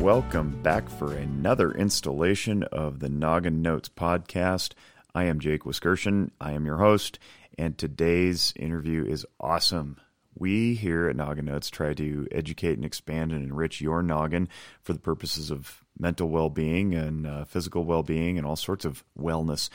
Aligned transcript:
welcome 0.00 0.62
back 0.62 0.88
for 0.88 1.12
another 1.12 1.72
installation 1.72 2.62
of 2.62 3.00
the 3.00 3.08
Noggin 3.10 3.60
Notes 3.60 3.90
podcast. 3.90 4.72
I 5.14 5.24
am 5.24 5.40
Jake 5.40 5.66
Wiskerson. 5.66 6.30
I 6.40 6.52
am 6.52 6.64
your 6.64 6.78
host, 6.78 7.18
and 7.58 7.76
today's 7.76 8.54
interview 8.56 9.04
is 9.04 9.26
awesome. 9.38 10.00
We 10.34 10.72
here 10.72 11.10
at 11.10 11.16
Noggin 11.16 11.44
Notes 11.44 11.68
try 11.68 11.92
to 11.92 12.26
educate 12.32 12.78
and 12.78 12.84
expand 12.84 13.32
and 13.32 13.44
enrich 13.44 13.82
your 13.82 14.02
noggin 14.02 14.48
for 14.80 14.94
the 14.94 14.98
purposes 14.98 15.50
of 15.50 15.84
mental 15.98 16.30
well 16.30 16.48
being 16.48 16.94
and 16.94 17.26
uh, 17.26 17.44
physical 17.44 17.84
well 17.84 18.02
being 18.02 18.38
and 18.38 18.46
all 18.46 18.56
sorts 18.56 18.86
of 18.86 19.04
wellness. 19.18 19.68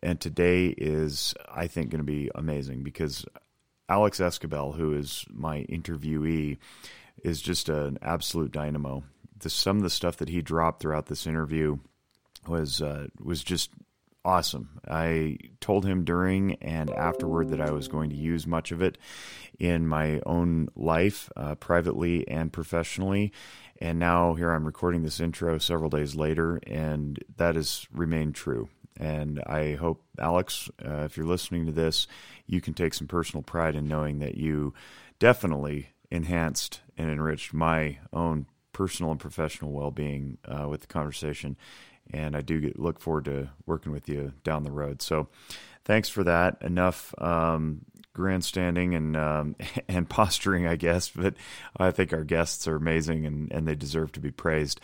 And 0.00 0.20
today 0.20 0.68
is, 0.68 1.34
I 1.52 1.66
think, 1.66 1.90
going 1.90 1.98
to 1.98 2.04
be 2.04 2.30
amazing 2.36 2.84
because 2.84 3.26
Alex 3.88 4.20
Esquivel, 4.20 4.76
who 4.76 4.94
is 4.94 5.24
my 5.28 5.64
interviewee, 5.64 6.58
is 7.24 7.42
just 7.42 7.68
an 7.68 7.98
absolute 8.00 8.52
dynamo. 8.52 9.02
The, 9.42 9.50
some 9.50 9.76
of 9.76 9.82
the 9.82 9.90
stuff 9.90 10.16
that 10.16 10.28
he 10.28 10.42
dropped 10.42 10.80
throughout 10.80 11.06
this 11.06 11.26
interview 11.26 11.78
was 12.46 12.82
uh, 12.82 13.06
was 13.20 13.42
just 13.44 13.70
awesome. 14.24 14.80
I 14.88 15.38
told 15.60 15.84
him 15.84 16.04
during 16.04 16.54
and 16.56 16.90
afterward 16.90 17.50
that 17.50 17.60
I 17.60 17.70
was 17.70 17.88
going 17.88 18.10
to 18.10 18.16
use 18.16 18.46
much 18.46 18.72
of 18.72 18.82
it 18.82 18.98
in 19.58 19.86
my 19.86 20.20
own 20.24 20.68
life, 20.76 21.30
uh, 21.36 21.54
privately 21.56 22.26
and 22.28 22.52
professionally. 22.52 23.32
And 23.80 23.98
now 23.98 24.34
here 24.34 24.52
I'm 24.52 24.64
recording 24.64 25.02
this 25.02 25.20
intro 25.20 25.58
several 25.58 25.90
days 25.90 26.14
later, 26.14 26.60
and 26.66 27.18
that 27.36 27.56
has 27.56 27.86
remained 27.92 28.34
true. 28.34 28.68
And 28.98 29.42
I 29.46 29.74
hope, 29.74 30.04
Alex, 30.18 30.70
uh, 30.84 31.02
if 31.04 31.16
you're 31.16 31.26
listening 31.26 31.66
to 31.66 31.72
this, 31.72 32.06
you 32.46 32.60
can 32.60 32.74
take 32.74 32.94
some 32.94 33.08
personal 33.08 33.42
pride 33.42 33.74
in 33.74 33.88
knowing 33.88 34.20
that 34.20 34.36
you 34.36 34.74
definitely 35.18 35.88
enhanced 36.10 36.80
and 36.96 37.10
enriched 37.10 37.54
my 37.54 37.98
own 38.12 38.46
personal 38.72 39.10
and 39.10 39.20
professional 39.20 39.72
well 39.72 39.90
being 39.90 40.38
uh, 40.46 40.68
with 40.68 40.82
the 40.82 40.86
conversation 40.86 41.56
and 42.10 42.36
I 42.36 42.40
do 42.40 42.60
get, 42.60 42.78
look 42.78 43.00
forward 43.00 43.26
to 43.26 43.50
working 43.66 43.92
with 43.92 44.08
you 44.08 44.32
down 44.44 44.64
the 44.64 44.72
road. 44.72 45.02
So, 45.02 45.28
thanks 45.84 46.08
for 46.08 46.24
that. 46.24 46.58
Enough 46.60 47.14
um, 47.18 47.82
grandstanding 48.12 48.94
and 48.94 49.16
um, 49.16 49.56
and 49.88 50.08
posturing, 50.08 50.66
I 50.66 50.76
guess. 50.76 51.08
But 51.10 51.34
I 51.76 51.90
think 51.90 52.12
our 52.12 52.24
guests 52.24 52.66
are 52.68 52.76
amazing 52.76 53.26
and 53.26 53.52
and 53.52 53.66
they 53.66 53.74
deserve 53.74 54.12
to 54.12 54.20
be 54.20 54.30
praised. 54.30 54.80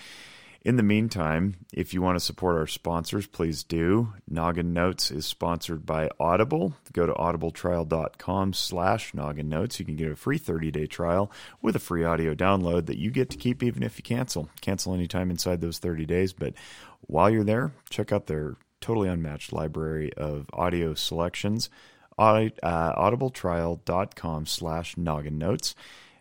In 0.69 0.77
the 0.77 0.83
meantime, 0.83 1.65
if 1.73 1.95
you 1.95 2.03
want 2.03 2.17
to 2.17 2.21
support 2.23 2.59
our 2.59 2.67
sponsors, 2.67 3.27
please 3.27 3.65
do. 3.65 4.13
Noggin 4.31 4.75
Notes 4.75 5.11
is 5.11 5.25
sponsored 5.25 5.87
by 5.87 6.11
Audible. 6.21 6.75
Go 6.93 7.07
to 7.07 7.15
audibletrial.com 7.15 8.53
slash 8.53 9.15
Noggin 9.15 9.49
Notes. 9.49 9.81
You 9.81 9.87
can 9.87 9.97
get 9.97 10.13
a 10.13 10.15
free 10.15 10.39
30-day 10.39 10.85
trial 10.85 11.33
with 11.63 11.75
a 11.75 11.79
free 11.79 12.05
audio 12.05 12.35
download 12.35 12.85
that 12.85 12.99
you 12.99 13.11
get 13.11 13.31
to 13.31 13.39
keep 13.39 13.63
even 13.63 13.83
if 13.83 13.97
you 13.97 14.03
cancel. 14.03 14.51
Cancel 14.61 14.93
anytime 14.93 15.31
inside 15.31 15.63
those 15.63 15.79
30 15.79 16.05
days, 16.05 16.35
but 16.35 16.53
while 17.01 17.31
you're 17.31 17.45
there, 17.45 17.73
check 17.89 18.13
out 18.13 18.27
their 18.27 18.57
totally 18.83 19.09
unmatched 19.09 19.55
library 19.55 20.13
of 20.19 20.51
audio 20.53 20.93
selections, 20.93 21.71
uh, 22.19 22.51
audibletrial.com 22.63 24.45
slash 24.45 24.99
noggin 24.99 25.39
notes. 25.39 25.75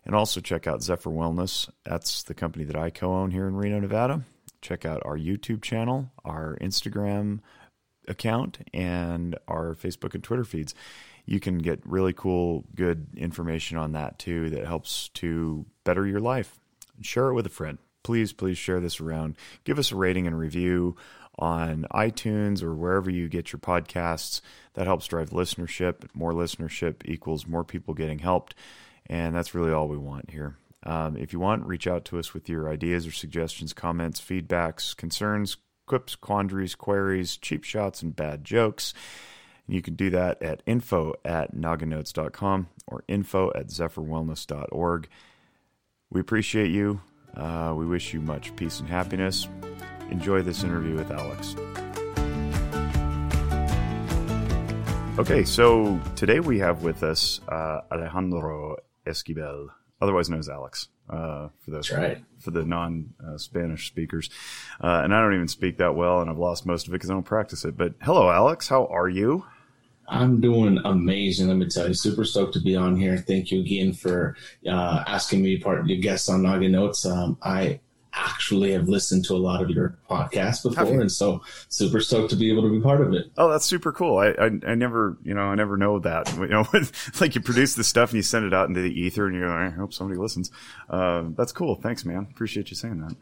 And 0.06 0.16
also 0.16 0.40
check 0.40 0.68
out 0.68 0.81
Zephyr 0.81 1.09
Wellness. 1.09 1.70
That's 1.84 2.23
the 2.23 2.34
company 2.34 2.64
that 2.64 2.78
I 2.78 2.92
co 2.92 3.14
own 3.14 3.31
here 3.31 3.45
in 3.45 3.58
Reno, 3.58 3.81
Nevada. 3.81 4.23
Check 4.68 4.86
out 4.86 5.02
our 5.06 5.18
YouTube 5.18 5.62
channel, 5.62 6.12
our 6.26 6.58
Instagram 6.60 7.40
account, 8.08 8.60
and 8.74 9.38
our 9.48 9.76
Facebook 9.76 10.14
and 10.14 10.24
Twitter 10.24 10.44
feeds. 10.44 10.74
You 11.26 11.40
can 11.40 11.58
get 11.58 11.86
really 11.86 12.14
cool, 12.14 12.66
good 12.76 13.08
information 13.16 13.78
on 13.78 13.94
that 13.94 14.20
too 14.20 14.50
that 14.50 14.66
helps 14.66 15.09
to 15.16 15.66
better 15.84 16.06
your 16.06 16.20
life. 16.20 16.59
Share 17.02 17.28
it 17.28 17.34
with 17.34 17.46
a 17.46 17.50
friend 17.50 17.78
please, 18.08 18.32
please 18.32 18.58
share 18.58 18.80
this 18.80 19.02
around. 19.02 19.36
Give 19.66 19.78
us 19.78 19.92
a 19.92 19.96
rating 19.98 20.28
and 20.28 20.40
review 20.40 20.96
on 21.38 21.86
iTunes 21.92 22.64
or 22.64 22.74
wherever 22.74 23.12
you 23.12 23.28
get 23.28 23.52
your 23.52 23.59
podcasts. 23.59 24.40
That 24.76 24.88
helps 24.88 25.08
drive 25.08 25.31
listenership. 25.31 26.08
More 26.14 26.31
listenership 26.31 27.02
equals 27.03 27.46
more 27.46 27.66
people 27.66 27.94
getting 27.94 28.20
helped. 28.20 28.56
And 29.08 29.36
that's 29.36 29.53
really 29.53 29.74
all 29.74 29.90
we 29.90 29.97
want 29.97 30.30
here. 30.30 30.56
Um, 30.88 31.18
if 31.18 31.34
you 31.34 31.40
want, 31.40 31.66
reach 31.66 31.86
out 31.86 32.06
to 32.06 32.18
us 32.18 32.34
with 32.34 32.48
your 32.48 32.70
ideas 32.70 33.06
or 33.06 33.12
suggestions, 33.12 33.74
comments, 33.74 34.22
feedbacks, 34.22 34.96
concerns, 34.96 35.58
quips, 35.86 36.16
quandaries, 36.16 36.75
queries, 36.75 37.36
cheap 37.36 37.66
shots, 37.66 38.02
and 38.02 38.16
bad 38.16 38.46
jokes. 38.46 38.94
And 39.68 39.76
you 39.76 39.81
can 39.81 39.96
do 39.96 40.09
that 40.12 40.42
at 40.42 40.64
info 40.66 41.14
at 41.26 41.53
nogginnotes.com 41.53 42.70
or 42.88 43.03
info 43.09 43.52
at 43.53 43.68
zephyrwellness.org. 43.68 45.09
We 46.09 46.22
appreciate 46.22 46.72
you. 46.72 47.02
Uh, 47.36 47.74
we 47.76 47.86
wish 47.86 48.14
you 48.14 48.22
much 48.22 48.56
peace 48.56 48.80
and 48.80 48.88
happiness. 48.88 49.46
Enjoy 50.09 50.42
this 50.42 50.64
interview 50.64 50.96
with 50.96 51.12
Alex. 51.12 51.56
Okay, 55.20 55.44
so 55.44 56.00
today 56.16 56.40
we 56.40 56.59
have 56.59 56.84
with 56.84 57.03
us 57.03 57.42
uh, 57.50 57.81
Alejandro 57.92 58.78
Esquivel, 59.06 59.68
otherwise 60.02 60.30
known 60.30 60.40
as 60.40 60.50
Alex, 60.50 60.88
uh, 61.09 61.50
for 61.59 61.72
the 61.72 61.90
right. 61.96 62.24
for 62.40 62.52
the 62.52 62.63
non 62.63 63.13
uh, 63.25 63.38
Spanish 63.38 63.88
speakers. 63.88 64.30
Uh, 64.81 65.02
and 65.03 65.13
I 65.13 65.22
don't 65.22 65.35
even 65.35 65.47
speak 65.47 65.78
that 65.78 65.96
well, 65.96 66.22
and 66.22 66.30
I've 66.30 66.38
lost 66.38 66.66
most 66.66 66.88
of 66.88 66.94
it 66.94 66.97
because 66.97 67.09
I 67.09 67.13
don't 67.13 67.24
practice 67.24 67.66
it. 67.66 67.78
But 67.78 67.94
hello, 68.02 68.30
Alex, 68.30 68.68
how 68.68 68.85
are 68.88 69.09
you? 69.09 69.46
I'm 70.09 70.40
doing 70.40 70.80
amazing. 70.85 71.50
Let 71.50 71.58
me 71.58 71.68
tell 71.68 71.88
you, 71.88 71.94
super 71.94 72.24
stoked 72.24 72.53
to 72.53 72.62
be 72.62 72.75
on 72.75 72.96
here. 72.96 73.18
Thank 73.18 73.52
you 73.52 73.59
again 73.59 73.91
for 73.91 74.38
uh, 74.66 75.03
asking 75.06 75.41
me 75.41 75.58
part 75.58 75.80
of 75.80 75.88
your 75.88 76.00
guest 76.00 76.29
on 76.29 76.44
Noggin 76.44 76.72
Notes. 76.72 77.06
Um, 77.06 77.38
I 77.41 77.81
actually 78.17 78.72
have 78.72 78.88
listened 78.88 79.25
to 79.25 79.35
a 79.35 79.38
lot 79.38 79.61
of 79.61 79.69
your 79.69 79.97
podcasts 80.09 80.63
before, 80.63 81.01
and 81.01 81.11
so 81.11 81.41
super 81.69 82.00
stoked 82.00 82.29
to 82.31 82.35
be 82.35 82.51
able 82.51 82.63
to 82.63 82.69
be 82.69 82.81
part 82.81 83.01
of 83.01 83.13
it. 83.13 83.31
Oh, 83.38 83.50
that's 83.50 83.66
super 83.66 83.91
cool. 83.91 84.17
I, 84.17 84.29
I, 84.29 84.50
I 84.67 84.75
never, 84.75 85.17
you 85.23 85.33
know, 85.33 85.41
I 85.41 85.55
never 85.55 85.78
know 85.78 86.00
that. 86.00 86.33
You 86.38 86.53
know, 86.53 86.66
like 87.19 87.35
you 87.35 87.41
produce 87.41 87.73
the 87.75 87.83
stuff 87.83 88.11
and 88.11 88.17
you 88.17 88.22
send 88.22 88.45
it 88.45 88.53
out 88.53 88.69
into 88.69 88.81
the 88.81 89.01
ether, 89.01 89.28
and 89.28 89.35
you're 89.35 89.50
like, 89.50 89.73
I 89.73 89.75
hope 89.75 89.94
somebody 89.94 90.17
listens. 90.19 90.50
Uh, 90.89 91.25
that's 91.35 91.51
cool. 91.51 91.75
Thanks, 91.75 92.05
man. 92.05 92.28
Appreciate 92.31 92.69
you 92.69 92.75
saying 92.75 93.01
that. 93.01 93.16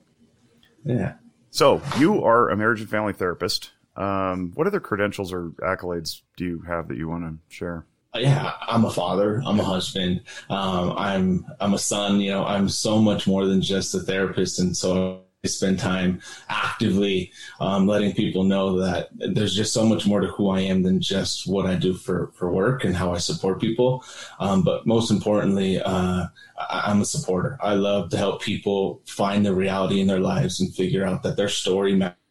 Yeah. 0.83 1.13
So 1.49 1.81
you 1.97 2.23
are 2.23 2.49
a 2.49 2.57
marriage 2.57 2.81
and 2.81 2.89
family 2.89 3.13
therapist. 3.13 3.71
Um, 3.95 4.51
what 4.55 4.67
other 4.67 4.79
credentials 4.79 5.31
or 5.31 5.51
accolades 5.61 6.21
do 6.35 6.45
you 6.45 6.61
have 6.67 6.89
that 6.89 6.97
you 6.97 7.07
want 7.07 7.23
to 7.23 7.55
share? 7.55 7.85
Yeah, 8.15 8.53
I'm 8.61 8.85
a 8.85 8.91
father. 8.91 9.41
I'm 9.45 9.59
a 9.59 9.63
husband. 9.63 10.21
Um, 10.49 10.93
I'm 10.97 11.45
I'm 11.59 11.73
a 11.73 11.77
son. 11.77 12.21
You 12.21 12.31
know, 12.31 12.45
I'm 12.45 12.69
so 12.69 13.01
much 13.01 13.27
more 13.27 13.45
than 13.45 13.61
just 13.61 13.93
a 13.93 13.99
therapist, 13.99 14.59
and 14.59 14.75
so 14.75 15.21
I 15.43 15.47
spend 15.47 15.79
time 15.79 16.21
actively 16.49 17.31
um, 17.59 17.87
letting 17.87 18.13
people 18.13 18.43
know 18.43 18.79
that 18.79 19.09
there's 19.13 19.55
just 19.55 19.73
so 19.73 19.85
much 19.85 20.07
more 20.07 20.21
to 20.21 20.27
who 20.27 20.49
I 20.49 20.61
am 20.61 20.83
than 20.83 21.01
just 21.01 21.45
what 21.45 21.65
I 21.65 21.75
do 21.75 21.93
for 21.93 22.31
for 22.35 22.49
work 22.49 22.85
and 22.85 22.95
how 22.95 23.13
I 23.13 23.17
support 23.17 23.59
people. 23.59 24.05
Um, 24.39 24.63
but 24.63 24.87
most 24.87 25.11
importantly, 25.11 25.81
uh, 25.81 26.27
I, 26.57 26.91
am 26.91 27.01
a 27.01 27.05
supporter. 27.05 27.57
I 27.61 27.73
love 27.73 28.11
to 28.11 28.17
help 28.17 28.41
people 28.41 29.01
find 29.05 29.45
the 29.45 29.53
reality 29.53 29.99
in 29.99 30.07
their 30.07 30.21
lives 30.21 30.61
and 30.61 30.73
figure 30.73 31.05
out 31.05 31.23
that 31.23 31.35
their 31.35 31.49
story 31.49 31.95
matters 31.95 32.24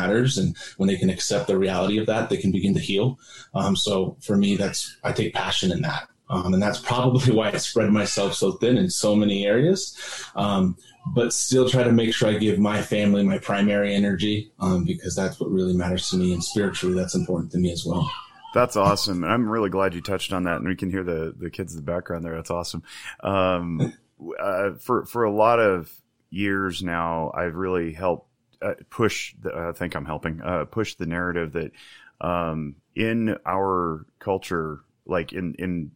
matters 0.00 0.38
and 0.38 0.56
when 0.76 0.88
they 0.88 0.96
can 0.96 1.10
accept 1.10 1.46
the 1.46 1.58
reality 1.58 1.98
of 1.98 2.06
that 2.06 2.28
they 2.28 2.36
can 2.36 2.52
begin 2.52 2.74
to 2.74 2.80
heal 2.80 3.18
um, 3.54 3.76
so 3.76 4.16
for 4.20 4.36
me 4.36 4.56
that's 4.56 4.96
i 5.04 5.12
take 5.12 5.34
passion 5.34 5.70
in 5.72 5.82
that 5.82 6.08
um, 6.28 6.54
and 6.54 6.62
that's 6.62 6.78
probably 6.78 7.32
why 7.36 7.48
i 7.50 7.56
spread 7.56 7.90
myself 7.90 8.34
so 8.34 8.52
thin 8.52 8.76
in 8.76 8.90
so 8.90 9.14
many 9.14 9.46
areas 9.46 9.96
um, 10.36 10.76
but 11.14 11.32
still 11.32 11.68
try 11.68 11.82
to 11.82 11.92
make 11.92 12.14
sure 12.14 12.28
i 12.28 12.38
give 12.38 12.58
my 12.58 12.80
family 12.80 13.22
my 13.22 13.38
primary 13.38 13.94
energy 13.94 14.50
um, 14.60 14.84
because 14.84 15.14
that's 15.14 15.38
what 15.40 15.50
really 15.50 15.74
matters 15.74 16.08
to 16.10 16.16
me 16.16 16.32
and 16.32 16.42
spiritually 16.42 16.94
that's 16.94 17.14
important 17.14 17.50
to 17.52 17.58
me 17.58 17.72
as 17.72 17.84
well 17.84 18.10
that's 18.52 18.76
awesome. 18.76 19.22
I'm 19.22 19.48
really 19.48 19.70
glad 19.70 19.94
you 19.94 20.00
touched 20.00 20.32
on 20.32 20.44
that, 20.44 20.56
and 20.56 20.66
we 20.66 20.74
can 20.74 20.90
hear 20.90 21.04
the 21.04 21.34
the 21.38 21.50
kids 21.50 21.72
in 21.72 21.76
the 21.76 21.84
background 21.84 22.24
there. 22.24 22.34
That's 22.34 22.50
awesome. 22.50 22.82
Um, 23.20 23.94
uh, 24.40 24.72
for 24.80 25.04
for 25.06 25.24
a 25.24 25.32
lot 25.32 25.60
of 25.60 25.90
years 26.30 26.82
now, 26.82 27.32
I've 27.34 27.54
really 27.54 27.92
helped 27.92 28.29
uh, 28.62 28.74
push. 28.90 29.34
The, 29.40 29.54
I 29.54 29.72
think 29.72 29.94
I'm 29.94 30.04
helping 30.04 30.40
uh, 30.40 30.64
push 30.64 30.94
the 30.94 31.06
narrative 31.06 31.52
that 31.52 31.72
um, 32.20 32.76
in 32.94 33.36
our 33.46 34.06
culture, 34.18 34.80
like 35.06 35.32
in 35.32 35.54
in 35.54 35.92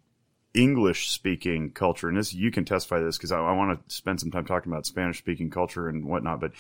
English 0.55 1.11
speaking 1.11 1.73
culture, 1.73 2.09
and 2.09 2.17
this 2.17 2.33
you 2.33 2.51
can 2.51 2.65
testify 2.65 3.01
this 3.01 3.19
because 3.19 3.33
I, 3.33 3.39
I 3.39 3.53
want 3.53 3.89
to 3.89 3.95
spend 3.95 4.21
some 4.21 4.31
time 4.31 4.47
talking 4.47 4.73
about 4.73 4.87
Spanish 4.87 5.19
speaking 5.19 5.51
culture 5.51 5.89
and 5.89 6.07
whatnot. 6.07 6.41
But 6.41 6.53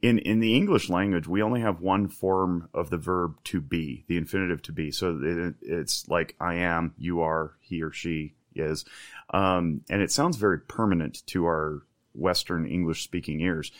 in 0.00 0.18
in 0.18 0.40
the 0.40 0.56
English 0.56 0.88
language, 0.88 1.28
we 1.28 1.42
only 1.42 1.60
have 1.60 1.80
one 1.80 2.08
form 2.08 2.68
of 2.72 2.88
the 2.88 2.96
verb 2.96 3.36
to 3.44 3.60
be, 3.60 4.04
the 4.08 4.16
infinitive 4.16 4.62
to 4.62 4.72
be. 4.72 4.90
So 4.90 5.20
it, 5.22 5.54
it's 5.60 6.08
like 6.08 6.34
I 6.40 6.54
am, 6.54 6.94
you 6.96 7.20
are, 7.20 7.52
he 7.60 7.82
or 7.82 7.92
she 7.92 8.34
is, 8.54 8.86
um, 9.30 9.82
and 9.90 10.00
it 10.00 10.10
sounds 10.10 10.38
very 10.38 10.58
permanent 10.58 11.24
to 11.26 11.44
our 11.44 11.82
Western 12.14 12.66
English 12.66 13.04
speaking 13.04 13.40
ears. 13.40 13.70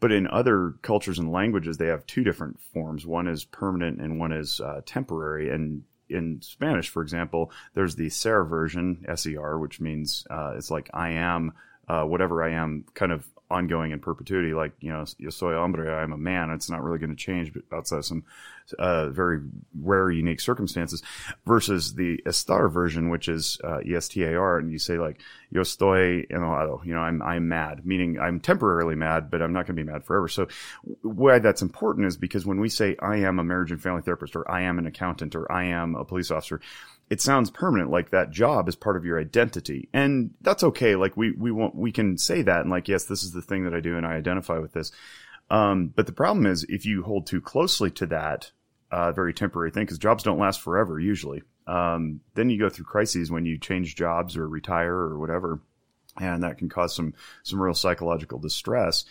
But 0.00 0.12
in 0.12 0.26
other 0.26 0.74
cultures 0.82 1.18
and 1.18 1.30
languages, 1.30 1.76
they 1.76 1.86
have 1.86 2.06
two 2.06 2.24
different 2.24 2.58
forms. 2.58 3.06
One 3.06 3.28
is 3.28 3.44
permanent 3.44 4.00
and 4.00 4.18
one 4.18 4.32
is 4.32 4.60
uh, 4.60 4.80
temporary. 4.86 5.50
And 5.50 5.84
in 6.08 6.40
Spanish, 6.42 6.88
for 6.88 7.02
example, 7.02 7.52
there's 7.74 7.94
the 7.94 8.08
ser 8.08 8.44
version, 8.44 9.04
ser, 9.06 9.58
which 9.58 9.80
means 9.80 10.26
uh, 10.30 10.54
it's 10.56 10.70
like 10.70 10.90
I 10.94 11.10
am, 11.10 11.52
uh, 11.86 12.04
whatever 12.04 12.42
I 12.42 12.52
am, 12.52 12.86
kind 12.94 13.12
of 13.12 13.28
ongoing 13.50 13.92
in 13.92 14.00
perpetuity. 14.00 14.54
Like 14.54 14.72
you 14.80 14.90
know, 14.90 15.04
yo 15.18 15.30
soy 15.30 15.54
hombre, 15.54 15.92
I'm 15.92 16.12
a 16.12 16.18
man. 16.18 16.50
It's 16.50 16.70
not 16.70 16.82
really 16.82 16.98
going 16.98 17.10
to 17.10 17.16
change, 17.16 17.52
outside 17.72 18.04
some 18.04 18.24
uh, 18.78 19.08
very 19.10 19.40
rare, 19.80 20.10
unique 20.10 20.40
circumstances. 20.40 21.02
Versus 21.46 21.94
the 21.94 22.18
estar 22.26 22.70
version, 22.70 23.10
which 23.10 23.28
is 23.28 23.58
uh, 23.64 23.78
estar, 23.78 24.58
and 24.58 24.70
you 24.70 24.78
say 24.78 24.98
like 24.98 25.20
yo 25.50 25.62
estoy 25.62 26.28
enojado. 26.30 26.84
You 26.84 26.94
know, 26.94 27.00
I'm 27.00 27.22
I'm 27.22 27.48
mad, 27.48 27.84
meaning 27.84 28.18
I'm 28.18 28.40
temporarily 28.40 28.94
mad, 28.94 29.30
but 29.30 29.42
I'm 29.42 29.52
not 29.52 29.66
going 29.66 29.76
to 29.76 29.82
be 29.84 29.90
mad 29.90 30.04
forever. 30.04 30.28
So 30.28 30.48
why 31.02 31.38
that's 31.38 31.62
important 31.62 32.06
is 32.06 32.16
because 32.16 32.46
when 32.46 32.60
we 32.60 32.68
say 32.68 32.96
I 33.00 33.16
am 33.16 33.38
a 33.38 33.44
marriage 33.44 33.72
and 33.72 33.82
family 33.82 34.02
therapist, 34.02 34.36
or 34.36 34.50
I 34.50 34.62
am 34.62 34.78
an 34.78 34.86
accountant, 34.86 35.34
or 35.34 35.50
I 35.50 35.64
am 35.64 35.94
a 35.94 36.04
police 36.04 36.30
officer 36.30 36.60
it 37.10 37.20
sounds 37.20 37.50
permanent 37.50 37.90
like 37.90 38.10
that 38.10 38.30
job 38.30 38.68
is 38.68 38.76
part 38.76 38.96
of 38.96 39.04
your 39.04 39.20
identity. 39.20 39.88
And 39.92 40.30
that's 40.40 40.62
okay. 40.62 40.94
Like 40.94 41.16
we 41.16 41.32
we 41.32 41.50
want 41.50 41.74
we 41.74 41.90
can 41.90 42.16
say 42.16 42.42
that 42.42 42.60
and 42.60 42.70
like 42.70 42.88
yes 42.88 43.04
this 43.04 43.24
is 43.24 43.32
the 43.32 43.42
thing 43.42 43.64
that 43.64 43.74
i 43.74 43.80
do 43.80 43.96
and 43.96 44.06
i 44.06 44.14
identify 44.14 44.58
with 44.58 44.72
this. 44.72 44.92
Um, 45.50 45.88
but 45.88 46.06
the 46.06 46.12
problem 46.12 46.46
is 46.46 46.64
if 46.68 46.86
you 46.86 47.02
hold 47.02 47.26
too 47.26 47.40
closely 47.40 47.90
to 47.92 48.06
that 48.06 48.52
uh, 48.92 49.10
very 49.10 49.34
temporary 49.34 49.72
thing 49.72 49.84
because 49.84 49.98
jobs 49.98 50.22
don't 50.22 50.38
last 50.38 50.60
forever 50.60 50.98
usually 50.98 51.42
um, 51.66 52.20
then 52.34 52.50
you 52.50 52.58
go 52.58 52.68
through 52.68 52.84
crises 52.84 53.30
when 53.30 53.46
you 53.46 53.58
change 53.58 53.96
jobs 53.96 54.36
or 54.36 54.48
retire 54.48 54.94
or 54.94 55.18
whatever 55.18 55.60
and 56.20 56.42
that 56.42 56.58
can 56.58 56.68
cause 56.68 56.94
some 56.94 57.14
some 57.42 57.60
real 57.60 57.74
psychological 57.74 58.38
distress 58.38 59.04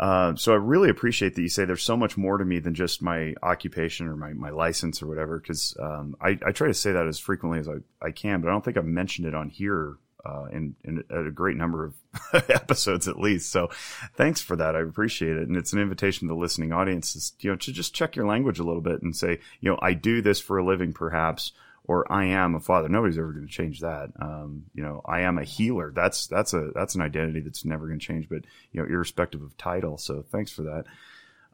uh, 0.00 0.34
so 0.34 0.54
I 0.54 0.56
really 0.56 0.88
appreciate 0.88 1.34
that 1.34 1.42
you 1.42 1.50
say 1.50 1.66
there's 1.66 1.82
so 1.82 1.94
much 1.94 2.16
more 2.16 2.38
to 2.38 2.44
me 2.44 2.58
than 2.58 2.72
just 2.72 3.02
my 3.02 3.34
occupation 3.42 4.06
or 4.06 4.16
my, 4.16 4.32
my 4.32 4.48
license 4.48 5.02
or 5.02 5.06
whatever. 5.06 5.38
Because 5.38 5.76
um, 5.78 6.16
I, 6.18 6.38
I, 6.44 6.52
try 6.52 6.68
to 6.68 6.74
say 6.74 6.92
that 6.92 7.06
as 7.06 7.18
frequently 7.18 7.58
as 7.58 7.68
I, 7.68 7.74
I 8.00 8.10
can, 8.10 8.40
but 8.40 8.48
I 8.48 8.50
don't 8.50 8.64
think 8.64 8.78
I've 8.78 8.86
mentioned 8.86 9.28
it 9.28 9.34
on 9.34 9.50
here 9.50 9.98
uh, 10.24 10.44
in, 10.52 10.74
in 10.84 11.04
a 11.10 11.30
great 11.30 11.58
number 11.58 11.84
of 11.84 11.94
episodes 12.48 13.08
at 13.08 13.20
least. 13.20 13.52
So 13.52 13.68
thanks 14.14 14.40
for 14.40 14.56
that. 14.56 14.74
I 14.74 14.80
appreciate 14.80 15.36
it. 15.36 15.46
And 15.46 15.54
it's 15.54 15.74
an 15.74 15.80
invitation 15.80 16.28
to 16.28 16.34
the 16.34 16.40
listening 16.40 16.72
audience, 16.72 17.34
you 17.40 17.50
know, 17.50 17.56
to 17.56 17.70
just 17.70 17.94
check 17.94 18.16
your 18.16 18.26
language 18.26 18.58
a 18.58 18.64
little 18.64 18.80
bit 18.80 19.02
and 19.02 19.14
say, 19.14 19.38
you 19.60 19.70
know, 19.70 19.78
I 19.82 19.92
do 19.92 20.22
this 20.22 20.40
for 20.40 20.56
a 20.56 20.64
living, 20.64 20.94
perhaps 20.94 21.52
or 21.90 22.10
I 22.10 22.26
am 22.26 22.54
a 22.54 22.60
father. 22.60 22.88
Nobody's 22.88 23.18
ever 23.18 23.32
going 23.32 23.48
to 23.48 23.52
change 23.52 23.80
that. 23.80 24.10
Um, 24.20 24.66
you 24.74 24.82
know, 24.84 25.00
I 25.04 25.22
am 25.22 25.38
a 25.38 25.42
healer. 25.42 25.90
That's 25.92 26.28
that's 26.28 26.54
a 26.54 26.70
that's 26.72 26.94
an 26.94 27.00
identity 27.00 27.40
that's 27.40 27.64
never 27.64 27.88
going 27.88 27.98
to 27.98 28.06
change. 28.06 28.28
But 28.28 28.42
you 28.70 28.80
know, 28.80 28.88
irrespective 28.88 29.42
of 29.42 29.56
title. 29.56 29.98
So 29.98 30.24
thanks 30.30 30.52
for 30.52 30.62
that. 30.62 30.84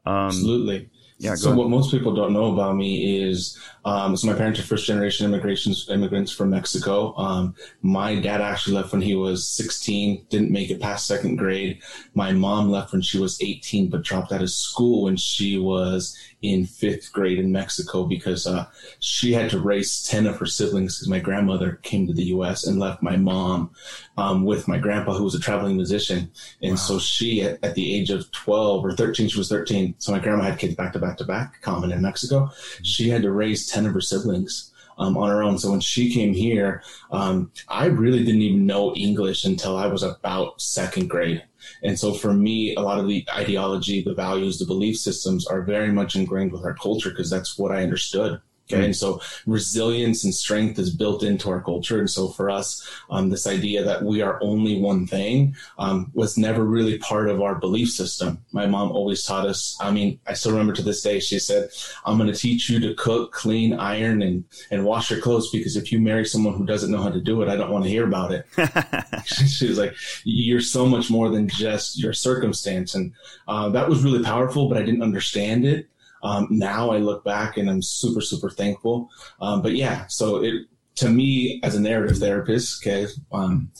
Um, 0.05 0.27
Absolutely. 0.27 0.91
Yeah. 1.17 1.33
so 1.33 1.49
ahead. 1.49 1.57
what 1.57 1.69
most 1.71 1.89
people 1.89 2.13
don't 2.13 2.33
know 2.33 2.53
about 2.53 2.75
me 2.75 3.19
is, 3.19 3.59
um, 3.83 4.15
so 4.15 4.27
my 4.27 4.37
parents 4.37 4.59
are 4.59 4.63
first 4.63 4.85
generation 4.85 5.25
immigrations 5.25 5.89
immigrants 5.89 6.31
from 6.31 6.51
Mexico. 6.51 7.17
Um, 7.17 7.55
my 7.81 8.15
dad 8.19 8.39
actually 8.39 8.75
left 8.75 8.91
when 8.91 9.01
he 9.01 9.15
was 9.15 9.49
16, 9.49 10.27
didn't 10.29 10.51
make 10.51 10.69
it 10.69 10.79
past 10.79 11.07
second 11.07 11.37
grade. 11.37 11.81
My 12.13 12.31
mom 12.31 12.69
left 12.69 12.91
when 12.91 13.01
she 13.01 13.17
was 13.17 13.41
18, 13.41 13.89
but 13.89 14.03
dropped 14.03 14.31
out 14.31 14.43
of 14.43 14.51
school 14.51 15.05
when 15.05 15.17
she 15.17 15.57
was 15.57 16.15
in 16.41 16.65
fifth 16.65 17.11
grade 17.11 17.39
in 17.39 17.51
Mexico 17.51 18.03
because 18.03 18.45
uh, 18.45 18.67
she 18.99 19.33
had 19.33 19.49
to 19.49 19.59
raise 19.59 20.03
10 20.03 20.27
of 20.27 20.37
her 20.37 20.45
siblings 20.45 20.97
because 20.97 21.09
my 21.09 21.19
grandmother 21.19 21.79
came 21.81 22.05
to 22.05 22.13
the 22.13 22.25
US 22.25 22.67
and 22.67 22.79
left 22.79 23.01
my 23.01 23.17
mom 23.17 23.71
um, 24.17 24.45
with 24.45 24.67
my 24.67 24.77
grandpa, 24.77 25.13
who 25.13 25.23
was 25.23 25.33
a 25.33 25.39
traveling 25.39 25.75
musician. 25.75 26.29
And 26.61 26.71
wow. 26.71 26.77
so 26.77 26.99
she, 26.99 27.41
at, 27.41 27.63
at, 27.63 27.73
the 27.73 27.95
age 27.95 28.11
of 28.11 28.31
12 28.31 28.85
or 28.85 28.91
13, 28.91 29.29
she 29.29 29.37
was 29.37 29.49
13. 29.49 29.95
So 29.97 30.11
my 30.11 30.19
grandma 30.19 30.43
had 30.43 30.59
kids 30.59 30.75
back 30.75 30.93
to 30.93 30.99
back 30.99 31.17
to 31.17 31.25
back, 31.25 31.61
common 31.61 31.91
in 31.91 32.01
Mexico. 32.01 32.51
She 32.83 33.09
had 33.09 33.23
to 33.23 33.31
raise 33.31 33.67
10 33.67 33.87
of 33.87 33.93
her 33.93 34.01
siblings. 34.01 34.73
Um, 34.99 35.15
on 35.15 35.29
her 35.29 35.43
own. 35.43 35.59
So 35.59 35.69
when 35.69 35.79
she 35.79 36.11
came 36.11 36.33
here, 36.33 36.81
um, 37.11 37.51
I 37.67 37.85
really 37.85 38.23
didn't 38.25 38.41
even 38.41 38.65
know 38.65 38.95
English 38.95 39.45
until 39.45 39.77
I 39.77 39.85
was 39.85 40.01
about 40.01 40.59
second 40.59 41.07
grade. 41.07 41.43
And 41.83 41.97
so 41.97 42.13
for 42.13 42.33
me, 42.33 42.75
a 42.75 42.81
lot 42.81 42.99
of 42.99 43.07
the 43.07 43.25
ideology, 43.29 44.01
the 44.01 44.13
values, 44.13 44.59
the 44.59 44.65
belief 44.65 44.97
systems 44.97 45.45
are 45.47 45.61
very 45.61 45.91
much 45.91 46.15
ingrained 46.15 46.51
with 46.51 46.63
our 46.63 46.73
culture 46.73 47.09
because 47.09 47.29
that's 47.29 47.57
what 47.57 47.71
I 47.71 47.83
understood. 47.83 48.41
Okay. 48.67 48.75
Mm-hmm. 48.75 48.85
And 48.85 48.95
so 48.95 49.21
resilience 49.45 50.23
and 50.25 50.33
strength 50.33 50.77
is 50.77 50.93
built 50.93 51.23
into 51.23 51.49
our 51.49 51.61
culture. 51.61 51.99
And 51.99 52.09
so 52.09 52.27
for 52.27 52.49
us, 52.49 52.87
um, 53.09 53.29
this 53.29 53.47
idea 53.47 53.83
that 53.83 54.03
we 54.03 54.21
are 54.21 54.39
only 54.41 54.79
one 54.81 55.07
thing 55.07 55.55
um, 55.77 56.11
was 56.13 56.37
never 56.37 56.65
really 56.65 56.97
part 56.97 57.29
of 57.29 57.41
our 57.41 57.55
belief 57.55 57.89
system. 57.89 58.39
My 58.51 58.65
mom 58.65 58.91
always 58.91 59.23
taught 59.23 59.47
us. 59.47 59.77
I 59.79 59.91
mean, 59.91 60.19
I 60.27 60.33
still 60.33 60.51
remember 60.51 60.73
to 60.73 60.81
this 60.81 61.01
day, 61.01 61.19
she 61.19 61.39
said, 61.39 61.69
I'm 62.05 62.17
going 62.17 62.31
to 62.31 62.37
teach 62.37 62.69
you 62.69 62.79
to 62.81 62.93
cook, 62.95 63.31
clean, 63.31 63.73
iron, 63.73 64.21
and, 64.21 64.43
and 64.69 64.83
wash 64.83 65.11
your 65.11 65.21
clothes 65.21 65.49
because 65.49 65.77
if 65.77 65.91
you 65.91 65.99
marry 65.99 66.25
someone 66.25 66.55
who 66.55 66.65
doesn't 66.65 66.91
know 66.91 67.01
how 67.01 67.09
to 67.09 67.21
do 67.21 67.41
it, 67.41 67.47
I 67.47 67.55
don't 67.55 67.71
want 67.71 67.85
to 67.85 67.89
hear 67.89 68.05
about 68.05 68.33
it. 68.33 68.45
she 69.25 69.69
was 69.69 69.77
like, 69.77 69.95
you're 70.25 70.61
so 70.61 70.85
much 70.85 71.09
more 71.09 71.29
than 71.29 71.47
just 71.47 72.01
your 72.01 72.13
circumstance. 72.13 72.95
And 72.95 73.13
uh, 73.47 73.69
that 73.69 73.87
was 73.87 74.03
really 74.03 74.23
powerful, 74.23 74.67
but 74.67 74.77
I 74.77 74.83
didn't 74.83 75.03
understand 75.03 75.65
it. 75.65 75.87
Um, 76.23 76.47
now 76.49 76.91
I 76.91 76.97
look 76.97 77.23
back 77.23 77.57
and 77.57 77.69
I'm 77.69 77.81
super, 77.81 78.21
super 78.21 78.49
thankful. 78.49 79.09
Um, 79.39 79.61
but 79.61 79.73
yeah, 79.73 80.07
so 80.07 80.43
it, 80.43 80.65
to 80.95 81.09
me 81.09 81.59
as 81.63 81.75
a 81.75 81.81
narrative 81.81 82.17
therapist, 82.17 82.85
okay, 82.85 83.07
um, 83.31 83.71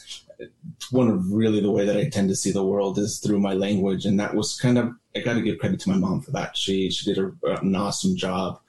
one 0.92 1.10
of 1.10 1.32
really 1.32 1.60
the 1.60 1.72
way 1.72 1.86
that 1.86 1.98
I 1.98 2.10
tend 2.10 2.30
to 2.30 2.36
see 2.36 2.52
the 2.52 2.64
world 2.64 3.00
is 3.00 3.20
through 3.20 3.40
my 3.40 3.54
language. 3.54 4.06
And 4.06 4.20
that 4.20 4.36
was 4.36 4.60
kind 4.60 4.78
of, 4.78 4.92
I 5.16 5.20
got 5.20 5.34
to 5.34 5.42
give 5.42 5.58
credit 5.58 5.80
to 5.82 5.90
my 5.90 5.98
mom 5.98 6.22
for 6.22 6.32
that. 6.32 6.56
She, 6.56 6.92
she 6.92 7.12
did 7.12 7.24
a, 7.24 7.32
an 7.62 7.76
awesome 7.76 8.16
job. 8.16 8.60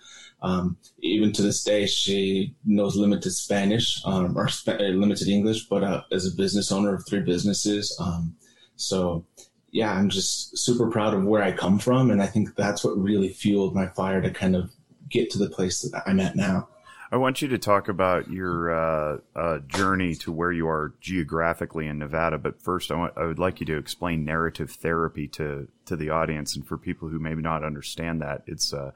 Um, 0.40 0.76
even 1.00 1.32
to 1.32 1.42
this 1.42 1.64
day, 1.64 1.86
she 1.86 2.54
knows 2.64 2.96
limited 2.96 3.32
Spanish 3.32 4.00
um, 4.04 4.38
or 4.38 4.48
sp- 4.48 4.78
limited 4.78 5.28
English, 5.28 5.64
but 5.64 5.82
uh, 5.82 6.02
as 6.12 6.26
a 6.26 6.36
business 6.36 6.70
owner 6.70 6.94
of 6.94 7.04
three 7.06 7.20
businesses, 7.20 7.96
um, 8.00 8.36
so 8.76 9.26
yeah, 9.70 9.92
I'm 9.92 10.08
just 10.08 10.56
super 10.56 10.90
proud 10.90 11.14
of 11.14 11.24
where 11.24 11.42
I 11.42 11.52
come 11.52 11.78
from. 11.78 12.10
And 12.10 12.22
I 12.22 12.26
think 12.26 12.56
that's 12.56 12.84
what 12.84 12.98
really 12.98 13.28
fueled 13.28 13.74
my 13.74 13.86
fire 13.86 14.20
to 14.20 14.30
kind 14.30 14.56
of 14.56 14.70
get 15.08 15.30
to 15.30 15.38
the 15.38 15.50
place 15.50 15.80
that 15.82 16.02
I'm 16.06 16.20
at 16.20 16.36
now. 16.36 16.68
I 17.10 17.16
want 17.16 17.40
you 17.40 17.48
to 17.48 17.58
talk 17.58 17.88
about 17.88 18.30
your 18.30 18.70
uh, 18.70 19.18
uh, 19.34 19.58
journey 19.60 20.14
to 20.16 20.32
where 20.32 20.52
you 20.52 20.68
are 20.68 20.92
geographically 21.00 21.86
in 21.86 21.98
Nevada. 21.98 22.36
But 22.36 22.60
first, 22.60 22.90
I, 22.90 22.96
want, 22.96 23.14
I 23.16 23.24
would 23.24 23.38
like 23.38 23.60
you 23.60 23.66
to 23.66 23.78
explain 23.78 24.26
narrative 24.26 24.72
therapy 24.72 25.26
to, 25.28 25.68
to 25.86 25.96
the 25.96 26.10
audience 26.10 26.54
and 26.54 26.66
for 26.66 26.76
people 26.76 27.08
who 27.08 27.18
maybe 27.18 27.40
not 27.40 27.64
understand 27.64 28.20
that. 28.20 28.42
It's, 28.46 28.74
uh, 28.74 28.90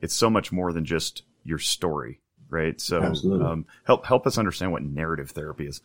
it's 0.00 0.14
so 0.14 0.30
much 0.30 0.50
more 0.50 0.72
than 0.72 0.86
just 0.86 1.24
your 1.44 1.58
story, 1.58 2.20
right? 2.48 2.80
So 2.80 3.02
um, 3.02 3.66
help, 3.84 4.06
help 4.06 4.26
us 4.26 4.38
understand 4.38 4.72
what 4.72 4.82
narrative 4.82 5.30
therapy 5.30 5.66
is. 5.66 5.82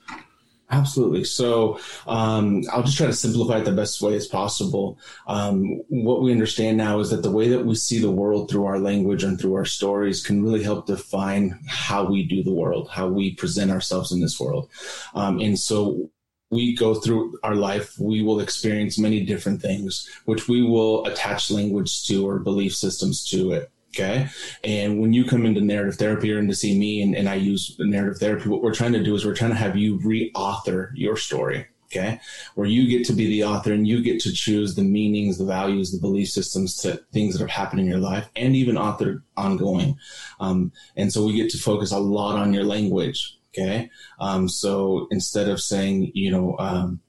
Absolutely. 0.73 1.23
So 1.23 1.79
um, 2.07 2.63
I'll 2.71 2.81
just 2.81 2.97
try 2.97 3.05
to 3.05 3.13
simplify 3.13 3.59
it 3.59 3.65
the 3.65 3.71
best 3.71 4.01
way 4.01 4.15
as 4.15 4.25
possible. 4.25 4.97
Um, 5.27 5.81
what 5.89 6.23
we 6.23 6.31
understand 6.31 6.77
now 6.77 6.99
is 6.99 7.11
that 7.11 7.21
the 7.21 7.29
way 7.29 7.47
that 7.49 7.63
we 7.63 7.75
see 7.75 7.99
the 7.99 8.09
world 8.09 8.49
through 8.49 8.65
our 8.65 8.79
language 8.79 9.23
and 9.23 9.39
through 9.39 9.53
our 9.53 9.65
stories 9.65 10.25
can 10.25 10.41
really 10.43 10.63
help 10.63 10.87
define 10.87 11.59
how 11.67 12.05
we 12.05 12.27
do 12.27 12.41
the 12.41 12.51
world, 12.51 12.89
how 12.89 13.07
we 13.07 13.35
present 13.35 13.69
ourselves 13.69 14.11
in 14.11 14.19
this 14.19 14.39
world. 14.39 14.67
Um, 15.13 15.39
and 15.39 15.59
so 15.59 16.09
we 16.49 16.75
go 16.75 16.95
through 16.95 17.37
our 17.43 17.55
life, 17.55 17.93
we 17.99 18.23
will 18.23 18.39
experience 18.39 18.97
many 18.97 19.23
different 19.23 19.61
things, 19.61 20.09
which 20.25 20.47
we 20.47 20.63
will 20.63 21.05
attach 21.05 21.51
language 21.51 22.07
to 22.07 22.27
or 22.27 22.39
belief 22.39 22.75
systems 22.75 23.23
to 23.25 23.51
it. 23.51 23.71
Okay. 23.95 24.27
And 24.63 24.99
when 24.99 25.13
you 25.13 25.23
come 25.23 25.45
into 25.45 25.61
narrative 25.61 25.99
therapy 25.99 26.31
or 26.31 26.39
in 26.39 26.47
to 26.47 26.55
see 26.55 26.77
me 26.77 27.03
and, 27.03 27.15
and 27.15 27.29
I 27.29 27.35
use 27.35 27.75
narrative 27.77 28.17
therapy, 28.17 28.49
what 28.49 28.63
we're 28.63 28.73
trying 28.73 28.93
to 28.93 29.03
do 29.03 29.13
is 29.13 29.23
we're 29.23 29.35
trying 29.35 29.51
to 29.51 29.55
have 29.55 29.77
you 29.77 29.99
re-author 30.03 30.91
your 30.95 31.15
story. 31.15 31.67
Okay. 31.85 32.19
Where 32.55 32.65
you 32.65 32.87
get 32.87 33.05
to 33.07 33.13
be 33.13 33.27
the 33.27 33.43
author 33.43 33.71
and 33.71 33.87
you 33.87 34.01
get 34.01 34.19
to 34.21 34.33
choose 34.33 34.73
the 34.73 34.81
meanings, 34.81 35.37
the 35.37 35.45
values, 35.45 35.91
the 35.91 35.99
belief 35.99 36.29
systems 36.29 36.75
to 36.77 36.99
things 37.13 37.33
that 37.33 37.41
have 37.41 37.51
happened 37.51 37.81
in 37.81 37.87
your 37.87 37.99
life 37.99 38.27
and 38.35 38.55
even 38.55 38.79
author 38.79 39.23
ongoing. 39.37 39.99
Um, 40.39 40.71
and 40.95 41.13
so 41.13 41.23
we 41.23 41.35
get 41.35 41.51
to 41.51 41.59
focus 41.59 41.91
a 41.91 41.99
lot 41.99 42.35
on 42.35 42.51
your 42.51 42.63
language. 42.63 43.37
Okay. 43.49 43.91
Um, 44.19 44.49
so 44.49 45.07
instead 45.11 45.49
of 45.49 45.61
saying, 45.61 46.13
you 46.15 46.31
know, 46.31 46.57
um, 46.57 46.99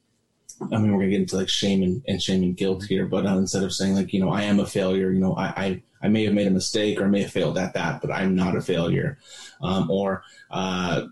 I 0.61 0.79
mean, 0.79 0.93
we're 0.93 1.01
gonna 1.01 1.11
get 1.11 1.21
into 1.21 1.37
like 1.37 1.49
shame 1.49 1.83
and, 1.83 2.03
and 2.07 2.23
shame 2.23 2.43
and 2.43 2.57
guilt 2.57 2.85
here, 2.85 3.07
but 3.07 3.27
uh, 3.27 3.37
instead 3.37 3.63
of 3.63 3.73
saying 3.73 3.95
like, 3.95 4.13
you 4.13 4.21
know, 4.21 4.31
I 4.31 4.43
am 4.43 4.61
a 4.61 4.67
failure, 4.67 5.11
you 5.11 5.21
know, 5.21 5.35
I, 5.35 5.47
I, 5.57 5.83
I 6.03 6.09
may 6.09 6.25
have 6.25 6.35
made 6.35 6.47
a 6.47 6.51
mistake 6.51 7.01
or 7.01 7.05
I 7.05 7.09
may 7.09 7.23
have 7.23 7.33
failed 7.33 7.59
at 7.59 7.75
that, 7.75 8.01
but 8.01 8.13
I'm 8.13 8.35
not 8.35 8.57
a 8.57 8.61
failure. 8.61 9.19
Um, 9.63 9.91
or, 9.91 10.23
uh, 10.51 11.07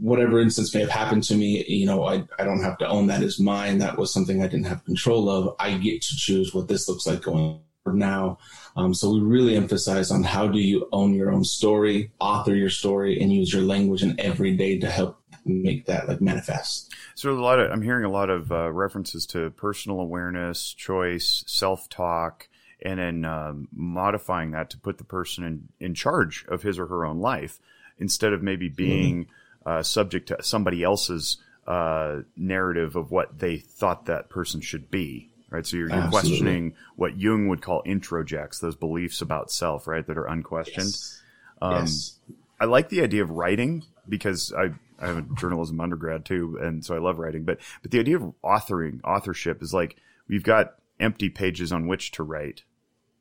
whatever 0.00 0.40
instance 0.40 0.74
may 0.74 0.80
have 0.80 0.90
happened 0.90 1.22
to 1.24 1.34
me, 1.34 1.64
you 1.68 1.86
know, 1.86 2.04
I, 2.04 2.24
I 2.38 2.44
don't 2.44 2.62
have 2.62 2.78
to 2.78 2.88
own 2.88 3.06
that 3.08 3.22
as 3.22 3.38
mine. 3.38 3.78
That 3.78 3.98
was 3.98 4.12
something 4.12 4.42
I 4.42 4.46
didn't 4.46 4.66
have 4.66 4.84
control 4.84 5.28
of. 5.28 5.54
I 5.58 5.76
get 5.76 6.02
to 6.02 6.16
choose 6.16 6.54
what 6.54 6.68
this 6.68 6.88
looks 6.88 7.06
like 7.06 7.22
going 7.22 7.60
now. 7.86 8.38
Um, 8.76 8.94
so 8.94 9.12
we 9.12 9.20
really 9.20 9.56
emphasize 9.56 10.10
on 10.10 10.22
how 10.22 10.48
do 10.48 10.58
you 10.58 10.88
own 10.92 11.14
your 11.14 11.30
own 11.30 11.44
story, 11.44 12.10
author 12.18 12.54
your 12.54 12.70
story, 12.70 13.20
and 13.20 13.32
use 13.32 13.52
your 13.52 13.62
language 13.62 14.02
in 14.02 14.18
every 14.18 14.56
day 14.56 14.78
to 14.78 14.90
help 14.90 15.18
make 15.44 15.86
that 15.86 16.08
like 16.08 16.20
manifest. 16.20 16.94
So 17.14 17.32
a 17.32 17.34
lot 17.34 17.58
of 17.58 17.70
I'm 17.70 17.82
hearing 17.82 18.04
a 18.04 18.10
lot 18.10 18.30
of 18.30 18.50
uh, 18.50 18.70
references 18.72 19.26
to 19.26 19.50
personal 19.50 20.00
awareness, 20.00 20.72
choice, 20.72 21.44
self 21.46 21.88
talk, 21.88 22.48
and 22.82 22.98
then 22.98 23.24
um, 23.24 23.68
modifying 23.72 24.52
that 24.52 24.70
to 24.70 24.78
put 24.78 24.98
the 24.98 25.04
person 25.04 25.44
in 25.44 25.68
in 25.80 25.94
charge 25.94 26.44
of 26.48 26.62
his 26.62 26.78
or 26.78 26.86
her 26.86 27.04
own 27.04 27.20
life 27.20 27.60
instead 27.98 28.32
of 28.32 28.42
maybe 28.42 28.68
being 28.68 29.24
mm-hmm. 29.24 29.68
uh, 29.68 29.82
subject 29.82 30.28
to 30.28 30.42
somebody 30.42 30.82
else's 30.82 31.38
uh, 31.66 32.20
narrative 32.36 32.96
of 32.96 33.10
what 33.10 33.38
they 33.38 33.56
thought 33.56 34.06
that 34.06 34.28
person 34.28 34.60
should 34.60 34.90
be 34.90 35.30
right? 35.54 35.66
So 35.66 35.76
you're, 35.76 35.88
you're 35.88 36.08
questioning 36.08 36.74
what 36.96 37.16
Jung 37.16 37.46
would 37.46 37.62
call 37.62 37.82
introjects, 37.84 38.60
those 38.60 38.74
beliefs 38.74 39.20
about 39.20 39.52
self, 39.52 39.86
right, 39.86 40.04
that 40.04 40.18
are 40.18 40.26
unquestioned. 40.26 40.86
Yes. 40.86 41.22
Um, 41.62 41.74
yes. 41.74 42.18
I 42.60 42.64
like 42.64 42.88
the 42.88 43.02
idea 43.02 43.22
of 43.22 43.30
writing 43.30 43.84
because 44.08 44.52
I, 44.52 44.70
I 44.98 45.06
have 45.06 45.18
a 45.18 45.34
journalism 45.34 45.80
undergrad 45.80 46.24
too, 46.24 46.58
and 46.60 46.84
so 46.84 46.94
I 46.94 46.98
love 46.98 47.18
writing. 47.18 47.44
But 47.44 47.58
but 47.82 47.90
the 47.90 48.00
idea 48.00 48.16
of 48.16 48.32
authoring, 48.42 49.00
authorship 49.04 49.62
is 49.62 49.74
like 49.74 49.96
we've 50.28 50.42
got 50.42 50.74
empty 51.00 51.28
pages 51.28 51.72
on 51.72 51.86
which 51.86 52.12
to 52.12 52.22
write, 52.22 52.64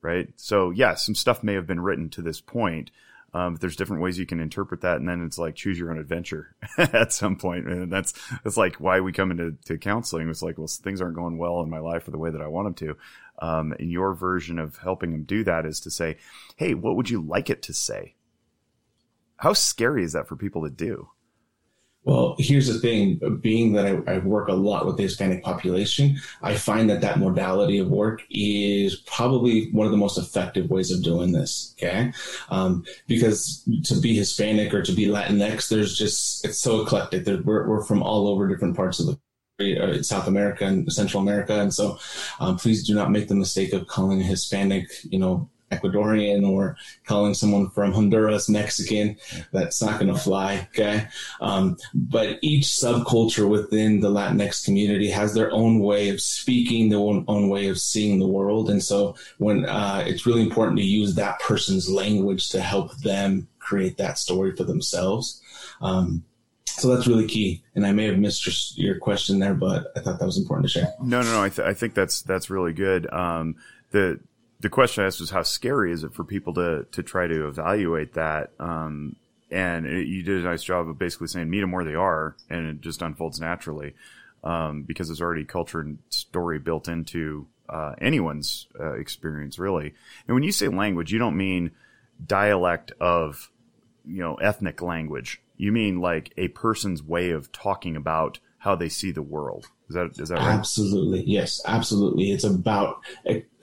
right? 0.01 0.29
So 0.35 0.71
yeah, 0.71 0.95
some 0.95 1.15
stuff 1.15 1.43
may 1.43 1.53
have 1.53 1.67
been 1.67 1.79
written 1.79 2.09
to 2.11 2.21
this 2.21 2.41
point, 2.41 2.91
um, 3.33 3.53
but 3.53 3.61
there's 3.61 3.75
different 3.75 4.03
ways 4.03 4.19
you 4.19 4.27
can 4.27 4.39
interpret 4.39 4.81
that, 4.81 4.97
and 4.97 5.09
then 5.09 5.23
it's 5.23 5.39
like 5.39 5.55
choose 5.55 5.79
your 5.79 5.91
own 5.91 5.97
adventure 5.97 6.55
at 6.77 7.11
some 7.11 7.35
point. 7.35 7.65
point, 7.65 7.77
and 7.77 7.91
that's 7.91 8.13
that's 8.43 8.57
like 8.57 8.75
why 8.75 8.99
we 8.99 9.11
come 9.11 9.31
into 9.31 9.55
to 9.65 9.77
counseling. 9.77 10.29
It's 10.29 10.43
like, 10.43 10.57
well, 10.57 10.67
things 10.67 11.01
aren't 11.01 11.15
going 11.15 11.37
well 11.37 11.61
in 11.61 11.69
my 11.69 11.79
life 11.79 12.07
or 12.07 12.11
the 12.11 12.19
way 12.19 12.29
that 12.29 12.41
I 12.41 12.47
want 12.47 12.65
them 12.67 12.87
to. 12.87 12.97
Um, 13.39 13.73
and 13.79 13.91
your 13.91 14.13
version 14.13 14.59
of 14.59 14.77
helping 14.77 15.11
them 15.11 15.23
do 15.23 15.43
that 15.43 15.65
is 15.65 15.79
to 15.81 15.91
say, 15.91 16.17
hey, 16.55 16.75
what 16.75 16.95
would 16.95 17.09
you 17.09 17.21
like 17.21 17.49
it 17.49 17.63
to 17.63 17.73
say? 17.73 18.15
How 19.37 19.53
scary 19.53 20.03
is 20.03 20.13
that 20.13 20.27
for 20.27 20.35
people 20.35 20.63
to 20.63 20.69
do? 20.69 21.09
Well, 22.05 22.35
here's 22.37 22.67
the 22.67 22.79
thing 22.79 23.39
being 23.41 23.73
that 23.73 23.85
I, 23.85 24.15
I, 24.15 24.17
work 24.17 24.49
a 24.49 24.53
lot 24.53 24.85
with 24.85 24.97
the 24.97 25.03
Hispanic 25.03 25.41
population, 25.41 26.17
I 26.41 26.55
find 26.55 26.89
that 26.89 26.99
that 26.99 27.17
modality 27.17 27.79
of 27.79 27.89
work 27.89 28.23
is 28.29 28.97
probably 29.05 29.69
one 29.71 29.85
of 29.85 29.91
the 29.91 29.97
most 29.97 30.17
effective 30.17 30.69
ways 30.69 30.91
of 30.91 31.01
doing 31.01 31.31
this. 31.31 31.73
Okay. 31.77 32.11
Um, 32.49 32.83
because 33.07 33.67
to 33.85 33.99
be 34.01 34.15
Hispanic 34.15 34.73
or 34.73 34.81
to 34.81 34.91
be 34.91 35.05
Latinx, 35.05 35.69
there's 35.69 35.97
just, 35.97 36.45
it's 36.45 36.59
so 36.59 36.81
eclectic. 36.81 37.25
We're, 37.25 37.67
we're 37.67 37.83
from 37.83 38.03
all 38.03 38.27
over 38.27 38.49
different 38.49 38.75
parts 38.75 38.99
of 38.99 39.17
the 39.59 39.79
uh, 39.79 40.03
South 40.03 40.27
America 40.27 40.65
and 40.65 40.91
Central 40.91 41.23
America. 41.23 41.59
And 41.59 41.73
so 41.73 41.99
um, 42.39 42.57
please 42.57 42.85
do 42.85 42.93
not 42.93 43.11
make 43.11 43.29
the 43.29 43.35
mistake 43.35 43.71
of 43.71 43.87
calling 43.87 44.19
a 44.19 44.25
Hispanic, 44.25 44.89
you 45.03 45.19
know, 45.19 45.49
Ecuadorian 45.75 46.47
or 46.47 46.77
calling 47.05 47.33
someone 47.33 47.69
from 47.69 47.91
Honduras 47.91 48.49
Mexican. 48.49 49.17
That's 49.51 49.81
not 49.81 49.99
going 49.99 50.13
to 50.13 50.19
fly. 50.19 50.67
Okay. 50.71 51.07
Um, 51.41 51.77
but 51.93 52.39
each 52.41 52.65
subculture 52.65 53.47
within 53.47 53.99
the 53.99 54.09
Latinx 54.09 54.65
community 54.65 55.09
has 55.09 55.33
their 55.33 55.51
own 55.51 55.79
way 55.79 56.09
of 56.09 56.21
speaking, 56.21 56.89
their 56.89 56.99
own, 56.99 57.25
own 57.27 57.49
way 57.49 57.67
of 57.67 57.79
seeing 57.79 58.19
the 58.19 58.27
world. 58.27 58.69
And 58.69 58.83
so 58.83 59.15
when, 59.37 59.65
uh, 59.65 60.03
it's 60.05 60.25
really 60.25 60.41
important 60.41 60.77
to 60.77 60.83
use 60.85 61.15
that 61.15 61.39
person's 61.39 61.89
language 61.89 62.49
to 62.49 62.61
help 62.61 62.95
them 62.97 63.47
create 63.59 63.97
that 63.97 64.17
story 64.17 64.55
for 64.55 64.63
themselves. 64.63 65.41
Um, 65.81 66.23
so 66.65 66.93
that's 66.93 67.07
really 67.07 67.27
key. 67.27 67.63
And 67.75 67.85
I 67.85 67.91
may 67.91 68.05
have 68.05 68.17
missed 68.17 68.77
your, 68.77 68.97
question 68.97 69.39
there, 69.39 69.53
but 69.53 69.91
I 69.95 69.99
thought 69.99 70.19
that 70.19 70.25
was 70.25 70.37
important 70.37 70.67
to 70.67 70.79
share. 70.79 70.93
No, 71.01 71.21
no, 71.21 71.31
no. 71.31 71.43
I, 71.43 71.49
th- 71.49 71.67
I 71.67 71.73
think 71.73 71.93
that's 71.93 72.21
that's 72.21 72.49
really 72.49 72.73
good. 72.73 73.11
Um, 73.11 73.55
the 73.91 74.19
the 74.63 74.69
question 74.69 75.03
I 75.03 75.07
asked 75.07 75.19
was 75.19 75.29
how 75.29 75.43
scary 75.43 75.91
is 75.91 76.05
it 76.05 76.13
for 76.13 76.23
people 76.23 76.53
to 76.53 76.87
to 76.93 77.03
try 77.03 77.27
to 77.27 77.47
evaluate 77.47 78.13
that? 78.13 78.51
Um, 78.59 79.17
and 79.51 79.85
it, 79.85 80.07
you 80.07 80.23
did 80.23 80.39
a 80.39 80.47
nice 80.47 80.63
job 80.63 80.87
of 80.87 80.97
basically 80.97 81.27
saying 81.27 81.49
meet 81.49 81.59
them 81.59 81.73
where 81.73 81.83
they 81.83 81.95
are, 81.95 82.35
and 82.49 82.65
it 82.67 82.81
just 82.81 83.01
unfolds 83.01 83.41
naturally 83.41 83.93
um, 84.43 84.83
because 84.83 85.09
there's 85.09 85.21
already 85.21 85.43
culture 85.43 85.81
and 85.81 85.99
story 86.09 86.59
built 86.59 86.87
into 86.87 87.45
uh, 87.67 87.95
anyone's 87.99 88.67
uh, 88.79 88.93
experience, 88.93 89.59
really. 89.59 89.93
And 90.27 90.33
when 90.33 90.43
you 90.43 90.53
say 90.53 90.69
language, 90.69 91.11
you 91.11 91.19
don't 91.19 91.37
mean 91.37 91.71
dialect 92.25 92.93
of 93.01 93.51
you 94.05 94.23
know 94.23 94.35
ethnic 94.35 94.81
language. 94.81 95.41
You 95.57 95.73
mean 95.73 95.99
like 95.99 96.33
a 96.37 96.47
person's 96.47 97.03
way 97.03 97.31
of 97.31 97.51
talking 97.51 97.97
about 97.97 98.39
how 98.63 98.75
they 98.77 98.87
see 98.87 99.11
the 99.11 99.21
world. 99.21 99.67
Is 99.89 99.95
that 99.95 100.17
is 100.17 100.29
that 100.29 100.37
right? 100.37 100.53
Absolutely, 100.53 101.21
yes, 101.25 101.61
absolutely. 101.65 102.31
It's 102.31 102.45
about 102.45 103.03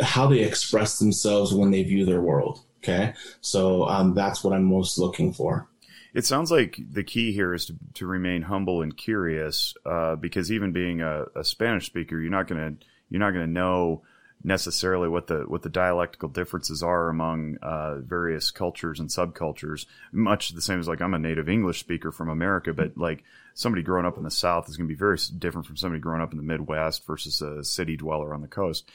how 0.02 0.26
they 0.26 0.40
express 0.40 0.99
themselves 0.99 1.54
when 1.54 1.71
they 1.71 1.83
view 1.83 2.04
their 2.04 2.21
world. 2.21 2.61
Okay, 2.83 3.14
so 3.40 3.88
um, 3.88 4.14
that's 4.14 4.45
what 4.45 4.52
I'm 4.52 4.64
most 4.64 4.99
looking 4.99 5.33
for. 5.33 5.66
It 6.12 6.26
sounds 6.26 6.50
like 6.50 6.78
the 6.92 7.02
key 7.02 7.33
here 7.33 7.54
is 7.54 7.66
to, 7.66 7.76
to 7.95 8.07
remain 8.07 8.42
humble 8.42 8.83
and 8.83 8.95
curious, 8.95 9.75
uh, 9.87 10.16
because 10.16 10.52
even 10.52 10.73
being 10.73 11.00
a, 11.00 11.25
a 11.35 11.45
Spanish 11.45 11.87
speaker, 11.87 12.21
you're 12.21 12.30
not 12.30 12.47
gonna 12.47 12.75
you're 13.09 13.21
not 13.21 13.30
gonna 13.30 13.47
know 13.47 14.02
necessarily 14.42 15.09
what 15.09 15.26
the 15.26 15.40
what 15.47 15.62
the 15.62 15.68
dialectical 15.68 16.28
differences 16.28 16.82
are 16.82 17.09
among 17.09 17.56
uh, 17.59 17.97
various 17.99 18.50
cultures 18.50 18.99
and 18.99 19.09
subcultures. 19.09 19.87
Much 20.12 20.50
the 20.50 20.62
same 20.62 20.80
as 20.80 20.88
like 20.88 21.02
I'm 21.02 21.14
a 21.14 21.18
native 21.18 21.49
English 21.49 21.80
speaker 21.80 22.11
from 22.11 22.28
America, 22.28 22.73
but 22.73 22.97
like 22.97 23.23
somebody 23.54 23.82
growing 23.82 24.06
up 24.06 24.16
in 24.16 24.25
the 24.25 24.30
South 24.30 24.68
is 24.68 24.76
going 24.76 24.88
to 24.88 24.94
be 24.94 24.99
very 24.99 25.18
different 25.38 25.66
from 25.66 25.76
somebody 25.76 26.00
growing 26.00 26.23
up 26.23 26.32
in 26.32 26.38
the 26.38 26.42
Midwest 26.42 27.06
versus 27.06 27.42
a 27.42 27.62
city 27.64 27.97
dweller 27.97 28.32
on 28.32 28.40
the 28.40 28.49
coast. 28.49 28.90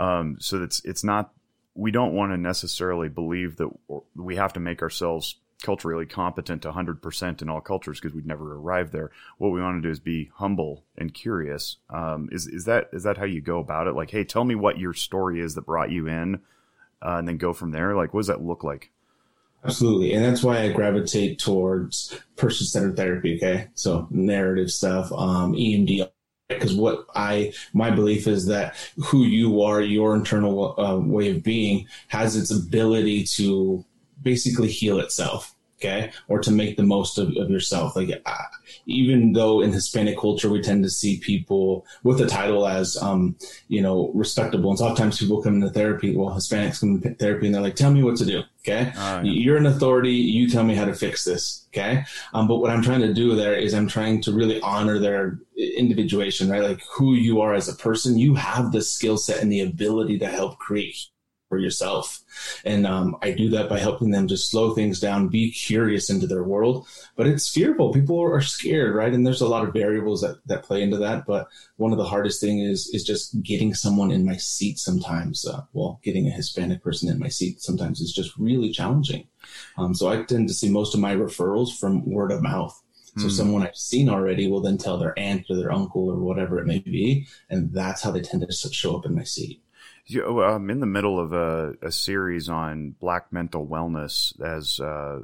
Um, 0.00 0.36
so 0.40 0.62
it's 0.62 0.82
it's 0.84 1.04
not 1.04 1.32
we 1.74 1.90
don't 1.90 2.14
want 2.14 2.32
to 2.32 2.38
necessarily 2.38 3.08
believe 3.08 3.56
that 3.56 3.70
we 4.14 4.36
have 4.36 4.54
to 4.54 4.60
make 4.60 4.82
ourselves 4.82 5.36
culturally 5.66 6.06
competent 6.06 6.62
100% 6.62 7.42
in 7.42 7.48
all 7.48 7.60
cultures 7.60 7.98
because 7.98 8.14
we'd 8.14 8.24
never 8.24 8.54
arrive 8.54 8.92
there. 8.92 9.10
What 9.38 9.48
we 9.48 9.60
want 9.60 9.82
to 9.82 9.88
do 9.88 9.90
is 9.90 9.98
be 9.98 10.30
humble 10.34 10.84
and 10.96 11.12
curious. 11.12 11.78
Um, 11.90 12.28
is, 12.30 12.46
is 12.46 12.66
that, 12.66 12.88
is 12.92 13.02
that 13.02 13.18
how 13.18 13.24
you 13.24 13.40
go 13.40 13.58
about 13.58 13.88
it? 13.88 13.96
Like, 13.96 14.12
Hey, 14.12 14.22
tell 14.22 14.44
me 14.44 14.54
what 14.54 14.78
your 14.78 14.94
story 14.94 15.40
is 15.40 15.56
that 15.56 15.66
brought 15.66 15.90
you 15.90 16.06
in, 16.06 16.36
uh, 17.02 17.16
and 17.16 17.26
then 17.26 17.36
go 17.36 17.52
from 17.52 17.72
there. 17.72 17.96
Like, 17.96 18.14
what 18.14 18.20
does 18.20 18.28
that 18.28 18.44
look 18.44 18.62
like? 18.62 18.92
Absolutely. 19.64 20.12
And 20.12 20.24
that's 20.24 20.44
why 20.44 20.60
I 20.60 20.70
gravitate 20.70 21.40
towards 21.40 22.16
person 22.36 22.64
centered 22.64 22.96
therapy. 22.96 23.36
Okay. 23.36 23.66
So 23.74 24.06
narrative 24.10 24.70
stuff, 24.70 25.10
um, 25.10 25.52
EMD, 25.54 26.08
because 26.48 26.76
what 26.76 27.06
I 27.16 27.52
my 27.72 27.90
belief 27.90 28.28
is 28.28 28.46
that 28.46 28.76
who 29.06 29.24
you 29.24 29.62
are, 29.62 29.80
your 29.82 30.14
internal 30.14 30.78
uh, 30.78 30.96
way 31.00 31.32
of 31.32 31.42
being, 31.42 31.88
has 32.06 32.36
its 32.36 32.52
ability 32.52 33.24
to 33.24 33.84
basically 34.22 34.70
heal 34.70 35.00
itself 35.00 35.55
okay? 35.78 36.12
Or 36.28 36.40
to 36.40 36.50
make 36.50 36.76
the 36.76 36.82
most 36.82 37.18
of, 37.18 37.36
of 37.36 37.50
yourself. 37.50 37.96
Like 37.96 38.10
uh, 38.24 38.34
even 38.86 39.32
though 39.32 39.60
in 39.60 39.72
hispanic 39.72 40.18
culture 40.18 40.48
we 40.48 40.60
tend 40.60 40.84
to 40.84 40.90
see 40.90 41.18
people 41.18 41.86
with 42.02 42.20
a 42.20 42.26
title 42.26 42.66
as 42.66 42.96
um 42.96 43.36
you 43.68 43.80
know 43.80 44.10
respectable. 44.14 44.70
And 44.70 44.78
sometimes 44.78 45.18
people 45.18 45.42
come 45.42 45.54
into 45.56 45.70
therapy 45.70 46.16
well 46.16 46.34
hispanics 46.34 46.80
come 46.80 46.96
into 46.96 47.14
therapy 47.14 47.46
and 47.46 47.54
they're 47.54 47.62
like 47.62 47.76
tell 47.76 47.92
me 47.92 48.02
what 48.02 48.16
to 48.16 48.24
do 48.24 48.42
okay? 48.60 48.92
Oh, 48.96 49.20
yeah. 49.20 49.22
you're 49.22 49.56
an 49.56 49.66
authority. 49.66 50.12
You 50.12 50.48
tell 50.48 50.64
me 50.64 50.74
how 50.74 50.84
to 50.84 50.94
fix 50.94 51.24
this 51.24 51.66
okay? 51.72 52.04
Um 52.32 52.48
but 52.48 52.56
what 52.56 52.70
i'm 52.70 52.82
trying 52.82 53.02
to 53.02 53.14
do 53.14 53.36
there 53.36 53.54
is 53.54 53.74
i'm 53.74 53.88
trying 53.88 54.22
to 54.22 54.32
really 54.32 54.60
honor 54.60 54.98
their 54.98 55.38
individuation 55.56 56.50
right? 56.50 56.62
Like 56.62 56.80
who 56.96 57.14
you 57.14 57.40
are 57.40 57.54
as 57.54 57.68
a 57.68 57.74
person. 57.74 58.18
You 58.18 58.34
have 58.34 58.72
the 58.72 58.82
skill 58.82 59.16
set 59.16 59.42
and 59.42 59.50
the 59.50 59.60
ability 59.60 60.18
to 60.18 60.26
help 60.26 60.58
create 60.58 61.06
for 61.56 61.62
yourself. 61.62 62.22
And 62.66 62.86
um, 62.86 63.16
I 63.22 63.30
do 63.30 63.48
that 63.50 63.70
by 63.70 63.78
helping 63.78 64.10
them 64.10 64.28
to 64.28 64.36
slow 64.36 64.74
things 64.74 65.00
down, 65.00 65.28
be 65.28 65.50
curious 65.50 66.10
into 66.10 66.26
their 66.26 66.42
world. 66.42 66.86
But 67.16 67.26
it's 67.26 67.48
fearful. 67.48 67.94
People 67.94 68.20
are 68.20 68.42
scared, 68.42 68.94
right? 68.94 69.12
And 69.14 69.26
there's 69.26 69.40
a 69.40 69.48
lot 69.48 69.66
of 69.66 69.72
variables 69.72 70.20
that, 70.20 70.36
that 70.46 70.64
play 70.64 70.82
into 70.82 70.98
that. 70.98 71.24
But 71.26 71.48
one 71.76 71.92
of 71.92 71.98
the 71.98 72.04
hardest 72.04 72.42
thing 72.42 72.58
is 72.60 72.88
is 72.92 73.04
just 73.04 73.42
getting 73.42 73.72
someone 73.72 74.10
in 74.10 74.26
my 74.26 74.36
seat 74.36 74.78
sometimes. 74.78 75.46
Uh, 75.46 75.62
well, 75.72 75.98
getting 76.04 76.26
a 76.26 76.30
Hispanic 76.30 76.82
person 76.82 77.08
in 77.08 77.18
my 77.18 77.28
seat 77.28 77.62
sometimes 77.62 78.00
is 78.00 78.12
just 78.12 78.36
really 78.36 78.70
challenging. 78.70 79.26
Um, 79.78 79.94
so 79.94 80.08
I 80.08 80.22
tend 80.24 80.48
to 80.48 80.54
see 80.54 80.68
most 80.68 80.94
of 80.94 81.00
my 81.00 81.14
referrals 81.14 81.74
from 81.78 82.04
word 82.04 82.32
of 82.32 82.42
mouth. 82.42 82.78
So 83.16 83.28
mm. 83.28 83.30
someone 83.30 83.62
I've 83.62 83.76
seen 83.76 84.10
already 84.10 84.46
will 84.46 84.60
then 84.60 84.76
tell 84.76 84.98
their 84.98 85.18
aunt 85.18 85.46
or 85.48 85.56
their 85.56 85.72
uncle 85.72 86.06
or 86.10 86.18
whatever 86.18 86.58
it 86.58 86.66
may 86.66 86.80
be, 86.80 87.26
and 87.48 87.72
that's 87.72 88.02
how 88.02 88.10
they 88.10 88.20
tend 88.20 88.46
to 88.46 88.52
show 88.52 88.94
up 88.94 89.06
in 89.06 89.14
my 89.14 89.24
seat. 89.24 89.62
I'm 90.14 90.70
in 90.70 90.80
the 90.80 90.86
middle 90.86 91.18
of 91.18 91.32
a, 91.32 91.74
a 91.82 91.90
series 91.90 92.48
on 92.48 92.94
black 93.00 93.32
mental 93.32 93.66
wellness 93.66 94.40
as 94.40 94.78
uh, 94.78 95.20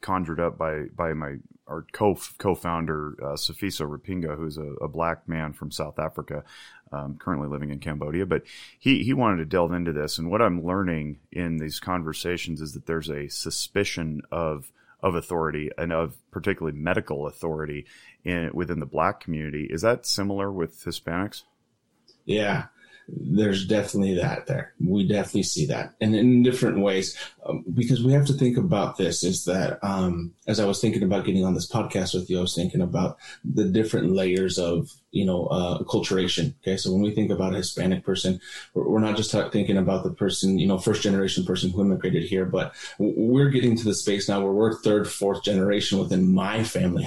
conjured 0.00 0.40
up 0.40 0.58
by, 0.58 0.84
by 0.94 1.14
my 1.14 1.36
our 1.66 1.86
co 1.92 2.16
co-founder 2.38 3.16
uh, 3.22 3.36
Sifiso 3.36 3.88
Rapinga, 3.88 4.36
who's 4.36 4.58
a, 4.58 4.72
a, 4.82 4.88
black 4.88 5.28
man 5.28 5.52
from 5.52 5.70
South 5.70 5.98
Africa, 5.98 6.44
um, 6.92 7.16
currently 7.18 7.48
living 7.48 7.70
in 7.70 7.78
Cambodia. 7.78 8.26
But 8.26 8.42
he 8.78 9.02
he 9.02 9.14
wanted 9.14 9.38
to 9.38 9.44
delve 9.46 9.72
into 9.72 9.92
this, 9.92 10.18
and 10.18 10.30
what 10.30 10.42
I'm 10.42 10.64
learning 10.64 11.20
in 11.32 11.56
these 11.56 11.80
conversations 11.80 12.60
is 12.60 12.74
that 12.74 12.86
there's 12.86 13.08
a 13.08 13.28
suspicion 13.28 14.22
of 14.30 14.72
of 15.00 15.14
authority 15.14 15.70
and 15.76 15.92
of 15.92 16.16
particularly 16.30 16.76
medical 16.76 17.26
authority 17.26 17.86
in 18.24 18.50
within 18.52 18.80
the 18.80 18.86
black 18.86 19.20
community. 19.20 19.66
Is 19.70 19.82
that 19.82 20.06
similar 20.06 20.52
with 20.52 20.84
Hispanics? 20.84 21.44
Yeah, 22.26 22.66
there's 23.08 23.66
definitely 23.66 24.14
that 24.14 24.46
there. 24.46 24.72
We 24.80 25.06
definitely 25.06 25.42
see 25.42 25.66
that, 25.66 25.94
and 26.00 26.14
in 26.14 26.42
different 26.42 26.80
ways, 26.80 27.16
um, 27.44 27.64
because 27.74 28.02
we 28.02 28.12
have 28.12 28.26
to 28.26 28.32
think 28.32 28.56
about 28.56 28.96
this. 28.96 29.22
Is 29.22 29.44
that 29.44 29.78
um, 29.82 30.32
as 30.46 30.58
I 30.60 30.64
was 30.64 30.80
thinking 30.80 31.02
about 31.02 31.24
getting 31.24 31.44
on 31.44 31.54
this 31.54 31.70
podcast 31.70 32.14
with 32.14 32.30
you, 32.30 32.38
I 32.38 32.42
was 32.42 32.54
thinking 32.54 32.80
about 32.80 33.18
the 33.44 33.64
different 33.64 34.12
layers 34.12 34.58
of 34.58 34.90
you 35.10 35.26
know 35.26 35.46
uh, 35.46 35.78
acculturation. 35.78 36.54
Okay, 36.62 36.76
so 36.76 36.92
when 36.92 37.02
we 37.02 37.14
think 37.14 37.30
about 37.30 37.52
a 37.52 37.58
Hispanic 37.58 38.04
person, 38.04 38.40
we're, 38.72 38.88
we're 38.88 39.00
not 39.00 39.16
just 39.16 39.32
thinking 39.52 39.76
about 39.76 40.04
the 40.04 40.12
person, 40.12 40.58
you 40.58 40.66
know, 40.66 40.78
first 40.78 41.02
generation 41.02 41.44
person 41.44 41.70
who 41.70 41.82
immigrated 41.82 42.24
here, 42.24 42.46
but 42.46 42.74
we're 42.98 43.50
getting 43.50 43.76
to 43.76 43.84
the 43.84 43.94
space 43.94 44.28
now 44.28 44.40
where 44.40 44.52
we're 44.52 44.78
third, 44.78 45.08
fourth 45.08 45.42
generation 45.42 45.98
within 45.98 46.32
my 46.32 46.64
family 46.64 47.06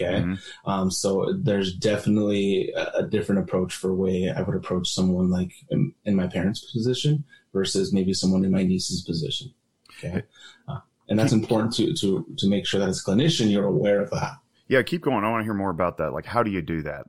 Okay. 0.00 0.20
Mm-hmm. 0.20 0.70
Um, 0.70 0.90
so 0.90 1.32
there's 1.36 1.74
definitely 1.74 2.70
a, 2.76 2.98
a, 2.98 3.02
different 3.02 3.40
approach 3.40 3.74
for 3.74 3.92
way 3.92 4.32
I 4.34 4.42
would 4.42 4.54
approach 4.54 4.88
someone 4.88 5.28
like 5.28 5.52
in, 5.70 5.92
in, 6.04 6.14
my 6.14 6.28
parents' 6.28 6.70
position 6.72 7.24
versus 7.52 7.92
maybe 7.92 8.14
someone 8.14 8.44
in 8.44 8.52
my 8.52 8.62
niece's 8.62 9.02
position. 9.02 9.52
Okay. 9.98 10.22
Uh, 10.68 10.78
and 11.08 11.18
that's 11.18 11.32
important 11.32 11.74
to, 11.74 11.94
to, 11.94 12.26
to 12.36 12.48
make 12.48 12.64
sure 12.64 12.78
that 12.78 12.88
as 12.88 13.00
a 13.00 13.10
clinician, 13.10 13.50
you're 13.50 13.64
aware 13.64 14.00
of 14.00 14.10
that. 14.10 14.34
Yeah. 14.68 14.82
Keep 14.82 15.02
going. 15.02 15.24
I 15.24 15.30
want 15.30 15.40
to 15.40 15.44
hear 15.44 15.54
more 15.54 15.70
about 15.70 15.98
that. 15.98 16.12
Like, 16.12 16.26
how 16.26 16.42
do 16.42 16.50
you 16.50 16.62
do 16.62 16.82
that? 16.82 17.06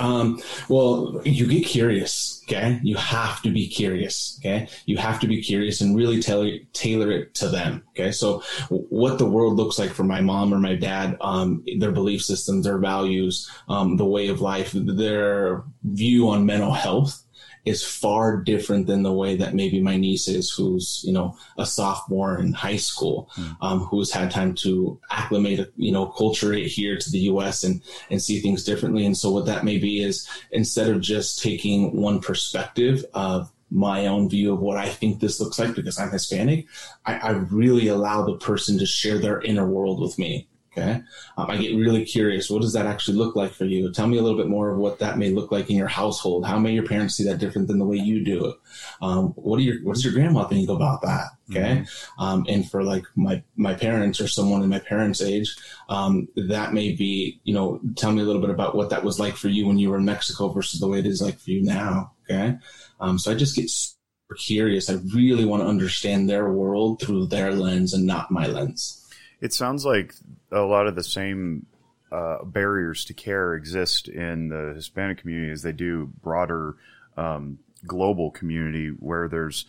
Um, 0.00 0.40
well, 0.68 1.20
you 1.24 1.46
get 1.46 1.66
curious, 1.66 2.42
okay? 2.44 2.80
You 2.82 2.96
have 2.96 3.42
to 3.42 3.50
be 3.50 3.68
curious, 3.68 4.38
okay? 4.40 4.68
You 4.86 4.96
have 4.96 5.20
to 5.20 5.28
be 5.28 5.42
curious 5.42 5.80
and 5.80 5.96
really 5.96 6.20
tailor, 6.20 6.50
tailor 6.72 7.10
it 7.12 7.34
to 7.34 7.48
them, 7.48 7.84
okay? 7.90 8.10
So 8.10 8.42
what 8.68 9.18
the 9.18 9.26
world 9.26 9.56
looks 9.56 9.78
like 9.78 9.90
for 9.90 10.04
my 10.04 10.20
mom 10.20 10.52
or 10.52 10.58
my 10.58 10.74
dad, 10.74 11.16
um, 11.20 11.62
their 11.78 11.92
belief 11.92 12.22
systems, 12.22 12.64
their 12.64 12.78
values, 12.78 13.50
um, 13.68 13.96
the 13.96 14.04
way 14.04 14.28
of 14.28 14.40
life, 14.40 14.72
their 14.72 15.64
view 15.84 16.28
on 16.30 16.46
mental 16.46 16.72
health, 16.72 17.21
is 17.64 17.84
far 17.84 18.38
different 18.38 18.86
than 18.86 19.02
the 19.02 19.12
way 19.12 19.36
that 19.36 19.54
maybe 19.54 19.80
my 19.80 19.96
niece 19.96 20.26
is, 20.28 20.50
who's 20.50 21.02
you 21.04 21.12
know 21.12 21.36
a 21.58 21.66
sophomore 21.66 22.38
in 22.38 22.52
high 22.52 22.76
school, 22.76 23.30
mm. 23.36 23.56
um, 23.60 23.80
who's 23.80 24.12
had 24.12 24.30
time 24.30 24.54
to 24.54 24.98
acclimate, 25.10 25.72
you 25.76 25.92
know, 25.92 26.06
culture 26.06 26.52
here 26.52 26.96
to 26.96 27.10
the 27.10 27.20
U.S. 27.20 27.64
and 27.64 27.82
and 28.10 28.22
see 28.22 28.40
things 28.40 28.64
differently. 28.64 29.06
And 29.06 29.16
so 29.16 29.30
what 29.30 29.46
that 29.46 29.64
may 29.64 29.78
be 29.78 30.02
is 30.02 30.28
instead 30.50 30.88
of 30.88 31.00
just 31.00 31.42
taking 31.42 31.96
one 31.96 32.20
perspective 32.20 33.04
of 33.14 33.52
my 33.72 34.06
own 34.06 34.28
view 34.28 34.52
of 34.52 34.60
what 34.60 34.76
I 34.76 34.88
think 34.88 35.18
this 35.18 35.40
looks 35.40 35.58
like 35.58 35.74
because 35.74 35.98
I'm 35.98 36.10
Hispanic, 36.10 36.66
I, 37.06 37.14
I 37.14 37.30
really 37.30 37.88
allow 37.88 38.22
the 38.24 38.36
person 38.36 38.78
to 38.78 38.86
share 38.86 39.18
their 39.18 39.40
inner 39.40 39.66
world 39.66 39.98
with 40.00 40.18
me. 40.18 40.46
Okay. 40.74 41.02
Um, 41.36 41.50
I 41.50 41.58
get 41.58 41.76
really 41.76 42.02
curious. 42.02 42.48
What 42.48 42.62
does 42.62 42.72
that 42.72 42.86
actually 42.86 43.18
look 43.18 43.36
like 43.36 43.52
for 43.52 43.66
you? 43.66 43.92
Tell 43.92 44.06
me 44.06 44.16
a 44.16 44.22
little 44.22 44.38
bit 44.38 44.48
more 44.48 44.70
of 44.70 44.78
what 44.78 45.00
that 45.00 45.18
may 45.18 45.28
look 45.28 45.52
like 45.52 45.68
in 45.68 45.76
your 45.76 45.86
household. 45.86 46.46
How 46.46 46.58
may 46.58 46.72
your 46.72 46.86
parents 46.86 47.14
see 47.14 47.24
that 47.24 47.38
different 47.38 47.68
than 47.68 47.78
the 47.78 47.84
way 47.84 47.98
you 47.98 48.24
do 48.24 48.46
it? 48.46 48.56
Um, 49.02 49.28
what 49.36 49.58
do 49.58 49.64
your, 49.64 49.82
what 49.82 49.94
does 49.94 50.04
your 50.04 50.14
grandma 50.14 50.48
think 50.48 50.70
about 50.70 51.02
that? 51.02 51.26
Okay. 51.50 51.82
Mm-hmm. 51.82 52.22
Um, 52.22 52.46
and 52.48 52.70
for 52.70 52.82
like 52.82 53.04
my, 53.16 53.42
my 53.54 53.74
parents 53.74 54.18
or 54.18 54.28
someone 54.28 54.62
in 54.62 54.70
my 54.70 54.78
parents' 54.78 55.20
age, 55.20 55.54
um, 55.90 56.26
that 56.36 56.72
may 56.72 56.92
be, 56.92 57.38
you 57.44 57.52
know, 57.52 57.78
tell 57.96 58.12
me 58.12 58.22
a 58.22 58.24
little 58.24 58.40
bit 58.40 58.50
about 58.50 58.74
what 58.74 58.88
that 58.90 59.04
was 59.04 59.20
like 59.20 59.36
for 59.36 59.48
you 59.48 59.66
when 59.66 59.78
you 59.78 59.90
were 59.90 59.98
in 59.98 60.06
Mexico 60.06 60.48
versus 60.48 60.80
the 60.80 60.88
way 60.88 61.00
it 61.00 61.06
is 61.06 61.20
like 61.20 61.38
for 61.38 61.50
you 61.50 61.62
now. 61.62 62.12
Okay. 62.24 62.56
Um, 62.98 63.18
so 63.18 63.30
I 63.30 63.34
just 63.34 63.56
get 63.56 63.68
super 63.68 64.38
curious. 64.38 64.88
I 64.88 64.94
really 65.14 65.44
want 65.44 65.62
to 65.62 65.68
understand 65.68 66.30
their 66.30 66.50
world 66.50 67.02
through 67.02 67.26
their 67.26 67.52
lens 67.52 67.92
and 67.92 68.06
not 68.06 68.30
my 68.30 68.46
lens. 68.46 69.00
It 69.42 69.52
sounds 69.52 69.84
like 69.84 70.14
a 70.52 70.60
lot 70.60 70.86
of 70.86 70.94
the 70.94 71.02
same 71.02 71.66
uh, 72.10 72.44
barriers 72.44 73.06
to 73.06 73.14
care 73.14 73.54
exist 73.54 74.08
in 74.08 74.48
the 74.48 74.72
Hispanic 74.74 75.18
community 75.18 75.52
as 75.52 75.62
they 75.62 75.72
do 75.72 76.10
broader 76.22 76.76
um, 77.16 77.58
global 77.86 78.30
community, 78.30 78.88
where 78.88 79.28
there's 79.28 79.66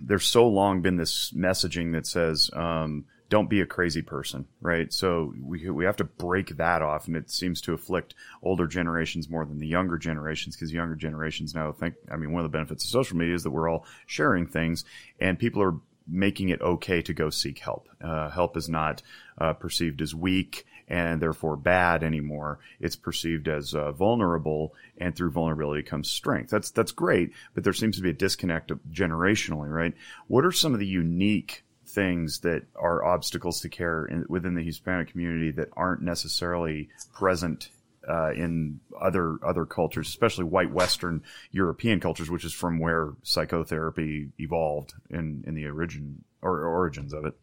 there's 0.00 0.24
so 0.24 0.48
long 0.48 0.80
been 0.80 0.96
this 0.96 1.32
messaging 1.32 1.92
that 1.92 2.06
says 2.06 2.50
um, 2.54 3.04
don't 3.28 3.48
be 3.48 3.60
a 3.60 3.66
crazy 3.66 4.02
person, 4.02 4.46
right? 4.60 4.92
So 4.92 5.32
we 5.40 5.70
we 5.70 5.84
have 5.84 5.96
to 5.96 6.04
break 6.04 6.56
that 6.56 6.82
off, 6.82 7.06
and 7.06 7.16
it 7.16 7.30
seems 7.30 7.60
to 7.62 7.72
afflict 7.72 8.14
older 8.42 8.66
generations 8.66 9.30
more 9.30 9.44
than 9.44 9.58
the 9.58 9.68
younger 9.68 9.98
generations 9.98 10.56
because 10.56 10.72
younger 10.72 10.96
generations 10.96 11.54
now 11.54 11.70
think. 11.72 11.94
I 12.10 12.16
mean, 12.16 12.32
one 12.32 12.44
of 12.44 12.50
the 12.50 12.56
benefits 12.56 12.84
of 12.84 12.90
social 12.90 13.16
media 13.16 13.34
is 13.34 13.44
that 13.44 13.50
we're 13.50 13.70
all 13.70 13.86
sharing 14.06 14.46
things, 14.46 14.84
and 15.20 15.38
people 15.38 15.62
are 15.62 15.76
making 16.10 16.48
it 16.48 16.60
okay 16.60 17.02
to 17.02 17.14
go 17.14 17.30
seek 17.30 17.58
help. 17.58 17.88
Uh, 18.02 18.28
help 18.30 18.56
is 18.56 18.68
not 18.68 19.02
uh, 19.38 19.52
perceived 19.52 20.00
as 20.02 20.14
weak 20.14 20.66
and 20.90 21.22
therefore 21.22 21.56
bad 21.56 22.02
anymore. 22.02 22.58
It's 22.80 22.96
perceived 22.96 23.48
as 23.48 23.74
uh, 23.74 23.92
vulnerable, 23.92 24.74
and 24.98 25.14
through 25.14 25.30
vulnerability 25.30 25.84
comes 25.84 26.10
strength. 26.10 26.50
That's 26.50 26.70
that's 26.70 26.92
great, 26.92 27.32
but 27.54 27.64
there 27.64 27.72
seems 27.72 27.96
to 27.96 28.02
be 28.02 28.10
a 28.10 28.14
disconnect 28.14 28.72
generationally, 28.90 29.70
right? 29.70 29.94
What 30.26 30.44
are 30.44 30.52
some 30.52 30.74
of 30.74 30.80
the 30.80 30.86
unique 30.86 31.64
things 31.86 32.40
that 32.40 32.64
are 32.76 33.04
obstacles 33.04 33.60
to 33.60 33.68
care 33.68 34.04
in, 34.04 34.24
within 34.28 34.54
the 34.54 34.62
Hispanic 34.62 35.10
community 35.10 35.50
that 35.52 35.68
aren't 35.76 36.02
necessarily 36.02 36.88
present 37.12 37.70
uh, 38.08 38.32
in 38.32 38.80
other 39.00 39.38
other 39.44 39.64
cultures, 39.66 40.08
especially 40.08 40.44
white 40.44 40.72
Western 40.72 41.22
European 41.50 42.00
cultures, 42.00 42.30
which 42.30 42.44
is 42.44 42.52
from 42.52 42.78
where 42.78 43.14
psychotherapy 43.22 44.28
evolved 44.38 44.94
in 45.10 45.44
in 45.46 45.54
the 45.54 45.66
origin 45.66 46.24
or 46.42 46.64
origins 46.64 47.12
of 47.12 47.24
it. 47.24 47.34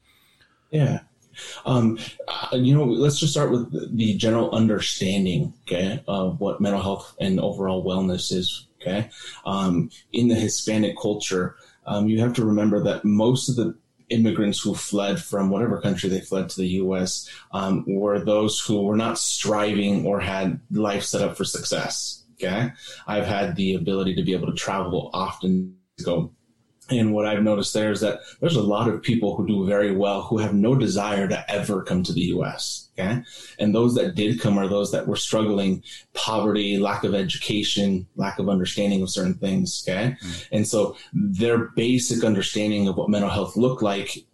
Yeah. 0.72 1.02
Um, 1.66 2.00
uh, 2.28 2.56
you 2.56 2.76
know, 2.76 2.84
let's 2.84 3.20
just 3.20 3.34
start 3.34 3.52
with 3.52 3.96
the 3.96 4.16
general 4.16 4.52
understanding, 4.52 5.54
okay, 5.68 6.04
of 6.08 6.40
what 6.40 6.60
mental 6.60 6.82
health 6.82 7.16
and 7.20 7.40
overall 7.40 7.86
wellness 7.86 8.32
is. 8.32 8.68
Okay, 8.82 9.10
um, 9.46 9.90
in 10.14 10.28
the 10.28 10.36
Hispanic 10.36 10.96
culture, 11.00 11.56
um, 11.86 12.08
you 12.08 12.20
have 12.22 12.34
to 12.34 12.46
remember 12.46 12.84
that 12.84 13.04
most 13.06 13.50
of 13.50 13.56
the 13.56 13.76
immigrants 14.10 14.60
who 14.60 14.74
fled 14.74 15.22
from 15.22 15.50
whatever 15.50 15.82
country 15.82 16.10
they 16.10 16.22
fled 16.22 16.50
to 16.50 16.62
the 16.62 16.68
U.S. 16.68 17.30
Um, 17.52 17.84
were 17.88 18.20
those 18.20 18.60
who 18.60 18.84
were 18.84 18.96
not 18.96 19.18
striving 19.18 20.06
or 20.06 20.20
had 20.20 20.60
life 20.72 21.04
set 21.04 21.22
up 21.22 21.38
for 21.38 21.44
success. 21.44 22.24
Okay, 22.36 22.72
I've 23.08 23.26
had 23.26 23.56
the 23.56 23.76
ability 23.76 24.16
to 24.16 24.24
be 24.24 24.34
able 24.34 24.48
to 24.48 24.54
travel 24.54 25.10
often 25.14 25.76
to 25.98 26.04
go 26.04 26.32
and 26.90 27.14
what 27.14 27.26
I've 27.26 27.44
noticed 27.44 27.74
there 27.74 27.92
is 27.92 28.02
that 28.02 28.22
there's 28.40 28.56
a 28.56 28.62
lot 28.62 28.88
of 28.88 29.02
people 29.02 29.36
who 29.36 29.46
do 29.46 29.66
very 29.66 29.92
well 29.92 30.22
who 30.22 30.38
have 30.38 30.54
no 30.54 30.76
desire 30.76 31.28
to 31.28 31.52
ever 31.52 31.84
come 31.84 32.04
to 32.04 32.14
the 32.14 32.22
US. 32.22 32.90
Okay. 32.98 33.22
And 33.60 33.76
those 33.76 33.94
that 33.96 34.16
did 34.16 34.40
come 34.40 34.58
are 34.58 34.68
those 34.68 34.92
that 34.92 35.08
were 35.08 35.16
struggling, 35.16 35.84
poverty, 36.14 36.78
lack 36.78 37.04
of 37.04 37.14
education, 37.14 38.08
lack 38.16 38.40
of 38.40 38.50
understanding 38.50 39.02
of 39.02 39.10
certain 39.10 39.36
things. 39.36 39.84
Okay. 39.88 40.16
Mm-hmm. 40.22 40.56
And 40.56 40.68
so 40.68 40.96
their 41.14 41.70
basic 41.76 42.24
understanding 42.24 42.88
of 42.88 42.96
what 42.96 43.10
mental 43.10 43.30
health 43.30 43.58
looked 43.58 43.84
like 43.84 44.26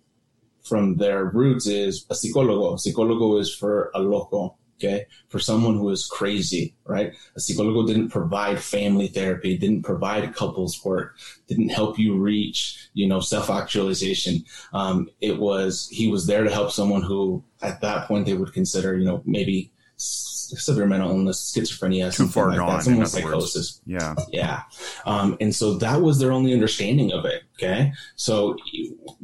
from 0.63 0.95
their 0.95 1.25
roots 1.25 1.67
is 1.67 2.05
a 2.09 2.13
psicólogo. 2.13 2.75
Psicólogo 2.75 3.39
is 3.39 3.53
for 3.53 3.91
a 3.95 3.99
loco 3.99 4.55
okay, 4.77 5.05
for 5.29 5.39
someone 5.39 5.75
who 5.75 5.89
is 5.89 6.05
crazy, 6.05 6.75
right? 6.85 7.13
A 7.35 7.39
psicólogo 7.39 7.85
didn't 7.87 8.09
provide 8.09 8.59
family 8.59 9.07
therapy, 9.07 9.57
didn't 9.57 9.83
provide 9.83 10.35
couples 10.35 10.83
work, 10.83 11.17
didn't 11.47 11.69
help 11.69 11.97
you 11.97 12.17
reach, 12.17 12.89
you 12.93 13.07
know, 13.07 13.19
self 13.19 13.49
actualization. 13.49 14.43
Um, 14.73 15.09
it 15.21 15.39
was, 15.39 15.87
he 15.89 16.07
was 16.09 16.27
there 16.27 16.43
to 16.43 16.51
help 16.51 16.71
someone 16.71 17.01
who 17.01 17.43
at 17.61 17.81
that 17.81 18.07
point 18.07 18.25
they 18.25 18.33
would 18.33 18.53
consider, 18.53 18.97
you 18.97 19.05
know, 19.05 19.21
maybe 19.25 19.71
severe 19.97 20.85
mental 20.85 21.09
illness, 21.09 21.53
schizophrenia, 21.55 22.15
too 22.15 22.27
far 22.27 22.49
like 22.49 22.57
gone. 22.57 22.77
That. 22.77 22.83
Someone 22.83 23.05
psychosis. 23.05 23.81
Yeah. 23.85 24.15
Yeah. 24.31 24.63
Um, 25.05 25.37
and 25.39 25.55
so 25.55 25.75
that 25.75 26.01
was 26.01 26.19
their 26.19 26.31
only 26.31 26.53
understanding 26.53 27.11
of 27.11 27.25
it. 27.25 27.43
Okay. 27.55 27.93
So 28.15 28.57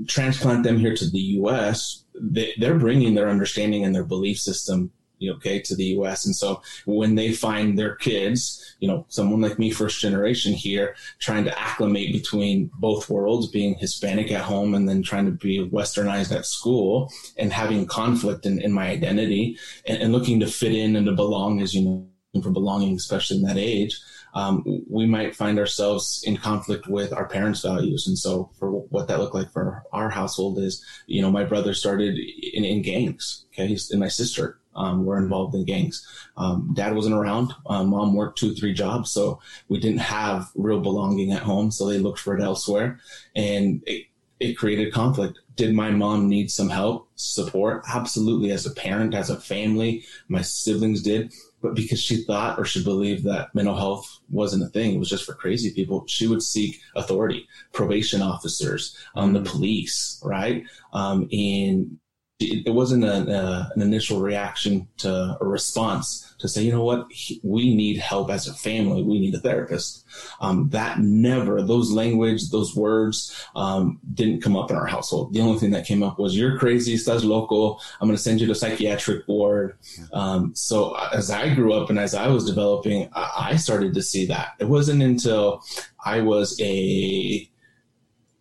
transplant 0.07 0.63
them 0.63 0.77
here 0.77 0.95
to 0.95 1.09
the 1.09 1.19
U.S. 1.19 2.03
They, 2.19 2.53
they're 2.57 2.79
bringing 2.79 3.15
their 3.15 3.29
understanding 3.29 3.83
and 3.83 3.93
their 3.93 4.03
belief 4.03 4.39
system 4.39 4.91
okay, 5.27 5.59
to 5.59 5.75
the 5.75 5.85
U.S. 5.85 6.25
And 6.25 6.35
so 6.35 6.61
when 6.85 7.15
they 7.15 7.33
find 7.33 7.77
their 7.77 7.95
kids, 7.95 8.75
you 8.79 8.87
know, 8.87 9.05
someone 9.09 9.41
like 9.41 9.59
me, 9.59 9.71
first 9.71 9.99
generation 9.99 10.53
here, 10.53 10.95
trying 11.19 11.43
to 11.45 11.59
acclimate 11.59 12.13
between 12.13 12.71
both 12.79 13.09
worlds, 13.09 13.47
being 13.47 13.75
Hispanic 13.75 14.31
at 14.31 14.41
home 14.41 14.73
and 14.73 14.87
then 14.87 15.03
trying 15.03 15.25
to 15.25 15.31
be 15.31 15.69
westernized 15.69 16.35
at 16.35 16.45
school 16.45 17.11
and 17.37 17.51
having 17.51 17.85
conflict 17.85 18.45
in, 18.45 18.61
in 18.61 18.71
my 18.71 18.89
identity 18.89 19.57
and, 19.85 20.01
and, 20.01 20.13
looking 20.13 20.39
to 20.39 20.47
fit 20.47 20.73
in 20.73 20.95
and 20.95 21.05
to 21.05 21.11
belong, 21.13 21.61
as 21.61 21.73
you 21.73 21.83
know, 21.83 22.41
for 22.41 22.51
belonging, 22.51 22.95
especially 22.95 23.37
in 23.37 23.43
that 23.43 23.57
age. 23.57 23.99
Um, 24.33 24.63
we 24.87 25.05
might 25.05 25.35
find 25.35 25.57
ourselves 25.57 26.23
in 26.25 26.37
conflict 26.37 26.87
with 26.87 27.11
our 27.13 27.27
parents' 27.27 27.63
values. 27.63 28.07
And 28.07 28.17
so, 28.17 28.51
for 28.59 28.69
what 28.69 29.07
that 29.07 29.19
looked 29.19 29.33
like 29.33 29.51
for 29.51 29.83
our 29.91 30.09
household 30.09 30.59
is, 30.59 30.85
you 31.07 31.21
know, 31.21 31.31
my 31.31 31.43
brother 31.43 31.73
started 31.73 32.17
in, 32.53 32.63
in 32.63 32.81
gangs, 32.81 33.45
okay, 33.51 33.75
and 33.91 33.99
my 33.99 34.07
sister 34.07 34.59
um, 34.79 35.05
were 35.05 35.19
involved 35.19 35.53
in 35.53 35.65
gangs. 35.65 36.07
Um, 36.37 36.71
dad 36.73 36.95
wasn't 36.95 37.15
around. 37.15 37.53
Um, 37.67 37.89
mom 37.89 38.15
worked 38.15 38.39
two, 38.39 38.55
three 38.55 38.73
jobs, 38.73 39.11
so 39.11 39.39
we 39.67 39.79
didn't 39.79 39.99
have 39.99 40.49
real 40.55 40.79
belonging 40.79 41.31
at 41.31 41.43
home. 41.43 41.69
So 41.69 41.87
they 41.87 41.99
looked 41.99 42.19
for 42.19 42.35
it 42.35 42.41
elsewhere, 42.41 42.99
and 43.35 43.83
it, 43.85 44.05
it 44.39 44.53
created 44.53 44.93
conflict. 44.93 45.37
Did 45.55 45.75
my 45.75 45.91
mom 45.91 46.29
need 46.29 46.49
some 46.49 46.69
help, 46.69 47.09
support? 47.15 47.83
Absolutely. 47.93 48.51
As 48.51 48.65
a 48.65 48.71
parent, 48.71 49.13
as 49.13 49.29
a 49.29 49.39
family, 49.39 50.05
my 50.29 50.41
siblings 50.41 51.03
did. 51.03 51.33
But 51.61 51.75
because 51.75 51.99
she 51.99 52.23
thought 52.23 52.57
or 52.57 52.63
she 52.63 52.81
believed 52.81 53.25
that 53.25 53.53
mental 53.53 53.75
health 53.75 54.19
wasn't 54.29 54.63
a 54.63 54.67
thing, 54.67 54.95
it 54.95 54.99
was 54.99 55.09
just 55.09 55.25
for 55.25 55.33
crazy 55.33 55.73
people, 55.73 56.05
she 56.07 56.25
would 56.25 56.41
seek 56.41 56.79
authority, 56.95 57.49
probation 57.73 58.21
officers, 58.21 58.95
um, 59.15 59.33
the 59.33 59.41
police, 59.41 60.21
right? 60.23 60.63
Um, 60.93 61.27
and 61.33 61.99
it 62.39 62.73
wasn't 62.73 63.03
a, 63.03 63.13
a, 63.13 63.71
an 63.75 63.81
initial 63.81 64.21
reaction 64.21 64.87
to 64.97 65.37
a 65.41 65.45
response 65.45 66.33
to 66.39 66.47
say, 66.47 66.63
you 66.63 66.71
know 66.71 66.85
what, 66.85 67.05
we 67.43 67.75
need 67.75 67.97
help 67.97 68.31
as 68.31 68.47
a 68.47 68.53
family. 68.53 69.03
We 69.03 69.19
need 69.19 69.35
a 69.35 69.39
therapist. 69.39 70.05
Um, 70.39 70.69
that 70.69 70.99
never, 70.99 71.61
those 71.61 71.91
language, 71.91 72.49
those 72.49 72.73
words 72.73 73.45
um, 73.57 73.99
didn't 74.13 74.41
come 74.41 74.55
up 74.55 74.71
in 74.71 74.77
our 74.77 74.85
household. 74.85 75.33
The 75.33 75.41
only 75.41 75.59
thing 75.59 75.71
that 75.71 75.85
came 75.85 76.01
up 76.01 76.17
was, 76.17 76.37
you're 76.37 76.57
crazy, 76.57 76.95
estás 76.95 77.25
loco. 77.25 77.77
I'm 77.99 78.07
going 78.07 78.15
to 78.15 78.23
send 78.23 78.39
you 78.39 78.47
to 78.47 78.55
psychiatric 78.55 79.27
ward. 79.27 79.77
Um, 80.13 80.55
so 80.55 80.95
as 81.13 81.29
I 81.29 81.53
grew 81.53 81.73
up 81.73 81.89
and 81.89 81.99
as 81.99 82.15
I 82.15 82.29
was 82.29 82.45
developing, 82.45 83.09
I, 83.13 83.49
I 83.51 83.55
started 83.57 83.93
to 83.95 84.01
see 84.01 84.25
that. 84.27 84.53
It 84.59 84.69
wasn't 84.69 85.03
until 85.03 85.61
I 86.05 86.21
was 86.21 86.57
a 86.61 87.49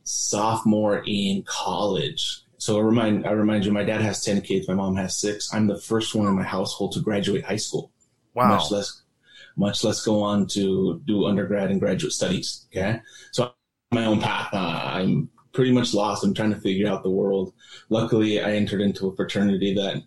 sophomore 0.04 1.02
in 1.04 1.42
college 1.48 2.44
so 2.58 2.78
I 2.78 2.82
remind 2.82 3.26
I 3.26 3.30
remind 3.30 3.64
you, 3.64 3.72
my 3.72 3.84
dad 3.84 4.00
has 4.00 4.22
ten 4.22 4.40
kids, 4.40 4.68
my 4.68 4.74
mom 4.74 4.96
has 4.96 5.16
six. 5.16 5.52
I'm 5.54 5.66
the 5.66 5.80
first 5.80 6.14
one 6.14 6.26
in 6.26 6.34
my 6.34 6.42
household 6.42 6.92
to 6.92 7.00
graduate 7.00 7.44
high 7.44 7.56
school. 7.56 7.92
Wow. 8.34 8.48
Much 8.48 8.70
less, 8.70 9.02
much 9.56 9.84
less 9.84 10.04
go 10.04 10.22
on 10.22 10.46
to 10.48 11.00
do 11.06 11.26
undergrad 11.26 11.70
and 11.70 11.80
graduate 11.80 12.12
studies. 12.12 12.66
Okay, 12.70 13.00
so 13.32 13.52
my 13.92 14.04
own 14.04 14.20
path. 14.20 14.50
Uh, 14.52 14.82
I'm 14.84 15.30
pretty 15.52 15.72
much 15.72 15.94
lost. 15.94 16.24
I'm 16.24 16.34
trying 16.34 16.54
to 16.54 16.60
figure 16.60 16.88
out 16.88 17.02
the 17.02 17.10
world. 17.10 17.54
Luckily, 17.88 18.40
I 18.40 18.52
entered 18.52 18.80
into 18.80 19.08
a 19.08 19.16
fraternity 19.16 19.74
that 19.74 20.02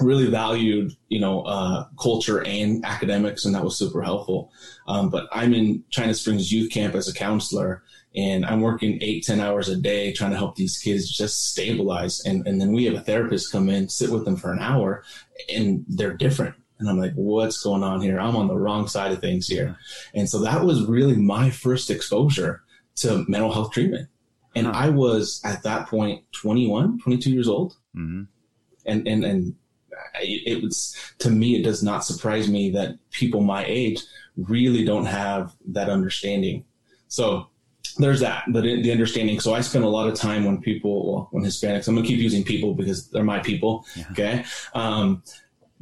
really 0.00 0.26
valued, 0.26 0.92
you 1.08 1.20
know, 1.20 1.42
uh, 1.42 1.86
culture 2.00 2.44
and 2.44 2.84
academics, 2.84 3.44
and 3.44 3.54
that 3.54 3.64
was 3.64 3.76
super 3.76 4.02
helpful. 4.02 4.50
Um, 4.86 5.10
but 5.10 5.28
I'm 5.32 5.54
in 5.54 5.84
China 5.90 6.14
Springs 6.14 6.52
Youth 6.52 6.70
Camp 6.70 6.94
as 6.94 7.08
a 7.08 7.14
counselor, 7.14 7.82
and 8.14 8.44
I'm 8.44 8.60
working 8.60 8.98
eight, 9.00 9.24
10 9.24 9.40
hours 9.40 9.68
a 9.68 9.76
day 9.76 10.12
trying 10.12 10.32
to 10.32 10.36
help 10.36 10.56
these 10.56 10.78
kids 10.78 11.10
just 11.10 11.50
stabilize. 11.50 12.20
And, 12.24 12.46
and 12.46 12.60
then 12.60 12.72
we 12.72 12.84
have 12.84 12.94
a 12.94 13.00
therapist 13.00 13.52
come 13.52 13.68
in, 13.68 13.88
sit 13.88 14.10
with 14.10 14.24
them 14.24 14.36
for 14.36 14.52
an 14.52 14.58
hour, 14.58 15.04
and 15.52 15.84
they're 15.88 16.16
different. 16.16 16.54
And 16.78 16.88
I'm 16.88 16.98
like, 16.98 17.12
what's 17.14 17.62
going 17.62 17.82
on 17.82 18.00
here? 18.00 18.18
I'm 18.18 18.36
on 18.36 18.48
the 18.48 18.58
wrong 18.58 18.88
side 18.88 19.12
of 19.12 19.20
things 19.20 19.46
here. 19.46 19.76
And 20.14 20.28
so 20.28 20.40
that 20.40 20.64
was 20.64 20.84
really 20.86 21.16
my 21.16 21.48
first 21.48 21.90
exposure 21.90 22.62
to 22.96 23.24
mental 23.28 23.52
health 23.52 23.72
treatment. 23.72 24.08
And. 24.54 24.66
I 24.66 24.90
was 24.90 25.40
at 25.44 25.62
that 25.62 25.88
point 25.88 26.24
21, 26.32 26.98
22 27.00 27.30
years 27.30 27.48
old. 27.48 27.74
Mm-hmm. 27.96 28.24
And, 28.84 29.06
and, 29.06 29.24
and 29.24 29.54
it 30.14 30.62
was, 30.62 30.96
to 31.18 31.30
me, 31.30 31.56
it 31.56 31.62
does 31.62 31.82
not 31.82 32.04
surprise 32.04 32.48
me 32.48 32.70
that 32.70 32.98
people 33.10 33.40
my 33.40 33.64
age 33.66 34.02
really 34.36 34.84
don't 34.84 35.06
have 35.06 35.54
that 35.66 35.88
understanding. 35.88 36.64
So 37.08 37.48
there's 37.98 38.20
that 38.20 38.44
the, 38.48 38.60
the 38.60 38.90
understanding 38.90 39.38
so 39.38 39.52
i 39.52 39.60
spend 39.60 39.84
a 39.84 39.88
lot 39.88 40.08
of 40.08 40.14
time 40.14 40.44
when 40.44 40.58
people 40.60 41.12
well 41.12 41.28
when 41.32 41.44
hispanics 41.44 41.88
i'm 41.88 41.94
gonna 41.94 42.06
keep 42.06 42.18
using 42.18 42.42
people 42.42 42.74
because 42.74 43.08
they're 43.10 43.24
my 43.24 43.38
people 43.38 43.84
yeah. 43.94 44.04
okay 44.10 44.44
um, 44.74 45.22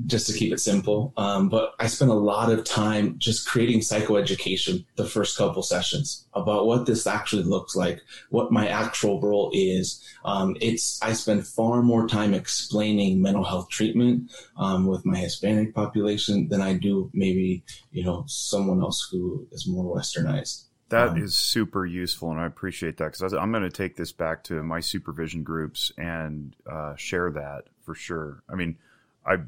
just 0.06 0.26
to 0.26 0.32
keep 0.32 0.52
it 0.52 0.60
simple. 0.60 1.12
Um, 1.16 1.48
but 1.48 1.74
i 1.78 1.86
spend 1.86 2.10
a 2.10 2.14
lot 2.14 2.50
of 2.50 2.64
time 2.64 3.16
just 3.18 3.46
creating 3.46 3.80
psychoeducation 3.80 4.84
the 4.96 5.06
first 5.06 5.36
couple 5.36 5.62
sessions 5.62 6.26
about 6.34 6.66
what 6.66 6.86
this 6.86 7.06
actually 7.06 7.42
looks 7.42 7.74
like 7.74 8.00
what 8.30 8.52
my 8.52 8.68
actual 8.68 9.20
role 9.20 9.50
is. 9.52 10.02
Um, 10.24 10.56
it's 10.60 11.00
i 11.02 11.12
spend 11.12 11.46
far 11.46 11.82
more 11.82 12.06
time 12.08 12.34
explaining 12.34 13.22
mental 13.22 13.44
health 13.44 13.68
treatment 13.68 14.30
um, 14.56 14.86
with 14.86 15.04
my 15.04 15.16
hispanic 15.16 15.74
population 15.74 16.48
than 16.48 16.60
i 16.60 16.74
do 16.74 17.10
maybe 17.12 17.62
you 17.92 18.04
know 18.04 18.24
someone 18.26 18.80
else 18.80 19.08
who 19.10 19.46
is 19.52 19.66
more 19.66 19.96
westernized. 19.96 20.64
That 20.88 21.10
um, 21.10 21.28
super 21.28 21.86
useful, 21.86 22.32
and 22.32 22.40
I 22.40 22.46
appreciate 22.46 22.96
that 22.96 23.12
because 23.12 23.32
I'm 23.32 23.52
going 23.52 23.62
to 23.62 23.70
take 23.70 23.96
this 23.96 24.10
back 24.10 24.42
to 24.44 24.62
my 24.62 24.80
supervision 24.80 25.44
groups 25.44 25.92
and 25.96 26.56
uh, 26.70 26.96
share 26.96 27.30
that 27.30 27.64
for 27.82 27.94
sure. 27.94 28.42
I 28.48 28.56
mean, 28.56 28.76
I 29.24 29.38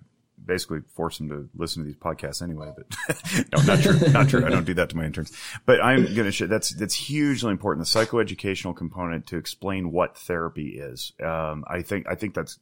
basically 0.45 0.81
force 0.95 1.19
them 1.19 1.29
to 1.29 1.49
listen 1.55 1.83
to 1.83 1.87
these 1.87 1.97
podcasts 1.97 2.43
anyway, 2.43 2.73
but 2.77 2.87
no, 3.53 3.63
not 3.63 3.83
true, 3.83 3.99
not 4.13 4.29
true. 4.29 4.45
I 4.45 4.51
don't 4.51 4.65
do 4.65 4.75
that 4.75 4.91
to 4.91 4.97
my 4.97 5.05
interns, 5.05 5.33
but 5.67 5.83
I'm 5.83 6.05
going 6.05 6.25
to 6.25 6.33
share. 6.33 6.49
That's 6.49 6.71
that's 6.71 6.95
hugely 6.95 7.51
important. 7.51 7.87
The 7.87 7.99
psychoeducational 7.99 8.77
component 8.77 9.27
to 9.29 9.37
explain 9.37 9.93
what 9.93 10.17
therapy 10.17 10.79
is. 10.79 11.13
Um, 11.23 11.65
I 11.67 11.83
think 11.83 12.07
I 12.09 12.15
think 12.15 12.35
that's 12.35 12.59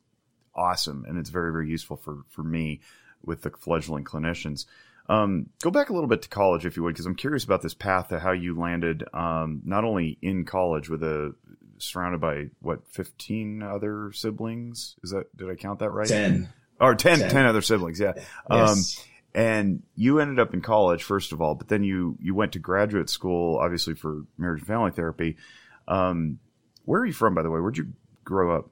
awesome, 0.54 1.04
and 1.08 1.18
it's 1.18 1.30
very 1.30 1.52
very 1.52 1.68
useful 1.68 1.96
for 1.96 2.24
for 2.28 2.42
me 2.42 2.80
with 3.24 3.42
the 3.42 3.50
fledgling 3.50 4.04
clinicians. 4.04 4.66
Um, 5.08 5.50
go 5.60 5.70
back 5.70 5.90
a 5.90 5.92
little 5.92 6.08
bit 6.08 6.22
to 6.22 6.28
college, 6.28 6.64
if 6.64 6.76
you 6.76 6.84
would, 6.84 6.94
because 6.94 7.06
I'm 7.06 7.16
curious 7.16 7.42
about 7.42 7.62
this 7.62 7.74
path 7.74 8.10
to 8.10 8.20
how 8.20 8.30
you 8.30 8.56
landed 8.56 9.02
um, 9.12 9.60
not 9.64 9.82
only 9.82 10.18
in 10.22 10.44
college 10.44 10.88
with 10.88 11.02
a 11.02 11.34
surrounded 11.78 12.20
by 12.20 12.50
what 12.60 12.86
15 12.88 13.62
other 13.62 14.12
siblings. 14.12 14.96
Is 15.02 15.10
that 15.10 15.36
did 15.36 15.50
I 15.50 15.54
count 15.54 15.80
that 15.80 15.90
right? 15.90 16.06
10 16.06 16.48
or 16.80 16.94
10, 16.94 17.18
10. 17.18 17.30
10 17.30 17.46
other 17.46 17.62
siblings. 17.62 18.00
Yeah. 18.00 18.12
Yes. 18.50 18.98
Um, 18.98 19.04
and 19.32 19.82
you 19.94 20.18
ended 20.18 20.40
up 20.40 20.54
in 20.54 20.60
college 20.60 21.04
first 21.04 21.32
of 21.32 21.40
all, 21.40 21.54
but 21.54 21.68
then 21.68 21.84
you 21.84 22.16
you 22.20 22.34
went 22.34 22.52
to 22.52 22.58
graduate 22.58 23.08
school, 23.08 23.58
obviously 23.58 23.94
for 23.94 24.24
marriage 24.36 24.60
and 24.60 24.66
family 24.66 24.90
therapy. 24.90 25.36
Um, 25.86 26.40
where 26.84 27.00
are 27.00 27.06
you 27.06 27.12
from, 27.12 27.34
by 27.34 27.42
the 27.42 27.50
way? 27.50 27.60
Where'd 27.60 27.76
you 27.76 27.92
grow 28.24 28.56
up? 28.56 28.70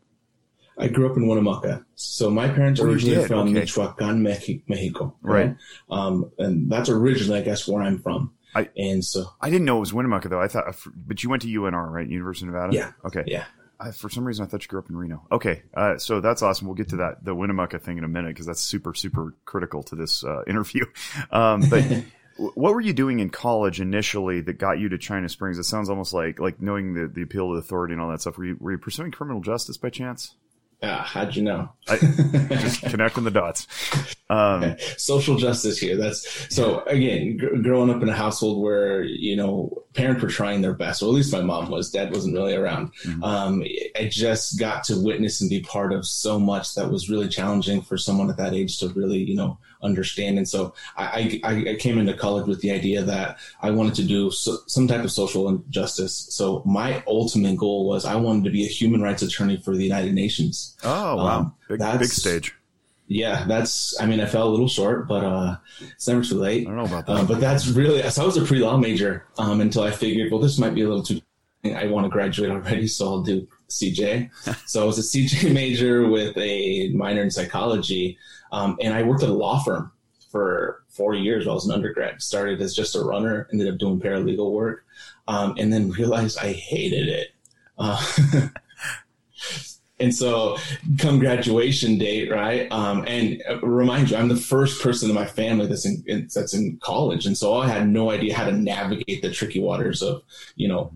I 0.77 0.89
grew 0.89 1.11
up 1.11 1.17
in 1.17 1.27
Winnemucca. 1.27 1.85
So 1.97 2.31
my 2.31 2.49
parents 2.49 2.81
are 2.81 2.89
oh, 2.89 2.93
originally 2.93 3.27
from 3.27 3.49
okay. 3.49 3.53
Michoacan, 3.53 4.23
Mexico. 4.23 5.17
Right. 5.23 5.47
right. 5.49 5.57
Um, 5.91 6.31
and 6.39 6.71
that's 6.71 6.89
originally, 6.89 7.41
I 7.41 7.43
guess, 7.43 7.67
where 7.67 7.83
I'm 7.83 7.99
from. 7.99 8.33
I, 8.55 8.69
and 8.77 9.05
so 9.05 9.27
I 9.41 9.51
didn't 9.51 9.67
know 9.67 9.77
it 9.77 9.81
was 9.81 9.93
Winnemucca 9.93 10.29
though. 10.29 10.41
I 10.41 10.49
thought, 10.49 10.75
but 10.97 11.23
you 11.23 11.31
went 11.31 11.43
to 11.43 11.49
UNR, 11.49 11.91
right? 11.91 12.09
University 12.09 12.47
of 12.47 12.55
Nevada. 12.55 12.75
Yeah. 12.75 12.93
Okay. 13.05 13.25
Yeah. 13.27 13.45
I, 13.81 13.93
for 13.93 14.09
some 14.09 14.25
reason, 14.25 14.45
I 14.45 14.49
thought 14.49 14.63
you 14.63 14.69
grew 14.69 14.81
up 14.81 14.91
in 14.91 14.97
Reno. 14.97 15.27
Okay, 15.31 15.63
uh, 15.75 15.99
so 15.99 16.21
that's 16.21 16.43
awesome. 16.43 16.67
We'll 16.67 16.75
get 16.75 16.89
to 16.91 16.97
that 16.97 17.25
the 17.25 17.35
Winnemucca 17.35 17.79
thing 17.79 17.99
in 17.99 18.05
a 18.05 18.09
minute 18.09 18.31
because 18.31 18.47
that's 18.47 18.61
super 18.61 18.95
super 18.95 19.35
critical 19.45 19.83
to 19.85 19.97
this 19.97 20.25
uh, 20.25 20.43
interview. 20.47 20.85
Um, 21.31 21.63
but 21.69 21.85
what 22.37 22.73
were 22.73 22.81
you 22.81 22.93
doing 22.93 23.19
in 23.21 23.31
college 23.31 23.81
initially 23.81 24.41
that 24.43 24.55
got 24.55 24.79
you 24.79 24.89
to 24.91 24.99
China 24.99 25.29
Springs? 25.29 25.59
It 25.59 25.65
sounds 25.65 25.91
almost 25.91 26.13
like 26.13 26.39
like 26.39 26.61
knowing 26.61 26.95
the, 26.95 27.09
the 27.09 27.23
appeal 27.23 27.53
to 27.53 27.59
authority 27.59 27.93
and 27.93 28.01
all 28.01 28.11
that 28.11 28.21
stuff. 28.21 28.39
Were 28.39 28.47
you, 28.47 28.57
were 28.61 28.73
you 28.73 28.79
pursuing 28.79 29.11
criminal 29.11 29.41
justice 29.41 29.77
by 29.77 29.91
chance? 29.91 30.35
Ah, 30.81 31.03
how'd 31.05 31.35
you 31.35 31.43
know? 31.43 31.69
I, 31.89 31.97
just 32.51 32.83
connecting 32.83 33.25
the 33.25 33.33
dots. 33.33 33.67
Um, 34.31 34.77
Social 34.97 35.37
justice 35.37 35.79
here. 35.79 35.97
That's 35.97 36.55
so 36.55 36.85
again, 36.85 37.39
g- 37.39 37.63
growing 37.63 37.91
up 37.91 38.01
in 38.01 38.09
a 38.09 38.15
household 38.15 38.63
where 38.63 39.03
you 39.03 39.35
know 39.35 39.83
parents 39.95 40.23
were 40.23 40.29
trying 40.29 40.61
their 40.61 40.75
best, 40.75 41.03
or 41.03 41.07
at 41.07 41.15
least 41.15 41.33
my 41.33 41.41
mom 41.41 41.69
was. 41.71 41.91
Dad 41.91 42.13
wasn't 42.13 42.35
really 42.35 42.55
around. 42.55 42.93
Mm-hmm. 43.05 43.25
Um, 43.25 43.65
I 43.99 44.09
just 44.09 44.59
got 44.61 44.85
to 44.85 45.03
witness 45.03 45.41
and 45.41 45.51
be 45.51 45.63
part 45.63 45.93
of 45.93 46.07
so 46.07 46.39
much 46.39 46.75
that 46.75 46.91
was 46.91 47.11
really 47.11 47.29
challenging 47.29 47.83
for 47.83 47.99
someone 47.99 48.31
at 48.31 48.37
that 48.37 48.55
age 48.55 48.79
to 48.79 48.89
really, 48.91 49.19
you 49.19 49.35
know, 49.35 49.59
understand. 49.83 50.39
And 50.39 50.49
so 50.49 50.75
I, 50.97 51.41
I, 51.45 51.71
I 51.71 51.75
came 51.77 51.99
into 51.99 52.15
college 52.15 52.47
with 52.47 52.61
the 52.61 52.71
idea 52.71 53.03
that 53.03 53.39
I 53.63 53.71
wanted 53.71 53.95
to 53.97 54.05
do 54.05 54.31
so, 54.31 54.59
some 54.67 54.89
type 54.89 55.05
of 55.05 55.13
social 55.13 55.49
injustice. 55.49 56.29
So 56.31 56.63
my 56.65 57.03
ultimate 57.07 57.57
goal 57.57 57.87
was 57.87 58.05
I 58.05 58.17
wanted 58.17 58.45
to 58.45 58.51
be 58.51 58.65
a 58.65 58.69
human 58.69 59.03
rights 59.03 59.23
attorney 59.23 59.57
for 59.57 59.77
the 59.77 59.85
United 59.85 60.15
Nations. 60.15 60.77
Oh 60.85 61.17
wow, 61.17 61.39
um, 61.39 61.55
big, 61.69 61.81
big 61.81 62.09
stage 62.09 62.55
yeah, 63.09 63.45
that's. 63.49 63.99
I 64.01 64.07
mean, 64.07 64.21
I 64.21 64.27
fell 64.27 64.49
a 64.49 64.51
little 64.51 64.69
short, 64.69 65.09
but 65.09 65.25
uh, 65.25 65.57
it's 65.81 66.07
never 66.07 66.23
too 66.23 66.39
late. 66.39 66.67
I 66.67 66.71
don't 66.71 66.77
know 66.77 66.85
about 66.85 67.07
that. 67.07 67.13
Uh, 67.13 67.25
but 67.25 67.41
that's 67.41 67.67
really. 67.69 68.03
So 68.11 68.23
I 68.23 68.27
was 68.27 68.37
a 68.37 68.45
pre 68.45 68.59
law 68.59 68.77
major 68.77 69.27
um, 69.39 69.63
until 69.63 69.83
I 69.83 69.91
figured, 69.91 70.31
well, 70.31 70.41
this 70.41 70.59
might 70.59 70.75
be 70.75 70.83
a 70.83 70.89
little 70.89 71.03
too. 71.03 71.21
I 71.65 71.87
want 71.87 72.05
to 72.05 72.11
graduate 72.11 72.51
already, 72.51 72.87
so 72.87 73.07
I'll 73.07 73.23
do 73.23 73.49
CJ. 73.69 74.31
so 74.67 74.83
I 74.83 74.87
was 74.87 74.99
a 74.99 75.03
CJ 75.03 75.53
major 75.55 76.09
with 76.09 76.37
a 76.37 76.91
minor 76.91 77.23
in 77.23 77.31
psychology, 77.31 78.19
um, 78.53 78.77
and 78.81 78.95
I 78.95 79.03
worked 79.03 79.23
at 79.23 79.29
a 79.29 79.35
law 79.35 79.63
firm 79.63 79.93
for 80.31 80.85
four 80.89 81.15
years 81.15 81.47
while 81.47 81.53
I 81.53 81.55
was 81.55 81.67
an 81.67 81.75
undergrad. 81.75 82.21
Started 82.23 82.61
as 82.61 82.75
just 82.75 82.97
a 82.97 83.03
runner, 83.03 83.49
ended 83.53 83.73
up 83.73 83.79
doing 83.79 84.01
paralegal 84.01 84.53
work, 84.53 84.85
um, 85.27 85.55
and 85.59 85.73
then 85.73 85.91
realized 85.99 86.39
I 86.39 86.53
hated 86.53 87.09
it. 87.09 87.29
Uh, 87.79 88.03
And 90.01 90.15
so, 90.15 90.59
come 90.99 91.19
graduation 91.19 91.99
date, 91.99 92.31
right? 92.31 92.71
Um, 92.71 93.05
and 93.09 93.43
uh, 93.49 93.61
remind 93.61 94.11
you, 94.11 94.17
I'm 94.17 94.29
the 94.29 94.37
first 94.37 94.81
person 94.81 95.09
in 95.09 95.15
my 95.15 95.27
family 95.27 95.67
that's 95.67 95.85
in, 95.85 96.05
in, 96.07 96.29
that's 96.33 96.55
in 96.55 96.79
college, 96.81 97.27
and 97.27 97.37
so 97.37 97.57
I 97.57 97.67
had 97.67 97.89
no 97.89 98.11
idea 98.11 98.37
how 98.37 98.45
to 98.45 98.53
navigate 98.53 99.23
the 99.23 99.33
tricky 99.33 99.59
waters 99.61 100.03
of, 100.03 100.23
you 100.55 100.69
know, 100.69 100.93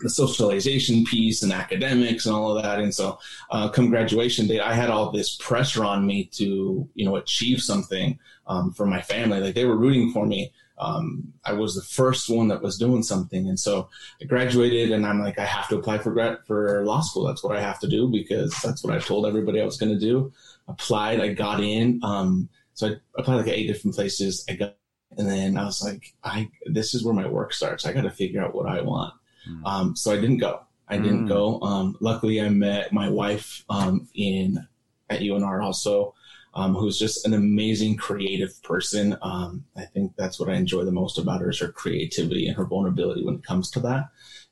the 0.00 0.10
socialization 0.10 1.04
piece 1.04 1.42
and 1.42 1.52
academics 1.52 2.26
and 2.26 2.34
all 2.34 2.56
of 2.56 2.62
that. 2.62 2.78
And 2.78 2.94
so, 2.94 3.18
uh, 3.50 3.68
come 3.68 3.88
graduation 3.88 4.46
day, 4.46 4.60
I 4.60 4.72
had 4.72 4.90
all 4.90 5.10
this 5.10 5.36
pressure 5.36 5.84
on 5.84 6.06
me 6.06 6.24
to, 6.32 6.88
you 6.94 7.04
know, 7.04 7.16
achieve 7.16 7.60
something 7.60 8.18
um, 8.46 8.72
for 8.72 8.86
my 8.86 9.00
family. 9.00 9.40
Like 9.40 9.54
they 9.54 9.64
were 9.64 9.76
rooting 9.76 10.12
for 10.12 10.26
me 10.26 10.52
um, 10.78 11.32
I 11.44 11.52
was 11.52 11.74
the 11.74 11.82
first 11.82 12.28
one 12.28 12.48
that 12.48 12.62
was 12.62 12.78
doing 12.78 13.02
something. 13.02 13.48
And 13.48 13.58
so 13.58 13.88
I 14.20 14.24
graduated 14.24 14.92
and 14.92 15.06
I'm 15.06 15.20
like, 15.20 15.38
I 15.38 15.44
have 15.44 15.68
to 15.68 15.76
apply 15.76 15.98
for 15.98 16.12
grad 16.12 16.38
for 16.46 16.84
law 16.84 17.00
school. 17.00 17.26
That's 17.26 17.42
what 17.42 17.56
I 17.56 17.60
have 17.60 17.80
to 17.80 17.88
do 17.88 18.08
because 18.08 18.54
that's 18.62 18.84
what 18.84 18.94
I 18.94 18.98
told 18.98 19.26
everybody 19.26 19.60
I 19.60 19.64
was 19.64 19.78
going 19.78 19.92
to 19.92 19.98
do. 19.98 20.32
Applied, 20.68 21.20
I 21.20 21.32
got 21.32 21.60
in. 21.60 22.00
Um, 22.02 22.48
so 22.74 22.88
I 22.88 22.96
applied 23.16 23.36
like 23.36 23.48
eight 23.48 23.68
different 23.68 23.96
places. 23.96 24.44
I 24.50 24.54
got, 24.54 24.76
and 25.16 25.28
then 25.28 25.56
I 25.56 25.64
was 25.64 25.82
like, 25.82 26.14
I, 26.24 26.50
this 26.66 26.92
is 26.92 27.04
where 27.04 27.14
my 27.14 27.26
work 27.26 27.54
starts. 27.54 27.86
I 27.86 27.92
got 27.92 28.02
to 28.02 28.10
figure 28.10 28.42
out 28.42 28.54
what 28.54 28.68
I 28.68 28.82
want. 28.82 29.14
Mm. 29.48 29.66
Um, 29.66 29.96
so 29.96 30.12
I 30.12 30.16
didn't 30.16 30.38
go. 30.38 30.60
I 30.88 30.98
didn't 30.98 31.24
mm. 31.24 31.28
go. 31.28 31.60
Um, 31.62 31.96
luckily 32.00 32.40
I 32.40 32.48
met 32.48 32.92
my 32.92 33.08
wife, 33.08 33.64
um, 33.68 34.08
in 34.14 34.66
at 35.10 35.20
UNR 35.20 35.62
also, 35.64 36.14
um, 36.54 36.74
who's 36.74 36.98
just 36.98 37.26
an 37.26 37.34
amazing 37.34 37.96
creative 37.96 38.60
person. 38.62 39.16
Um, 39.22 39.64
I 39.76 39.84
think 39.84 40.12
that's 40.16 40.40
what 40.40 40.48
I 40.48 40.54
enjoy 40.54 40.84
the 40.84 40.92
most 40.92 41.18
about 41.18 41.40
her 41.40 41.50
is 41.50 41.58
her 41.60 41.70
creativity 41.70 42.46
and 42.46 42.56
her 42.56 42.64
vulnerability 42.64 43.24
when 43.24 43.36
it 43.36 43.44
comes 43.44 43.70
to 43.72 43.80
that. 43.80 44.08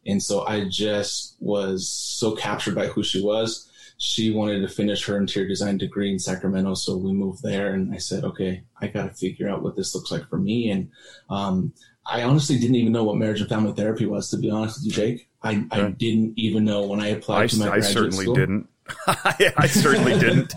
And 0.07 0.23
so 0.23 0.47
I 0.47 0.69
just 0.69 1.37
was 1.41 1.89
so 1.89 2.35
captured 2.37 2.75
by 2.75 2.89
who 2.89 3.03
she 3.03 3.23
was. 3.23 3.71
She 3.97 4.33
wanted 4.33 4.61
to 4.61 4.69
finish 4.69 5.07
her 5.07 5.17
interior 5.17 5.49
design 5.49 5.79
degree 5.79 6.13
in 6.13 6.19
Sacramento, 6.19 6.75
so 6.75 6.97
we 6.97 7.13
moved 7.13 7.43
there. 7.43 7.73
And 7.73 7.95
I 7.95 7.99
said, 7.99 8.25
okay, 8.25 8.65
I 8.81 8.89
got 8.89 9.05
to 9.05 9.15
figure 9.15 9.49
out 9.49 9.63
what 9.63 9.77
this 9.77 9.95
looks 9.95 10.11
like 10.11 10.29
for 10.29 10.37
me. 10.39 10.71
And 10.71 10.91
um, 11.31 11.73
I 12.07 12.23
honestly 12.23 12.59
didn't 12.59 12.77
even 12.77 12.93
know 12.93 13.05
what 13.05 13.17
marriage 13.17 13.41
and 13.41 13.49
family 13.49 13.73
therapy 13.73 14.07
was, 14.07 14.29
to 14.31 14.37
be 14.37 14.51
honest 14.51 14.79
with 14.79 14.87
you, 14.87 14.93
Jake. 14.93 15.29
I, 15.43 15.65
I 15.71 15.91
didn't 15.91 16.35
even 16.39 16.65
know 16.65 16.87
when 16.87 17.01
I 17.01 17.09
applied 17.09 17.43
I, 17.45 17.47
to 17.49 17.59
my 17.59 17.67
I 17.67 17.69
graduate 17.81 17.93
certainly 17.93 18.25
school. 18.25 18.35
didn't. 18.35 18.69
I 19.07 19.67
certainly 19.67 20.13
didn't. 20.19 20.55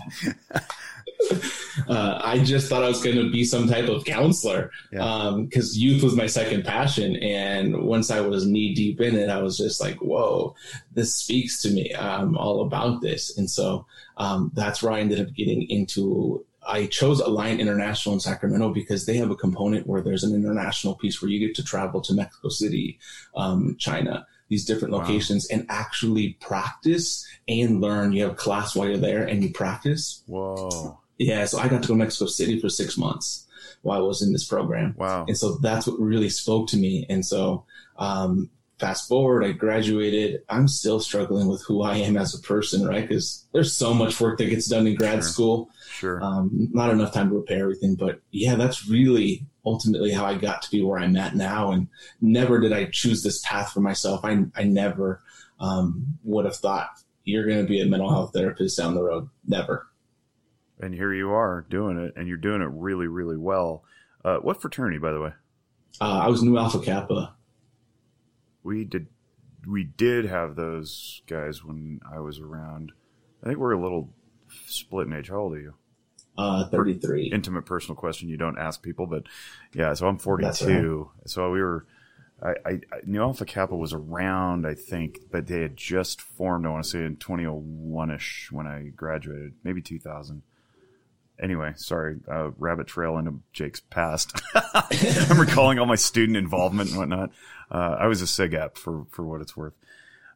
uh, 1.88 2.20
I 2.22 2.38
just 2.44 2.68
thought 2.68 2.84
I 2.84 2.88
was 2.88 3.02
going 3.02 3.16
to 3.16 3.30
be 3.30 3.44
some 3.44 3.68
type 3.68 3.88
of 3.88 4.04
counselor 4.04 4.70
Yeah. 4.92 5.36
because 5.42 5.78
youth 5.78 6.02
was 6.02 6.14
my 6.14 6.26
second 6.26 6.64
passion. 6.64 7.16
And 7.16 7.82
once 7.82 8.10
I 8.10 8.20
was 8.20 8.46
knee 8.46 8.74
deep 8.74 9.00
in 9.00 9.14
it, 9.16 9.28
I 9.30 9.40
was 9.42 9.56
just 9.56 9.80
like, 9.80 9.96
whoa, 9.96 10.54
this 10.92 11.14
speaks 11.14 11.62
to 11.62 11.70
me. 11.70 11.94
I'm 11.94 12.36
all 12.36 12.62
about 12.62 13.00
this. 13.00 13.36
And 13.38 13.50
so 13.50 13.86
um, 14.16 14.50
that's 14.54 14.82
where 14.82 14.92
I 14.92 15.00
ended 15.00 15.20
up 15.26 15.34
getting 15.34 15.62
into. 15.70 16.44
I 16.68 16.86
chose 16.86 17.20
Alliant 17.22 17.58
International 17.60 18.12
in 18.14 18.20
Sacramento 18.20 18.72
because 18.72 19.06
they 19.06 19.16
have 19.16 19.30
a 19.30 19.36
component 19.36 19.86
where 19.86 20.02
there's 20.02 20.22
an 20.22 20.34
international 20.34 20.94
piece 20.94 21.20
where 21.20 21.30
you 21.30 21.38
get 21.44 21.56
to 21.56 21.64
travel 21.64 22.00
to 22.02 22.12
Mexico 22.14 22.50
City, 22.50 22.98
um, 23.34 23.74
China, 23.78 24.26
these 24.48 24.64
different 24.66 24.92
Wow. 24.92 25.00
locations 25.00 25.46
and 25.48 25.64
actually 25.70 26.36
practice 26.40 27.26
and 27.48 27.80
learn. 27.80 28.12
You 28.12 28.24
have 28.24 28.36
class 28.36 28.76
while 28.76 28.86
you're 28.88 28.98
there 28.98 29.24
and 29.24 29.42
you 29.42 29.50
practice. 29.50 30.22
Whoa. 30.26 30.98
Yeah, 31.18 31.46
so 31.46 31.58
I 31.58 31.68
got 31.68 31.82
to 31.82 31.88
go 31.88 31.94
to 31.94 31.98
Mexico 31.98 32.26
City 32.26 32.60
for 32.60 32.68
six 32.68 32.96
months 32.96 33.46
while 33.82 33.98
I 33.98 34.02
was 34.02 34.22
in 34.22 34.32
this 34.32 34.44
program. 34.46 34.94
Wow. 34.96 35.24
And 35.26 35.36
so 35.36 35.56
that's 35.56 35.86
what 35.86 35.98
really 35.98 36.28
spoke 36.28 36.68
to 36.68 36.76
me. 36.76 37.06
And 37.08 37.24
so, 37.24 37.64
um, 37.96 38.50
fast 38.78 39.08
forward, 39.08 39.44
I 39.44 39.52
graduated. 39.52 40.42
I'm 40.48 40.68
still 40.68 41.00
struggling 41.00 41.48
with 41.48 41.64
who 41.66 41.82
I 41.82 41.96
am 41.96 42.16
as 42.16 42.34
a 42.34 42.40
person, 42.40 42.86
right? 42.86 43.06
Because 43.08 43.46
there's 43.52 43.72
so 43.72 43.92
much 43.92 44.20
work 44.20 44.38
that 44.38 44.50
gets 44.50 44.68
done 44.68 44.86
in 44.86 44.94
grad 44.94 45.14
Sure. 45.14 45.22
school. 45.22 45.70
Sure. 45.90 46.22
Um, 46.22 46.68
not 46.72 46.90
enough 46.90 47.12
time 47.12 47.30
to 47.30 47.36
repair 47.36 47.62
everything. 47.64 47.96
But 47.96 48.20
yeah, 48.30 48.54
that's 48.54 48.88
really 48.88 49.46
ultimately 49.66 50.12
how 50.12 50.24
I 50.24 50.34
got 50.36 50.62
to 50.62 50.70
be 50.70 50.82
where 50.82 50.98
I'm 50.98 51.16
at 51.16 51.34
now. 51.34 51.72
And 51.72 51.88
never 52.20 52.60
did 52.60 52.72
I 52.72 52.84
choose 52.86 53.22
this 53.22 53.40
path 53.44 53.72
for 53.72 53.80
myself. 53.80 54.20
I, 54.24 54.44
I 54.54 54.62
never 54.64 55.22
um, 55.60 56.18
would 56.24 56.44
have 56.44 56.56
thought 56.56 56.88
you're 57.24 57.46
going 57.46 57.58
to 57.60 57.68
be 57.68 57.80
a 57.80 57.86
mental 57.86 58.10
health 58.10 58.32
therapist 58.32 58.78
down 58.78 58.94
the 58.94 59.02
road. 59.02 59.28
Never. 59.46 59.88
and 60.80 60.94
here 60.94 61.12
you 61.12 61.30
are 61.30 61.66
doing 61.68 61.98
it, 61.98 62.14
and 62.16 62.28
you're 62.28 62.36
doing 62.36 62.62
it 62.62 62.70
really, 62.72 63.08
really 63.08 63.36
well. 63.36 63.82
Uh, 64.24 64.36
what 64.36 64.60
fraternity, 64.62 64.98
by 64.98 65.10
the 65.12 65.20
way? 65.20 65.32
Uh, 66.00 66.20
I 66.20 66.28
was 66.28 66.42
Nu 66.44 66.56
Alpha 66.56 66.78
Kappa. 66.78 67.34
We 68.62 68.84
did. 68.84 69.08
We 69.66 69.84
did 69.84 70.24
have 70.24 70.56
those 70.56 71.22
guys 71.26 71.64
when 71.64 72.00
I 72.10 72.20
was 72.20 72.40
around. 72.40 72.92
I 73.42 73.46
think 73.46 73.58
we're 73.58 73.72
a 73.72 73.80
little 73.80 74.10
split 74.66 75.06
in 75.06 75.12
age. 75.12 75.28
How 75.28 75.36
old 75.36 75.54
are 75.54 75.60
you? 75.60 75.74
Uh, 76.36 76.68
33. 76.68 77.26
Intimate 77.32 77.66
personal 77.66 77.96
question 77.96 78.28
you 78.28 78.36
don't 78.36 78.58
ask 78.58 78.80
people, 78.80 79.06
but 79.06 79.24
yeah. 79.74 79.92
So 79.94 80.06
I'm 80.06 80.16
That's 80.16 80.60
42. 80.60 81.10
So 81.26 81.50
we 81.50 81.60
were. 81.60 81.86
I, 82.40 82.50
I, 82.64 82.70
I 82.70 83.00
Nu 83.04 83.20
Alpha 83.20 83.44
Kappa 83.44 83.76
was 83.76 83.92
around, 83.92 84.64
I 84.64 84.74
think, 84.74 85.18
but 85.32 85.48
they 85.48 85.62
had 85.62 85.76
just 85.76 86.20
formed. 86.20 86.66
I 86.66 86.68
want 86.68 86.84
to 86.84 86.90
say 86.90 87.04
in 87.04 87.16
2001 87.16 88.10
ish 88.12 88.48
when 88.52 88.68
I 88.68 88.90
graduated, 88.94 89.54
maybe 89.64 89.82
2000. 89.82 90.42
Anyway, 91.40 91.72
sorry, 91.76 92.16
uh, 92.30 92.50
rabbit 92.58 92.86
trail 92.86 93.16
into 93.18 93.40
Jake's 93.52 93.80
past. 93.80 94.32
I'm 94.54 95.38
recalling 95.40 95.78
all 95.78 95.86
my 95.86 95.94
student 95.94 96.36
involvement 96.36 96.90
and 96.90 96.98
whatnot. 96.98 97.30
Uh, 97.70 97.96
I 97.98 98.06
was 98.06 98.22
a 98.22 98.24
SigEp 98.24 98.76
for 98.76 99.06
for 99.10 99.24
what 99.24 99.40
it's 99.40 99.56
worth. 99.56 99.74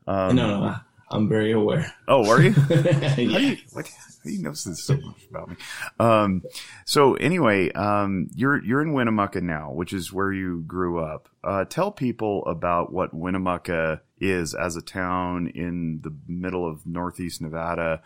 Um, 0.06 0.36
no, 0.36 0.60
no, 0.60 0.76
I'm 1.10 1.28
very 1.28 1.52
aware. 1.52 1.92
Oh, 2.08 2.28
are 2.30 2.40
you? 2.40 2.54
Yeah. 2.70 3.16
you 3.16 3.56
what? 3.72 3.86
How 3.86 4.28
do 4.28 4.30
you 4.32 4.42
know 4.42 4.50
this 4.50 4.84
so 4.84 4.96
much 4.96 5.26
about 5.28 5.50
me? 5.50 5.56
Um, 5.98 6.42
so 6.84 7.14
anyway, 7.14 7.72
um, 7.72 8.28
you're 8.34 8.62
you're 8.64 8.80
in 8.82 8.92
Winnemucca 8.92 9.40
now, 9.40 9.72
which 9.72 9.92
is 9.92 10.12
where 10.12 10.32
you 10.32 10.62
grew 10.62 11.00
up. 11.00 11.28
Uh, 11.42 11.64
tell 11.64 11.90
people 11.90 12.44
about 12.46 12.92
what 12.92 13.12
Winnemucca 13.12 14.02
is 14.20 14.54
as 14.54 14.76
a 14.76 14.82
town 14.82 15.48
in 15.48 16.00
the 16.02 16.14
middle 16.28 16.68
of 16.68 16.86
Northeast 16.86 17.40
Nevada. 17.40 18.02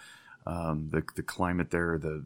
Um, 0.46 0.88
the 0.90 1.02
the 1.14 1.22
climate 1.22 1.70
there, 1.70 1.98
the 1.98 2.24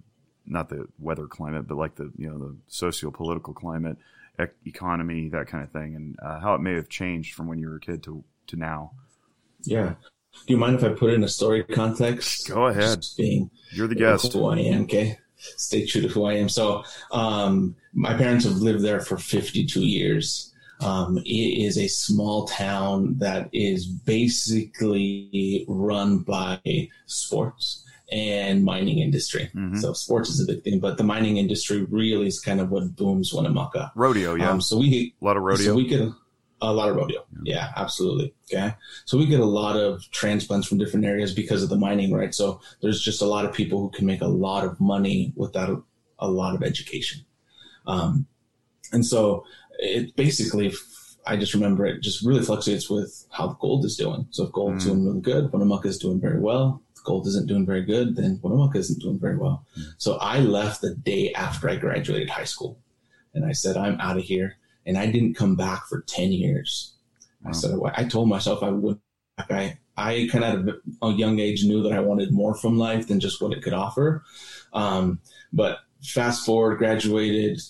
not 0.51 0.69
the 0.69 0.87
weather 0.99 1.27
climate, 1.27 1.67
but 1.69 1.77
like 1.77 1.95
the 1.95 2.11
you 2.17 2.29
know 2.29 2.39
the 2.39 2.57
socio 2.69 3.11
political 3.11 3.55
climate, 3.55 3.97
ec- 4.39 4.55
economy, 4.67 5.29
that 5.29 5.47
kind 5.47 5.65
of 5.65 5.71
thing, 5.71 5.95
and 5.95 6.17
uh, 6.23 6.41
how 6.41 6.55
it 6.55 6.61
may 6.61 6.75
have 6.75 6.89
changed 6.89 7.35
from 7.35 7.47
when 7.47 7.59
you 7.59 7.69
were 7.69 7.77
a 7.77 7.81
kid 7.81 8.03
to 8.05 8.25
to 8.49 8.57
now. 8.57 8.93
yeah. 9.63 9.95
Do 10.47 10.53
you 10.55 10.59
mind 10.59 10.77
if 10.77 10.85
I 10.85 10.91
put 10.91 11.11
it 11.11 11.15
in 11.15 11.25
a 11.25 11.29
story 11.29 11.65
context? 11.65 12.49
Go 12.49 12.67
ahead. 12.67 13.03
Just 13.03 13.17
being 13.17 13.51
You're 13.73 13.89
the 13.89 13.97
guest. 13.97 14.33
who 14.33 14.47
I 14.47 14.59
am, 14.59 14.83
okay? 14.83 15.19
Stay 15.37 15.85
true 15.87 16.03
to 16.03 16.09
who 16.09 16.25
I 16.25 16.35
am. 16.35 16.49
So, 16.49 16.85
um, 17.11 17.75
my 17.93 18.15
parents 18.15 18.45
have 18.45 18.59
lived 18.59 18.85
there 18.85 19.01
for 19.01 19.17
52 19.19 19.81
years. 19.81 20.55
Um, 20.81 21.19
it 21.19 21.65
is 21.67 21.77
a 21.79 21.89
small 21.89 22.47
town 22.47 23.17
that 23.19 23.51
is 23.53 23.87
basically 23.87 25.65
run 25.69 26.19
by 26.19 26.61
sports 27.07 27.85
and 28.13 28.65
mining 28.65 28.99
industry. 28.99 29.49
Mhm. 29.55 29.81
So 29.81 29.93
sports 29.93 30.31
is 30.31 30.41
a 30.41 30.47
big 30.47 30.63
thing, 30.65 30.81
but 30.81 30.97
the 30.99 31.05
mining 31.05 31.37
industry 31.37 31.85
really 31.85 32.27
is 32.27 32.41
kind 32.41 32.61
of 32.61 32.71
what 32.71 32.97
booms 32.97 33.33
Winnemucca. 33.33 33.93
Rodeo, 33.95 34.35
yeah, 34.35 34.51
Um, 34.51 34.61
so 34.61 34.79
we 34.79 35.15
a 35.21 35.25
lot 35.25 35.37
of 35.37 35.43
rodeo. 35.45 35.67
so 35.67 35.75
we 35.75 35.87
get 35.87 36.01
a, 36.63 36.73
lot 36.73 36.89
of 36.91 36.97
rodeo. 36.97 37.25
Yeah, 37.45 37.71
absolutely. 37.77 38.35
Okay. 38.53 38.75
So 39.07 39.17
we 39.17 39.27
get 39.27 39.41
a 39.41 39.45
lot 39.47 39.77
of 39.77 40.03
transplants 40.11 40.67
from 40.67 40.79
different 40.79 41.07
areas 41.07 41.33
because 41.33 41.63
of 41.63 41.69
the 41.71 41.77
mining, 41.77 42.13
right? 42.13 42.35
So 42.35 42.61
there's 42.83 43.01
just 43.01 43.23
a 43.23 43.27
lot 43.27 43.45
of 43.47 43.53
people 43.55 43.81
who 43.81 43.91
can 43.91 44.07
make 44.07 44.21
a 44.23 44.27
lot 44.29 44.65
of 44.65 44.79
money 44.81 45.33
without 45.37 45.71
a, 45.71 45.81
a 46.19 46.29
lot 46.29 46.55
of 46.55 46.63
education. 46.63 47.21
Um, 47.87 48.27
and 48.93 49.07
so 49.07 49.45
it 49.79 50.15
basically, 50.17 50.73
I 51.27 51.37
just 51.37 51.55
remember 51.55 51.87
it 51.87 52.01
just 52.03 52.25
really 52.27 52.43
fluctuates 52.43 52.91
with 52.91 53.25
how 53.31 53.47
the 53.47 53.55
gold 53.55 53.85
is 53.85 53.97
doing. 53.97 54.27
So 54.31 54.45
if 54.45 54.53
gold's 54.53 54.85
Mm. 54.85 54.89
doing 54.89 55.07
really 55.07 55.21
good, 55.21 55.53
Winnemucca 55.53 55.89
is 55.89 55.99
doing 55.99 56.21
very 56.21 56.41
well. 56.41 56.83
Gold 57.05 57.27
isn't 57.27 57.49
doing 57.49 57.67
very 57.67 57.83
good, 57.83 58.17
then 58.17 58.41
Winnemucca 58.43 58.79
isn't 58.79 59.01
doing 59.01 59.19
very 59.19 59.37
well. 59.37 59.67
So 59.99 60.17
I 60.17 60.41
left 60.41 60.81
the 60.81 60.95
day 60.95 61.33
after 61.33 61.69
I 61.69 61.77
graduated 61.77 62.31
high 62.31 62.45
school 62.45 62.79
and 63.35 63.45
I 63.45 63.53
said, 63.53 63.77
I'm 63.77 64.01
out 64.01 64.17
of 64.17 64.25
here. 64.25 64.57
And 64.87 64.97
I 64.97 65.07
didn't 65.07 65.35
come 65.35 65.57
back 65.57 65.87
for 65.87 66.03
10 66.03 66.33
years. 66.33 66.95
I 67.45 67.53
said, 67.53 67.79
I 67.95 68.05
told 68.05 68.29
myself 68.29 68.63
I 68.63 68.71
would. 68.71 68.99
I, 69.39 69.79
I 69.97 70.29
kind 70.31 70.45
of 70.45 70.69
at 70.69 70.75
a 71.03 71.11
young 71.13 71.39
age 71.39 71.65
knew 71.65 71.83
that 71.83 71.93
I 71.93 72.01
wanted 72.01 72.33
more 72.33 72.55
from 72.55 72.79
life 72.79 73.07
than 73.07 73.21
just 73.21 73.41
what 73.41 73.53
it 73.53 73.63
could 73.63 73.73
offer. 73.73 74.23
Um, 74.73 75.21
but 75.53 75.79
fast 76.03 76.45
forward, 76.45 76.79
graduated, 76.79 77.61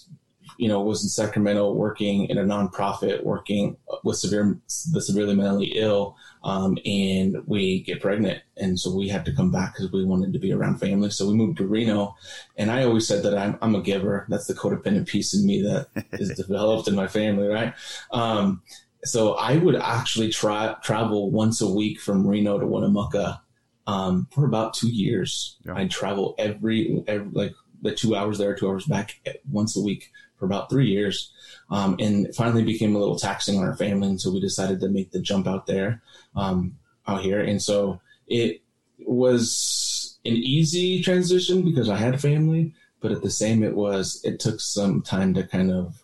you 0.59 0.69
know, 0.69 0.81
was 0.81 1.03
in 1.03 1.09
Sacramento 1.09 1.73
working 1.73 2.27
in 2.27 2.39
a 2.39 2.45
nonprofit, 2.45 3.23
working 3.25 3.77
with 4.03 4.19
severe, 4.19 4.59
the 4.93 5.01
severely 5.01 5.35
mentally 5.35 5.73
ill. 5.77 6.17
Um, 6.43 6.79
and 6.87 7.37
we 7.47 7.83
get 7.83 8.01
pregnant. 8.01 8.43
And 8.57 8.79
so 8.79 8.95
we 8.95 9.09
had 9.09 9.25
to 9.27 9.35
come 9.35 9.51
back 9.51 9.75
because 9.75 9.93
we 9.93 10.05
wanted 10.05 10.33
to 10.33 10.39
be 10.39 10.53
around 10.53 10.79
family. 10.79 11.11
So 11.11 11.29
we 11.29 11.35
moved 11.35 11.59
to 11.59 11.67
Reno. 11.67 12.17
And 12.57 12.71
I 12.71 12.85
always 12.85 13.07
said 13.07 13.23
that 13.25 13.37
I'm, 13.37 13.59
I'm 13.61 13.75
a 13.75 13.83
giver. 13.83 14.27
That's 14.29 14.47
the 14.47 14.55
codependent 14.55 15.07
piece 15.07 15.35
in 15.35 15.47
me 15.47 15.63
that 15.63 15.89
is 16.13 16.31
developed 16.31 16.89
in 16.89 16.95
my 16.95 17.07
family, 17.07 17.47
right? 17.47 17.75
Um, 18.11 18.63
so 19.05 19.35
I 19.35 19.57
would 19.57 19.77
actually 19.77 20.31
try 20.31 20.75
travel 20.83 21.31
once 21.31 21.61
a 21.61 21.69
week 21.69 22.01
from 22.01 22.27
Reno 22.27 22.59
to 22.59 22.67
Winnemucca 22.67 23.43
um, 23.87 24.27
for 24.35 24.47
about 24.47 24.75
two 24.75 24.91
years. 24.91 25.59
Yeah. 25.65 25.75
I'd 25.75 25.91
travel 25.91 26.35
every, 26.39 27.03
every 27.07 27.31
like 27.33 27.53
the 27.83 27.95
two 27.95 28.15
hours 28.15 28.39
there, 28.39 28.55
two 28.55 28.69
hours 28.69 28.87
back 28.87 29.21
eh, 29.27 29.35
once 29.51 29.77
a 29.77 29.81
week 29.81 30.11
for 30.41 30.47
about 30.47 30.69
three 30.69 30.89
years. 30.89 31.31
Um, 31.71 31.97
and 32.01 32.27
it 32.27 32.35
finally 32.35 32.65
became 32.65 32.97
a 32.97 32.99
little 32.99 33.19
taxing 33.19 33.59
on 33.59 33.65
our 33.65 33.77
family. 33.77 34.09
And 34.09 34.21
so 34.21 34.33
we 34.33 34.41
decided 34.41 34.81
to 34.81 34.89
make 34.89 35.13
the 35.13 35.21
jump 35.21 35.47
out 35.47 35.67
there, 35.67 36.03
um, 36.35 36.77
out 37.07 37.21
here. 37.21 37.41
And 37.41 37.63
so 37.63 38.01
it 38.27 38.63
was 38.99 40.19
an 40.25 40.33
easy 40.33 41.03
transition 41.03 41.63
because 41.63 41.89
I 41.89 41.97
had 41.97 42.21
family, 42.21 42.75
but 43.01 43.13
at 43.13 43.23
the 43.23 43.31
same, 43.31 43.63
it 43.63 43.77
was, 43.77 44.21
it 44.25 44.41
took 44.41 44.61
some 44.61 45.03
time 45.03 45.35
to 45.35 45.47
kind 45.47 45.71
of 45.71 46.03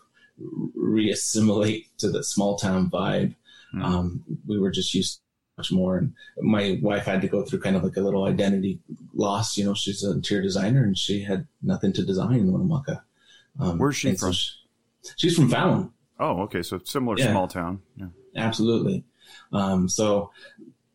reassimilate 0.79 1.87
to 1.99 2.11
the 2.11 2.22
small 2.22 2.57
town 2.57 2.90
vibe. 2.90 3.35
Mhm. 3.75 3.83
Um, 3.83 4.25
we 4.46 4.59
were 4.59 4.70
just 4.70 4.94
used 4.94 5.20
much 5.57 5.72
more. 5.72 5.99
And 5.99 6.12
my 6.40 6.79
wife 6.83 7.05
had 7.05 7.22
to 7.22 7.29
go 7.29 7.42
through 7.42 7.61
kind 7.61 7.77
of 7.77 7.83
like 7.83 7.96
a 7.96 8.03
little 8.03 8.25
identity 8.25 8.79
loss. 9.14 9.57
You 9.57 9.64
know, 9.64 9.75
she's 9.75 10.03
an 10.03 10.12
interior 10.12 10.42
designer 10.42 10.85
and 10.85 10.96
she 10.96 11.22
had 11.22 11.46
nothing 11.62 11.92
to 11.94 12.05
design 12.05 12.40
in 12.40 12.53
Winnemucca. 12.53 13.03
Um, 13.58 13.78
Where's 13.78 13.96
she 13.96 14.10
and 14.10 14.18
so 14.18 14.26
from? 14.28 14.34
she's 15.16 15.36
from 15.36 15.48
Fallon. 15.48 15.90
oh, 16.20 16.42
okay, 16.42 16.62
so 16.62 16.80
similar 16.84 17.18
Yeah. 17.18 17.30
small 17.30 17.48
town. 17.48 17.80
Yeah. 17.96 18.06
Absolutely. 18.36 19.04
Um, 19.52 19.88
so 19.88 20.30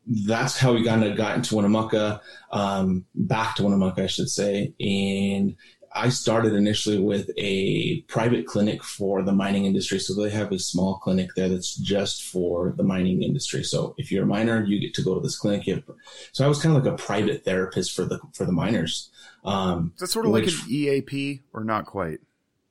that's 0.07 0.57
how 0.57 0.73
we 0.73 0.83
kind 0.83 1.03
of 1.03 1.15
got 1.17 1.35
into 1.35 1.55
Winnemucca, 1.55 2.21
um, 2.51 3.05
back 3.15 3.55
to 3.55 3.63
Winnemucca, 3.63 4.03
I 4.03 4.07
should 4.07 4.29
say. 4.29 4.73
And 4.79 5.55
I 5.93 6.09
started 6.09 6.53
initially 6.53 6.99
with 6.99 7.29
a 7.37 8.01
private 8.03 8.45
clinic 8.45 8.83
for 8.83 9.21
the 9.23 9.31
mining 9.33 9.65
industry. 9.65 9.99
So 9.99 10.13
they 10.13 10.29
have 10.29 10.51
a 10.51 10.59
small 10.59 10.99
clinic 10.99 11.29
there 11.35 11.49
that's 11.49 11.75
just 11.75 12.23
for 12.23 12.73
the 12.77 12.83
mining 12.83 13.23
industry. 13.23 13.63
So 13.63 13.93
if 13.97 14.11
you're 14.11 14.23
a 14.23 14.27
miner, 14.27 14.63
you 14.63 14.79
get 14.79 14.93
to 14.95 15.03
go 15.03 15.15
to 15.15 15.21
this 15.21 15.37
clinic. 15.37 15.65
Have, 15.67 15.83
so 16.31 16.45
I 16.45 16.47
was 16.47 16.61
kind 16.61 16.75
of 16.75 16.83
like 16.83 16.93
a 16.93 16.97
private 16.97 17.43
therapist 17.43 17.93
for 17.95 18.05
the 18.05 18.19
for 18.33 18.45
the 18.45 18.51
miners. 18.53 19.09
Um, 19.43 19.91
Is 19.95 20.01
that 20.01 20.07
sort 20.07 20.25
of 20.25 20.31
which, 20.31 20.55
like 20.55 20.65
an 20.65 20.71
EAP 20.71 21.41
or 21.53 21.63
not 21.63 21.85
quite? 21.85 22.19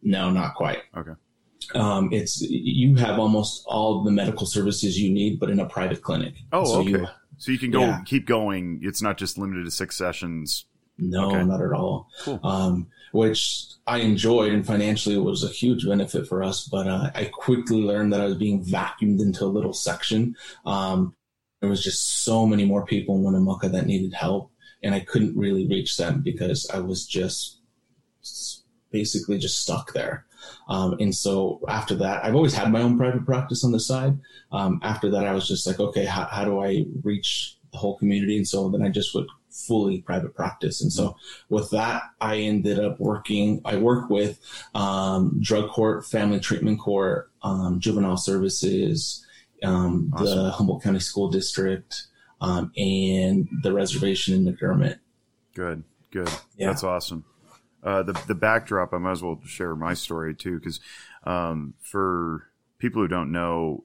No, 0.03 0.31
not 0.31 0.55
quite. 0.55 0.83
Okay. 0.97 1.13
Um, 1.75 2.13
it's 2.13 2.41
you 2.41 2.97
have 2.97 3.19
almost 3.19 3.65
all 3.67 4.03
the 4.03 4.11
medical 4.11 4.47
services 4.47 4.99
you 4.99 5.11
need, 5.11 5.39
but 5.39 5.51
in 5.51 5.61
a 5.61 5.67
private 5.67 6.03
clinic. 6.03 6.35
Oh, 6.53 6.65
so 6.65 6.81
okay. 6.81 6.91
You, 6.91 7.09
so 7.37 7.53
you 7.53 7.59
can 7.59 7.71
go 7.71 7.81
yeah. 7.81 8.01
keep 8.05 8.27
going. 8.27 8.81
It's 8.83 9.03
not 9.03 9.19
just 9.19 9.39
limited 9.39 9.65
to 9.65 9.71
six 9.71 9.97
sessions. 9.97 10.67
No, 10.99 11.31
okay. 11.31 11.45
not 11.45 11.63
at 11.63 11.73
all. 11.73 12.09
Cool. 12.23 12.41
Um, 12.43 12.89
which 13.13 13.67
I 13.87 13.99
enjoyed 13.99 14.53
and 14.53 14.67
financially 14.67 15.17
it 15.17 15.21
was 15.21 15.43
a 15.43 15.49
huge 15.49 15.87
benefit 15.87 16.27
for 16.29 16.43
us. 16.43 16.69
But 16.69 16.87
uh, 16.87 17.11
I 17.15 17.25
quickly 17.33 17.83
learned 17.83 18.13
that 18.13 18.21
I 18.21 18.27
was 18.27 18.37
being 18.37 18.65
vacuumed 18.65 19.21
into 19.21 19.45
a 19.45 19.47
little 19.47 19.73
section. 19.73 20.37
Um, 20.67 21.15
there 21.61 21.71
was 21.71 21.83
just 21.83 22.23
so 22.23 22.47
many 22.47 22.65
more 22.65 22.85
people 22.85 23.17
in 23.17 23.25
Winnemucca 23.25 23.69
that 23.71 23.87
needed 23.87 24.15
help, 24.15 24.51
and 24.83 24.95
I 24.95 25.01
couldn't 25.01 25.37
really 25.37 25.67
reach 25.67 25.97
them 25.97 26.23
because 26.23 26.69
I 26.73 26.79
was 26.79 27.07
just 27.07 27.61
basically 28.91 29.39
just 29.39 29.61
stuck 29.61 29.93
there. 29.93 30.27
Um, 30.69 30.97
and 31.01 31.15
so 31.15 31.61
after 31.69 31.95
that, 31.97 32.25
I've 32.25 32.35
always 32.35 32.55
had 32.55 32.73
my 32.73 32.81
own 32.81 32.97
private 32.97 33.25
practice 33.25 33.65
on 33.65 33.73
the 33.73 33.81
side. 33.81 34.19
Um, 34.53 34.81
after 34.83 35.11
that, 35.11 35.27
I 35.27 35.33
was 35.33 35.47
just 35.47 35.67
like, 35.67 35.81
okay, 35.81 36.05
how, 36.05 36.25
how 36.25 36.45
do 36.45 36.61
I 36.61 36.87
reach 37.03 37.57
the 37.73 37.79
whole 37.79 37.99
community? 37.99 38.37
And 38.37 38.49
so 38.49 38.69
then 38.71 38.83
I 38.83 38.89
just 38.89 39.15
would 39.15 39.27
fully 39.51 40.01
private 40.01 40.35
practice. 40.35 40.81
And 40.81 40.93
so 40.93 41.17
with 41.49 41.71
that, 41.71 42.03
I 42.21 42.37
ended 42.37 42.79
up 42.79 42.99
working, 43.01 43.61
I 43.65 43.77
work 43.77 44.09
with 44.09 44.39
um, 44.75 45.39
drug 45.41 45.71
court, 45.71 46.07
family 46.07 46.41
treatment 46.41 46.81
court, 46.81 47.31
um, 47.43 47.81
juvenile 47.81 48.17
services, 48.17 49.27
um, 49.63 50.13
awesome. 50.15 50.27
the 50.27 50.51
Humboldt 50.51 50.83
County 50.83 51.01
School 51.01 51.31
District, 51.31 52.07
um, 52.41 52.73
and 52.77 53.49
the 53.63 53.73
reservation 53.73 54.35
in 54.35 54.53
McDermitt. 54.53 54.99
Good, 55.55 55.85
good. 56.11 56.31
Yeah. 56.57 56.69
That's 56.69 56.85
awesome. 56.85 57.25
Uh, 57.83 58.03
the 58.03 58.13
the 58.27 58.35
backdrop, 58.35 58.93
I 58.93 58.99
might 58.99 59.13
as 59.13 59.23
well 59.23 59.41
share 59.45 59.75
my 59.75 59.95
story 59.95 60.35
too, 60.35 60.59
because 60.59 60.81
um, 61.25 61.75
for 61.81 62.49
people 62.79 63.03
who 63.03 63.09
don't 63.09 63.33
know, 63.33 63.85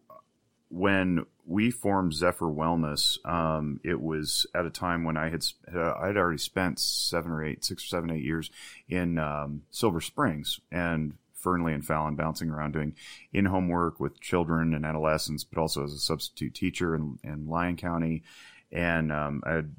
when 0.70 1.26
we 1.46 1.72
formed 1.72 2.14
Zephyr 2.14 2.48
Wellness, 2.48 3.24
um, 3.26 3.80
it 3.84 4.02
was 4.02 4.48
at 4.56 4.66
a 4.66 4.70
time 4.70 5.04
when 5.04 5.16
I 5.16 5.30
had 5.30 5.46
uh, 5.74 5.94
I 5.94 6.08
had 6.08 6.18
already 6.18 6.40
spent 6.40 6.80
seven 6.80 7.32
or 7.32 7.44
eight, 7.44 7.64
six 7.64 7.84
or 7.84 7.88
seven, 7.88 8.10
eight 8.12 8.24
years 8.24 8.50
in 8.90 9.18
um, 9.18 9.62
Silver 9.72 10.02
Springs 10.02 10.60
and 10.72 11.14
Fernley 11.34 11.74
and 11.74 11.86
Fallon, 11.86 12.16
bouncing 12.16 12.50
around 12.50 12.74
doing 12.74 12.96
in-home 13.32 13.70
work 13.70 14.00
with 14.00 14.20
children 14.20 14.74
and 14.74 14.86
adolescents, 14.86 15.44
but 15.44 15.62
also 15.62 15.84
as 15.84 15.94
a 15.94 16.00
substitute 16.00 16.56
teacher 16.56 16.96
in, 16.96 17.20
in 17.24 17.48
Lyon 17.48 17.78
County. 17.78 18.24
And 18.72 19.12
um, 19.12 19.44
I 19.46 19.52
had 19.52 19.76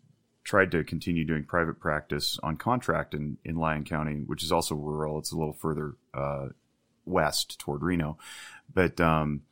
tried 0.47 0.71
to 0.71 0.85
continue 0.85 1.25
doing 1.25 1.45
private 1.45 1.81
practice 1.81 2.39
on 2.43 2.57
contract 2.57 3.15
in, 3.15 3.37
in 3.45 3.57
Lyon 3.57 3.85
County, 3.85 4.23
which 4.25 4.45
is 4.45 4.53
also 4.53 4.77
rural. 4.77 5.19
It's 5.19 5.33
a 5.33 5.37
little 5.37 5.53
further 5.53 5.97
uh, 6.15 6.49
west 7.05 7.59
toward 7.59 7.83
Reno, 7.83 8.17
but 8.73 9.01
um, 9.01 9.43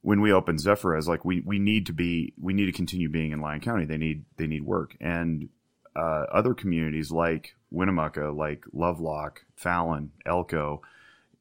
when 0.00 0.22
we 0.22 0.32
opened 0.32 0.60
Zephyr, 0.60 0.94
I 0.94 0.96
was 0.96 1.08
like, 1.08 1.24
we 1.24 1.40
we 1.40 1.58
need 1.58 1.86
to 1.86 1.92
be, 1.92 2.32
we 2.40 2.54
need 2.54 2.66
to 2.66 2.72
continue 2.72 3.10
being 3.10 3.32
in 3.32 3.40
Lyon 3.40 3.60
County. 3.60 3.84
They 3.84 3.98
need 3.98 4.24
they 4.36 4.46
need 4.46 4.64
work, 4.64 4.96
and 4.98 5.50
uh, 5.94 6.24
other 6.32 6.54
communities 6.54 7.10
like 7.10 7.54
Winnemucca, 7.70 8.30
like 8.30 8.64
Lovelock, 8.72 9.44
Fallon, 9.56 10.12
Elko, 10.24 10.80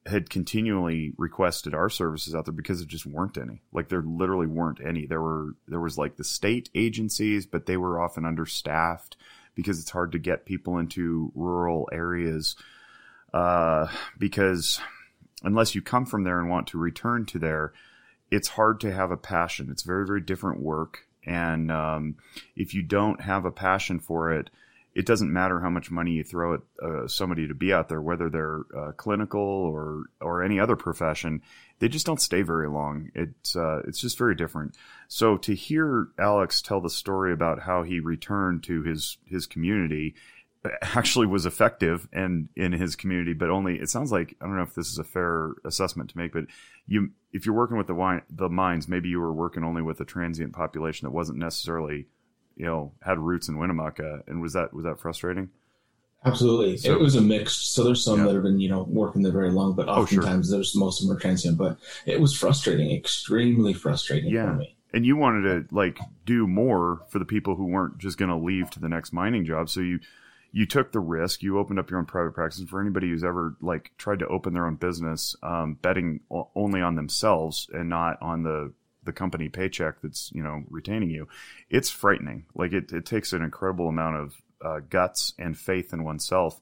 had 0.05 0.29
continually 0.29 1.13
requested 1.17 1.73
our 1.73 1.89
services 1.89 2.33
out 2.33 2.45
there 2.45 2.53
because 2.53 2.79
there 2.79 2.87
just 2.87 3.05
weren't 3.05 3.37
any. 3.37 3.61
Like 3.71 3.89
there 3.89 4.01
literally 4.01 4.47
weren't 4.47 4.79
any. 4.85 5.05
There 5.05 5.21
were 5.21 5.55
there 5.67 5.79
was 5.79 5.97
like 5.97 6.15
the 6.15 6.23
state 6.23 6.69
agencies, 6.73 7.45
but 7.45 7.65
they 7.65 7.77
were 7.77 8.01
often 8.01 8.25
understaffed 8.25 9.17
because 9.55 9.79
it's 9.79 9.91
hard 9.91 10.11
to 10.13 10.19
get 10.19 10.45
people 10.45 10.77
into 10.77 11.31
rural 11.35 11.89
areas. 11.91 12.55
Uh, 13.33 13.87
because 14.17 14.79
unless 15.43 15.75
you 15.75 15.81
come 15.81 16.05
from 16.05 16.23
there 16.23 16.39
and 16.39 16.49
want 16.49 16.67
to 16.67 16.77
return 16.77 17.25
to 17.25 17.39
there, 17.39 17.73
it's 18.31 18.47
hard 18.49 18.79
to 18.81 18.93
have 18.93 19.11
a 19.11 19.17
passion. 19.17 19.69
It's 19.69 19.83
very, 19.83 20.05
very 20.05 20.21
different 20.21 20.61
work. 20.61 21.05
And 21.25 21.71
um, 21.71 22.15
if 22.55 22.73
you 22.73 22.81
don't 22.81 23.21
have 23.21 23.45
a 23.45 23.51
passion 23.51 23.99
for 23.99 24.31
it, 24.31 24.49
it 24.95 25.05
doesn't 25.05 25.31
matter 25.31 25.59
how 25.59 25.69
much 25.69 25.91
money 25.91 26.13
you 26.13 26.23
throw 26.23 26.55
at 26.55 26.61
uh, 26.81 27.07
somebody 27.07 27.47
to 27.47 27.53
be 27.53 27.71
out 27.71 27.89
there, 27.89 28.01
whether 28.01 28.29
they're 28.29 28.61
uh, 28.75 28.91
clinical 28.93 29.41
or 29.41 30.03
or 30.19 30.43
any 30.43 30.59
other 30.59 30.75
profession. 30.75 31.41
They 31.79 31.87
just 31.87 32.05
don't 32.05 32.21
stay 32.21 32.41
very 32.41 32.67
long. 32.67 33.11
It's 33.13 33.55
uh, 33.55 33.81
it's 33.87 33.99
just 33.99 34.17
very 34.17 34.35
different. 34.35 34.75
So 35.07 35.37
to 35.37 35.53
hear 35.53 36.07
Alex 36.17 36.61
tell 36.61 36.81
the 36.81 36.89
story 36.89 37.31
about 37.33 37.61
how 37.61 37.83
he 37.83 37.99
returned 37.99 38.63
to 38.63 38.81
his 38.81 39.17
his 39.25 39.45
community 39.45 40.15
actually 40.81 41.27
was 41.27 41.45
effective 41.45 42.07
and 42.11 42.49
in 42.55 42.71
his 42.71 42.95
community, 42.95 43.33
but 43.33 43.49
only 43.49 43.79
it 43.79 43.89
sounds 43.89 44.11
like 44.11 44.35
I 44.41 44.45
don't 44.45 44.57
know 44.57 44.63
if 44.63 44.75
this 44.75 44.91
is 44.91 44.97
a 44.97 45.03
fair 45.03 45.53
assessment 45.63 46.09
to 46.11 46.17
make, 46.17 46.33
but 46.33 46.45
you 46.87 47.11
if 47.31 47.45
you're 47.45 47.55
working 47.55 47.77
with 47.77 47.87
the 47.87 47.95
wine, 47.95 48.23
the 48.29 48.49
mines, 48.49 48.87
maybe 48.87 49.09
you 49.09 49.19
were 49.19 49.33
working 49.33 49.63
only 49.63 49.81
with 49.81 50.01
a 50.01 50.05
transient 50.05 50.53
population 50.53 51.05
that 51.05 51.11
wasn't 51.11 51.37
necessarily 51.37 52.07
you 52.59 52.65
know 52.65 52.91
had 53.01 53.17
roots 53.17 53.47
in 53.47 53.57
Winnemucca, 53.57 54.23
and 54.27 54.41
was 54.41 54.53
that 54.53 54.73
was 54.73 54.85
that 54.85 54.99
frustrating? 54.99 55.49
Absolutely, 56.25 56.75
so, 56.75 56.91
it 56.91 56.99
was 56.99 57.15
a 57.15 57.21
mix. 57.21 57.55
So 57.55 57.83
there's 57.83 58.03
some 58.03 58.19
yeah. 58.19 58.25
that 58.25 58.33
have 58.35 58.43
been 58.43 58.59
you 58.59 58.69
know 58.69 58.83
working 58.83 59.23
there 59.23 59.31
very 59.31 59.51
long, 59.51 59.73
but 59.73 59.87
oftentimes 59.87 60.49
oh, 60.49 60.51
sure. 60.51 60.57
there's 60.57 60.75
most 60.75 61.01
of 61.01 61.07
them 61.07 61.17
are 61.17 61.19
transient. 61.19 61.57
But 61.57 61.77
it 62.05 62.21
was 62.21 62.37
frustrating, 62.37 62.91
extremely 62.91 63.73
frustrating 63.73 64.31
yeah. 64.31 64.45
for 64.45 64.53
me 64.55 64.75
and 64.91 65.05
you 65.05 65.15
wanted 65.15 65.69
to 65.69 65.75
like 65.75 65.99
do 66.25 66.47
more 66.47 67.01
for 67.09 67.19
the 67.19 67.25
people 67.25 67.55
who 67.55 67.65
weren't 67.65 67.99
just 67.99 68.17
going 68.17 68.29
to 68.29 68.35
leave 68.35 68.71
to 68.71 68.79
the 68.79 68.89
next 68.89 69.13
mining 69.13 69.45
job 69.45 69.69
so 69.69 69.81
you 69.81 69.99
you 70.51 70.65
took 70.65 70.91
the 70.91 70.99
risk. 70.99 71.43
You 71.43 71.59
opened 71.59 71.79
up 71.79 71.89
your 71.89 71.99
own 71.99 72.05
private 72.05 72.33
practice. 72.33 72.59
And 72.59 72.69
for 72.69 72.81
anybody 72.81 73.09
who's 73.09 73.23
ever 73.23 73.55
like 73.61 73.91
tried 73.97 74.19
to 74.19 74.27
open 74.27 74.53
their 74.53 74.65
own 74.65 74.75
business, 74.75 75.35
um, 75.43 75.75
betting 75.81 76.21
only 76.55 76.81
on 76.81 76.95
themselves 76.95 77.69
and 77.71 77.89
not 77.89 78.17
on 78.21 78.43
the 78.43 78.73
the 79.09 79.13
company 79.13 79.49
paycheck 79.49 80.01
that's 80.01 80.31
you 80.33 80.43
know 80.43 80.63
retaining 80.69 81.09
you, 81.09 81.27
it's 81.69 81.89
frightening. 81.89 82.45
Like 82.55 82.73
it, 82.73 82.91
it 82.91 83.05
takes 83.05 83.33
an 83.33 83.41
incredible 83.41 83.87
amount 83.89 84.17
of 84.17 84.41
uh, 84.63 84.79
guts 84.89 85.33
and 85.37 85.57
faith 85.57 85.93
in 85.93 86.03
oneself 86.03 86.59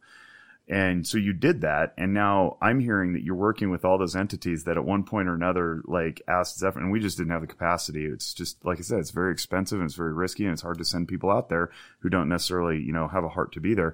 and 0.70 1.08
so 1.08 1.18
you 1.18 1.32
did 1.32 1.62
that, 1.62 1.94
and 1.98 2.14
now 2.14 2.58
I'm 2.62 2.82
hearing 2.82 3.14
that 3.14 3.24
you're 3.24 3.36
working 3.36 3.70
with 3.70 3.86
all 3.86 3.98
those 3.98 4.18
entities 4.18 4.66
that 4.66 4.76
at 4.76 4.84
one 4.84 5.06
point 5.06 5.30
or 5.30 5.34
another 5.34 5.82
like 5.86 6.22
asked 6.28 6.60
Zephyr, 6.60 6.80
and 6.80 6.92
we 6.92 7.00
just 7.00 7.18
didn't 7.18 7.32
have 7.32 7.40
the 7.40 7.48
capacity. 7.48 8.06
It's 8.06 8.34
just 8.34 8.64
like 8.66 8.78
I 8.78 8.82
said, 8.82 9.00
it's 9.00 9.12
very 9.12 9.32
expensive 9.32 9.80
and 9.80 9.88
it's 9.88 9.96
very 9.96 10.12
risky, 10.12 10.44
and 10.44 10.52
it's 10.52 10.62
hard 10.62 10.78
to 10.80 10.86
send 10.86 11.08
people 11.08 11.32
out 11.32 11.48
there 11.48 11.72
who 12.00 12.10
don't 12.10 12.28
necessarily 12.28 12.80
you 12.80 12.92
know 12.92 13.08
have 13.08 13.24
a 13.24 13.30
heart 13.30 13.54
to 13.54 13.62
be 13.62 13.76
there. 13.76 13.94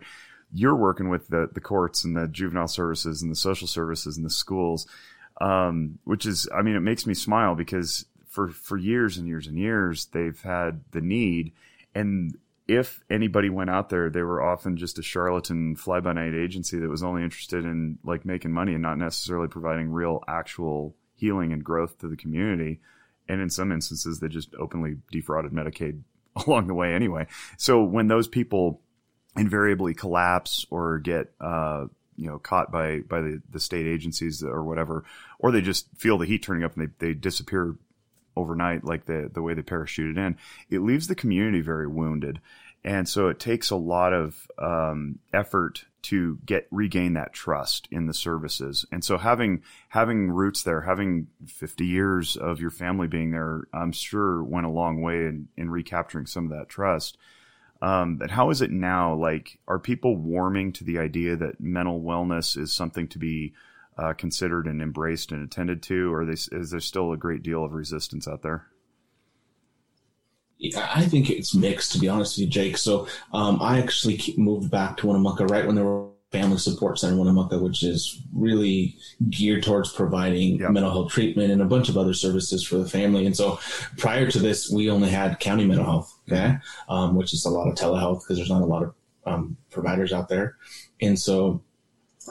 You're 0.51 0.75
working 0.75 1.09
with 1.09 1.27
the 1.27 1.47
the 1.53 1.61
courts 1.61 2.03
and 2.03 2.17
the 2.17 2.27
juvenile 2.27 2.67
services 2.67 3.21
and 3.21 3.29
the 3.29 3.35
social 3.35 3.67
services 3.67 4.17
and 4.17 4.25
the 4.25 4.31
schools, 4.31 4.87
um, 5.41 5.99
which 6.05 6.25
is 6.25 6.49
I 6.51 6.63
mean 6.63 6.75
it 6.75 6.79
makes 6.79 7.05
me 7.05 7.13
smile 7.13 7.53
because 7.53 8.03
for 8.33 8.49
for 8.49 8.77
years 8.77 9.17
and 9.17 9.27
years 9.27 9.47
and 9.47 9.57
years 9.57 10.07
they've 10.07 10.41
had 10.41 10.81
the 10.91 11.01
need 11.01 11.53
and 11.95 12.35
if 12.67 13.03
anybody 13.09 13.49
went 13.49 13.69
out 13.69 13.89
there, 13.89 14.09
they 14.09 14.21
were 14.21 14.41
often 14.41 14.77
just 14.77 14.97
a 14.97 15.03
charlatan 15.03 15.75
fly 15.75 15.99
by 15.99 16.13
night 16.13 16.33
agency 16.33 16.79
that 16.79 16.89
was 16.89 17.03
only 17.03 17.23
interested 17.23 17.65
in 17.65 17.97
like 18.03 18.25
making 18.25 18.51
money 18.51 18.73
and 18.73 18.81
not 18.81 18.97
necessarily 18.97 19.47
providing 19.47 19.91
real 19.91 20.23
actual 20.27 20.95
healing 21.15 21.51
and 21.51 21.63
growth 21.63 21.97
to 21.99 22.07
the 22.07 22.15
community. 22.15 22.79
And 23.27 23.41
in 23.41 23.49
some 23.49 23.71
instances, 23.71 24.19
they 24.19 24.27
just 24.27 24.53
openly 24.55 24.97
defrauded 25.11 25.51
Medicaid 25.51 26.01
along 26.47 26.67
the 26.67 26.73
way 26.73 26.93
anyway. 26.93 27.27
So 27.57 27.83
when 27.83 28.07
those 28.07 28.27
people 28.27 28.81
invariably 29.35 29.93
collapse 29.93 30.65
or 30.69 30.99
get, 30.99 31.33
uh, 31.41 31.87
you 32.15 32.27
know, 32.27 32.37
caught 32.37 32.71
by, 32.71 32.99
by 32.99 33.21
the, 33.21 33.41
the 33.49 33.59
state 33.59 33.87
agencies 33.87 34.43
or 34.43 34.63
whatever, 34.63 35.03
or 35.39 35.51
they 35.51 35.61
just 35.61 35.87
feel 35.97 36.17
the 36.17 36.25
heat 36.25 36.43
turning 36.43 36.63
up 36.63 36.77
and 36.77 36.87
they, 36.99 37.07
they 37.07 37.13
disappear 37.13 37.75
overnight, 38.35 38.83
like 38.83 39.05
the 39.05 39.29
the 39.33 39.41
way 39.41 39.53
they 39.53 39.61
parachuted 39.61 40.17
in, 40.17 40.37
it 40.69 40.79
leaves 40.79 41.07
the 41.07 41.15
community 41.15 41.61
very 41.61 41.87
wounded, 41.87 42.39
and 42.83 43.07
so 43.07 43.27
it 43.27 43.39
takes 43.39 43.69
a 43.69 43.75
lot 43.75 44.13
of 44.13 44.47
um, 44.57 45.19
effort 45.33 45.85
to 46.03 46.37
get 46.45 46.67
regain 46.69 47.13
that 47.13 47.31
trust 47.31 47.87
in 47.89 48.07
the 48.07 48.13
services. 48.13 48.85
And 48.91 49.03
so 49.03 49.17
having 49.17 49.63
having 49.89 50.29
roots 50.31 50.63
there, 50.63 50.81
having 50.81 51.27
50 51.47 51.85
years 51.85 52.35
of 52.35 52.59
your 52.59 52.71
family 52.71 53.07
being 53.07 53.31
there, 53.31 53.67
I'm 53.73 53.93
sure 53.93 54.43
went 54.43 54.65
a 54.65 54.69
long 54.69 55.01
way 55.01 55.25
in, 55.25 55.47
in 55.55 55.69
recapturing 55.69 56.25
some 56.25 56.51
of 56.51 56.57
that 56.57 56.69
trust. 56.69 57.17
Um, 57.81 58.17
but 58.17 58.31
how 58.31 58.49
is 58.49 58.61
it 58.61 58.71
now? 58.71 59.13
Like, 59.13 59.59
are 59.67 59.79
people 59.79 60.15
warming 60.15 60.71
to 60.73 60.85
the 60.85 60.99
idea 60.99 61.35
that 61.35 61.59
mental 61.59 62.01
wellness 62.01 62.57
is 62.57 62.71
something 62.71 63.07
to 63.09 63.19
be 63.19 63.53
uh, 63.97 64.13
considered 64.13 64.67
and 64.67 64.81
embraced 64.81 65.31
and 65.31 65.43
attended 65.43 65.83
to, 65.83 66.13
or 66.13 66.29
is 66.29 66.71
there 66.71 66.79
still 66.79 67.11
a 67.11 67.17
great 67.17 67.43
deal 67.43 67.63
of 67.63 67.73
resistance 67.73 68.27
out 68.27 68.41
there? 68.41 68.67
I 70.77 71.05
think 71.05 71.29
it's 71.29 71.53
mixed, 71.53 71.91
to 71.91 71.99
be 71.99 72.07
honest 72.07 72.37
with 72.37 72.45
you, 72.45 72.49
Jake. 72.49 72.77
So 72.77 73.07
um, 73.33 73.61
I 73.61 73.79
actually 73.79 74.33
moved 74.37 74.71
back 74.71 74.97
to 74.97 75.07
Winnemucca 75.07 75.45
right 75.47 75.65
when 75.65 75.75
there 75.75 75.83
were 75.83 76.09
family 76.31 76.57
support 76.57 76.97
center 76.97 77.13
in 77.13 77.19
Winnemucca, 77.19 77.59
which 77.59 77.83
is 77.83 78.21
really 78.33 78.97
geared 79.29 79.63
towards 79.63 79.91
providing 79.91 80.59
yep. 80.59 80.71
mental 80.71 80.91
health 80.91 81.11
treatment 81.11 81.51
and 81.51 81.61
a 81.61 81.65
bunch 81.65 81.89
of 81.89 81.97
other 81.97 82.13
services 82.13 82.63
for 82.63 82.77
the 82.77 82.89
family. 82.89 83.25
And 83.25 83.35
so 83.35 83.59
prior 83.97 84.29
to 84.31 84.39
this, 84.39 84.69
we 84.69 84.89
only 84.89 85.09
had 85.09 85.39
county 85.39 85.65
mental 85.65 85.85
health, 85.85 86.17
okay, 86.27 86.57
um, 86.89 87.15
which 87.15 87.33
is 87.33 87.45
a 87.45 87.49
lot 87.49 87.67
of 87.67 87.75
telehealth 87.75 88.21
because 88.21 88.37
there's 88.37 88.49
not 88.49 88.63
a 88.63 88.65
lot 88.65 88.83
of 88.83 88.95
um, 89.25 89.57
providers 89.69 90.11
out 90.11 90.27
there. 90.27 90.55
And 91.01 91.19
so 91.19 91.61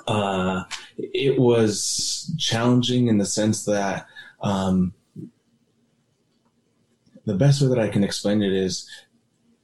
uh, 0.09 0.65
it 0.97 1.38
was 1.38 2.34
challenging 2.38 3.09
in 3.09 3.18
the 3.18 3.26
sense 3.26 3.64
that 3.64 4.07
um, 4.40 4.93
the 7.24 7.34
best 7.34 7.62
way 7.62 7.68
that 7.68 7.78
I 7.78 7.88
can 7.88 8.05
explain 8.05 8.43
it 8.43 8.53
is 8.53 8.88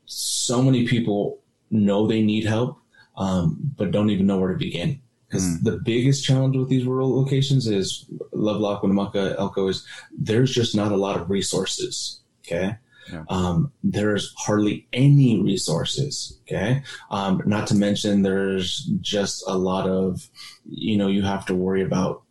so 0.07 0.62
many 0.62 0.87
people 0.87 1.41
know 1.70 2.07
they 2.07 2.22
need 2.22 2.45
help, 2.45 2.79
um, 3.16 3.59
but 3.76 3.91
don't 3.91 4.11
even 4.11 4.26
know 4.26 4.39
where 4.39 4.53
to 4.53 4.59
begin. 4.59 5.01
Because 5.29 5.45
mm. 5.45 5.64
the 5.64 5.81
biggest 5.85 6.24
challenge 6.24 6.57
with 6.57 6.68
these 6.68 6.87
rural 6.87 7.14
locations 7.14 7.66
is 7.66 8.07
Lovelock, 8.33 8.83
Winnemucca, 8.83 9.37
Elko 9.39 9.68
is 9.68 9.87
there's 10.16 10.53
just 10.53 10.74
not 10.74 10.93
a 10.93 10.97
lot 10.97 11.20
of 11.20 11.29
resources. 11.29 12.20
Okay. 12.41 12.76
Yeah. 13.13 13.25
Um, 13.29 13.73
there's 13.83 14.35
hardly 14.37 14.87
any 14.93 15.41
resources. 15.43 16.39
Okay. 16.43 16.83
Um, 17.11 17.43
not 17.47 17.67
to 17.69 17.75
mention 17.75 18.23
there's 18.23 18.91
just 19.01 19.45
a 19.47 19.57
lot 19.57 19.89
of, 19.89 20.29
you 20.69 20.97
know, 20.97 21.09
you 21.09 21.23
have 21.23 21.47
to 21.47 21.55
worry 21.55 21.83
about 21.83 22.23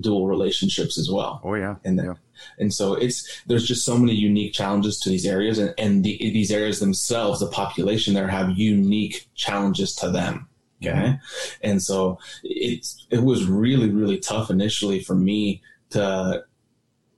dual 0.00 0.26
relationships 0.26 0.98
as 0.98 1.10
well. 1.10 1.40
Oh 1.44 1.54
yeah. 1.54 1.76
And 1.84 1.98
yeah. 1.98 2.14
And 2.58 2.72
so 2.72 2.94
it's 2.94 3.42
there's 3.46 3.66
just 3.66 3.84
so 3.84 3.96
many 3.96 4.14
unique 4.14 4.52
challenges 4.52 5.00
to 5.00 5.08
these 5.08 5.24
areas, 5.24 5.58
and, 5.58 5.72
and 5.78 6.04
the, 6.04 6.18
these 6.18 6.50
areas 6.50 6.80
themselves, 6.80 7.40
the 7.40 7.46
population 7.46 8.12
there 8.12 8.28
have 8.28 8.58
unique 8.58 9.26
challenges 9.34 9.94
to 9.96 10.10
them. 10.10 10.46
Okay, 10.82 10.90
mm-hmm. 10.90 11.62
and 11.62 11.82
so 11.82 12.18
it's 12.44 13.06
it 13.10 13.22
was 13.22 13.46
really 13.46 13.88
really 13.88 14.18
tough 14.18 14.50
initially 14.50 15.00
for 15.00 15.14
me 15.14 15.62
to, 15.90 16.44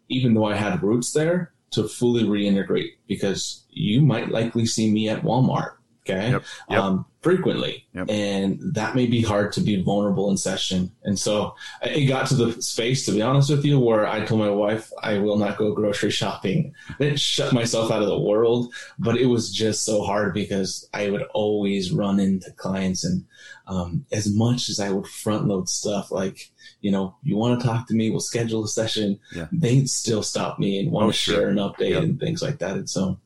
even 0.09 0.35
though 0.35 0.45
I 0.45 0.55
had 0.55 0.85
roots 0.85 1.13
there, 1.13 1.53
to 1.71 1.89
fully 1.89 2.25
reintegrate 2.25 2.93
because 3.07 3.65
you 3.71 4.01
might 4.03 4.31
likely 4.31 4.67
see 4.67 4.91
me 4.91 5.09
at 5.09 5.23
Walmart 5.23 5.79
Okay. 6.09 6.31
Yep. 6.31 6.45
Yep. 6.71 6.81
Um, 6.81 7.07
frequently. 7.21 7.87
Yep. 7.95 8.11
And 8.11 8.61
that 8.75 8.95
may 8.95 9.07
be 9.07 9.21
hard 9.21 9.53
to 9.53 9.61
be 9.61 9.83
vulnerable 9.83 10.31
in 10.31 10.37
session. 10.37 10.91
And 11.05 11.19
so 11.19 11.55
it 11.83 12.07
got 12.07 12.29
to 12.29 12.35
the 12.35 12.63
space, 12.63 13.05
to 13.07 13.13
be 13.13 13.21
honest 13.21 13.51
with 13.51 13.65
you, 13.65 13.79
where 13.79 14.07
I 14.07 14.25
told 14.25 14.41
my 14.41 14.51
wife, 14.51 14.91
I 15.03 15.19
will 15.19 15.37
not 15.37 15.59
go 15.59 15.75
grocery 15.75 16.11
shopping. 16.11 16.73
I 16.89 17.05
didn't 17.05 17.21
shut 17.21 17.53
myself 17.53 17.91
out 17.91 18.03
of 18.03 18.09
the 18.09 18.19
world, 18.19 18.73
but 18.99 19.17
it 19.17 19.27
was 19.27 19.53
just 19.53 19.85
so 19.85 20.03
hard 20.03 20.33
because 20.33 20.89
I 20.95 21.11
would 21.11 21.25
always 21.35 21.93
run 21.93 22.21
into 22.21 22.51
clients. 22.53 23.05
And 23.05 23.25
um, 23.67 24.07
as 24.11 24.35
much 24.35 24.69
as 24.69 24.81
I 24.81 24.91
would 24.91 25.07
front 25.07 25.47
load 25.47 25.69
stuff, 25.69 26.11
like, 26.11 26.51
you 26.81 26.91
know, 26.91 27.17
you 27.23 27.37
want 27.37 27.61
to 27.61 27.67
talk 27.67 27.89
to 27.89 27.95
me, 27.95 28.11
we'll 28.11 28.21
schedule 28.21 28.65
a 28.65 28.69
session. 28.69 29.19
Yeah. 29.35 29.49
They'd 29.53 29.91
still 29.91 30.23
stop 30.23 30.59
me 30.59 30.79
and 30.79 30.93
want 30.93 31.07
oh, 31.07 31.11
to 31.11 31.17
sure. 31.17 31.35
share 31.35 31.49
an 31.49 31.57
update 31.57 31.99
and 31.99 32.21
things 32.21 32.43
like 32.43 32.59
that. 32.59 32.77
And 32.77 32.89
so 32.89 33.19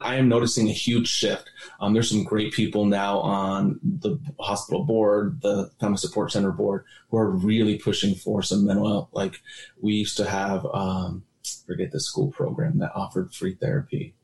I 0.00 0.16
am 0.16 0.28
noticing 0.28 0.68
a 0.68 0.72
huge 0.72 1.08
shift. 1.08 1.48
Um, 1.80 1.92
there's 1.92 2.10
some 2.10 2.24
great 2.24 2.52
people 2.52 2.84
now 2.84 3.18
on 3.18 3.78
the 3.82 4.18
hospital 4.40 4.84
board, 4.84 5.40
the 5.42 5.70
family 5.80 5.98
support 5.98 6.32
center 6.32 6.50
board, 6.50 6.84
who 7.10 7.18
are 7.18 7.30
really 7.30 7.78
pushing 7.78 8.14
for 8.14 8.42
some 8.42 8.66
mental 8.66 8.88
health. 8.88 9.08
Like 9.12 9.40
we 9.80 9.94
used 9.94 10.16
to 10.16 10.28
have, 10.28 10.66
um, 10.72 11.24
forget 11.66 11.92
the 11.92 12.00
school 12.00 12.30
program 12.32 12.78
that 12.78 12.92
offered 12.94 13.32
free 13.32 13.54
therapy. 13.54 14.14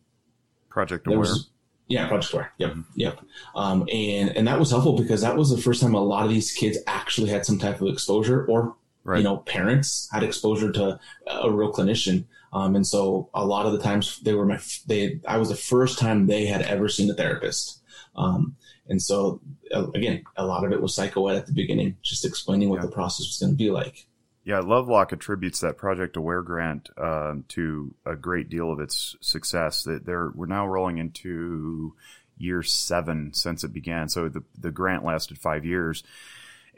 Project 0.68 1.06
Aware. 1.06 1.20
Was, 1.20 1.50
yeah, 1.89 2.07
Project 2.07 2.32
Aware. 2.34 2.53
Yep, 2.59 2.76
yep. 2.95 3.20
Um, 3.55 3.89
and 3.93 4.36
and 4.36 4.47
that 4.47 4.59
was 4.59 4.70
helpful 4.70 4.97
because 4.97 5.22
that 5.22 5.36
was 5.36 5.51
the 5.51 5.61
first 5.61 5.80
time 5.80 5.95
a 5.95 6.01
lot 6.01 6.24
of 6.24 6.30
these 6.30 6.53
kids 6.53 6.78
actually 6.86 7.30
had 7.30 7.47
some 7.47 7.59
type 7.59 7.80
of 7.80 7.89
exposure, 7.89 8.45
or 8.47 8.76
right. 9.05 9.18
you 9.18 9.24
know, 9.24 9.39
parents 9.39 10.09
had 10.12 10.22
exposure 10.22 10.70
to 10.72 11.01
a 11.26 11.51
real 11.51 11.72
clinician. 11.72 12.26
Um, 12.53 12.76
and 12.76 12.86
so 12.86 13.28
a 13.34 13.45
lot 13.45 13.66
of 13.66 13.72
the 13.72 13.78
times 13.78 14.20
they 14.20 14.34
were 14.34 14.47
my, 14.47 14.59
they, 14.86 15.20
I 15.26 15.36
was 15.36 15.49
the 15.51 15.55
first 15.55 15.99
time 15.99 16.26
they 16.26 16.47
had 16.47 16.62
ever 16.62 16.89
seen 16.89 17.11
a 17.11 17.14
therapist. 17.14 17.82
Um, 18.16 18.57
and 18.89 19.03
so 19.03 19.41
uh, 19.74 19.91
again, 19.91 20.24
a 20.36 20.47
lot 20.47 20.64
of 20.64 20.72
it 20.72 20.80
was 20.80 20.95
psycho 20.95 21.28
ed 21.28 21.36
at 21.36 21.47
the 21.47 21.53
beginning, 21.53 21.97
just 22.03 22.24
explaining 22.24 22.70
what 22.70 22.80
yeah. 22.80 22.86
the 22.86 22.93
process 22.93 23.26
was 23.26 23.39
going 23.39 23.53
to 23.53 23.57
be 23.57 23.70
like. 23.70 24.07
Yeah, 24.49 24.61
Lovelock 24.61 25.12
attributes 25.12 25.61
that 25.61 25.76
Project 25.76 26.16
Aware 26.16 26.40
grant 26.40 26.88
uh, 26.96 27.34
to 27.49 27.94
a 28.07 28.16
great 28.16 28.49
deal 28.49 28.72
of 28.72 28.80
its 28.80 29.14
success. 29.20 29.82
That 29.82 30.07
they're 30.07 30.30
we're 30.34 30.46
now 30.46 30.66
rolling 30.66 30.96
into 30.96 31.94
year 32.38 32.62
seven 32.62 33.34
since 33.34 33.62
it 33.62 33.74
began. 33.74 34.09
So 34.09 34.30
the 34.30 34.42
the 34.59 34.70
grant 34.70 35.05
lasted 35.05 35.36
five 35.36 35.66
years, 35.66 36.03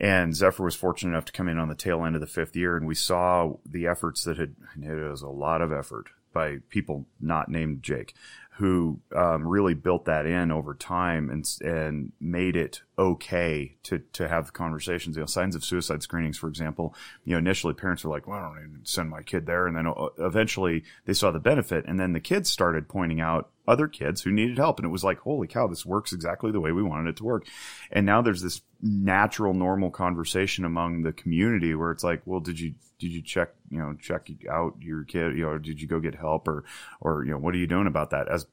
and 0.00 0.34
Zephyr 0.34 0.64
was 0.64 0.74
fortunate 0.74 1.12
enough 1.12 1.26
to 1.26 1.32
come 1.32 1.48
in 1.48 1.60
on 1.60 1.68
the 1.68 1.76
tail 1.76 2.04
end 2.04 2.16
of 2.16 2.20
the 2.20 2.26
fifth 2.26 2.56
year, 2.56 2.76
and 2.76 2.88
we 2.88 2.96
saw 2.96 3.52
the 3.64 3.86
efforts 3.86 4.24
that 4.24 4.36
had, 4.36 4.56
it 4.82 5.08
was 5.08 5.22
a 5.22 5.28
lot 5.28 5.62
of 5.62 5.72
effort 5.72 6.08
by 6.32 6.56
people 6.70 7.06
not 7.20 7.48
named 7.48 7.84
Jake, 7.84 8.16
who 8.60 9.00
um, 9.16 9.48
really 9.48 9.72
built 9.72 10.04
that 10.04 10.26
in 10.26 10.50
over 10.50 10.74
time 10.74 11.30
and 11.30 11.46
and 11.62 12.12
made 12.20 12.56
it 12.56 12.82
okay 12.98 13.74
to 13.82 14.00
to 14.12 14.28
have 14.28 14.52
conversations. 14.52 15.16
You 15.16 15.22
know, 15.22 15.26
signs 15.26 15.54
of 15.56 15.64
suicide 15.64 16.02
screenings, 16.02 16.36
for 16.36 16.46
example. 16.46 16.94
You 17.24 17.32
know, 17.32 17.38
initially 17.38 17.72
parents 17.72 18.04
were 18.04 18.10
like, 18.10 18.26
"Well, 18.26 18.38
I 18.38 18.42
don't 18.42 18.58
even 18.58 18.80
send 18.84 19.08
my 19.08 19.22
kid 19.22 19.46
there," 19.46 19.66
and 19.66 19.74
then 19.74 19.86
uh, 19.86 20.08
eventually 20.18 20.84
they 21.06 21.14
saw 21.14 21.30
the 21.30 21.38
benefit, 21.40 21.86
and 21.88 21.98
then 21.98 22.12
the 22.12 22.20
kids 22.20 22.50
started 22.50 22.86
pointing 22.86 23.18
out 23.18 23.48
other 23.70 23.88
kids 23.88 24.22
who 24.22 24.32
needed 24.32 24.58
help, 24.58 24.78
and 24.78 24.86
it 24.86 24.90
was 24.90 25.04
like, 25.04 25.18
"Holy 25.20 25.46
cow, 25.46 25.66
this 25.66 25.86
works 25.86 26.12
exactly 26.12 26.50
the 26.50 26.60
way 26.60 26.72
we 26.72 26.82
wanted 26.82 27.08
it 27.10 27.16
to 27.16 27.24
work." 27.24 27.46
And 27.92 28.04
now 28.04 28.20
there's 28.20 28.42
this 28.42 28.62
natural, 28.82 29.54
normal 29.54 29.90
conversation 29.90 30.64
among 30.64 31.02
the 31.02 31.12
community 31.12 31.74
where 31.74 31.92
it's 31.92 32.04
like, 32.04 32.22
"Well, 32.26 32.40
did 32.40 32.58
you 32.58 32.74
did 32.98 33.12
you 33.12 33.22
check 33.22 33.50
you 33.70 33.78
know 33.78 33.94
check 34.00 34.28
out 34.50 34.74
your 34.80 35.04
kid? 35.04 35.38
You 35.38 35.44
know, 35.44 35.58
did 35.58 35.80
you 35.80 35.86
go 35.86 36.00
get 36.00 36.14
help 36.16 36.48
or 36.48 36.64
or 37.00 37.24
you 37.24 37.30
know 37.30 37.38
what 37.38 37.54
are 37.54 37.58
you 37.58 37.66
doing 37.66 37.86
about 37.86 38.10
that?" 38.10 38.28
As 38.28 38.46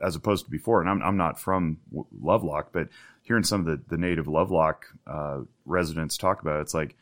as 0.00 0.16
opposed 0.16 0.44
to 0.44 0.50
before, 0.50 0.80
and 0.80 0.88
I'm 0.88 1.02
I'm 1.02 1.16
not 1.16 1.40
from 1.40 1.78
Lovelock, 2.20 2.72
but 2.72 2.88
hearing 3.22 3.42
some 3.42 3.60
of 3.60 3.66
the, 3.66 3.82
the 3.88 3.96
native 3.96 4.28
Lovelock 4.28 4.86
uh, 5.06 5.40
residents 5.64 6.16
talk 6.16 6.42
about 6.42 6.58
it, 6.58 6.62
it's 6.62 6.74
like 6.74 6.96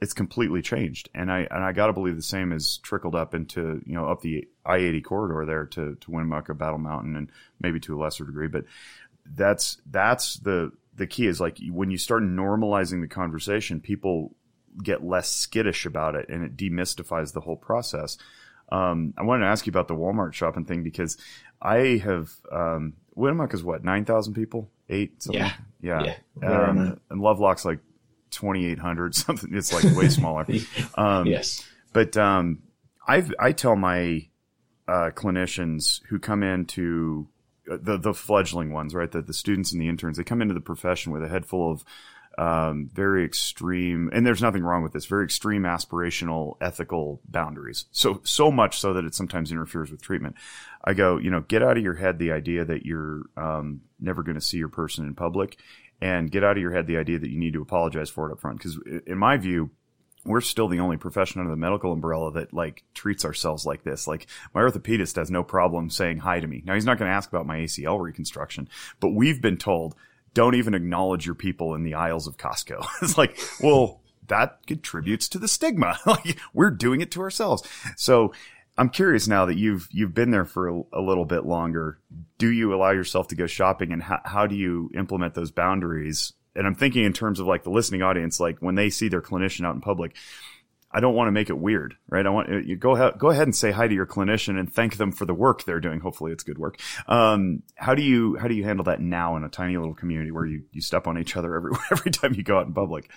it's 0.00 0.12
completely 0.14 0.62
changed. 0.62 1.10
And 1.14 1.30
I 1.30 1.46
and 1.50 1.62
I 1.62 1.72
got 1.72 1.88
to 1.88 1.92
believe 1.92 2.16
the 2.16 2.22
same 2.22 2.50
has 2.52 2.78
trickled 2.78 3.14
up 3.14 3.34
into 3.34 3.82
you 3.84 3.94
know 3.94 4.06
up 4.06 4.22
the 4.22 4.48
I 4.64 4.78
eighty 4.78 5.00
corridor 5.00 5.44
there 5.46 5.66
to 5.66 5.96
to 5.96 6.10
Winnemucca, 6.10 6.54
Battle 6.54 6.78
Mountain, 6.78 7.16
and 7.16 7.30
maybe 7.60 7.80
to 7.80 7.98
a 7.98 8.00
lesser 8.02 8.24
degree. 8.24 8.48
But 8.48 8.64
that's 9.26 9.80
that's 9.90 10.34
the 10.34 10.72
the 10.94 11.06
key 11.06 11.26
is 11.26 11.40
like 11.40 11.58
when 11.70 11.90
you 11.90 11.98
start 11.98 12.22
normalizing 12.22 13.00
the 13.00 13.08
conversation, 13.08 13.80
people 13.80 14.34
get 14.82 15.04
less 15.04 15.30
skittish 15.30 15.84
about 15.84 16.14
it, 16.14 16.28
and 16.28 16.44
it 16.44 16.56
demystifies 16.56 17.32
the 17.32 17.40
whole 17.40 17.56
process. 17.56 18.16
Um, 18.72 19.14
I 19.18 19.24
wanted 19.24 19.44
to 19.44 19.50
ask 19.50 19.66
you 19.66 19.70
about 19.70 19.88
the 19.88 19.96
Walmart 19.96 20.32
shopping 20.32 20.64
thing 20.64 20.82
because 20.82 21.18
I 21.60 22.00
have 22.04 22.30
um, 22.52 22.94
Winnemucca 23.14 23.56
is 23.56 23.64
what 23.64 23.84
nine 23.84 24.04
thousand 24.04 24.34
people 24.34 24.70
eight. 24.88 25.22
Something? 25.22 25.42
Yeah, 25.42 25.52
yeah. 25.80 26.14
yeah. 26.40 26.68
Um, 26.68 27.00
and 27.10 27.20
Lovelock's 27.20 27.64
like 27.64 27.80
twenty 28.30 28.66
eight 28.66 28.78
hundred 28.78 29.14
something. 29.26 29.54
It's 29.54 29.72
like 29.72 29.96
way 29.96 30.08
smaller. 30.08 30.46
Um, 30.94 31.26
yes, 31.26 31.64
but 31.92 32.16
um, 32.16 32.62
I 33.06 33.24
I 33.38 33.52
tell 33.52 33.76
my 33.76 34.28
uh, 34.88 35.10
clinicians 35.14 36.00
who 36.08 36.18
come 36.18 36.42
into 36.42 37.28
uh, 37.70 37.78
the 37.80 37.96
the 37.96 38.14
fledgling 38.14 38.72
ones, 38.72 38.94
right? 38.94 39.10
The 39.10 39.22
the 39.22 39.34
students 39.34 39.72
and 39.72 39.80
the 39.80 39.88
interns, 39.88 40.16
they 40.16 40.24
come 40.24 40.42
into 40.42 40.54
the 40.54 40.60
profession 40.60 41.12
with 41.12 41.22
a 41.22 41.28
head 41.28 41.46
full 41.46 41.70
of 41.70 41.84
um, 42.38 42.88
very 42.92 43.24
extreme, 43.24 44.08
and 44.12 44.26
there's 44.26 44.40
nothing 44.40 44.62
wrong 44.62 44.82
with 44.82 44.92
this. 44.92 45.06
Very 45.06 45.24
extreme 45.24 45.64
aspirational 45.64 46.56
ethical 46.60 47.20
boundaries. 47.28 47.86
So 47.90 48.20
so 48.24 48.50
much 48.50 48.78
so 48.78 48.94
that 48.94 49.04
it 49.04 49.14
sometimes 49.14 49.52
interferes 49.52 49.90
with 49.90 50.00
treatment. 50.00 50.36
I 50.82 50.94
go, 50.94 51.18
you 51.18 51.30
know, 51.30 51.40
get 51.40 51.62
out 51.62 51.76
of 51.76 51.82
your 51.82 51.94
head 51.94 52.18
the 52.18 52.32
idea 52.32 52.64
that 52.64 52.86
you're 52.86 53.24
um, 53.36 53.82
never 53.98 54.22
going 54.22 54.36
to 54.36 54.40
see 54.40 54.56
your 54.56 54.68
person 54.68 55.06
in 55.06 55.14
public, 55.14 55.58
and 56.00 56.30
get 56.30 56.44
out 56.44 56.56
of 56.56 56.62
your 56.62 56.72
head 56.72 56.86
the 56.86 56.96
idea 56.96 57.18
that 57.18 57.30
you 57.30 57.38
need 57.38 57.52
to 57.52 57.62
apologize 57.62 58.10
for 58.10 58.28
it 58.28 58.32
up 58.32 58.40
front. 58.40 58.58
Because 58.58 58.78
in 59.06 59.18
my 59.18 59.36
view, 59.36 59.70
we're 60.24 60.40
still 60.40 60.68
the 60.68 60.80
only 60.80 60.96
profession 60.96 61.40
under 61.40 61.50
the 61.50 61.56
medical 61.56 61.92
umbrella 61.92 62.32
that 62.32 62.52
like 62.52 62.84
treats 62.94 63.24
ourselves 63.24 63.64
like 63.64 63.84
this. 63.84 64.06
Like 64.06 64.26
my 64.54 64.60
orthopedist 64.60 65.16
has 65.16 65.30
no 65.30 65.42
problem 65.42 65.90
saying 65.90 66.18
hi 66.18 66.40
to 66.40 66.46
me. 66.46 66.62
Now 66.64 66.74
he's 66.74 66.84
not 66.84 66.98
going 66.98 67.10
to 67.10 67.14
ask 67.14 67.28
about 67.30 67.46
my 67.46 67.58
ACL 67.58 68.00
reconstruction, 68.00 68.68
but 69.00 69.10
we've 69.10 69.40
been 69.40 69.56
told 69.56 69.94
don't 70.32 70.54
even 70.54 70.74
acknowledge 70.74 71.26
your 71.26 71.34
people 71.34 71.74
in 71.74 71.82
the 71.82 71.94
aisles 71.94 72.26
of 72.26 72.36
Costco. 72.36 72.86
it's 73.02 73.18
like, 73.18 73.38
well, 73.62 74.00
that 74.28 74.64
contributes 74.66 75.28
to 75.28 75.38
the 75.38 75.48
stigma. 75.48 75.98
like 76.06 76.38
we're 76.52 76.70
doing 76.70 77.00
it 77.00 77.10
to 77.12 77.20
ourselves. 77.20 77.62
So 77.96 78.32
I'm 78.80 78.88
curious 78.88 79.28
now 79.28 79.44
that 79.44 79.58
you've 79.58 79.88
you've 79.90 80.14
been 80.14 80.30
there 80.30 80.46
for 80.46 80.66
a, 80.66 80.82
a, 80.94 81.02
little 81.02 81.26
bit 81.26 81.44
longer. 81.44 81.98
Do 82.38 82.50
you 82.50 82.74
allow 82.74 82.92
yourself 82.92 83.28
to 83.28 83.34
go 83.34 83.46
shopping, 83.46 83.92
and 83.92 84.02
how, 84.02 84.20
how 84.24 84.46
do 84.46 84.54
you 84.54 84.90
implement 84.94 85.34
those 85.34 85.50
boundaries? 85.50 86.32
And 86.56 86.66
I'm 86.66 86.74
thinking 86.74 87.04
in 87.04 87.12
terms 87.12 87.40
of 87.40 87.46
like 87.46 87.62
the 87.62 87.70
listening 87.70 88.00
audience, 88.00 88.40
like 88.40 88.56
when 88.60 88.76
they 88.76 88.88
see 88.88 89.08
their 89.08 89.20
clinician 89.20 89.66
out 89.66 89.74
in 89.74 89.82
public, 89.82 90.16
I 90.90 91.00
don't 91.00 91.14
want 91.14 91.28
to 91.28 91.32
make 91.32 91.50
it 91.50 91.58
weird, 91.58 91.98
right? 92.08 92.24
I 92.24 92.30
want 92.30 92.48
you 92.66 92.74
go 92.74 92.96
ahead, 92.96 93.18
go 93.18 93.28
ahead 93.28 93.42
and 93.42 93.54
say 93.54 93.70
hi 93.70 93.86
to 93.86 93.94
your 93.94 94.06
clinician 94.06 94.58
and 94.58 94.72
thank 94.72 94.96
them 94.96 95.12
for 95.12 95.26
the 95.26 95.34
work 95.34 95.64
they're 95.64 95.78
doing. 95.78 96.00
Hopefully 96.00 96.32
it's 96.32 96.42
good 96.42 96.56
work. 96.56 96.80
Um, 97.06 97.62
how 97.74 97.94
do 97.94 98.00
you, 98.00 98.38
how 98.38 98.48
do 98.48 98.54
you 98.54 98.64
handle 98.64 98.86
that 98.86 99.02
now 99.02 99.36
in 99.36 99.44
a 99.44 99.50
tiny 99.50 99.76
little 99.76 99.94
community 99.94 100.30
where 100.30 100.46
you, 100.46 100.62
you 100.72 100.80
step 100.80 101.06
on 101.06 101.18
each 101.18 101.36
other 101.36 101.54
every, 101.54 101.72
every 101.90 102.10
time 102.12 102.32
you 102.32 102.42
go 102.42 102.58
out 102.58 102.66
in 102.66 102.72
public? 102.72 103.10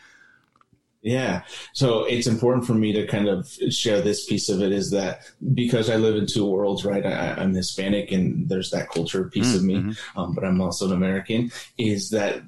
Yeah. 1.03 1.43
So 1.73 2.05
it's 2.05 2.27
important 2.27 2.65
for 2.65 2.73
me 2.73 2.93
to 2.93 3.05
kind 3.05 3.27
of 3.27 3.51
share 3.69 3.99
this 3.99 4.25
piece 4.25 4.47
of 4.47 4.61
it 4.61 4.71
is 4.71 4.89
that 4.91 5.29
because 5.53 5.89
I 5.89 5.97
live 5.97 6.15
in 6.15 6.25
two 6.25 6.45
worlds, 6.45 6.85
right? 6.85 7.05
I, 7.05 7.43
am 7.43 7.53
Hispanic 7.53 8.11
and 8.13 8.47
there's 8.47 8.71
that 8.71 8.89
culture 8.89 9.29
piece 9.29 9.53
mm-hmm. 9.53 9.57
of 9.57 9.85
me, 9.85 9.95
um, 10.15 10.33
but 10.33 10.45
I'm 10.45 10.61
also 10.61 10.87
an 10.87 10.93
American, 10.93 11.51
is 11.77 12.09
that 12.11 12.41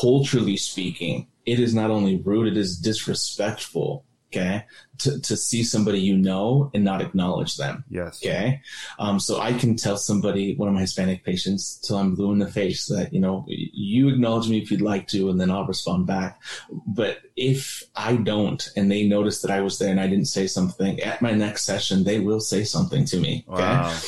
culturally 0.00 0.56
speaking, 0.56 1.26
it 1.46 1.58
is 1.58 1.74
not 1.74 1.90
only 1.90 2.18
rude, 2.18 2.46
it 2.46 2.56
is 2.56 2.78
disrespectful 2.78 4.04
okay 4.36 4.64
to, 4.98 5.20
to 5.20 5.36
see 5.36 5.62
somebody 5.62 6.00
you 6.00 6.16
know 6.16 6.70
and 6.74 6.82
not 6.82 7.02
acknowledge 7.02 7.56
them 7.56 7.84
yes. 7.88 8.24
okay? 8.24 8.60
Um, 8.98 9.20
so 9.20 9.40
i 9.40 9.52
can 9.52 9.76
tell 9.76 9.96
somebody 9.96 10.54
one 10.56 10.68
of 10.68 10.74
my 10.74 10.80
hispanic 10.80 11.24
patients 11.24 11.76
till 11.78 11.96
i'm 11.96 12.14
blue 12.14 12.32
in 12.32 12.38
the 12.38 12.50
face 12.50 12.86
that 12.86 13.12
you 13.12 13.20
know 13.20 13.44
you 13.48 14.08
acknowledge 14.08 14.48
me 14.48 14.58
if 14.58 14.70
you'd 14.70 14.80
like 14.80 15.06
to 15.08 15.30
and 15.30 15.40
then 15.40 15.50
i'll 15.50 15.66
respond 15.66 16.06
back. 16.06 16.40
But 16.86 17.18
if 17.36 17.82
i 17.94 18.16
don't 18.16 18.68
and 18.76 18.90
they 18.90 19.06
notice 19.06 19.42
that 19.42 19.50
i 19.50 19.60
was 19.60 19.78
there 19.78 19.90
and 19.90 20.00
i 20.00 20.06
didn't 20.06 20.26
say 20.26 20.46
something 20.46 21.00
at 21.00 21.22
my 21.22 21.32
next 21.32 21.64
session 21.64 22.04
they 22.04 22.20
will 22.20 22.40
say 22.40 22.64
something 22.64 23.04
to 23.06 23.18
me 23.18 23.44
okay? 23.48 23.62
Wow. 23.62 23.98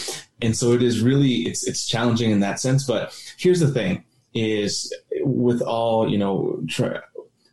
and 0.43 0.57
so 0.57 0.72
it 0.72 0.83
is 0.83 1.01
really 1.01 1.43
it's 1.43 1.66
it's 1.66 1.87
challenging 1.87 2.31
in 2.31 2.41
that 2.41 2.61
sense 2.61 2.87
but 2.87 3.14
here's 3.37 3.61
the 3.61 3.68
thing 3.68 4.05
is 4.35 4.95
with 5.20 5.62
all 5.62 6.09
you 6.09 6.18
know 6.18 6.61
try, 6.68 6.99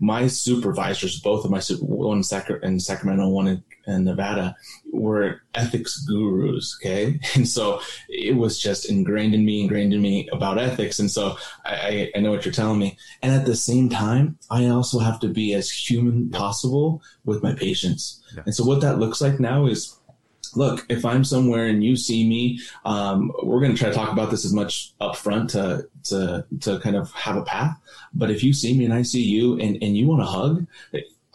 my 0.05 0.27
supervisors, 0.27 1.19
both 1.19 1.45
of 1.45 1.51
my 1.51 1.61
one 1.81 2.17
in, 2.17 2.23
Sac- 2.23 2.61
in 2.61 2.79
Sacramento, 2.79 3.27
one 3.27 3.47
in, 3.47 3.63
in, 3.87 4.03
Nevada, 4.03 4.55
were 4.91 5.41
ethics 5.55 6.05
gurus. 6.05 6.77
Okay, 6.79 7.19
and 7.35 7.47
so 7.47 7.81
it 8.07 8.35
was 8.35 8.59
just 8.59 8.87
ingrained 8.89 9.33
in 9.33 9.43
me, 9.43 9.63
ingrained 9.63 9.93
in 9.93 10.01
me 10.01 10.29
about 10.31 10.59
ethics. 10.59 10.99
And 10.99 11.09
so 11.09 11.37
I, 11.65 12.11
I 12.15 12.19
know 12.19 12.31
what 12.31 12.45
you're 12.45 12.53
telling 12.53 12.79
me. 12.79 12.97
And 13.23 13.33
at 13.33 13.45
the 13.45 13.55
same 13.55 13.89
time, 13.89 14.37
I 14.51 14.67
also 14.67 14.99
have 14.99 15.19
to 15.21 15.27
be 15.27 15.53
as 15.55 15.71
human 15.71 16.29
possible 16.29 17.01
with 17.25 17.41
my 17.41 17.55
patients. 17.55 18.21
Yeah. 18.35 18.43
And 18.45 18.55
so 18.55 18.63
what 18.63 18.81
that 18.81 18.99
looks 18.99 19.21
like 19.21 19.39
now 19.39 19.65
is 19.65 19.97
look, 20.55 20.85
if 20.89 21.05
I'm 21.05 21.23
somewhere 21.23 21.65
and 21.65 21.83
you 21.83 21.95
see 21.95 22.27
me, 22.27 22.59
um, 22.85 23.31
we're 23.43 23.59
going 23.59 23.73
to 23.73 23.77
try 23.77 23.89
to 23.89 23.95
talk 23.95 24.11
about 24.11 24.31
this 24.31 24.45
as 24.45 24.53
much 24.53 24.93
upfront 24.99 25.49
to, 25.49 25.87
to, 26.05 26.45
to 26.61 26.79
kind 26.79 26.95
of 26.95 27.11
have 27.11 27.37
a 27.37 27.43
path. 27.43 27.77
But 28.13 28.31
if 28.31 28.43
you 28.43 28.53
see 28.53 28.77
me 28.77 28.85
and 28.85 28.93
I 28.93 29.01
see 29.01 29.23
you 29.23 29.59
and, 29.59 29.77
and 29.81 29.97
you 29.97 30.07
want 30.07 30.21
to 30.21 30.25
hug, 30.25 30.67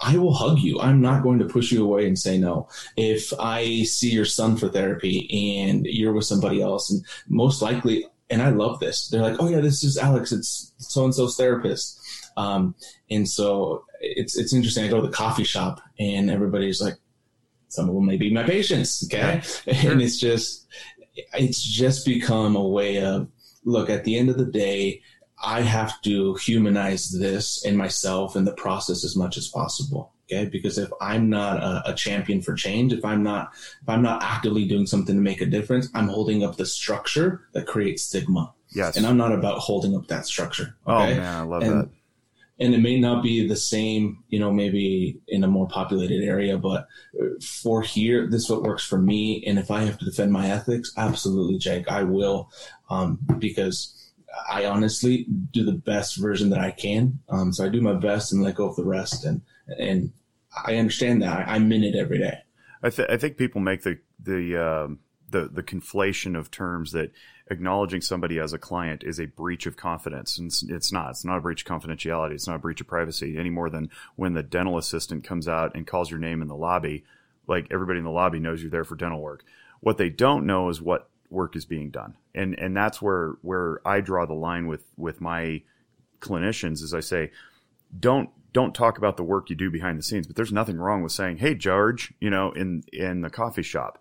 I 0.01 0.17
will 0.17 0.33
hug 0.33 0.59
you. 0.59 0.81
I'm 0.81 1.01
not 1.01 1.23
going 1.23 1.39
to 1.41 1.45
push 1.45 1.71
you 1.71 1.85
away 1.85 2.07
and 2.07 2.19
say 2.19 2.39
no. 2.39 2.69
If 2.97 3.33
I 3.39 3.83
see 3.83 4.11
your 4.11 4.25
son 4.25 4.57
for 4.57 4.69
therapy 4.69 5.29
and 5.59 5.85
you're 5.87 6.15
with 6.15 6.25
somebody 6.25 6.63
else, 6.63 6.91
and 6.91 7.05
most 7.29 7.61
likely, 7.61 8.07
and 8.31 8.41
I 8.41 8.51
love 8.51 8.81
this, 8.81 9.09
they're 9.09 9.21
like, 9.21 9.37
oh 9.39 9.49
yeah, 9.49 9.61
this 9.61 9.85
is 9.85 9.99
Alex. 9.99 10.33
It's 10.33 10.73
so 10.79 11.05
and 11.05 11.15
so's 11.15 11.37
therapist. 11.37 12.01
Um, 12.37 12.75
and 13.11 13.29
so 13.29 13.85
it's 14.01 14.39
it's 14.39 14.55
interesting. 14.55 14.85
I 14.85 14.89
go 14.89 15.01
to 15.01 15.07
the 15.07 15.13
coffee 15.13 15.45
shop 15.45 15.83
and 15.99 16.31
everybody's 16.31 16.81
like, 16.81 16.97
some 17.71 17.89
of 17.89 17.95
them 17.95 18.07
may 18.07 18.17
be 18.17 18.33
my 18.33 18.43
patients. 18.43 19.05
Okay. 19.05 19.43
Yeah. 19.67 19.75
And 19.91 20.03
it's 20.03 20.19
just, 20.19 20.67
it's 21.35 21.63
just 21.63 22.05
become 22.05 22.57
a 22.57 22.69
way 22.69 23.03
of, 23.03 23.29
look, 23.65 23.89
at 23.89 24.05
the 24.05 24.19
end 24.19 24.29
of 24.29 24.37
the 24.37 24.45
day, 24.45 25.03
I 25.43 25.63
have 25.63 26.01
to 26.03 26.35
humanize 26.35 27.11
this 27.11 27.65
in 27.65 27.77
myself 27.77 28.37
and 28.37 28.47
the 28.47 28.53
process 28.53 29.05
as 29.05 29.17
much 29.17 29.37
as 29.37 29.49
possible. 29.49 30.13
Okay. 30.31 30.47
Because 30.47 30.79
if 30.79 30.91
I'm 31.01 31.31
not 31.31 31.63
a, 31.63 31.91
a, 31.91 31.95
champion 31.95 32.43
for 32.43 32.55
change, 32.55 32.93
if 32.93 33.05
I'm 33.05 33.23
not, 33.23 33.51
if 33.83 33.89
I'm 33.89 34.03
not 34.03 34.23
actively 34.23 34.67
doing 34.67 34.87
something 34.87 35.15
to 35.15 35.21
make 35.21 35.41
a 35.41 35.47
difference, 35.47 35.89
I'm 35.95 36.09
holding 36.09 36.45
up 36.45 36.57
the 36.57 36.67
structure 36.67 37.49
that 37.53 37.67
creates 37.67 38.03
stigma. 38.03 38.53
Yes. 38.73 38.97
And 38.97 39.07
I'm 39.07 39.17
not 39.17 39.33
about 39.33 39.59
holding 39.59 39.97
up 39.97 40.07
that 40.09 40.27
structure. 40.27 40.77
Oh, 40.87 41.03
okay? 41.03 41.15
Oh 41.15 41.17
man, 41.17 41.37
I 41.37 41.43
love 41.43 41.63
and, 41.63 41.81
that 41.81 41.89
and 42.61 42.75
it 42.75 42.79
may 42.79 43.01
not 43.01 43.23
be 43.23 43.49
the 43.49 43.57
same, 43.57 44.23
you 44.29 44.39
know, 44.39 44.53
maybe 44.53 45.19
in 45.29 45.45
a 45.45 45.49
more 45.49 45.67
populated 45.67 46.23
area, 46.23 46.59
but 46.59 46.87
for 47.43 47.81
here, 47.81 48.27
this 48.27 48.45
is 48.45 48.51
what 48.51 48.63
works 48.63 48.85
for 48.85 48.99
me. 48.99 49.43
And 49.47 49.59
if 49.59 49.71
I 49.71 49.81
have 49.83 49.99
to 49.99 50.05
defend 50.05 50.31
my 50.31 50.51
ethics, 50.51 50.93
absolutely, 50.99 51.57
Jake, 51.57 51.91
I 51.91 52.03
will, 52.03 52.51
um, 52.91 53.19
because 53.39 54.13
I 54.49 54.67
honestly 54.67 55.27
do 55.53 55.65
the 55.65 55.73
best 55.73 56.19
version 56.19 56.51
that 56.51 56.61
I 56.61 56.71
can. 56.71 57.19
Um, 57.31 57.51
so 57.51 57.65
I 57.65 57.71
do 57.71 57.81
my 57.81 57.95
best 57.95 58.31
and 58.33 58.43
let 58.43 58.57
go 58.57 58.69
of 58.69 58.77
the 58.77 58.85
rest. 58.85 59.25
And, 59.25 59.41
and 59.79 60.13
I 60.67 60.77
understand 60.77 61.23
that 61.23 61.49
I, 61.49 61.57
am 61.57 61.73
in 61.73 61.83
it 61.83 61.97
every 61.97 62.19
day. 62.19 62.41
I, 62.83 62.91
th- 62.91 63.09
I 63.11 63.17
think 63.17 63.39
people 63.39 63.63
make 63.63 63.85
the, 63.85 63.99
the, 64.23 64.57
um, 64.57 64.99
the, 65.31 65.49
the 65.49 65.63
conflation 65.63 66.39
of 66.39 66.51
terms 66.51 66.93
that 66.93 67.11
acknowledging 67.51 68.01
somebody 68.01 68.39
as 68.39 68.53
a 68.53 68.59
client 68.59 69.03
is 69.05 69.19
a 69.19 69.27
breach 69.27 69.67
of 69.67 69.77
confidence. 69.77 70.39
And 70.39 70.47
it's, 70.47 70.63
it's, 70.63 70.93
not. 70.93 71.11
It's 71.11 71.25
not 71.25 71.39
a 71.39 71.41
breach 71.41 71.63
of 71.63 71.69
confidentiality. 71.69 72.33
It's 72.33 72.47
not 72.47 72.57
a 72.57 72.61
breach 72.61 72.81
of 72.81 72.87
privacy 72.87 73.37
any 73.37 73.51
more 73.51 73.69
than 73.69 73.91
when 74.17 74.35
the 74.35 74.43
dental 74.43 74.79
assistant 74.79 75.25
comes 75.25 75.49
out 75.49 75.75
and 75.75 75.87
calls 75.87 76.11
your 76.11 76.21
name 76.21 76.43
in 76.43 76.49
the 76.49 76.57
lobby. 76.57 77.05
Like 77.47 77.67
everybody 77.71 77.99
in 77.99 78.05
the 78.05 78.11
lobby 78.11 78.39
knows 78.39 78.63
you're 78.63 78.71
there 78.71 78.85
for 78.85 78.95
dental 78.95 79.21
work. 79.21 79.45
What 79.81 79.99
they 79.99 80.09
don't 80.09 80.47
know 80.47 80.69
is 80.69 80.81
what 80.81 81.09
work 81.29 81.57
is 81.57 81.65
being 81.65 81.91
done. 81.91 82.15
And, 82.35 82.59
and 82.59 82.77
that's 82.77 83.03
where, 83.03 83.35
where 83.43 83.81
I 83.85 84.01
draw 84.01 84.27
the 84.27 84.35
line 84.35 84.67
with, 84.69 84.85
with 84.97 85.21
my 85.21 85.63
clinicians 86.21 86.83
is 86.83 86.95
I 86.95 87.01
say, 87.01 87.33
don't, 87.99 88.31
don't 88.53 88.75
talk 88.75 88.99
about 88.99 89.17
the 89.17 89.25
work 89.25 89.51
you 89.51 89.57
do 89.57 89.71
behind 89.71 89.99
the 89.99 90.03
scenes, 90.03 90.27
but 90.27 90.37
there's 90.37 90.53
nothing 90.53 90.77
wrong 90.77 91.03
with 91.03 91.13
saying, 91.13 91.39
Hey, 91.39 91.55
George, 91.55 92.13
you 92.21 92.31
know, 92.31 92.53
in, 92.53 92.85
in 92.93 93.23
the 93.23 93.31
coffee 93.31 93.63
shop, 93.63 93.99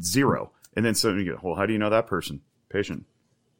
zero. 0.00 0.52
And 0.74 0.84
then 0.84 0.94
so 0.94 1.14
you 1.14 1.32
go, 1.32 1.38
well, 1.42 1.54
how 1.56 1.66
do 1.66 1.72
you 1.72 1.78
know 1.78 1.90
that 1.90 2.06
person? 2.06 2.40
Patient. 2.70 3.04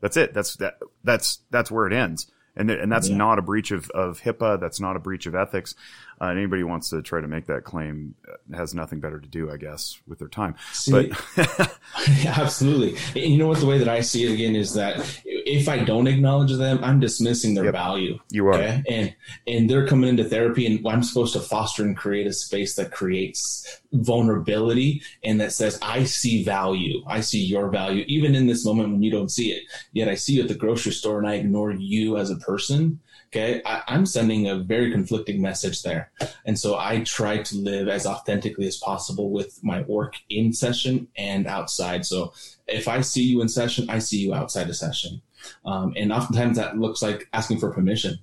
That's 0.01 0.17
it. 0.17 0.33
That's 0.33 0.57
that. 0.57 0.79
That's 1.05 1.41
that's 1.51 1.71
where 1.71 1.87
it 1.87 1.93
ends. 1.93 2.31
And 2.57 2.69
th- 2.69 2.81
and 2.81 2.91
that's 2.91 3.09
yeah. 3.09 3.17
not 3.17 3.39
a 3.39 3.43
breach 3.43 3.71
of, 3.71 3.91
of 3.91 4.21
HIPAA. 4.21 4.61
That's 4.61 4.81
not 4.81 4.97
a 4.97 4.99
breach 4.99 5.27
of 5.27 5.35
ethics. 5.35 5.75
Uh, 6.21 6.27
anybody 6.27 6.63
wants 6.63 6.91
to 6.91 7.01
try 7.01 7.19
to 7.19 7.27
make 7.27 7.47
that 7.47 7.65
claim 7.65 8.15
uh, 8.31 8.57
has 8.57 8.75
nothing 8.75 9.01
better 9.01 9.19
to 9.19 9.29
do, 9.29 9.51
I 9.51 9.57
guess, 9.57 9.99
with 10.07 10.19
their 10.19 10.29
time. 10.29 10.55
See, 10.73 10.93
but 10.93 11.79
absolutely. 12.27 12.99
You 13.19 13.39
know 13.39 13.47
what? 13.47 13.61
The 13.61 13.67
way 13.67 13.79
that 13.79 13.89
I 13.89 14.03
see 14.03 14.27
it 14.27 14.35
again 14.35 14.55
is 14.55 14.75
that 14.75 14.99
if 15.25 15.67
I 15.67 15.79
don't 15.79 16.07
acknowledge 16.07 16.53
them, 16.53 16.85
I'm 16.85 17.01
dismissing 17.01 17.55
their 17.55 17.65
yep. 17.65 17.73
value. 17.73 18.19
You 18.31 18.49
are, 18.49 18.55
okay? 18.55 18.83
and 18.89 19.15
and 19.47 19.71
they're 19.71 19.87
coming 19.87 20.11
into 20.11 20.25
therapy, 20.25 20.67
and 20.67 20.87
I'm 20.87 21.03
supposed 21.03 21.33
to 21.33 21.41
foster 21.41 21.85
and 21.85 21.97
create 21.97 22.27
a 22.27 22.35
space 22.35 22.75
that 22.77 22.93
creates 22.93 23.81
vulnerability 23.93 25.03
and 25.25 25.41
that 25.41 25.53
says, 25.53 25.79
"I 25.81 26.05
see 26.05 26.45
value. 26.45 27.03
I 27.07 27.23
see 27.23 27.43
your 27.43 27.71
value, 27.71 28.05
even 28.09 28.35
in 28.35 28.47
this 28.47 28.67
moment 28.67 28.91
when 28.91 29.03
you 29.03 29.11
don't 29.11 29.31
see 29.31 29.53
it. 29.53 29.63
Yet 29.95 30.09
I 30.09 30.17
see 30.17 30.35
you 30.35 30.43
at 30.43 30.49
the 30.49 30.55
grocery 30.55 30.93
store, 30.93 31.19
and 31.19 31.27
I 31.27 31.37
ignore 31.37 31.73
you 31.73 32.19
as 32.19 32.31
a 32.31 32.37
person." 32.37 33.01
Okay. 33.33 33.63
I, 33.65 33.83
am 33.87 34.07
sending 34.07 34.49
a 34.49 34.57
very 34.57 34.91
conflicting 34.91 35.41
message 35.41 35.83
there. 35.83 36.10
And 36.45 36.59
so 36.59 36.77
I 36.77 37.01
try 37.01 37.39
to 37.39 37.57
live 37.57 37.89
as 37.89 38.07
authentically 38.07 38.67
as 38.67 38.77
possible 38.77 39.31
with 39.31 39.63
my 39.63 39.83
work 39.83 40.17
in 40.29 40.53
session 40.53 41.09
and 41.17 41.47
outside. 41.47 42.05
So 42.05 42.33
if 42.67 42.89
I 42.89 43.01
see 43.01 43.23
you 43.23 43.41
in 43.41 43.49
session, 43.49 43.89
I 43.89 43.99
see 43.99 44.19
you 44.19 44.35
outside 44.35 44.69
of 44.69 44.77
session. 44.77 45.23
Um, 45.65 45.95
and 45.97 46.13
oftentimes 46.13 46.57
that 46.57 46.79
looks 46.79 47.03
like 47.03 47.29
asking 47.33 47.59
for 47.59 47.73
permission. 47.73 48.19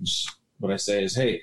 What 0.59 0.71
I 0.71 0.77
say 0.77 1.03
is, 1.03 1.15
Hey, 1.15 1.41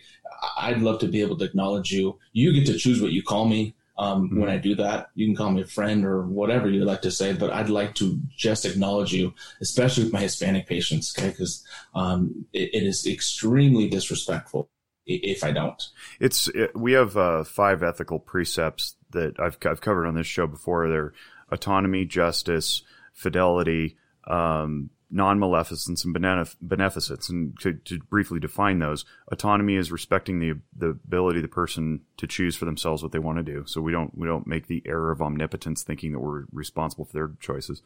I'd 0.57 0.81
love 0.81 1.01
to 1.01 1.09
be 1.09 1.21
able 1.21 1.37
to 1.39 1.45
acknowledge 1.45 1.93
you. 1.93 2.19
You 2.33 2.53
get 2.53 2.67
to 2.67 2.79
choose 2.79 3.01
what 3.01 3.13
you 3.13 3.23
call 3.23 3.47
me. 3.47 3.75
Um, 3.97 4.29
mm-hmm. 4.29 4.41
When 4.41 4.51
I 4.51 4.57
do 4.57 4.75
that, 4.77 5.11
you 5.15 5.27
can 5.27 5.37
call 5.37 5.51
me 5.51 5.63
a 5.63 5.67
friend 5.67 6.05
or 6.05 6.23
whatever 6.23 6.69
you'd 6.69 6.85
like 6.85 7.03
to 7.03 7.13
say, 7.13 7.33
but 7.33 7.53
I'd 7.53 7.71
like 7.71 7.95
to 7.97 8.19
just 8.37 8.65
acknowledge 8.65 9.13
you, 9.13 9.33
especially 9.61 10.03
with 10.03 10.13
my 10.13 10.21
Hispanic 10.21 10.67
patients, 10.67 11.17
okay? 11.17 11.31
Because 11.31 11.65
um, 11.95 12.45
it, 12.53 12.75
it 12.75 12.83
is 12.83 13.07
extremely 13.07 13.89
disrespectful 13.89 14.69
if 15.07 15.45
I 15.45 15.53
don't. 15.53 15.83
It's 16.21 16.49
it, 16.49 16.77
we 16.77 16.93
have 16.93 17.17
uh, 17.17 17.45
five 17.45 17.83
ethical 17.83 18.19
precepts 18.19 18.97
that 19.11 19.39
I've 19.39 19.59
I've 19.65 19.81
covered 19.81 20.07
on 20.07 20.15
this 20.15 20.27
show 20.27 20.47
before. 20.47 20.89
They're 20.89 21.13
autonomy, 21.51 22.05
justice, 22.05 22.83
fidelity, 23.13 23.97
um, 24.27 24.91
non-maleficence 25.11 26.05
and 26.05 26.13
beneficence. 26.61 27.29
And 27.29 27.59
to, 27.61 27.75
to, 27.75 27.99
briefly 28.01 28.41
define 28.41 28.81
those, 28.81 29.05
autonomy 29.31 29.77
is 29.77 29.93
respecting 29.93 30.41
the 30.41 30.61
the 30.77 30.89
ability 30.89 31.39
of 31.39 31.43
the 31.43 31.49
person 31.49 32.01
to 32.17 32.27
choose 32.27 32.57
for 32.57 32.65
themselves 32.65 33.03
what 33.03 33.13
they 33.13 33.19
want 33.19 33.39
to 33.39 33.45
do. 33.45 33.65
So 33.67 33.81
we 33.81 33.93
don't 33.93 34.17
we 34.17 34.27
don't 34.27 34.47
make 34.47 34.67
the 34.67 34.83
error 34.87 35.13
of 35.13 35.23
omnipotence, 35.23 35.83
thinking 35.83 36.13
that 36.13 36.21
we're 36.21 36.45
responsible 36.53 37.05
for 37.05 37.13
their 37.13 37.31
choices. 37.41 37.83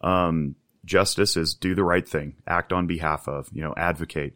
Um, 0.00 0.56
justice 0.84 1.36
is 1.36 1.54
do 1.54 1.74
the 1.74 1.84
right 1.84 2.08
thing, 2.08 2.36
act 2.46 2.72
on 2.72 2.86
behalf 2.86 3.28
of, 3.28 3.48
you 3.52 3.62
know, 3.62 3.74
advocate. 3.76 4.34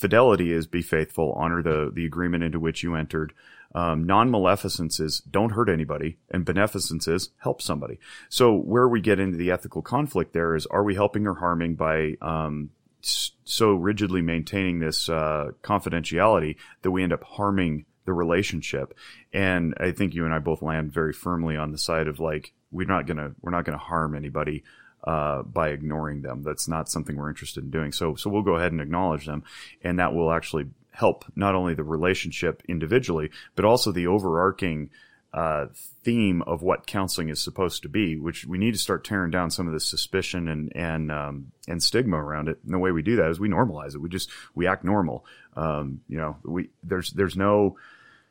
Fidelity 0.00 0.50
is 0.50 0.66
be 0.66 0.80
faithful, 0.80 1.34
honor 1.36 1.62
the 1.62 1.90
the 1.92 2.06
agreement 2.06 2.42
into 2.42 2.58
which 2.58 2.82
you 2.82 2.94
entered. 2.94 3.34
Um, 3.74 4.04
non-maleficence 4.04 4.98
is 4.98 5.20
don't 5.20 5.52
hurt 5.52 5.68
anybody, 5.68 6.16
and 6.30 6.44
beneficence 6.44 7.06
is 7.06 7.30
help 7.36 7.60
somebody. 7.60 7.98
So 8.28 8.56
where 8.56 8.88
we 8.88 9.00
get 9.00 9.20
into 9.20 9.36
the 9.36 9.50
ethical 9.50 9.82
conflict 9.82 10.32
there 10.32 10.56
is, 10.56 10.66
are 10.66 10.82
we 10.82 10.94
helping 10.94 11.26
or 11.26 11.34
harming 11.34 11.74
by 11.74 12.16
um, 12.22 12.70
so 13.02 13.74
rigidly 13.74 14.22
maintaining 14.22 14.78
this 14.78 15.08
uh, 15.08 15.50
confidentiality 15.62 16.56
that 16.82 16.90
we 16.90 17.02
end 17.02 17.12
up 17.12 17.24
harming 17.24 17.84
the 18.06 18.12
relationship. 18.12 18.94
And 19.32 19.74
I 19.78 19.92
think 19.92 20.14
you 20.14 20.24
and 20.24 20.34
I 20.34 20.38
both 20.38 20.62
land 20.62 20.92
very 20.92 21.12
firmly 21.12 21.56
on 21.56 21.72
the 21.72 21.78
side 21.78 22.08
of 22.08 22.20
like, 22.20 22.52
we're 22.72 22.86
not 22.86 23.06
to, 23.18 23.32
we're 23.40 23.50
not 23.50 23.66
to 23.78 23.84
harm 23.84 24.14
anybody. 24.14 24.64
Uh, 25.02 25.42
by 25.42 25.70
ignoring 25.70 26.20
them, 26.20 26.42
that's 26.42 26.68
not 26.68 26.86
something 26.86 27.16
we're 27.16 27.30
interested 27.30 27.64
in 27.64 27.70
doing. 27.70 27.90
So, 27.90 28.16
so 28.16 28.28
we'll 28.28 28.42
go 28.42 28.56
ahead 28.56 28.72
and 28.72 28.82
acknowledge 28.82 29.24
them, 29.24 29.44
and 29.82 29.98
that 29.98 30.12
will 30.12 30.30
actually 30.30 30.66
help 30.92 31.24
not 31.34 31.54
only 31.54 31.72
the 31.72 31.84
relationship 31.84 32.62
individually, 32.68 33.30
but 33.54 33.64
also 33.64 33.92
the 33.92 34.06
overarching 34.06 34.90
uh, 35.32 35.66
theme 36.02 36.42
of 36.42 36.62
what 36.62 36.86
counseling 36.86 37.28
is 37.28 37.40
supposed 37.40 37.82
to 37.82 37.88
be, 37.88 38.16
which 38.16 38.44
we 38.44 38.58
need 38.58 38.72
to 38.72 38.78
start 38.78 39.04
tearing 39.04 39.30
down 39.30 39.50
some 39.50 39.66
of 39.66 39.72
the 39.72 39.80
suspicion 39.80 40.48
and 40.48 40.72
and 40.74 41.12
um, 41.12 41.52
and 41.68 41.82
stigma 41.82 42.16
around 42.16 42.48
it. 42.48 42.58
And 42.64 42.74
the 42.74 42.78
way 42.78 42.90
we 42.90 43.02
do 43.02 43.16
that 43.16 43.30
is 43.30 43.38
we 43.38 43.48
normalize 43.48 43.94
it. 43.94 44.00
We 44.00 44.08
just 44.08 44.30
we 44.54 44.66
act 44.66 44.84
normal. 44.84 45.24
Um, 45.56 46.00
you 46.08 46.16
know, 46.16 46.36
we 46.42 46.70
there's 46.82 47.10
there's 47.12 47.36
no 47.36 47.76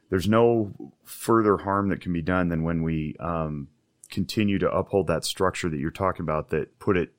there's 0.09 0.27
no 0.27 0.73
further 1.05 1.57
harm 1.57 1.89
that 1.89 2.01
can 2.01 2.11
be 2.11 2.21
done 2.21 2.49
than 2.49 2.63
when 2.63 2.83
we 2.83 3.15
um, 3.19 3.69
continue 4.09 4.59
to 4.59 4.71
uphold 4.71 5.07
that 5.07 5.23
structure 5.23 5.69
that 5.69 5.79
you're 5.79 5.91
talking 5.91 6.23
about 6.23 6.49
that 6.49 6.79
put 6.79 6.97
it 6.97 7.13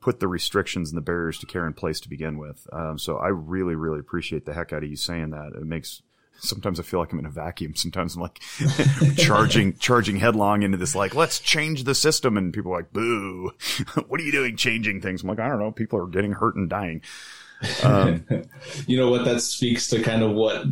put 0.00 0.20
the 0.20 0.28
restrictions 0.28 0.90
and 0.90 0.96
the 0.96 1.02
barriers 1.02 1.38
to 1.38 1.46
care 1.46 1.66
in 1.66 1.72
place 1.72 1.98
to 2.00 2.08
begin 2.08 2.38
with. 2.38 2.66
Um, 2.72 2.98
so 2.98 3.16
I 3.16 3.28
really 3.28 3.74
really 3.74 3.98
appreciate 3.98 4.46
the 4.46 4.54
heck 4.54 4.72
out 4.72 4.84
of 4.84 4.88
you 4.90 4.96
saying 4.96 5.30
that. 5.30 5.52
It 5.54 5.66
makes 5.66 6.02
sometimes 6.40 6.78
I 6.78 6.82
feel 6.82 7.00
like 7.00 7.12
I'm 7.12 7.18
in 7.18 7.26
a 7.26 7.30
vacuum. 7.30 7.74
Sometimes 7.76 8.14
I'm 8.14 8.22
like 8.22 8.40
charging, 9.16 9.76
charging 9.76 10.16
headlong 10.16 10.62
into 10.62 10.78
this, 10.78 10.94
like, 10.94 11.14
let's 11.14 11.40
change 11.40 11.84
the 11.84 11.94
system. 11.94 12.36
And 12.36 12.52
people 12.52 12.72
are 12.72 12.76
like, 12.76 12.92
boo, 12.92 13.52
what 14.08 14.20
are 14.20 14.24
you 14.24 14.32
doing 14.32 14.56
changing 14.56 15.00
things? 15.00 15.22
I'm 15.22 15.28
like, 15.28 15.40
I 15.40 15.48
don't 15.48 15.58
know. 15.58 15.72
People 15.72 15.98
are 16.00 16.06
getting 16.06 16.32
hurt 16.32 16.56
and 16.56 16.68
dying. 16.68 17.02
Um, 17.82 18.24
you 18.86 18.96
know 18.96 19.10
what? 19.10 19.24
That 19.24 19.40
speaks 19.40 19.88
to 19.88 20.02
kind 20.02 20.22
of 20.22 20.32
what, 20.32 20.64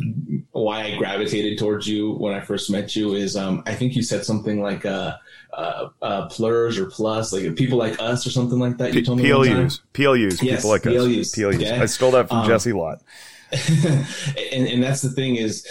why 0.51 0.83
I 0.83 0.97
gravitated 0.97 1.57
towards 1.57 1.87
you 1.87 2.13
when 2.13 2.33
I 2.33 2.41
first 2.41 2.69
met 2.69 2.95
you 2.95 3.13
is, 3.13 3.35
um, 3.35 3.63
I 3.65 3.73
think 3.73 3.95
you 3.95 4.03
said 4.03 4.25
something 4.25 4.61
like, 4.61 4.85
uh, 4.85 5.17
uh, 5.53 5.89
uh, 6.01 6.27
plurs 6.27 6.77
or 6.77 6.85
plus, 6.85 7.33
like 7.33 7.55
people 7.55 7.77
like 7.77 7.99
us 7.99 8.27
or 8.27 8.29
something 8.29 8.59
like 8.59 8.77
that. 8.77 8.93
You 8.93 9.03
told 9.03 9.17
me 9.17 9.25
PLUs, 9.25 9.81
PLUs, 9.93 10.41
yes, 10.43 10.57
people 10.57 10.69
like 10.69 10.83
PLUs, 10.83 11.19
us. 11.19 11.35
PLUs. 11.35 11.55
Okay. 11.55 11.79
I 11.79 11.85
stole 11.85 12.11
that 12.11 12.27
from 12.27 12.39
um, 12.39 12.47
Jesse 12.47 12.73
Lott. 12.73 13.01
and, 13.51 14.67
and 14.67 14.83
that's 14.83 15.01
the 15.01 15.09
thing 15.09 15.37
is 15.37 15.65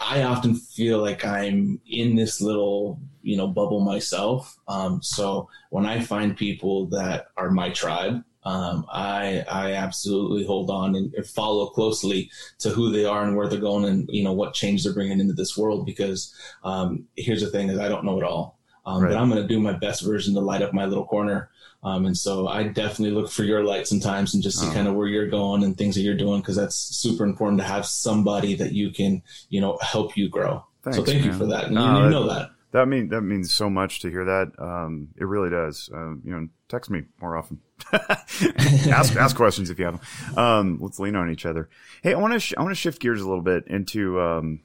I 0.00 0.24
often 0.24 0.56
feel 0.56 0.98
like 0.98 1.24
I'm 1.24 1.80
in 1.86 2.16
this 2.16 2.40
little, 2.40 3.00
you 3.22 3.36
know, 3.36 3.46
bubble 3.46 3.80
myself. 3.80 4.58
Um, 4.66 5.00
so 5.02 5.48
when 5.70 5.86
I 5.86 6.00
find 6.00 6.36
people 6.36 6.86
that 6.86 7.28
are 7.36 7.50
my 7.50 7.70
tribe, 7.70 8.24
um, 8.44 8.86
I 8.90 9.44
I 9.48 9.72
absolutely 9.72 10.44
hold 10.44 10.70
on 10.70 10.96
and, 10.96 11.14
and, 11.14 11.26
follow 11.26 11.66
closely 11.66 12.30
to 12.58 12.70
who 12.70 12.90
they 12.90 13.04
are 13.04 13.22
and 13.22 13.36
where 13.36 13.48
they're 13.48 13.60
going 13.60 13.84
and 13.84 14.08
you 14.10 14.24
know 14.24 14.32
what 14.32 14.54
change 14.54 14.82
they're 14.82 14.94
bringing 14.94 15.20
into 15.20 15.34
this 15.34 15.56
world 15.56 15.86
because 15.86 16.34
um, 16.64 17.06
here's 17.16 17.42
the 17.42 17.50
thing 17.50 17.68
is 17.68 17.78
I 17.78 17.88
don't 17.88 18.04
know 18.04 18.18
it 18.18 18.24
all, 18.24 18.58
um, 18.84 19.02
right. 19.02 19.10
but 19.10 19.18
I'm 19.18 19.30
going 19.30 19.42
to 19.42 19.48
do 19.48 19.60
my 19.60 19.72
best 19.72 20.02
version 20.02 20.34
to 20.34 20.40
light 20.40 20.62
up 20.62 20.72
my 20.72 20.86
little 20.86 21.06
corner 21.06 21.50
um, 21.84 22.06
and 22.06 22.16
so 22.16 22.46
I 22.46 22.64
definitely 22.64 23.10
look 23.10 23.30
for 23.30 23.42
your 23.42 23.64
light 23.64 23.88
sometimes 23.88 24.34
and 24.34 24.42
just 24.42 24.60
see 24.60 24.68
oh. 24.68 24.72
kind 24.72 24.86
of 24.86 24.94
where 24.94 25.08
you're 25.08 25.28
going 25.28 25.64
and 25.64 25.76
things 25.76 25.96
that 25.96 26.02
you're 26.02 26.14
doing 26.14 26.40
because 26.40 26.56
that's 26.56 26.76
super 26.76 27.24
important 27.24 27.60
to 27.60 27.66
have 27.66 27.86
somebody 27.86 28.54
that 28.54 28.72
you 28.72 28.90
can, 28.90 29.22
you 29.48 29.60
know, 29.60 29.78
help 29.80 30.16
you 30.16 30.28
grow. 30.28 30.64
Thanks, 30.82 30.96
so 30.96 31.04
thank 31.04 31.22
man. 31.22 31.26
you 31.26 31.32
for 31.32 31.46
that. 31.46 31.64
And 31.66 31.74
no, 31.74 31.98
you, 31.98 32.04
you 32.04 32.10
know 32.10 32.28
that. 32.28 32.50
That 32.72 32.88
mean 32.88 33.08
that 33.08 33.20
means 33.20 33.52
so 33.52 33.68
much 33.68 34.00
to 34.00 34.10
hear 34.10 34.24
that. 34.24 34.52
Um, 34.58 35.08
it 35.16 35.24
really 35.24 35.50
does. 35.50 35.90
Um, 35.92 36.22
you 36.24 36.32
know, 36.32 36.48
text 36.68 36.90
me 36.90 37.02
more 37.20 37.36
often. 37.36 37.60
ask 37.92 39.14
ask 39.14 39.36
questions 39.36 39.68
if 39.68 39.78
you 39.78 39.84
have 39.84 40.00
them. 40.00 40.38
Um, 40.38 40.78
let's 40.80 40.98
lean 40.98 41.14
on 41.14 41.30
each 41.30 41.44
other. 41.44 41.68
Hey, 42.02 42.14
I 42.14 42.18
want 42.18 42.32
to 42.32 42.40
sh- 42.40 42.54
I 42.56 42.62
want 42.62 42.72
to 42.72 42.80
shift 42.80 43.00
gears 43.00 43.20
a 43.20 43.28
little 43.28 43.42
bit 43.42 43.66
into 43.66 44.18
um, 44.20 44.60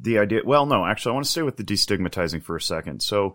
the 0.00 0.18
idea. 0.18 0.40
Well, 0.46 0.64
no, 0.64 0.86
actually, 0.86 1.10
I 1.10 1.14
want 1.14 1.26
to 1.26 1.30
stay 1.30 1.42
with 1.42 1.58
the 1.58 1.64
destigmatizing 1.64 2.42
for 2.42 2.56
a 2.56 2.60
second. 2.60 3.02
So, 3.02 3.34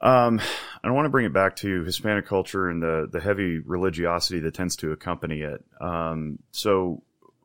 um, 0.00 0.40
I 0.82 0.90
want 0.90 1.04
to 1.04 1.10
bring 1.10 1.26
it 1.26 1.32
back 1.34 1.56
to 1.56 1.84
Hispanic 1.84 2.26
culture 2.26 2.70
and 2.70 2.82
the 2.82 3.06
the 3.10 3.20
heavy 3.20 3.58
religiosity 3.58 4.40
that 4.40 4.54
tends 4.54 4.76
to 4.76 4.92
accompany 4.92 5.42
it. 5.42 5.62
Um, 5.78 6.38
so, 6.52 7.02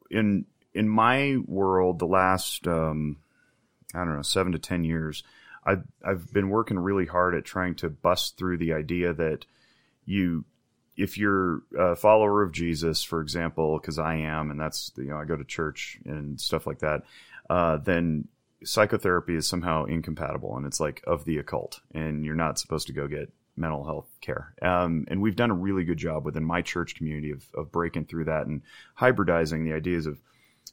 in 0.10 0.46
in 0.74 0.88
my 0.88 1.36
world, 1.46 2.00
the 2.00 2.08
last 2.08 2.66
um, 2.66 3.18
I 3.94 4.00
don't 4.00 4.16
know 4.16 4.22
seven 4.22 4.52
to 4.54 4.60
ten 4.60 4.84
years, 4.84 5.24
I've 5.66 5.84
I've 6.04 6.32
been 6.34 6.50
working 6.50 6.80
really 6.80 7.06
hard 7.06 7.36
at 7.36 7.46
trying 7.46 7.76
to 7.76 7.90
bust 7.90 8.38
through 8.38 8.58
the 8.58 8.74
idea 8.74 9.14
that 9.14 9.46
you 10.06 10.46
if 10.96 11.18
you're 11.18 11.62
a 11.78 11.96
follower 11.96 12.42
of 12.42 12.52
Jesus, 12.52 13.04
for 13.04 13.22
example, 13.22 13.78
because 13.80 14.00
I 14.00 14.16
am, 14.16 14.50
and 14.50 14.60
that's 14.60 14.92
you 14.98 15.06
know 15.06 15.18
I 15.18 15.26
go 15.26 15.36
to 15.36 15.44
church 15.44 16.00
and 16.06 16.40
stuff 16.40 16.66
like 16.66 16.80
that, 16.80 17.04
uh, 17.50 17.78
then 17.78 18.28
psychotherapy 18.64 19.36
is 19.36 19.48
somehow 19.48 19.86
incompatible 19.86 20.58
and 20.58 20.66
it's 20.66 20.80
like 20.80 21.04
of 21.06 21.26
the 21.26 21.38
occult 21.38 21.80
and 21.94 22.26
you're 22.26 22.36
not 22.36 22.58
supposed 22.58 22.88
to 22.88 22.94
go 22.94 23.08
get 23.08 23.32
mental 23.56 23.84
health 23.84 24.10
care. 24.22 24.54
Um, 24.62 25.06
and 25.10 25.22
we've 25.22 25.36
done 25.36 25.52
a 25.52 25.56
really 25.56 25.84
good 25.84 25.98
job 25.98 26.26
within 26.26 26.44
my 26.44 26.62
church 26.62 26.96
community 26.96 27.32
of, 27.32 27.46
of 27.56 27.72
breaking 27.72 28.06
through 28.06 28.26
that 28.26 28.48
and 28.48 28.62
hybridizing 29.00 29.64
the 29.64 29.74
ideas 29.74 30.06
of 30.06 30.20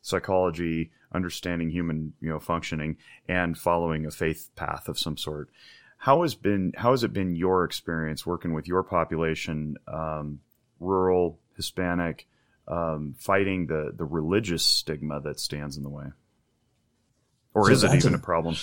psychology, 0.03 0.90
understanding 1.12 1.70
human, 1.70 2.14
you 2.20 2.28
know, 2.28 2.38
functioning 2.38 2.97
and 3.28 3.57
following 3.57 4.07
a 4.07 4.11
faith 4.11 4.51
path 4.57 4.88
of 4.88 4.99
some 4.99 5.16
sort. 5.16 5.49
How 5.99 6.22
has 6.22 6.34
been, 6.34 6.72
how 6.76 6.90
has 6.90 7.05
it 7.05 7.12
been 7.12 7.34
your 7.34 7.64
experience 7.64 8.26
working 8.26 8.53
with 8.53 8.68
your 8.68 8.82
population, 8.82 9.76
um, 9.88 10.40
rural, 10.80 11.38
Hispanic, 11.57 12.26
um, 12.68 13.14
fighting 13.18 13.66
the, 13.66 13.92
the 13.97 14.05
religious 14.05 14.64
stigma 14.64 15.20
that 15.20 15.40
stands 15.40 15.76
in 15.76 15.82
the 15.82 15.88
way? 15.88 16.07
or 17.55 17.66
so 17.66 17.72
is 17.72 17.84
it 17.84 17.95
even 17.95 18.14
a, 18.14 18.16
a 18.16 18.20
problem? 18.20 18.57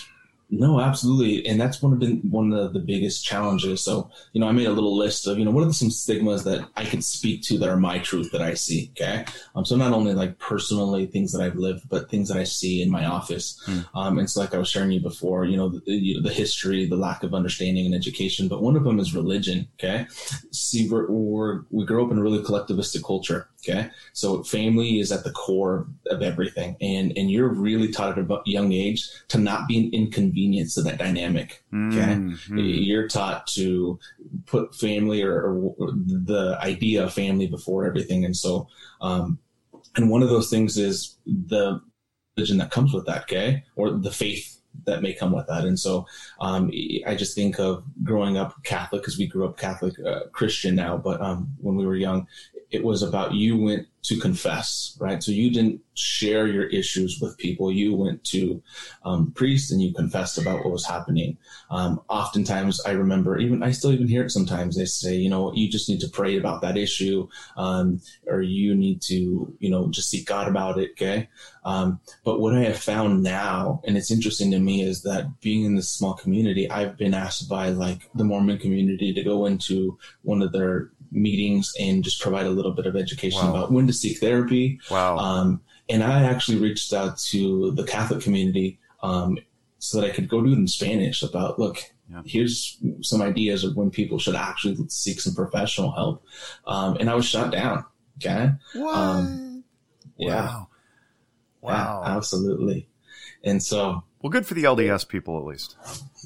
No, 0.53 0.81
absolutely, 0.81 1.47
and 1.47 1.59
that's 1.59 1.81
one 1.81 1.93
of 1.93 2.01
the 2.01 2.15
one 2.29 2.51
of 2.51 2.73
the 2.73 2.79
biggest 2.79 3.23
challenges. 3.23 3.81
So, 3.81 4.11
you 4.33 4.41
know, 4.41 4.49
I 4.49 4.51
made 4.51 4.67
a 4.67 4.73
little 4.73 4.97
list 4.97 5.25
of 5.25 5.39
you 5.39 5.45
know 5.45 5.51
what 5.51 5.65
are 5.65 5.71
some 5.71 5.89
stigmas 5.89 6.43
that 6.43 6.67
I 6.75 6.83
can 6.83 7.01
speak 7.01 7.41
to 7.43 7.57
that 7.59 7.69
are 7.69 7.77
my 7.77 7.99
truth 7.99 8.33
that 8.33 8.41
I 8.41 8.55
see. 8.55 8.91
Okay, 8.91 9.23
um, 9.55 9.63
so 9.63 9.77
not 9.77 9.93
only 9.93 10.13
like 10.13 10.37
personally 10.39 11.05
things 11.05 11.31
that 11.31 11.41
I've 11.41 11.55
lived, 11.55 11.87
but 11.87 12.09
things 12.09 12.27
that 12.27 12.37
I 12.37 12.43
see 12.43 12.81
in 12.81 12.91
my 12.91 13.05
office. 13.05 13.63
Mm. 13.65 13.85
Um, 13.95 14.19
and 14.19 14.29
so, 14.29 14.41
like 14.41 14.53
I 14.53 14.57
was 14.57 14.67
sharing 14.69 14.91
you 14.91 14.99
before, 14.99 15.45
you 15.45 15.55
know, 15.55 15.69
the, 15.69 15.81
you 15.85 16.15
know, 16.15 16.21
the 16.21 16.33
history, 16.33 16.85
the 16.85 16.97
lack 16.97 17.23
of 17.23 17.33
understanding 17.33 17.85
and 17.85 17.95
education. 17.95 18.49
But 18.49 18.61
one 18.61 18.75
of 18.75 18.83
them 18.83 18.99
is 18.99 19.15
religion. 19.15 19.69
Okay, 19.79 20.05
see, 20.51 20.89
we're, 20.89 21.09
we're 21.09 21.61
we 21.69 21.85
grow 21.85 22.05
up 22.05 22.11
in 22.11 22.17
a 22.17 22.21
really 22.21 22.39
collectivistic 22.39 23.05
culture. 23.05 23.47
Okay. 23.63 23.89
So 24.13 24.43
family 24.43 24.99
is 24.99 25.11
at 25.11 25.23
the 25.23 25.31
core 25.31 25.87
of 26.07 26.21
everything. 26.21 26.75
And, 26.81 27.15
and 27.15 27.29
you're 27.29 27.47
really 27.47 27.91
taught 27.91 28.17
at 28.17 28.29
a 28.29 28.41
young 28.45 28.71
age 28.71 29.07
to 29.27 29.37
not 29.37 29.67
be 29.67 29.77
an 29.77 29.93
inconvenience 29.93 30.73
to 30.75 30.81
that 30.83 30.97
dynamic. 30.97 31.63
Okay. 31.73 32.15
Mm-hmm. 32.15 32.57
You're 32.57 33.07
taught 33.07 33.45
to 33.47 33.99
put 34.47 34.73
family 34.73 35.21
or, 35.21 35.43
or, 35.77 35.91
the 35.91 36.57
idea 36.61 37.03
of 37.03 37.13
family 37.13 37.47
before 37.47 37.85
everything. 37.85 38.25
And 38.25 38.35
so, 38.35 38.67
um, 38.99 39.37
and 39.95 40.09
one 40.09 40.23
of 40.23 40.29
those 40.29 40.49
things 40.49 40.77
is 40.77 41.17
the 41.25 41.79
religion 42.35 42.57
that 42.57 42.71
comes 42.71 42.93
with 42.93 43.05
that. 43.05 43.23
Okay. 43.23 43.63
Or 43.75 43.91
the 43.91 44.11
faith 44.11 44.61
that 44.85 45.01
may 45.01 45.13
come 45.13 45.31
with 45.31 45.47
that. 45.47 45.65
And 45.65 45.79
so 45.79 46.07
um, 46.39 46.71
I 47.05 47.15
just 47.15 47.35
think 47.35 47.59
of 47.59 47.83
growing 48.03 48.37
up 48.37 48.55
Catholic 48.63 49.01
because 49.01 49.17
we 49.17 49.27
grew 49.27 49.45
up 49.45 49.57
Catholic 49.57 49.93
uh, 50.05 50.21
Christian 50.31 50.75
now, 50.75 50.97
but 50.97 51.21
um, 51.21 51.53
when 51.59 51.75
we 51.75 51.85
were 51.85 51.95
young, 51.95 52.27
it 52.71 52.83
was 52.83 53.03
about 53.03 53.33
you 53.33 53.57
went 53.57 53.87
to 54.03 54.17
confess, 54.19 54.97
right? 54.99 55.21
So 55.21 55.31
you 55.31 55.51
didn't 55.51 55.81
share 55.93 56.47
your 56.47 56.65
issues 56.67 57.19
with 57.21 57.37
people. 57.37 57.71
You 57.71 57.93
went 57.93 58.23
to 58.25 58.63
um, 59.05 59.31
priests 59.33 59.71
and 59.71 59.81
you 59.81 59.93
confessed 59.93 60.39
about 60.39 60.63
what 60.63 60.71
was 60.71 60.85
happening. 60.85 61.37
Um, 61.69 62.01
oftentimes, 62.09 62.81
I 62.85 62.91
remember 62.91 63.37
even 63.37 63.61
I 63.61 63.71
still 63.71 63.91
even 63.91 64.07
hear 64.07 64.23
it 64.23 64.31
sometimes. 64.31 64.75
They 64.75 64.85
say, 64.85 65.15
you 65.15 65.29
know, 65.29 65.53
you 65.53 65.69
just 65.69 65.87
need 65.87 65.99
to 65.99 66.09
pray 66.09 66.37
about 66.37 66.61
that 66.61 66.77
issue, 66.77 67.27
um, 67.57 68.01
or 68.25 68.41
you 68.41 68.73
need 68.73 69.01
to, 69.03 69.55
you 69.59 69.69
know, 69.69 69.89
just 69.89 70.09
seek 70.09 70.25
God 70.25 70.47
about 70.47 70.79
it. 70.79 70.91
Okay. 70.91 71.29
Um, 71.63 71.99
but 72.23 72.39
what 72.39 72.55
I 72.55 72.63
have 72.63 72.79
found 72.79 73.21
now, 73.21 73.81
and 73.85 73.97
it's 73.97 74.09
interesting 74.09 74.49
to 74.51 74.59
me, 74.59 74.81
is 74.81 75.03
that 75.03 75.41
being 75.41 75.63
in 75.65 75.75
this 75.75 75.91
small 75.91 76.15
community, 76.15 76.69
I've 76.71 76.97
been 76.97 77.13
asked 77.13 77.47
by 77.47 77.69
like 77.69 78.09
the 78.15 78.23
Mormon 78.23 78.57
community 78.57 79.13
to 79.13 79.23
go 79.23 79.45
into 79.45 79.99
one 80.23 80.41
of 80.41 80.51
their 80.53 80.89
meetings 81.11 81.73
and 81.79 82.03
just 82.03 82.21
provide 82.21 82.45
a 82.45 82.51
little 82.51 82.71
bit 82.71 82.85
of 82.85 82.95
education 82.95 83.41
wow. 83.41 83.49
about 83.51 83.71
when 83.71 83.87
to 83.87 83.93
seek 83.93 84.19
therapy. 84.19 84.79
Wow. 84.89 85.17
Um, 85.17 85.61
and 85.89 86.03
I 86.03 86.23
actually 86.23 86.57
reached 86.57 86.93
out 86.93 87.17
to 87.29 87.71
the 87.71 87.83
Catholic 87.83 88.21
community 88.21 88.79
um, 89.03 89.37
so 89.79 89.99
that 89.99 90.09
I 90.09 90.13
could 90.13 90.29
go 90.29 90.41
do 90.41 90.51
it 90.51 90.57
in 90.57 90.67
Spanish 90.67 91.21
about, 91.21 91.59
look, 91.59 91.79
yeah. 92.09 92.21
here's 92.25 92.77
some 93.01 93.21
ideas 93.21 93.63
of 93.63 93.75
when 93.75 93.89
people 93.89 94.19
should 94.19 94.35
actually 94.35 94.77
seek 94.87 95.19
some 95.19 95.35
professional 95.35 95.91
help. 95.91 96.23
Um, 96.65 96.97
and 96.97 97.09
I 97.09 97.15
was 97.15 97.25
shut 97.25 97.51
down. 97.51 97.85
Okay. 98.17 98.51
Um, 98.75 99.63
yeah. 100.17 100.45
Wow. 100.45 100.67
Wow. 101.61 102.03
Yeah, 102.05 102.15
absolutely. 102.15 102.87
And 103.43 103.61
so. 103.61 104.03
Well, 104.21 104.29
good 104.29 104.45
for 104.45 104.53
the 104.53 104.63
LDS 104.63 105.07
people 105.07 105.37
at 105.39 105.45
least. 105.45 105.75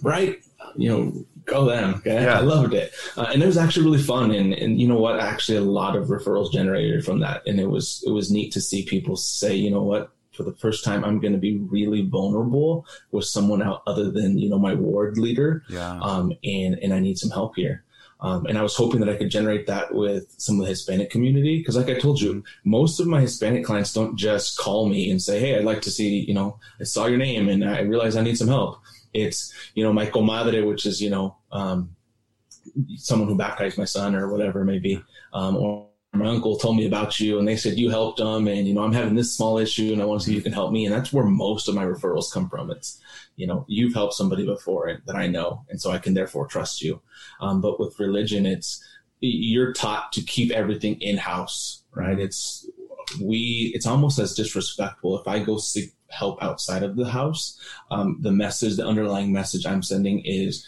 Right. 0.03 0.43
You 0.75 0.89
know, 0.89 1.25
go 1.45 1.65
them. 1.65 1.95
Okay? 1.95 2.23
Yeah. 2.23 2.39
I 2.39 2.41
loved 2.41 2.73
it. 2.73 2.93
Uh, 3.17 3.29
and 3.33 3.41
it 3.41 3.45
was 3.45 3.57
actually 3.57 3.85
really 3.85 4.03
fun. 4.03 4.31
And, 4.31 4.53
and 4.53 4.79
you 4.79 4.87
know 4.87 4.99
what? 4.99 5.19
Actually, 5.19 5.57
a 5.57 5.61
lot 5.61 5.95
of 5.95 6.07
referrals 6.07 6.51
generated 6.51 7.05
from 7.05 7.19
that. 7.19 7.43
And 7.45 7.59
it 7.59 7.69
was, 7.69 8.03
it 8.05 8.11
was 8.11 8.31
neat 8.31 8.51
to 8.53 8.61
see 8.61 8.85
people 8.85 9.15
say, 9.15 9.55
you 9.55 9.71
know 9.71 9.83
what? 9.83 10.11
for 10.35 10.43
the 10.43 10.53
first 10.53 10.83
time, 10.83 11.03
I'm 11.05 11.19
going 11.19 11.33
to 11.33 11.39
be 11.39 11.57
really 11.57 12.01
vulnerable 12.01 12.85
with 13.11 13.25
someone 13.25 13.61
out 13.61 13.83
other 13.87 14.11
than 14.11 14.37
you 14.37 14.49
know 14.49 14.59
my 14.59 14.73
ward 14.73 15.17
leader. 15.17 15.63
Yeah. 15.69 15.97
Um, 16.01 16.33
and 16.43 16.77
and 16.79 16.93
I 16.93 16.99
need 16.99 17.17
some 17.17 17.31
help 17.31 17.55
here. 17.55 17.83
Um, 18.21 18.45
and 18.45 18.57
I 18.57 18.63
was 18.63 18.75
hoping 18.75 19.01
that 19.01 19.09
I 19.09 19.17
could 19.17 19.29
generate 19.29 19.67
that 19.67 19.93
with 19.93 20.33
some 20.37 20.59
of 20.59 20.65
the 20.65 20.69
Hispanic 20.69 21.09
community. 21.09 21.61
Cause 21.63 21.75
like 21.75 21.89
I 21.89 21.99
told 21.99 22.21
you, 22.21 22.43
most 22.63 22.99
of 22.99 23.07
my 23.07 23.21
Hispanic 23.21 23.65
clients 23.65 23.93
don't 23.93 24.15
just 24.15 24.57
call 24.57 24.87
me 24.87 25.11
and 25.11 25.21
say, 25.21 25.39
Hey, 25.39 25.57
I'd 25.57 25.65
like 25.65 25.81
to 25.81 25.91
see, 25.91 26.19
you 26.19 26.33
know, 26.33 26.57
I 26.79 26.85
saw 26.85 27.07
your 27.07 27.17
name 27.17 27.49
and 27.49 27.63
I 27.63 27.81
realize 27.81 28.15
I 28.15 28.23
need 28.23 28.37
some 28.37 28.47
help. 28.47 28.79
It's, 29.15 29.53
you 29.73 29.83
know, 29.83 29.93
my 29.93 30.05
comadre, 30.05 30.67
which 30.67 30.85
is, 30.85 31.01
you 31.01 31.09
know, 31.09 31.37
um, 31.51 31.95
someone 32.97 33.27
who 33.27 33.37
baptized 33.37 33.77
my 33.77 33.85
son 33.85 34.15
or 34.15 34.29
whatever 34.29 34.61
it 34.61 34.65
may 34.65 34.79
be. 34.79 35.01
Um, 35.33 35.55
or 35.57 35.87
my 36.13 36.27
uncle 36.27 36.57
told 36.57 36.77
me 36.77 36.87
about 36.87 37.19
you 37.19 37.39
and 37.39 37.47
they 37.47 37.57
said 37.57 37.77
you 37.77 37.89
helped 37.89 38.19
them 38.19 38.47
and, 38.47 38.67
you 38.67 38.73
know, 38.73 38.83
I'm 38.83 38.93
having 38.93 39.15
this 39.15 39.35
small 39.35 39.57
issue 39.57 39.91
and 39.93 40.01
I 40.01 40.05
want 40.05 40.21
to 40.21 40.25
see 40.25 40.31
if 40.31 40.37
you 40.37 40.43
can 40.43 40.53
help 40.53 40.71
me. 40.71 40.85
And 40.85 40.93
that's 40.93 41.11
where 41.11 41.25
most 41.25 41.67
of 41.67 41.75
my 41.75 41.85
referrals 41.85 42.31
come 42.31 42.49
from. 42.49 42.71
It's, 42.71 43.01
you 43.35 43.47
know, 43.47 43.65
you've 43.67 43.93
helped 43.93 44.13
somebody 44.13 44.45
before 44.45 45.01
that 45.05 45.15
I 45.15 45.27
know. 45.27 45.65
And 45.69 45.79
so 45.79 45.91
I 45.91 45.97
can 45.97 46.13
therefore 46.13 46.47
trust 46.47 46.81
you. 46.81 47.01
Um, 47.41 47.61
but 47.61 47.79
with 47.79 47.99
religion, 47.99 48.45
it's, 48.45 48.83
you're 49.19 49.73
taught 49.73 50.11
to 50.13 50.21
keep 50.21 50.51
everything 50.51 51.01
in 51.01 51.17
house, 51.17 51.83
right? 51.93 52.19
It's, 52.19 52.67
we, 53.21 53.71
it's 53.73 53.85
almost 53.85 54.19
as 54.19 54.33
disrespectful 54.33 55.19
if 55.19 55.27
I 55.27 55.39
go 55.39 55.57
seek 55.57 55.93
help 56.09 56.41
outside 56.41 56.83
of 56.83 56.95
the 56.95 57.09
house. 57.09 57.59
Um, 57.91 58.17
the 58.21 58.31
message, 58.31 58.77
the 58.77 58.85
underlying 58.85 59.31
message 59.31 59.65
I'm 59.65 59.83
sending 59.83 60.21
is, 60.25 60.65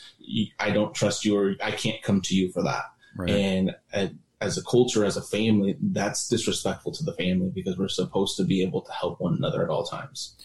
I 0.60 0.72
don't 0.72 0.94
trust 0.94 1.26
you 1.26 1.38
or 1.38 1.56
I 1.64 1.72
can't 1.72 2.02
come 2.02 2.22
to 2.22 2.36
you 2.36 2.52
for 2.52 2.64
that. 2.64 2.84
Right. 3.16 3.30
And 3.30 3.76
uh, 3.94 4.08
as 4.42 4.58
a 4.58 4.64
culture, 4.64 5.06
as 5.06 5.18
a 5.18 5.22
family, 5.22 5.78
that's 5.82 6.28
disrespectful 6.28 6.92
to 6.94 7.04
the 7.04 7.14
family 7.14 7.52
because 7.54 7.78
we're 7.78 7.88
supposed 7.88 8.38
to 8.38 8.44
be 8.44 8.62
able 8.62 8.82
to 8.82 8.92
help 8.92 9.20
one 9.22 9.36
another 9.36 9.64
at 9.64 9.70
all 9.70 9.84
times. 9.84 10.36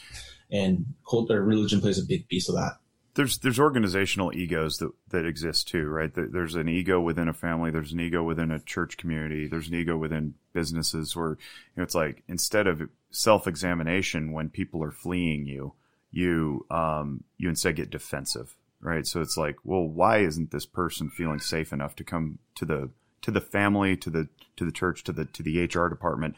And 0.50 0.86
culture, 1.08 1.42
religion 1.42 1.80
plays 1.80 1.98
a 1.98 2.04
big 2.04 2.28
piece 2.28 2.48
of 2.48 2.54
that. 2.54 2.78
There's 3.14 3.38
there's 3.38 3.60
organizational 3.60 4.34
egos 4.34 4.78
that, 4.78 4.90
that 5.10 5.26
exist 5.26 5.68
too, 5.68 5.86
right? 5.86 6.10
There's 6.14 6.54
an 6.54 6.68
ego 6.68 7.00
within 7.00 7.28
a 7.28 7.34
family. 7.34 7.70
There's 7.70 7.92
an 7.92 8.00
ego 8.00 8.22
within 8.22 8.50
a 8.50 8.58
church 8.58 8.96
community. 8.96 9.46
There's 9.46 9.68
an 9.68 9.74
ego 9.74 9.96
within 9.96 10.34
businesses 10.52 11.14
where 11.14 11.30
you 11.30 11.36
know 11.76 11.82
it's 11.82 11.94
like 11.94 12.22
instead 12.26 12.66
of 12.66 12.88
self 13.10 13.46
examination 13.46 14.32
when 14.32 14.48
people 14.48 14.82
are 14.82 14.90
fleeing 14.90 15.46
you, 15.46 15.74
you 16.10 16.66
um, 16.70 17.24
you 17.36 17.48
instead 17.48 17.76
get 17.76 17.90
defensive, 17.90 18.56
right? 18.80 19.06
So 19.06 19.20
it's 19.20 19.36
like, 19.36 19.56
well, 19.62 19.86
why 19.86 20.18
isn't 20.18 20.50
this 20.50 20.66
person 20.66 21.10
feeling 21.10 21.40
safe 21.40 21.72
enough 21.72 21.94
to 21.96 22.04
come 22.04 22.38
to 22.54 22.64
the 22.64 22.90
to 23.22 23.30
the 23.30 23.40
family, 23.40 23.96
to 23.98 24.10
the 24.10 24.28
to 24.56 24.64
the 24.64 24.72
church, 24.72 25.04
to 25.04 25.12
the 25.12 25.26
to 25.26 25.42
the 25.42 25.64
HR 25.64 25.88
department, 25.88 26.36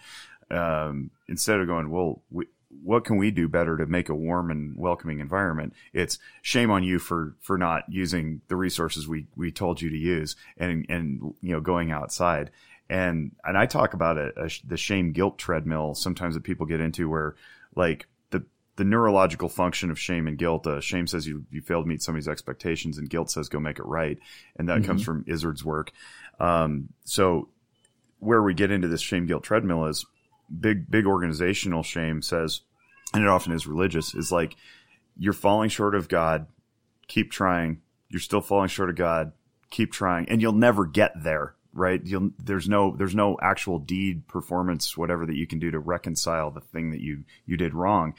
um, 0.50 1.10
instead 1.28 1.60
of 1.60 1.66
going, 1.66 1.90
well, 1.90 2.22
we, 2.30 2.46
what 2.82 3.04
can 3.04 3.16
we 3.16 3.30
do 3.30 3.48
better 3.48 3.76
to 3.76 3.86
make 3.86 4.08
a 4.08 4.14
warm 4.14 4.50
and 4.50 4.76
welcoming 4.76 5.20
environment? 5.20 5.74
It's 5.92 6.18
shame 6.42 6.70
on 6.70 6.82
you 6.82 6.98
for 6.98 7.36
for 7.40 7.58
not 7.58 7.84
using 7.88 8.40
the 8.48 8.56
resources 8.56 9.08
we 9.08 9.26
we 9.36 9.52
told 9.52 9.80
you 9.80 9.90
to 9.90 9.96
use, 9.96 10.36
and 10.56 10.86
and 10.88 11.34
you 11.40 11.52
know 11.52 11.60
going 11.60 11.90
outside. 11.90 12.50
And 12.90 13.32
and 13.44 13.56
I 13.56 13.66
talk 13.66 13.94
about 13.94 14.18
a, 14.18 14.32
a 14.36 14.50
the 14.66 14.76
shame 14.76 15.12
guilt 15.12 15.38
treadmill 15.38 15.94
sometimes 15.94 16.34
that 16.34 16.44
people 16.44 16.66
get 16.66 16.80
into 16.80 17.08
where 17.08 17.34
like 17.74 18.06
the 18.76 18.84
neurological 18.84 19.48
function 19.48 19.90
of 19.90 19.98
shame 19.98 20.26
and 20.26 20.36
guilt. 20.36 20.66
Uh, 20.66 20.80
shame 20.80 21.06
says 21.06 21.26
you 21.26 21.44
you 21.50 21.60
failed 21.60 21.84
to 21.84 21.88
meet 21.88 22.02
somebody's 22.02 22.28
expectations, 22.28 22.98
and 22.98 23.08
guilt 23.08 23.30
says 23.30 23.48
go 23.48 23.60
make 23.60 23.78
it 23.78 23.86
right, 23.86 24.18
and 24.56 24.68
that 24.68 24.78
mm-hmm. 24.78 24.86
comes 24.86 25.02
from 25.02 25.24
Izard's 25.26 25.64
work. 25.64 25.92
Um, 26.40 26.88
so 27.04 27.48
where 28.18 28.42
we 28.42 28.54
get 28.54 28.70
into 28.70 28.88
this 28.88 29.00
shame 29.00 29.26
guilt 29.26 29.44
treadmill 29.44 29.84
is 29.86 30.04
big 30.60 30.90
big 30.90 31.06
organizational 31.06 31.82
shame 31.82 32.22
says, 32.22 32.62
and 33.12 33.22
it 33.22 33.28
often 33.28 33.52
is 33.52 33.66
religious, 33.66 34.14
is 34.14 34.32
like 34.32 34.56
you're 35.16 35.32
falling 35.32 35.68
short 35.68 35.94
of 35.94 36.08
God, 36.08 36.46
keep 37.06 37.30
trying. 37.30 37.80
You're 38.08 38.20
still 38.20 38.40
falling 38.40 38.68
short 38.68 38.90
of 38.90 38.96
God, 38.96 39.32
keep 39.70 39.92
trying, 39.92 40.28
and 40.28 40.40
you'll 40.40 40.52
never 40.52 40.86
get 40.86 41.12
there 41.22 41.54
right? 41.74 42.00
You'll, 42.04 42.30
there's 42.38 42.68
no 42.68 42.94
there's 42.96 43.14
no 43.14 43.36
actual 43.42 43.78
deed 43.78 44.26
performance 44.28 44.96
whatever 44.96 45.26
that 45.26 45.36
you 45.36 45.46
can 45.46 45.58
do 45.58 45.70
to 45.70 45.78
reconcile 45.78 46.50
the 46.50 46.60
thing 46.60 46.90
that 46.92 47.00
you 47.00 47.24
you 47.46 47.56
did 47.56 47.74
wrong, 47.74 48.14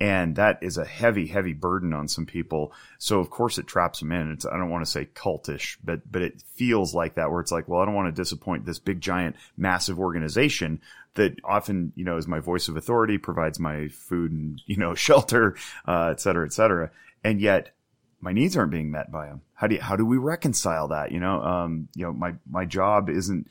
and 0.00 0.36
that 0.36 0.58
is 0.62 0.78
a 0.78 0.84
heavy 0.84 1.26
heavy 1.26 1.52
burden 1.52 1.92
on 1.92 2.08
some 2.08 2.26
people. 2.26 2.72
So 2.98 3.18
of 3.20 3.28
course 3.28 3.58
it 3.58 3.66
traps 3.66 3.98
them 3.98 4.12
in. 4.12 4.30
It's 4.30 4.46
I 4.46 4.56
don't 4.56 4.70
want 4.70 4.84
to 4.84 4.90
say 4.90 5.06
cultish, 5.06 5.76
but 5.82 6.10
but 6.10 6.22
it 6.22 6.42
feels 6.54 6.94
like 6.94 7.16
that 7.16 7.30
where 7.30 7.40
it's 7.40 7.52
like, 7.52 7.68
well, 7.68 7.80
I 7.80 7.84
don't 7.84 7.94
want 7.94 8.14
to 8.14 8.22
disappoint 8.22 8.64
this 8.64 8.78
big 8.78 9.00
giant 9.00 9.36
massive 9.56 9.98
organization 9.98 10.80
that 11.14 11.34
often 11.44 11.92
you 11.96 12.04
know 12.04 12.16
is 12.16 12.28
my 12.28 12.40
voice 12.40 12.68
of 12.68 12.76
authority, 12.76 13.18
provides 13.18 13.58
my 13.58 13.88
food 13.88 14.32
and 14.32 14.62
you 14.66 14.76
know 14.76 14.94
shelter, 14.94 15.56
uh, 15.86 16.08
et 16.12 16.20
cetera, 16.20 16.46
et 16.46 16.52
cetera, 16.52 16.90
and 17.24 17.40
yet 17.40 17.72
my 18.20 18.32
needs 18.32 18.56
aren't 18.56 18.70
being 18.70 18.90
met 18.90 19.10
by 19.10 19.26
them. 19.26 19.42
How 19.54 19.66
do 19.66 19.74
you, 19.76 19.80
how 19.80 19.96
do 19.96 20.04
we 20.04 20.18
reconcile 20.18 20.88
that? 20.88 21.12
You 21.12 21.20
know, 21.20 21.42
um, 21.42 21.88
you 21.94 22.04
know, 22.04 22.12
my 22.12 22.34
my 22.48 22.64
job 22.64 23.08
isn't 23.08 23.48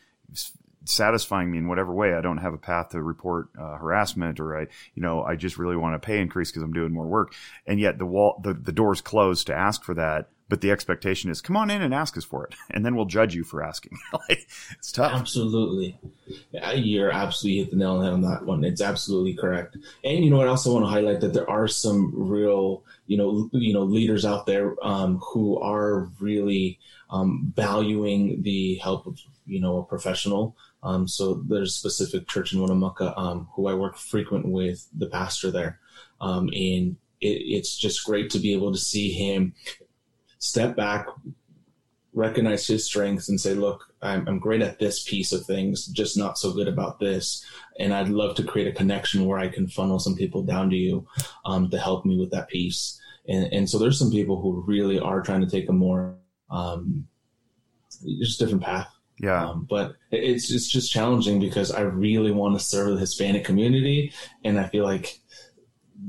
satisfying 0.85 1.51
me 1.51 1.57
in 1.57 1.67
whatever 1.67 1.93
way. 1.93 2.13
I 2.13 2.21
don't 2.21 2.37
have 2.37 2.53
a 2.53 2.57
path 2.57 2.89
to 2.89 3.01
report 3.01 3.49
uh, 3.59 3.77
harassment, 3.77 4.39
or 4.39 4.57
I, 4.57 4.67
you 4.95 5.01
know, 5.01 5.23
I 5.23 5.35
just 5.35 5.57
really 5.57 5.75
want 5.75 5.95
a 5.95 5.99
pay 5.99 6.19
increase 6.19 6.49
because 6.49 6.63
I'm 6.63 6.73
doing 6.73 6.93
more 6.93 7.05
work. 7.07 7.33
And 7.67 7.79
yet 7.79 7.97
the 7.97 8.05
wall, 8.05 8.41
the 8.43 8.53
the 8.53 8.71
door's 8.71 9.01
closed 9.01 9.47
to 9.47 9.55
ask 9.55 9.83
for 9.83 9.93
that. 9.95 10.29
But 10.49 10.61
the 10.61 10.71
expectation 10.71 11.29
is, 11.29 11.41
come 11.41 11.55
on 11.55 11.69
in 11.69 11.81
and 11.81 11.93
ask 11.93 12.17
us 12.17 12.25
for 12.25 12.45
it, 12.45 12.55
and 12.71 12.85
then 12.85 12.95
we'll 12.95 13.05
judge 13.05 13.35
you 13.35 13.43
for 13.43 13.63
asking. 13.63 13.97
it's 14.29 14.91
tough. 14.91 15.13
Absolutely, 15.13 15.99
you're 16.75 17.11
absolutely 17.11 17.61
hit 17.61 17.71
the 17.71 17.77
nail 17.77 17.97
on 17.97 18.21
that 18.21 18.45
one. 18.45 18.63
It's 18.63 18.81
absolutely 18.81 19.35
correct. 19.35 19.77
And 20.03 20.23
you 20.23 20.29
know, 20.29 20.41
I 20.41 20.47
also 20.47 20.73
want 20.73 20.85
to 20.85 20.89
highlight 20.89 21.21
that 21.21 21.33
there 21.33 21.49
are 21.49 21.67
some 21.67 22.11
real 22.15 22.83
you 23.09 23.17
know, 23.17 23.49
you 23.53 23.73
know, 23.73 23.81
leaders 23.81 24.23
out 24.23 24.45
there 24.45 24.75
um, 24.83 25.17
who 25.17 25.59
are 25.59 26.11
really 26.19 26.79
um, 27.09 27.51
valuing 27.55 28.43
the 28.43 28.75
help 28.75 29.07
of, 29.07 29.19
you 29.47 29.59
know, 29.59 29.79
a 29.79 29.83
professional. 29.83 30.55
Um, 30.83 31.07
so 31.07 31.43
there's 31.47 31.71
a 31.71 31.79
specific 31.79 32.27
church 32.27 32.53
in 32.53 32.61
Winnemucca 32.61 33.17
um, 33.17 33.47
who 33.55 33.65
I 33.65 33.73
work 33.73 33.97
frequent 33.97 34.47
with 34.47 34.87
the 34.95 35.07
pastor 35.07 35.49
there, 35.49 35.79
um, 36.21 36.49
and 36.53 36.97
it, 37.19 37.41
it's 37.47 37.75
just 37.75 38.05
great 38.05 38.29
to 38.29 38.39
be 38.39 38.53
able 38.53 38.71
to 38.71 38.77
see 38.77 39.11
him 39.11 39.55
step 40.39 40.75
back, 40.75 41.07
recognize 42.13 42.65
his 42.65 42.85
strengths, 42.85 43.29
and 43.29 43.39
say, 43.39 43.53
"Look, 43.53 43.93
I'm, 44.01 44.27
I'm 44.27 44.39
great 44.39 44.61
at 44.61 44.79
this 44.79 45.03
piece 45.03 45.31
of 45.31 45.45
things, 45.45 45.85
just 45.85 46.17
not 46.17 46.37
so 46.37 46.51
good 46.51 46.67
about 46.67 46.99
this." 46.99 47.45
And 47.79 47.93
I'd 47.93 48.09
love 48.09 48.35
to 48.35 48.43
create 48.43 48.67
a 48.67 48.75
connection 48.75 49.25
where 49.25 49.39
I 49.39 49.47
can 49.47 49.67
funnel 49.67 49.99
some 49.99 50.15
people 50.15 50.43
down 50.43 50.69
to 50.71 50.75
you 50.75 51.07
um, 51.45 51.69
to 51.69 51.77
help 51.77 52.05
me 52.05 52.19
with 52.19 52.31
that 52.31 52.49
piece. 52.49 52.99
And, 53.27 53.53
and 53.53 53.69
so 53.69 53.77
there's 53.77 53.99
some 53.99 54.11
people 54.11 54.41
who 54.41 54.63
really 54.67 54.99
are 54.99 55.21
trying 55.21 55.41
to 55.41 55.49
take 55.49 55.69
a 55.69 55.73
more, 55.73 56.15
um, 56.49 57.07
just 58.19 58.39
different 58.39 58.63
path. 58.63 58.91
Yeah. 59.21 59.49
Um, 59.49 59.67
but 59.69 59.95
it's, 60.11 60.51
it's 60.51 60.67
just 60.67 60.91
challenging 60.91 61.39
because 61.39 61.71
I 61.71 61.81
really 61.81 62.31
want 62.31 62.57
to 62.57 62.63
serve 62.63 62.93
the 62.93 62.99
Hispanic 62.99 63.43
community. 63.43 64.13
And 64.43 64.59
I 64.59 64.67
feel 64.67 64.83
like 64.83 65.19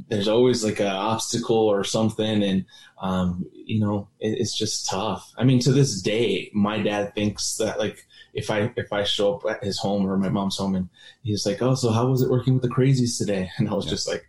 there's 0.08 0.28
always 0.28 0.64
like 0.64 0.80
an 0.80 0.86
obstacle 0.86 1.56
or 1.56 1.84
something. 1.84 2.42
And, 2.42 2.64
um, 3.00 3.46
you 3.52 3.80
know, 3.80 4.08
it, 4.20 4.38
it's 4.40 4.56
just 4.56 4.88
tough. 4.88 5.32
I 5.36 5.44
mean, 5.44 5.60
to 5.60 5.72
this 5.72 6.00
day, 6.00 6.50
my 6.52 6.80
dad 6.82 7.14
thinks 7.14 7.56
that 7.56 7.78
like, 7.78 8.06
if 8.32 8.50
I 8.50 8.72
if 8.76 8.92
I 8.92 9.02
show 9.04 9.34
up 9.34 9.50
at 9.50 9.64
his 9.64 9.78
home 9.78 10.06
or 10.06 10.16
my 10.16 10.28
mom's 10.28 10.56
home 10.56 10.76
and 10.76 10.88
he's 11.24 11.44
like, 11.44 11.60
"Oh, 11.62 11.74
so 11.74 11.90
how 11.90 12.06
was 12.06 12.22
it 12.22 12.30
working 12.30 12.54
with 12.54 12.62
the 12.62 12.68
crazies 12.68 13.18
today?" 13.18 13.50
And 13.58 13.68
I 13.68 13.74
was 13.74 13.86
yeah. 13.86 13.90
just 13.90 14.06
like, 14.06 14.24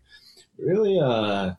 "Really? 0.58 1.00
Uh, 1.00 1.54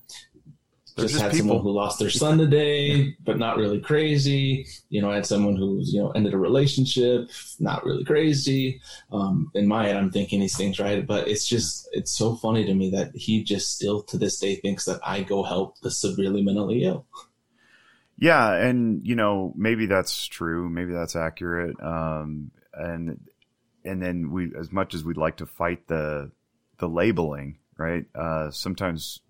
just, 0.96 1.14
just, 1.14 1.22
had 1.22 1.32
people. 1.32 1.48
someone 1.48 1.62
who 1.62 1.72
lost 1.72 1.98
their 1.98 2.10
son 2.10 2.38
today, 2.38 3.16
but 3.24 3.38
not 3.38 3.56
really 3.56 3.80
crazy. 3.80 4.66
You 4.90 5.00
know, 5.02 5.10
I 5.10 5.16
had 5.16 5.26
someone 5.26 5.56
who's, 5.56 5.92
you 5.92 6.00
know, 6.00 6.10
ended 6.10 6.34
a 6.34 6.38
relationship, 6.38 7.30
not 7.58 7.84
really 7.84 8.04
crazy. 8.04 8.80
Um, 9.10 9.50
in 9.54 9.66
my 9.66 9.86
head, 9.86 9.96
I'm 9.96 10.10
thinking 10.10 10.40
these 10.40 10.56
things, 10.56 10.78
right? 10.78 11.06
But 11.06 11.28
it's 11.28 11.46
just, 11.46 11.88
it's 11.92 12.12
so 12.12 12.36
funny 12.36 12.64
to 12.64 12.74
me 12.74 12.90
that 12.90 13.14
he 13.14 13.42
just 13.42 13.74
still 13.74 14.02
to 14.04 14.18
this 14.18 14.38
day 14.38 14.56
thinks 14.56 14.84
that 14.84 15.00
I 15.04 15.22
go 15.22 15.42
help 15.42 15.80
the 15.80 15.90
severely 15.90 16.42
mentally 16.42 16.84
ill. 16.84 17.06
Yeah. 18.18 18.52
And, 18.52 19.04
you 19.06 19.16
know, 19.16 19.52
maybe 19.56 19.86
that's 19.86 20.26
true. 20.26 20.68
Maybe 20.68 20.92
that's 20.92 21.16
accurate. 21.16 21.82
Um, 21.82 22.50
and, 22.74 23.18
and 23.84 24.02
then 24.02 24.30
we, 24.30 24.52
as 24.58 24.70
much 24.70 24.94
as 24.94 25.04
we'd 25.04 25.16
like 25.16 25.38
to 25.38 25.46
fight 25.46 25.88
the, 25.88 26.30
the 26.78 26.88
labeling, 26.88 27.58
right? 27.76 28.04
Uh, 28.14 28.50
sometimes 28.50 29.20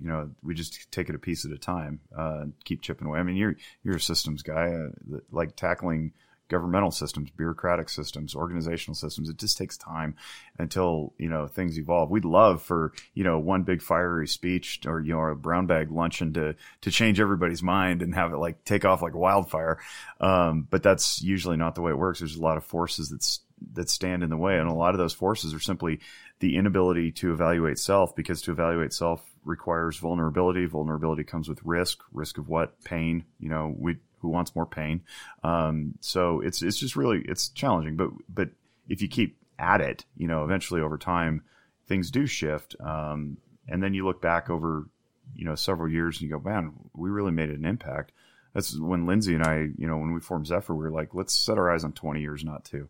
you 0.00 0.08
know, 0.08 0.30
we 0.42 0.54
just 0.54 0.90
take 0.90 1.08
it 1.08 1.14
a 1.14 1.18
piece 1.18 1.44
at 1.44 1.52
a 1.52 1.58
time, 1.58 2.00
uh, 2.16 2.44
keep 2.64 2.82
chipping 2.82 3.06
away. 3.06 3.18
I 3.18 3.22
mean, 3.22 3.36
you're 3.36 3.56
you're 3.82 3.96
a 3.96 4.00
systems 4.00 4.42
guy, 4.42 4.72
uh, 4.72 5.18
like 5.30 5.56
tackling 5.56 6.12
governmental 6.52 6.90
systems, 6.90 7.30
bureaucratic 7.30 7.88
systems, 7.88 8.34
organizational 8.34 8.94
systems. 8.94 9.30
It 9.30 9.38
just 9.38 9.56
takes 9.56 9.78
time 9.78 10.14
until 10.58 11.14
you 11.18 11.28
know 11.28 11.46
things 11.48 11.78
evolve. 11.78 12.10
We'd 12.10 12.26
love 12.26 12.62
for 12.62 12.92
you 13.14 13.24
know 13.24 13.38
one 13.38 13.62
big 13.62 13.82
fiery 13.82 14.28
speech 14.28 14.80
or 14.86 15.00
you 15.00 15.14
know 15.14 15.20
a 15.20 15.34
brown 15.34 15.66
bag 15.66 15.90
luncheon 15.90 16.34
to 16.34 16.54
to 16.82 16.90
change 16.90 17.18
everybody's 17.20 17.62
mind 17.62 18.02
and 18.02 18.14
have 18.14 18.32
it 18.32 18.36
like 18.36 18.64
take 18.64 18.84
off 18.84 19.02
like 19.02 19.14
wildfire. 19.14 19.78
Um, 20.20 20.68
but 20.70 20.82
that's 20.82 21.22
usually 21.22 21.56
not 21.56 21.74
the 21.74 21.80
way 21.80 21.90
it 21.90 21.98
works. 21.98 22.18
There's 22.20 22.36
a 22.36 22.42
lot 22.42 22.58
of 22.58 22.64
forces 22.64 23.08
that's 23.08 23.40
that 23.72 23.88
stand 23.88 24.22
in 24.22 24.30
the 24.30 24.36
way, 24.36 24.58
and 24.58 24.68
a 24.68 24.74
lot 24.74 24.94
of 24.94 24.98
those 24.98 25.14
forces 25.14 25.54
are 25.54 25.60
simply 25.60 26.00
the 26.40 26.56
inability 26.56 27.12
to 27.12 27.32
evaluate 27.32 27.78
self, 27.78 28.14
because 28.14 28.42
to 28.42 28.52
evaluate 28.52 28.92
self 28.92 29.24
requires 29.44 29.98
vulnerability. 29.98 30.66
Vulnerability 30.66 31.24
comes 31.24 31.48
with 31.48 31.60
risk. 31.64 32.02
Risk 32.12 32.38
of 32.38 32.48
what? 32.48 32.82
Pain. 32.84 33.24
You 33.38 33.48
know, 33.48 33.74
we 33.76 33.96
who 34.20 34.28
wants 34.28 34.54
more 34.54 34.66
pain? 34.66 35.02
Um, 35.42 35.94
so 36.00 36.40
it's 36.40 36.62
it's 36.62 36.78
just 36.78 36.96
really 36.96 37.22
it's 37.26 37.48
challenging. 37.48 37.96
But 37.96 38.10
but 38.28 38.50
if 38.88 39.02
you 39.02 39.08
keep 39.08 39.36
at 39.58 39.80
it, 39.80 40.04
you 40.16 40.28
know, 40.28 40.44
eventually 40.44 40.80
over 40.80 40.98
time 40.98 41.42
things 41.88 42.10
do 42.10 42.26
shift. 42.26 42.76
Um, 42.80 43.36
and 43.68 43.82
then 43.82 43.94
you 43.94 44.04
look 44.04 44.22
back 44.22 44.50
over 44.50 44.88
you 45.34 45.44
know 45.44 45.54
several 45.54 45.90
years 45.90 46.20
and 46.20 46.28
you 46.28 46.36
go, 46.36 46.42
man, 46.42 46.72
we 46.94 47.10
really 47.10 47.32
made 47.32 47.50
an 47.50 47.64
impact. 47.64 48.12
That's 48.54 48.78
when 48.78 49.06
Lindsay 49.06 49.34
and 49.34 49.42
I, 49.42 49.68
you 49.78 49.86
know, 49.86 49.96
when 49.96 50.12
we 50.12 50.20
formed 50.20 50.46
Zephyr, 50.46 50.74
we 50.74 50.84
were 50.84 50.90
like, 50.90 51.14
let's 51.14 51.34
set 51.34 51.56
our 51.56 51.72
eyes 51.72 51.84
on 51.84 51.92
20 51.92 52.20
years, 52.20 52.44
not 52.44 52.64
two. 52.64 52.88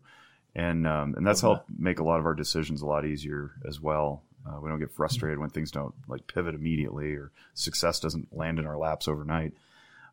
And 0.55 0.85
um, 0.85 1.15
and 1.15 1.25
that's 1.25 1.41
helped 1.41 1.67
make 1.75 1.99
a 1.99 2.03
lot 2.03 2.19
of 2.19 2.25
our 2.25 2.35
decisions 2.35 2.81
a 2.81 2.85
lot 2.85 3.05
easier 3.05 3.51
as 3.67 3.79
well. 3.79 4.23
Uh, 4.45 4.59
we 4.61 4.69
don't 4.69 4.79
get 4.79 4.91
frustrated 4.91 5.39
when 5.39 5.49
things 5.49 5.71
don't 5.71 5.93
like 6.07 6.27
pivot 6.27 6.53
immediately 6.55 7.13
or 7.13 7.31
success 7.53 7.99
doesn't 7.99 8.35
land 8.35 8.59
in 8.59 8.65
our 8.65 8.77
laps 8.77 9.07
overnight. 9.07 9.53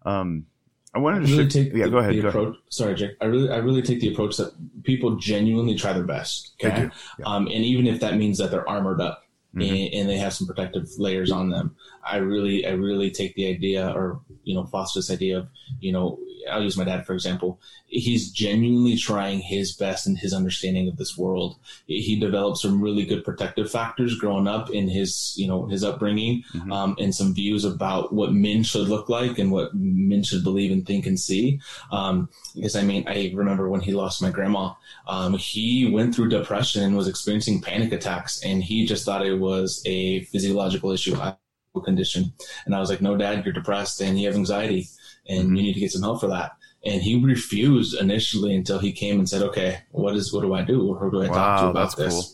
Um, 0.07 0.47
I 0.95 0.99
wanted 0.99 1.21
to 1.21 1.33
really 1.33 1.37
shift- 1.51 1.53
take 1.53 1.73
yeah, 1.73 1.85
the, 1.85 1.91
go 1.91 1.99
ahead. 1.99 2.15
Go 2.15 2.19
ahead. 2.29 2.29
approach. 2.29 2.57
Sorry, 2.69 2.95
Jake. 2.95 3.13
I 3.21 3.27
really, 3.27 3.51
I 3.51 3.57
really 3.59 3.83
take 3.83 4.01
the 4.01 4.13
approach 4.13 4.37
that 4.39 4.53
people 4.85 5.17
genuinely 5.17 5.75
try 5.75 5.93
their 5.93 6.05
best. 6.05 6.53
Okay, 6.65 6.91
yeah. 7.19 7.25
um, 7.27 7.47
and 7.47 7.65
even 7.65 7.87
if 7.87 8.01
that 8.01 8.17
means 8.17 8.39
that 8.39 8.51
they're 8.51 8.69
armored 8.69 9.01
up 9.01 9.23
Mhm. 9.55 9.69
and, 9.69 9.95
and 9.95 10.09
they 10.09 10.17
have 10.19 10.33
some 10.33 10.47
protective 10.47 10.89
layers 10.99 11.31
on 11.33 11.51
them, 11.51 11.75
I 12.05 12.17
really, 12.19 12.67
I 12.67 12.71
really 12.73 13.11
take 13.11 13.35
the 13.35 13.49
idea, 13.49 13.89
or 13.95 14.21
you 14.45 14.55
know, 14.55 14.65
foster 14.65 14.99
this 14.99 15.11
idea 15.11 15.39
of, 15.39 15.49
you 15.81 15.93
know, 15.93 16.19
I'll 16.51 16.63
use 16.63 16.77
my 16.77 16.85
dad 16.85 17.07
for 17.07 17.15
example. 17.15 17.61
He's 17.87 18.31
genuinely 18.31 18.97
trying 18.97 19.41
his 19.41 19.73
best 19.73 20.07
in 20.07 20.17
his 20.17 20.33
understanding 20.33 20.89
of 20.89 20.97
this 20.97 21.19
world. 21.19 21.57
He 21.87 22.19
developed 22.19 22.59
some 22.59 22.81
really 22.81 23.05
good 23.05 23.25
protective 23.25 23.71
factors 23.71 24.17
growing 24.17 24.47
up 24.47 24.71
in 24.71 24.89
his, 24.89 25.35
you 25.37 25.49
know, 25.49 25.67
his 25.67 25.83
upbringing, 25.83 26.45
Mhm. 26.55 26.73
um, 26.73 26.97
and 27.01 27.15
some 27.15 27.35
views 27.35 27.65
about 27.65 28.13
what 28.13 28.33
men 28.33 28.63
should 28.63 28.89
look 28.89 29.09
like 29.09 29.39
and 29.39 29.51
what 29.51 29.75
men 29.75 30.23
should 30.23 30.45
believe 30.45 30.71
and 30.71 30.87
think 30.87 31.07
and 31.07 31.19
see. 31.19 31.61
Um, 31.91 32.29
because 32.55 32.77
I 32.77 32.83
mean, 32.83 33.05
I 33.09 33.33
remember 33.35 33.69
when 33.69 33.81
he 33.81 33.93
lost 33.93 34.23
my 34.23 34.31
grandma, 34.31 34.75
um, 35.09 35.35
he 35.35 35.91
went 35.91 36.15
through 36.15 36.29
depression 36.29 36.83
and 36.83 36.97
was 36.97 37.09
experiencing 37.09 37.61
panic 37.61 37.93
attacks, 37.93 38.43
and 38.45 38.63
he 38.63 38.87
just 38.87 39.05
thought 39.05 39.27
it 39.27 39.35
was 39.35 39.83
a 39.87 40.21
physiological 40.25 40.93
issue, 40.93 41.17
a 41.17 41.37
condition. 41.85 42.33
And 42.67 42.75
I 42.75 42.81
was 42.81 42.91
like, 42.91 43.01
"No, 43.01 43.17
Dad, 43.17 43.45
you're 43.45 43.55
depressed 43.55 44.01
and 44.01 44.21
you 44.21 44.27
have 44.27 44.37
anxiety, 44.37 44.89
and 45.31 45.51
Mhm. 45.51 45.57
you 45.57 45.63
need 45.63 45.75
to 45.75 45.81
get 45.81 45.93
some 45.93 46.03
help 46.03 46.21
for 46.21 46.29
that." 46.29 46.53
And 46.85 47.03
he 47.03 47.23
refused 47.23 47.99
initially 48.01 48.55
until 48.55 48.79
he 48.79 48.93
came 48.93 49.19
and 49.19 49.29
said, 49.29 49.43
"Okay, 49.43 49.79
what 49.93 50.17
is 50.17 50.33
what 50.33 50.43
do 50.43 50.55
I 50.55 50.63
do? 50.63 50.95
Who 50.95 51.11
do 51.11 51.23
I 51.23 51.29
talk 51.29 51.61
to 51.61 51.67
about 51.69 51.97
this?" 51.97 52.15
cool. 52.15 52.25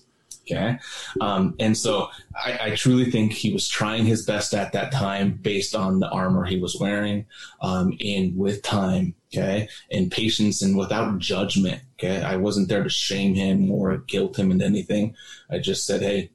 Okay. 0.48 0.78
Um, 1.20 1.56
and 1.58 1.76
so 1.76 2.08
I, 2.36 2.58
I 2.66 2.70
truly 2.76 3.10
think 3.10 3.32
he 3.32 3.52
was 3.52 3.68
trying 3.68 4.04
his 4.04 4.24
best 4.24 4.54
at 4.54 4.72
that 4.74 4.92
time 4.92 5.40
based 5.42 5.74
on 5.74 5.98
the 5.98 6.08
armor 6.08 6.44
he 6.44 6.60
was 6.60 6.76
wearing. 6.78 7.26
Um, 7.60 7.98
and 8.00 8.36
with 8.36 8.62
time, 8.62 9.16
okay, 9.34 9.68
and 9.90 10.08
patience 10.08 10.62
and 10.62 10.78
without 10.78 11.18
judgment, 11.18 11.82
okay. 11.98 12.22
I 12.22 12.36
wasn't 12.36 12.68
there 12.68 12.84
to 12.84 12.88
shame 12.88 13.34
him 13.34 13.72
or 13.72 13.96
guilt 14.06 14.38
him 14.38 14.52
into 14.52 14.64
anything. 14.64 15.16
I 15.50 15.58
just 15.58 15.84
said, 15.84 16.00
hey, 16.00 16.30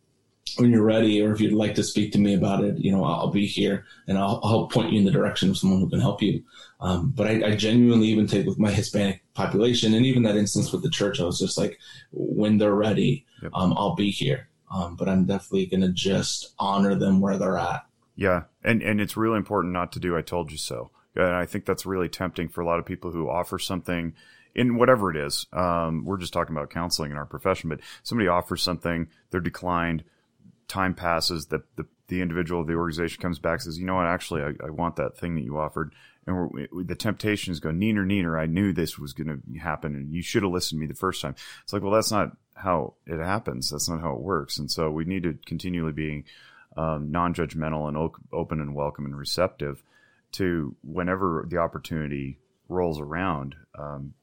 when 0.58 0.72
you're 0.72 0.84
ready, 0.84 1.22
or 1.22 1.32
if 1.32 1.40
you'd 1.40 1.54
like 1.54 1.76
to 1.76 1.84
speak 1.84 2.12
to 2.12 2.20
me 2.20 2.34
about 2.34 2.64
it, 2.64 2.78
you 2.78 2.92
know, 2.92 3.04
I'll 3.04 3.32
be 3.32 3.46
here 3.46 3.86
and 4.08 4.18
I'll, 4.18 4.42
I'll 4.44 4.68
point 4.68 4.92
you 4.92 5.00
in 5.00 5.06
the 5.06 5.12
direction 5.12 5.50
of 5.50 5.58
someone 5.58 5.80
who 5.80 5.90
can 5.90 6.02
help 6.02 6.22
you. 6.22 6.44
Um, 6.82 7.12
but 7.16 7.28
I, 7.28 7.52
I 7.52 7.56
genuinely 7.56 8.08
even 8.08 8.28
take 8.28 8.46
with 8.46 8.60
my 8.60 8.72
Hispanic 8.72 9.24
population 9.34 9.94
and 9.94 10.06
even 10.06 10.24
that 10.24 10.36
instance 10.36 10.72
with 10.72 10.84
the 10.84 10.90
church, 10.90 11.20
I 11.22 11.26
was 11.26 11.40
just 11.40 11.58
like, 11.58 11.80
when 12.12 12.58
they're 12.58 12.76
ready, 12.76 13.26
Yep. 13.42 13.52
um, 13.56 13.74
I'll 13.78 13.96
be 13.96 14.12
here. 14.12 14.50
Um, 14.72 14.96
but 14.96 15.10
I'm 15.10 15.26
definitely 15.26 15.66
going 15.66 15.82
to 15.82 15.90
just 15.92 16.54
honor 16.60 16.96
them 16.96 17.22
where 17.22 17.38
they're 17.38 17.58
at. 17.58 17.86
Yeah, 18.16 18.44
and 18.64 18.82
and 18.84 19.02
it's 19.02 19.18
really 19.18 19.38
important 19.38 19.74
not 19.74 19.92
to 19.94 20.00
do 20.00 20.16
"I 20.16 20.22
told 20.22 20.52
you 20.52 20.58
so." 20.58 20.92
And 21.16 21.34
I 21.34 21.46
think 21.46 21.66
that's 21.66 21.86
really 21.86 22.08
tempting 22.08 22.50
for 22.50 22.62
a 22.62 22.66
lot 22.66 22.78
of 22.80 22.86
people 22.86 23.12
who 23.12 23.30
offer 23.30 23.58
something 23.58 24.14
in 24.54 24.78
whatever 24.78 25.10
it 25.10 25.18
is. 25.18 25.46
Um, 25.52 26.06
we're 26.06 26.18
just 26.18 26.34
talking 26.34 26.56
about 26.56 26.70
counseling 26.70 27.12
in 27.12 27.18
our 27.18 27.26
profession, 27.26 27.70
but 27.70 27.80
somebody 28.04 28.28
offers 28.28 28.62
something, 28.62 29.08
they're 29.32 29.42
declined. 29.42 30.04
Time 30.72 30.94
passes, 30.96 31.48
the 31.48 31.64
the, 31.76 31.86
the 32.08 32.22
individual, 32.22 32.64
the 32.64 32.76
organization 32.76 33.22
comes 33.22 33.40
back 33.40 33.60
says, 33.60 33.78
"You 33.78 33.86
know 33.86 33.96
what? 33.96 34.06
Actually, 34.06 34.44
I, 34.44 34.68
I 34.68 34.70
want 34.70 34.96
that 34.96 35.18
thing 35.18 35.36
that 35.36 35.44
you 35.44 35.58
offered." 35.58 35.94
And 36.26 36.50
we, 36.50 36.68
the 36.86 36.96
temptation 36.96 37.52
is 37.52 37.60
go, 37.60 37.72
"Neener, 37.72 38.06
neener." 38.06 38.40
I 38.40 38.46
knew 38.46 38.72
this 38.72 38.98
was 38.98 39.12
going 39.12 39.28
to 39.28 39.60
happen, 39.60 39.96
and 39.96 40.14
you 40.14 40.22
should 40.22 40.44
have 40.44 40.52
listened 40.54 40.78
to 40.78 40.82
me 40.82 40.88
the 40.88 40.94
first 40.94 41.22
time. 41.22 41.36
It's 41.64 41.74
like, 41.74 41.82
well, 41.82 41.92
that's 41.92 42.12
not 42.12 42.38
how 42.54 42.94
it 43.06 43.20
happens. 43.20 43.70
That's 43.70 43.90
not 43.90 44.00
how 44.00 44.14
it 44.14 44.22
works. 44.22 44.60
And 44.60 44.72
so 44.72 44.90
we 44.90 45.04
need 45.04 45.24
to 45.24 45.38
continually 45.46 45.92
be 45.92 46.24
um, 46.78 47.12
non-judgmental 47.12 47.90
and 47.90 47.98
o- 47.98 48.16
open 48.32 48.62
and 48.62 48.74
welcome 48.74 49.06
and 49.06 49.18
receptive 49.18 49.84
to 50.34 50.74
whenever 50.84 51.46
the 51.50 51.58
opportunity 51.58 52.40
rolls 52.70 53.02
around. 53.02 53.56
Um, 53.78 54.14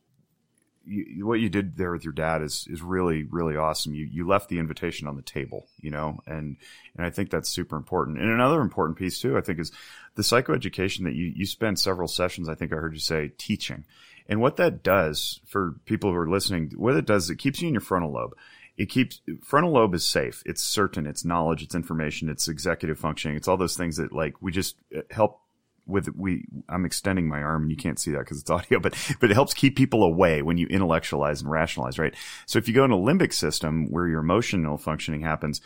you, 0.89 1.26
what 1.26 1.41
you 1.41 1.49
did 1.49 1.76
there 1.76 1.93
with 1.93 2.05
your 2.05 2.12
dad 2.12 2.43
is 2.43 2.66
is 2.70 2.82
really 2.82 3.24
really 3.24 3.57
awesome. 3.57 3.95
You 3.95 4.07
you 4.07 4.26
left 4.26 4.49
the 4.49 4.59
invitation 4.59 5.07
on 5.07 5.16
the 5.16 5.22
table, 5.22 5.66
you 5.80 5.91
know, 5.91 6.20
and 6.26 6.57
and 6.97 7.07
I 7.07 7.11
think 7.11 7.30
that's 7.30 7.49
super 7.49 7.76
important. 7.76 8.18
And 8.18 8.30
another 8.30 8.61
important 8.61 8.99
piece 8.99 9.20
too, 9.20 9.36
I 9.36 9.41
think, 9.41 9.59
is 9.59 9.72
the 10.14 10.22
psychoeducation 10.22 11.05
that 11.05 11.14
you 11.14 11.32
you 11.34 11.47
spend 11.47 11.78
several 11.78 12.09
sessions. 12.09 12.49
I 12.49 12.55
think 12.55 12.72
I 12.72 12.76
heard 12.76 12.95
you 12.95 13.01
say 13.01 13.32
teaching, 13.39 13.84
and 14.28 14.41
what 14.41 14.57
that 14.57 14.82
does 14.82 15.41
for 15.47 15.76
people 15.84 16.11
who 16.11 16.16
are 16.16 16.30
listening, 16.30 16.72
what 16.76 16.97
it 16.97 17.07
does, 17.07 17.24
is 17.24 17.30
it 17.30 17.39
keeps 17.39 17.61
you 17.61 17.68
in 17.68 17.74
your 17.74 17.80
frontal 17.80 18.12
lobe 18.12 18.34
it 18.78 18.86
keeps 18.86 19.20
frontal 19.43 19.72
lobe 19.72 19.95
is 19.95 20.07
safe. 20.07 20.43
It's 20.47 20.62
certain. 20.62 21.05
It's 21.05 21.24
knowledge. 21.24 21.64
It's 21.64 21.74
information. 21.74 22.28
It's 22.28 22.47
executive 22.47 22.99
functioning. 22.99 23.36
It's 23.36 23.49
all 23.49 23.57
those 23.57 23.76
things 23.76 23.97
that 23.97 24.12
like 24.12 24.41
we 24.41 24.53
just 24.53 24.76
uh, 24.97 25.01
help 25.11 25.41
with. 25.89 26.14
We 26.14 26.45
I'm 26.68 26.84
extending 26.84 27.28
my 27.28 27.43
arm 27.43 27.62
and 27.62 27.70
you 27.70 27.76
can't 27.76 27.99
see 27.99 28.12
that 28.12 28.20
because 28.20 28.41
it's 28.41 28.51
audio, 28.59 28.78
but 28.78 28.95
but 29.20 29.30
it 29.30 29.34
helps 29.34 29.55
keep 29.55 29.76
people 29.76 30.03
away 30.05 30.43
when 30.43 30.59
you 30.59 30.66
intellectualize 30.68 31.43
and 31.43 31.51
rationalize, 31.51 31.99
right? 31.99 32.14
So 32.47 32.59
if 32.59 32.68
you 32.68 32.74
go 32.74 32.84
in 32.84 32.93
a 32.93 32.97
limbic 32.97 33.32
system 33.32 33.91
where 33.91 34.07
your 34.07 34.20
emotional 34.20 34.78
functioning 34.78 35.22
happens. 35.22 35.61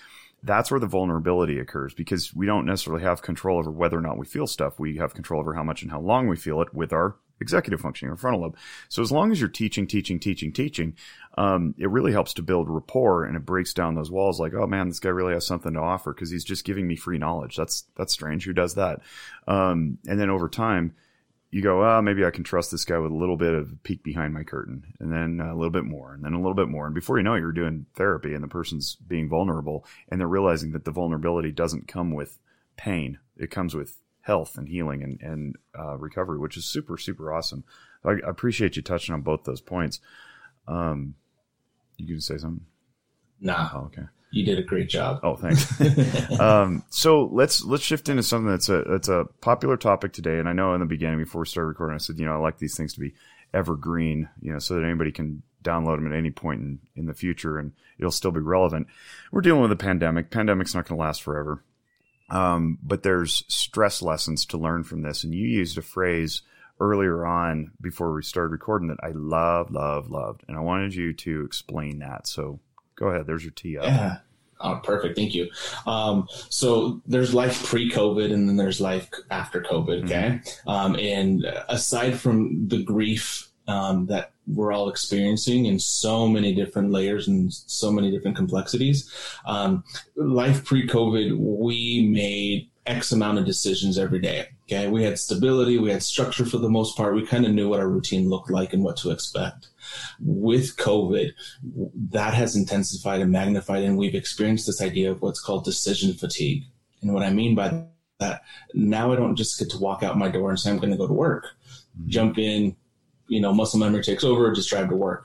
That's 0.44 0.72
where 0.72 0.80
the 0.80 0.88
vulnerability 0.88 1.60
occurs 1.60 1.94
because 1.94 2.34
we 2.34 2.46
don't 2.46 2.66
necessarily 2.66 3.04
have 3.04 3.22
control 3.22 3.60
over 3.60 3.70
whether 3.70 3.96
or 3.96 4.00
not 4.00 4.18
we 4.18 4.26
feel 4.26 4.48
stuff. 4.48 4.76
We 4.76 4.96
have 4.96 5.14
control 5.14 5.38
over 5.38 5.54
how 5.54 5.62
much 5.62 5.82
and 5.82 5.92
how 5.92 6.00
long 6.00 6.26
we 6.26 6.34
feel 6.34 6.60
it 6.60 6.74
with 6.74 6.92
our 6.92 7.14
executive 7.42 7.80
functioning, 7.80 8.10
our 8.10 8.16
frontal 8.16 8.40
lobe. 8.40 8.56
So 8.88 9.02
as 9.02 9.12
long 9.12 9.30
as 9.30 9.40
you're 9.40 9.50
teaching, 9.50 9.86
teaching, 9.86 10.18
teaching, 10.18 10.52
teaching, 10.52 10.94
um, 11.36 11.74
it 11.76 11.90
really 11.90 12.12
helps 12.12 12.34
to 12.34 12.42
build 12.42 12.70
rapport 12.70 13.24
and 13.24 13.36
it 13.36 13.44
breaks 13.44 13.74
down 13.74 13.94
those 13.94 14.10
walls 14.10 14.40
like, 14.40 14.54
oh 14.54 14.66
man, 14.66 14.88
this 14.88 15.00
guy 15.00 15.10
really 15.10 15.34
has 15.34 15.46
something 15.46 15.74
to 15.74 15.80
offer 15.80 16.14
because 16.14 16.30
he's 16.30 16.44
just 16.44 16.64
giving 16.64 16.86
me 16.86 16.96
free 16.96 17.18
knowledge. 17.18 17.56
That's, 17.56 17.84
that's 17.96 18.12
strange. 18.12 18.44
Who 18.44 18.52
does 18.52 18.74
that? 18.76 19.00
Um, 19.46 19.98
and 20.06 20.18
then 20.18 20.30
over 20.30 20.48
time, 20.48 20.94
you 21.52 21.60
go, 21.60 21.84
oh, 21.84 22.00
maybe 22.00 22.24
I 22.24 22.30
can 22.30 22.44
trust 22.44 22.70
this 22.70 22.86
guy 22.86 22.98
with 22.98 23.12
a 23.12 23.14
little 23.14 23.36
bit 23.36 23.52
of 23.52 23.82
peek 23.82 24.02
behind 24.02 24.32
my 24.32 24.42
curtain 24.42 24.94
and 24.98 25.12
then 25.12 25.38
a 25.38 25.54
little 25.54 25.70
bit 25.70 25.84
more 25.84 26.14
and 26.14 26.24
then 26.24 26.32
a 26.32 26.38
little 26.38 26.54
bit 26.54 26.68
more. 26.68 26.86
And 26.86 26.94
before 26.94 27.18
you 27.18 27.22
know 27.22 27.34
it, 27.34 27.40
you're 27.40 27.52
doing 27.52 27.84
therapy 27.94 28.32
and 28.32 28.42
the 28.42 28.48
person's 28.48 28.96
being 28.96 29.28
vulnerable 29.28 29.84
and 30.08 30.18
they're 30.18 30.26
realizing 30.26 30.72
that 30.72 30.86
the 30.86 30.90
vulnerability 30.90 31.52
doesn't 31.52 31.88
come 31.88 32.12
with 32.12 32.38
pain. 32.76 33.18
It 33.36 33.50
comes 33.50 33.74
with 33.74 34.01
health 34.22 34.56
and 34.56 34.68
healing 34.68 35.02
and, 35.02 35.20
and 35.20 35.56
uh, 35.78 35.96
recovery, 35.98 36.38
which 36.38 36.56
is 36.56 36.64
super, 36.64 36.96
super 36.96 37.32
awesome. 37.32 37.64
I, 38.04 38.10
I 38.12 38.30
appreciate 38.30 38.76
you 38.76 38.82
touching 38.82 39.14
on 39.14 39.20
both 39.22 39.44
those 39.44 39.60
points. 39.60 40.00
Um, 40.66 41.14
you 41.96 42.06
can 42.14 42.20
say 42.20 42.38
something? 42.38 42.64
Nah, 43.40 43.70
Oh, 43.74 43.78
okay. 43.86 44.04
you 44.30 44.44
did 44.44 44.58
a 44.58 44.62
great 44.62 44.88
job. 44.88 45.20
Oh, 45.22 45.36
thanks. 45.36 45.68
um, 46.40 46.84
so 46.90 47.28
let's 47.32 47.64
let's 47.64 47.82
shift 47.82 48.08
into 48.08 48.22
something 48.22 48.50
that's 48.50 48.68
a 48.68 48.82
that's 48.82 49.08
a 49.08 49.26
popular 49.40 49.76
topic 49.76 50.12
today. 50.12 50.38
And 50.38 50.48
I 50.48 50.52
know 50.52 50.74
in 50.74 50.80
the 50.80 50.86
beginning 50.86 51.18
before 51.18 51.40
we 51.42 51.46
started 51.48 51.68
recording, 51.68 51.94
I 51.94 51.98
said 51.98 52.18
you 52.18 52.24
know 52.26 52.32
I 52.34 52.38
like 52.38 52.58
these 52.58 52.76
things 52.76 52.94
to 52.94 53.00
be 53.00 53.14
evergreen, 53.52 54.28
you 54.40 54.52
know, 54.52 54.58
so 54.60 54.74
that 54.74 54.84
anybody 54.84 55.10
can 55.12 55.42
download 55.62 55.96
them 55.96 56.10
at 56.10 56.16
any 56.16 56.30
point 56.30 56.60
in, 56.60 56.78
in 56.96 57.06
the 57.06 57.14
future 57.14 57.58
and 57.58 57.72
it'll 57.98 58.10
still 58.10 58.30
be 58.30 58.40
relevant. 58.40 58.86
We're 59.30 59.42
dealing 59.42 59.62
with 59.62 59.72
a 59.72 59.76
pandemic. 59.76 60.30
Pandemic's 60.30 60.74
not 60.74 60.86
going 60.88 60.96
to 60.98 61.02
last 61.02 61.22
forever. 61.22 61.62
Um, 62.32 62.78
but 62.82 63.02
there's 63.02 63.44
stress 63.46 64.00
lessons 64.00 64.46
to 64.46 64.56
learn 64.56 64.84
from 64.84 65.02
this. 65.02 65.22
And 65.22 65.34
you 65.34 65.46
used 65.46 65.76
a 65.76 65.82
phrase 65.82 66.42
earlier 66.80 67.26
on 67.26 67.72
before 67.80 68.12
we 68.12 68.22
started 68.22 68.50
recording 68.50 68.88
that 68.88 69.04
I 69.04 69.10
love, 69.10 69.70
love, 69.70 70.10
loved. 70.10 70.42
And 70.48 70.56
I 70.56 70.60
wanted 70.60 70.94
you 70.94 71.12
to 71.12 71.44
explain 71.44 71.98
that. 71.98 72.26
So 72.26 72.58
go 72.96 73.08
ahead. 73.08 73.26
There's 73.26 73.44
your 73.44 73.52
tee 73.52 73.76
up. 73.76 73.84
Yeah. 73.84 74.16
Oh, 74.60 74.80
perfect. 74.82 75.16
Thank 75.16 75.34
you. 75.34 75.50
Um, 75.86 76.26
so 76.48 77.02
there's 77.06 77.34
life 77.34 77.64
pre-COVID 77.64 78.32
and 78.32 78.48
then 78.48 78.56
there's 78.56 78.80
life 78.80 79.10
after 79.30 79.60
COVID. 79.60 80.04
Okay. 80.04 80.40
Um, 80.66 80.96
and 80.96 81.44
aside 81.68 82.18
from 82.18 82.68
the 82.68 82.82
grief 82.82 83.51
um, 83.68 84.06
that 84.06 84.32
we're 84.46 84.72
all 84.72 84.88
experiencing 84.88 85.66
in 85.66 85.78
so 85.78 86.26
many 86.26 86.54
different 86.54 86.90
layers 86.90 87.28
and 87.28 87.52
so 87.52 87.90
many 87.92 88.10
different 88.10 88.36
complexities, 88.36 89.10
um, 89.46 89.84
life 90.16 90.64
pre-COVID, 90.64 91.36
we 91.38 92.08
made 92.08 92.68
X 92.86 93.12
amount 93.12 93.38
of 93.38 93.44
decisions 93.44 93.98
every 93.98 94.18
day. 94.18 94.46
Okay. 94.64 94.88
We 94.88 95.04
had 95.04 95.18
stability, 95.18 95.78
we 95.78 95.90
had 95.90 96.02
structure 96.02 96.44
for 96.44 96.58
the 96.58 96.68
most 96.68 96.96
part. 96.96 97.14
We 97.14 97.26
kind 97.26 97.44
of 97.46 97.52
knew 97.52 97.68
what 97.68 97.78
our 97.78 97.88
routine 97.88 98.28
looked 98.28 98.50
like 98.50 98.72
and 98.72 98.82
what 98.82 98.96
to 98.98 99.10
expect. 99.10 99.68
With 100.20 100.76
COVID, 100.76 101.30
that 102.10 102.34
has 102.34 102.56
intensified 102.56 103.20
and 103.20 103.30
magnified, 103.30 103.84
and 103.84 103.96
we've 103.96 104.14
experienced 104.14 104.66
this 104.66 104.82
idea 104.82 105.10
of 105.10 105.22
what's 105.22 105.40
called 105.40 105.64
decision 105.64 106.14
fatigue. 106.14 106.64
And 107.02 107.12
what 107.12 107.22
I 107.22 107.30
mean 107.30 107.54
by 107.54 107.84
that, 108.18 108.42
now 108.74 109.12
I 109.12 109.16
don't 109.16 109.36
just 109.36 109.58
get 109.58 109.70
to 109.70 109.78
walk 109.78 110.02
out 110.02 110.18
my 110.18 110.28
door 110.28 110.50
and 110.50 110.58
say, 110.58 110.70
I'm 110.70 110.78
going 110.78 110.92
to 110.92 110.96
go 110.96 111.08
to 111.08 111.12
work, 111.12 111.44
mm-hmm. 111.44 112.08
jump 112.08 112.38
in, 112.38 112.76
you 113.32 113.40
know, 113.40 113.52
muscle 113.54 113.80
memory 113.80 114.02
takes 114.02 114.24
over, 114.24 114.52
just 114.52 114.68
drive 114.68 114.90
to 114.90 114.94
work. 114.94 115.24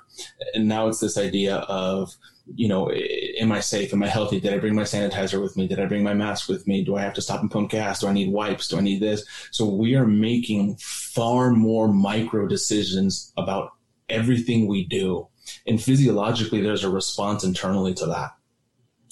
And 0.53 0.67
now 0.67 0.87
it's 0.87 1.01
this 1.01 1.17
idea 1.17 1.57
of, 1.57 2.15
you 2.55 2.69
know, 2.69 2.89
am 2.89 3.51
I 3.51 3.59
safe? 3.59 3.91
Am 3.91 4.01
I 4.01 4.07
healthy? 4.07 4.39
Did 4.39 4.53
I 4.53 4.59
bring 4.59 4.75
my 4.75 4.83
sanitizer 4.83 5.41
with 5.41 5.57
me? 5.57 5.67
Did 5.67 5.81
I 5.81 5.85
bring 5.87 6.03
my 6.03 6.13
mask 6.13 6.47
with 6.47 6.65
me? 6.67 6.85
Do 6.85 6.95
I 6.95 7.01
have 7.01 7.13
to 7.15 7.21
stop 7.21 7.41
and 7.41 7.51
pump 7.51 7.71
gas? 7.71 7.99
Do 7.99 8.07
I 8.07 8.13
need 8.13 8.31
wipes? 8.31 8.69
Do 8.69 8.77
I 8.77 8.81
need 8.81 9.01
this? 9.01 9.25
So 9.51 9.67
we 9.67 9.95
are 9.95 10.07
making 10.07 10.77
far 10.77 11.51
more 11.51 11.89
micro 11.89 12.47
decisions 12.47 13.33
about 13.35 13.73
everything 14.07 14.67
we 14.67 14.85
do. 14.85 15.27
And 15.65 15.83
physiologically, 15.83 16.61
there's 16.61 16.85
a 16.85 16.89
response 16.89 17.43
internally 17.43 17.93
to 17.95 18.05
that. 18.05 18.31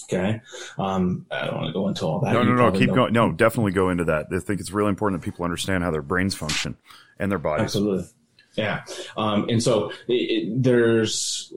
Okay. 0.05 0.39
Um, 0.77 1.25
I 1.31 1.47
don't 1.47 1.55
want 1.55 1.67
to 1.67 1.73
go 1.73 1.89
into 1.89 2.05
all 2.05 2.21
that. 2.21 2.31
No, 2.31 2.43
no, 2.43 2.53
no. 2.53 2.71
Keep 2.71 2.89
know. 2.89 2.95
going. 2.95 3.13
No, 3.13 3.33
definitely 3.33 3.73
go 3.73 3.89
into 3.89 4.05
that. 4.05 4.27
I 4.31 4.39
think 4.39 4.61
it's 4.61 4.71
really 4.71 4.89
important 4.89 5.21
that 5.21 5.25
people 5.25 5.43
understand 5.43 5.83
how 5.83 5.91
their 5.91 6.01
brains 6.01 6.33
function 6.33 6.77
and 7.19 7.29
their 7.29 7.39
bodies. 7.39 7.65
Absolutely. 7.65 8.07
Yeah. 8.55 8.83
Um, 9.17 9.47
and 9.49 9.61
so 9.61 9.91
it, 10.07 10.13
it, 10.13 10.63
there's 10.63 11.53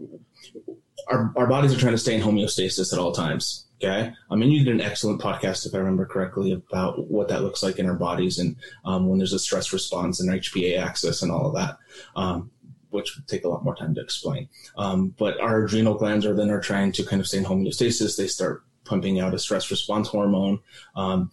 our, 1.08 1.32
our 1.36 1.46
bodies 1.46 1.74
are 1.74 1.78
trying 1.78 1.92
to 1.94 1.98
stay 1.98 2.14
in 2.14 2.22
homeostasis 2.22 2.92
at 2.92 2.98
all 2.98 3.12
times. 3.12 3.66
Okay. 3.82 4.12
I 4.28 4.34
mean, 4.34 4.50
you 4.50 4.64
did 4.64 4.74
an 4.74 4.80
excellent 4.80 5.20
podcast, 5.20 5.64
if 5.64 5.74
I 5.74 5.78
remember 5.78 6.04
correctly, 6.04 6.52
about 6.52 7.08
what 7.08 7.28
that 7.28 7.42
looks 7.42 7.62
like 7.62 7.78
in 7.78 7.88
our 7.88 7.94
bodies 7.94 8.38
and 8.38 8.56
um, 8.84 9.08
when 9.08 9.18
there's 9.18 9.32
a 9.32 9.38
stress 9.38 9.72
response 9.72 10.20
and 10.20 10.30
HPA 10.30 10.80
axis 10.80 11.22
and 11.22 11.30
all 11.30 11.46
of 11.46 11.54
that, 11.54 11.78
um, 12.16 12.50
which 12.90 13.16
would 13.16 13.28
take 13.28 13.44
a 13.44 13.48
lot 13.48 13.64
more 13.64 13.76
time 13.76 13.94
to 13.94 14.00
explain. 14.00 14.48
Um, 14.76 15.14
but 15.16 15.40
our 15.40 15.64
adrenal 15.64 15.94
glands 15.94 16.26
are 16.26 16.34
then 16.34 16.50
are 16.50 16.60
trying 16.60 16.90
to 16.92 17.04
kind 17.04 17.20
of 17.20 17.28
stay 17.28 17.38
in 17.38 17.44
homeostasis. 17.44 18.16
They 18.16 18.26
start 18.26 18.64
pumping 18.84 19.20
out 19.20 19.34
a 19.34 19.38
stress 19.38 19.70
response 19.70 20.08
hormone. 20.08 20.58
Um, 20.96 21.30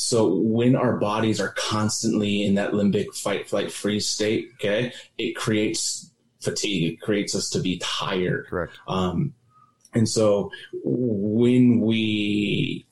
so 0.00 0.34
when 0.34 0.76
our 0.76 0.96
bodies 0.96 1.42
are 1.42 1.52
constantly 1.58 2.42
in 2.42 2.54
that 2.54 2.72
limbic 2.72 3.14
fight, 3.14 3.46
flight, 3.46 3.70
freeze 3.70 4.08
state, 4.08 4.48
okay, 4.54 4.94
it 5.18 5.36
creates 5.36 6.10
fatigue. 6.40 6.94
It 6.94 7.02
creates 7.02 7.34
us 7.34 7.50
to 7.50 7.60
be 7.60 7.76
tired. 7.80 8.46
Correct. 8.48 8.72
Um, 8.88 9.34
and 9.92 10.08
so 10.08 10.50
when 10.82 11.82
we 11.82 12.86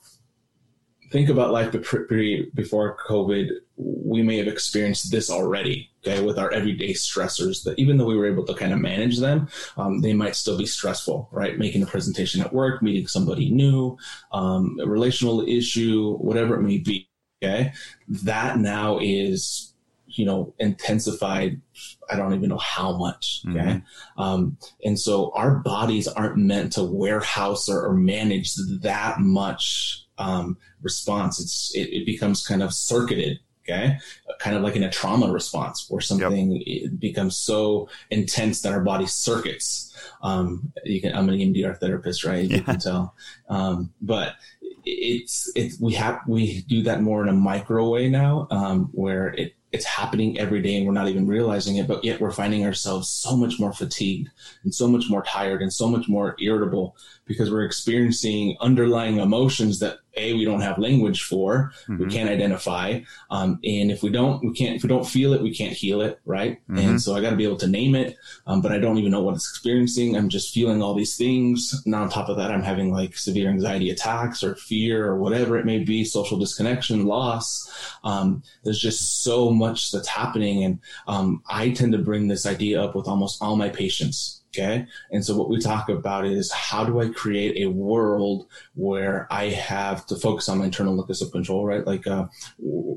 think 1.11 1.31
about 1.31 1.51
life 1.51 1.73
the 1.73 1.79
pre 1.79 2.51
before 2.55 2.99
COVID, 3.09 3.53
we 3.79 4.23
may 4.23 4.39
have 4.39 4.49
experienced 4.49 5.11
this 5.11 5.31
already, 5.31 5.91
okay, 6.05 6.23
with 6.23 6.39
our 6.39 6.51
everyday 6.53 6.93
stressors 6.93 7.63
that 7.65 7.79
even 7.79 7.97
though 7.97 8.07
we 8.07 8.17
were 8.17 8.27
able 8.27 8.45
to 8.45 8.55
kind 8.55 8.73
of 8.73 8.81
manage 8.81 9.19
them, 9.19 9.49
um, 9.77 10.01
they 10.01 10.13
might 10.13 10.35
still 10.35 10.59
be 10.59 10.67
stressful, 10.67 11.29
right? 11.31 11.59
Making 11.59 11.83
a 11.83 11.87
presentation 11.87 12.41
at 12.41 12.53
work, 12.53 12.83
meeting 12.83 13.07
somebody 13.07 13.51
new, 13.51 13.97
um, 14.33 14.79
a 14.83 14.87
relational 14.87 15.47
issue, 15.47 16.17
whatever 16.17 16.57
it 16.57 16.63
may 16.63 16.79
be, 16.79 17.09
okay? 17.43 17.73
That 18.09 18.59
now 18.59 18.99
is 19.01 19.75
you 20.09 20.25
know, 20.25 20.55
intensified. 20.59 21.61
I 22.11 22.17
don't 22.17 22.35
even 22.35 22.49
know 22.49 22.59
how 22.59 22.97
much. 22.97 23.43
Okay. 23.49 23.59
Mm-hmm. 23.59 24.21
Um, 24.21 24.57
and 24.83 24.99
so 24.99 25.31
our 25.35 25.57
bodies 25.57 26.09
aren't 26.09 26.39
meant 26.39 26.73
to 26.73 26.83
warehouse 26.83 27.69
or, 27.69 27.87
or 27.87 27.95
manage 27.95 28.55
that 28.81 29.21
much, 29.21 30.07
um, 30.17 30.57
response. 30.83 31.41
It's, 31.41 31.73
it, 31.75 31.93
it, 31.93 32.07
becomes 32.07 32.45
kind 32.45 32.63
of 32.63 32.75
circuited. 32.75 33.39
Okay. 33.69 33.99
Kind 34.41 34.57
of 34.57 34.63
like 34.63 34.77
in 34.77 34.83
a 34.83 34.91
trauma 34.91 35.31
response 35.31 35.87
where 35.89 36.01
something 36.01 36.63
yep. 36.65 36.93
becomes 36.99 37.37
so 37.37 37.89
intense 38.11 38.63
that 38.63 38.73
our 38.73 38.81
body 38.81 39.07
circuits. 39.07 39.95
Um, 40.23 40.73
you 40.85 41.01
can, 41.01 41.15
I'm 41.15 41.29
an 41.29 41.35
EMDR 41.35 41.79
therapist, 41.79 42.25
right? 42.25 42.49
You 42.49 42.63
can 42.63 42.79
tell. 42.79 43.15
Um, 43.49 43.93
but 44.01 44.35
it's, 44.85 45.53
it's, 45.55 45.79
we 45.81 45.93
have, 45.95 46.21
we 46.27 46.63
do 46.63 46.83
that 46.85 47.03
more 47.03 47.23
in 47.23 47.29
a 47.29 47.33
micro 47.33 47.91
way 47.91 48.09
now, 48.09 48.47
um, 48.51 48.89
where 48.93 49.29
it, 49.29 49.55
it's 49.71 49.85
happening 49.85 50.39
every 50.39 50.63
day 50.63 50.77
and 50.77 50.87
we're 50.87 50.93
not 50.93 51.09
even 51.09 51.27
realizing 51.27 51.77
it, 51.77 51.87
but 51.87 52.03
yet 52.03 52.21
we're 52.21 52.31
finding 52.31 52.65
ourselves 52.65 53.09
so 53.09 53.37
much 53.37 53.61
more 53.61 53.73
fatigued 53.73 54.31
and 54.65 54.75
so 54.75 54.89
much 54.89 55.11
more 55.11 55.23
tired 55.23 55.61
and 55.61 55.73
so 55.73 55.89
much 55.89 56.09
more 56.09 56.37
irritable 56.41 56.97
because 57.27 57.51
we're 57.51 57.65
experiencing 57.65 58.57
underlying 58.61 59.19
emotions 59.19 59.79
that 59.81 59.99
a 60.19 60.35
we 60.35 60.45
don't 60.45 60.61
have 60.61 60.79
language 60.79 61.23
for 61.23 61.73
mm-hmm. 61.83 62.05
we 62.05 62.11
can't 62.11 62.29
identify 62.29 63.01
um, 63.31 63.59
and 63.65 63.91
if 63.91 64.03
we 64.03 64.11
don't 64.11 64.43
we 64.45 64.53
can't 64.53 64.77
if 64.77 64.83
we 64.83 64.89
don't 64.89 65.07
feel 65.07 65.33
it 65.33 65.43
we 65.43 65.55
can't 65.55 65.73
heal 65.73 66.01
it 66.01 66.21
right? 66.25 66.61
Mm-hmm. 66.69 66.79
and 66.79 67.03
so 67.03 67.15
i 67.15 67.21
got 67.21 67.31
to 67.31 67.37
be 67.37 67.45
able 67.45 67.57
to 67.57 67.67
name 67.67 67.95
it 67.95 68.17
um, 68.47 68.61
but 68.61 68.73
i 68.73 68.79
don't 68.79 68.99
even 68.99 69.11
know 69.11 69.23
what 69.23 69.35
it's 69.35 69.49
experiencing. 69.49 70.17
I'm 70.17 70.29
just 70.29 70.53
feeling 70.53 70.83
all 70.83 70.95
these 70.95 71.17
things. 71.17 71.83
Now 71.87 72.03
on 72.03 72.09
top 72.09 72.29
of 72.29 72.37
that 72.37 72.51
i'm 72.51 72.63
having 72.63 72.93
like 72.93 73.17
severe 73.17 73.49
anxiety 73.49 73.91
attacks 73.91 74.43
or 74.43 74.55
fear 74.57 75.07
or 75.07 75.19
whatever 75.19 75.57
it 75.57 75.67
may 75.67 75.79
be 75.79 76.05
social 76.05 76.39
disconnection 76.39 77.07
loss. 77.07 77.71
Um, 78.05 78.43
there's 78.65 78.81
just 78.81 79.23
so 79.23 79.51
much 79.51 79.91
that's 79.93 80.09
happening 80.09 80.65
and 80.65 80.81
um, 81.07 81.43
i 81.49 81.71
tend 81.71 81.93
to 81.93 81.99
bring 81.99 82.29
this 82.29 82.47
idea 82.47 82.83
up 82.83 82.95
with 82.95 83.09
almost 83.09 83.43
all 83.43 83.57
my 83.57 83.69
patients 83.69 84.38
Okay. 84.57 84.87
And 85.11 85.25
so 85.25 85.37
what 85.37 85.51
we 85.51 85.61
talk 85.61 85.89
about 85.89 86.25
is 86.27 86.51
how 86.51 86.85
do 86.85 87.01
I 87.01 87.11
create 87.11 87.59
a 87.59 87.71
world 87.71 88.47
where 88.75 89.27
I 89.31 89.51
have 89.51 90.07
to 90.07 90.17
focus 90.17 90.49
on 90.49 90.59
my 90.59 90.67
internal 90.67 90.95
locus 90.95 91.21
of 91.21 91.31
control, 91.33 91.67
right? 91.67 91.87
Like, 91.87 92.07
uh, 92.07 92.27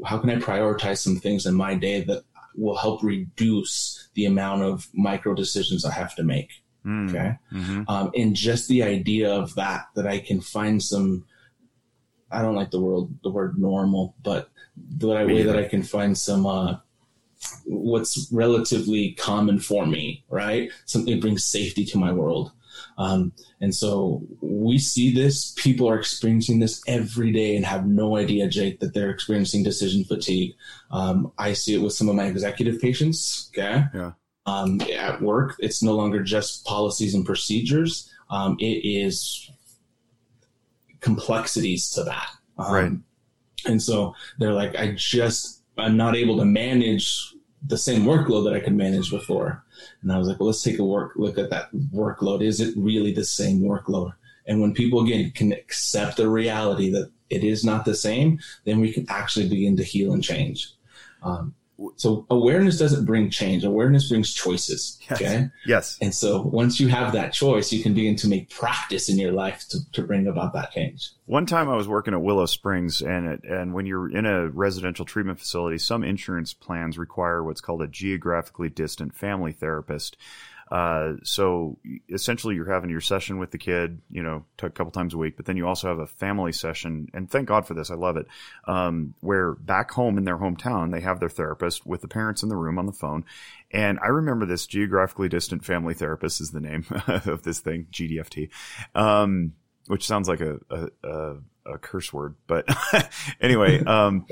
how 0.05 0.17
can 0.17 0.29
I 0.29 0.37
prioritize 0.37 0.99
some 0.99 1.17
things 1.17 1.45
in 1.45 1.53
my 1.53 1.75
day 1.75 2.03
that 2.05 2.23
will 2.55 2.77
help 2.77 3.03
reduce 3.03 4.09
the 4.13 4.25
amount 4.25 4.63
of 4.63 4.87
micro 4.93 5.33
decisions 5.33 5.83
I 5.83 5.91
have 5.91 6.15
to 6.15 6.23
make? 6.23 6.49
Mm. 6.85 7.09
Okay. 7.09 7.37
Mm-hmm. 7.51 7.83
Um, 7.87 8.11
and 8.15 8.35
just 8.35 8.67
the 8.67 8.83
idea 8.83 9.31
of 9.31 9.53
that, 9.55 9.87
that 9.95 10.07
I 10.07 10.19
can 10.19 10.39
find 10.41 10.81
some, 10.81 11.25
I 12.31 12.41
don't 12.41 12.55
like 12.55 12.71
the 12.71 12.79
word, 12.79 13.09
the 13.23 13.29
word 13.29 13.59
normal, 13.59 14.15
but 14.23 14.49
the 14.77 15.07
way 15.09 15.43
that 15.43 15.57
I 15.57 15.67
can 15.67 15.83
find 15.83 16.17
some, 16.17 16.45
uh, 16.45 16.77
what's 17.65 18.29
relatively 18.31 19.13
common 19.13 19.59
for 19.59 19.85
me, 19.85 20.23
right? 20.29 20.69
Something 20.85 21.15
that 21.15 21.21
brings 21.21 21.43
safety 21.43 21.85
to 21.85 21.97
my 21.97 22.11
world. 22.11 22.51
Um, 22.97 23.31
and 23.59 23.73
so 23.73 24.21
we 24.41 24.77
see 24.77 25.13
this. 25.13 25.53
People 25.57 25.89
are 25.89 25.97
experiencing 25.97 26.59
this 26.59 26.81
every 26.87 27.31
day 27.31 27.55
and 27.55 27.65
have 27.65 27.87
no 27.87 28.17
idea, 28.17 28.47
Jake, 28.47 28.79
that 28.79 28.93
they're 28.93 29.09
experiencing 29.09 29.63
decision 29.63 30.03
fatigue. 30.03 30.53
Um, 30.91 31.31
I 31.37 31.53
see 31.53 31.73
it 31.73 31.81
with 31.81 31.93
some 31.93 32.09
of 32.09 32.15
my 32.15 32.25
executive 32.25 32.79
patients. 32.79 33.49
Okay. 33.53 33.85
Yeah. 33.93 34.11
Um, 34.45 34.81
at 34.81 35.21
work, 35.21 35.55
it's 35.59 35.83
no 35.83 35.93
longer 35.93 36.23
just 36.23 36.65
policies 36.65 37.13
and 37.13 37.25
procedures. 37.25 38.11
Um, 38.29 38.57
it 38.59 38.85
is 38.85 39.49
complexities 40.99 41.89
to 41.91 42.03
that. 42.03 42.29
Um, 42.57 42.73
right. 42.73 42.91
And 43.65 43.81
so 43.81 44.15
they're 44.39 44.53
like, 44.53 44.75
I 44.75 44.93
just 44.95 45.60
I'm 45.77 45.97
not 45.97 46.15
able 46.15 46.37
to 46.37 46.45
manage 46.45 47.33
the 47.67 47.77
same 47.77 48.03
workload 48.03 48.45
that 48.45 48.53
I 48.53 48.59
could 48.59 48.75
manage 48.75 49.09
before. 49.09 49.63
And 50.01 50.11
I 50.11 50.17
was 50.17 50.27
like, 50.27 50.39
well, 50.39 50.47
let's 50.47 50.63
take 50.63 50.79
a 50.79 50.83
work 50.83 51.13
look 51.15 51.37
at 51.37 51.49
that 51.51 51.73
workload. 51.93 52.41
Is 52.41 52.59
it 52.59 52.73
really 52.75 53.13
the 53.13 53.23
same 53.23 53.61
workload? 53.61 54.13
And 54.47 54.61
when 54.61 54.73
people 54.73 55.01
again 55.01 55.31
can 55.31 55.51
accept 55.51 56.17
the 56.17 56.27
reality 56.27 56.89
that 56.91 57.11
it 57.29 57.43
is 57.43 57.63
not 57.63 57.85
the 57.85 57.95
same, 57.95 58.39
then 58.65 58.79
we 58.79 58.91
can 58.91 59.05
actually 59.09 59.47
begin 59.47 59.77
to 59.77 59.83
heal 59.83 60.13
and 60.13 60.23
change. 60.23 60.73
Um, 61.23 61.53
so 61.95 62.25
awareness 62.29 62.77
doesn't 62.77 63.05
bring 63.05 63.29
change. 63.29 63.63
Awareness 63.63 64.09
brings 64.09 64.33
choices. 64.33 64.99
Yes. 65.09 65.21
Okay. 65.21 65.47
Yes. 65.65 65.97
And 66.01 66.13
so 66.13 66.41
once 66.41 66.79
you 66.79 66.87
have 66.87 67.13
that 67.13 67.33
choice, 67.33 67.71
you 67.71 67.81
can 67.81 67.93
begin 67.93 68.15
to 68.17 68.27
make 68.27 68.49
practice 68.49 69.09
in 69.09 69.17
your 69.17 69.31
life 69.31 69.65
to, 69.69 69.91
to 69.93 70.03
bring 70.03 70.27
about 70.27 70.53
that 70.53 70.71
change. 70.71 71.11
One 71.25 71.45
time 71.45 71.69
I 71.69 71.75
was 71.75 71.87
working 71.87 72.13
at 72.13 72.21
Willow 72.21 72.45
Springs 72.45 73.01
and 73.01 73.27
it, 73.27 73.43
and 73.43 73.73
when 73.73 73.85
you're 73.85 74.09
in 74.09 74.25
a 74.25 74.49
residential 74.49 75.05
treatment 75.05 75.39
facility, 75.39 75.77
some 75.77 76.03
insurance 76.03 76.53
plans 76.53 76.97
require 76.97 77.43
what's 77.43 77.61
called 77.61 77.81
a 77.81 77.87
geographically 77.87 78.69
distant 78.69 79.15
family 79.15 79.51
therapist. 79.51 80.17
Uh, 80.71 81.15
so 81.23 81.77
essentially, 82.09 82.55
you're 82.55 82.71
having 82.71 82.89
your 82.89 83.01
session 83.01 83.37
with 83.37 83.51
the 83.51 83.57
kid, 83.57 84.01
you 84.09 84.23
know, 84.23 84.45
a 84.63 84.69
couple 84.69 84.89
times 84.89 85.13
a 85.13 85.17
week, 85.17 85.35
but 85.35 85.45
then 85.45 85.57
you 85.57 85.67
also 85.67 85.89
have 85.89 85.99
a 85.99 86.07
family 86.07 86.53
session. 86.53 87.09
And 87.13 87.29
thank 87.29 87.49
God 87.49 87.67
for 87.67 87.73
this, 87.73 87.91
I 87.91 87.95
love 87.95 88.15
it. 88.15 88.25
Um, 88.65 89.13
where 89.19 89.53
back 89.53 89.91
home 89.91 90.17
in 90.17 90.23
their 90.23 90.37
hometown, 90.37 90.93
they 90.93 91.01
have 91.01 91.19
their 91.19 91.29
therapist 91.29 91.85
with 91.85 92.01
the 92.01 92.07
parents 92.07 92.41
in 92.41 92.47
the 92.47 92.55
room 92.55 92.79
on 92.79 92.85
the 92.85 92.93
phone. 92.93 93.25
And 93.71 93.99
I 94.01 94.07
remember 94.07 94.45
this 94.45 94.65
geographically 94.65 95.27
distant 95.27 95.65
family 95.65 95.93
therapist 95.93 96.39
is 96.39 96.51
the 96.51 96.61
name 96.61 96.85
of 97.07 97.43
this 97.43 97.59
thing, 97.59 97.87
GDFT, 97.91 98.49
um, 98.95 99.53
which 99.87 100.07
sounds 100.07 100.29
like 100.29 100.39
a, 100.39 100.59
a, 100.69 100.87
a, 101.03 101.35
a 101.73 101.77
curse 101.79 102.13
word. 102.13 102.35
But 102.47 102.65
anyway, 103.41 103.83
um, 103.83 104.25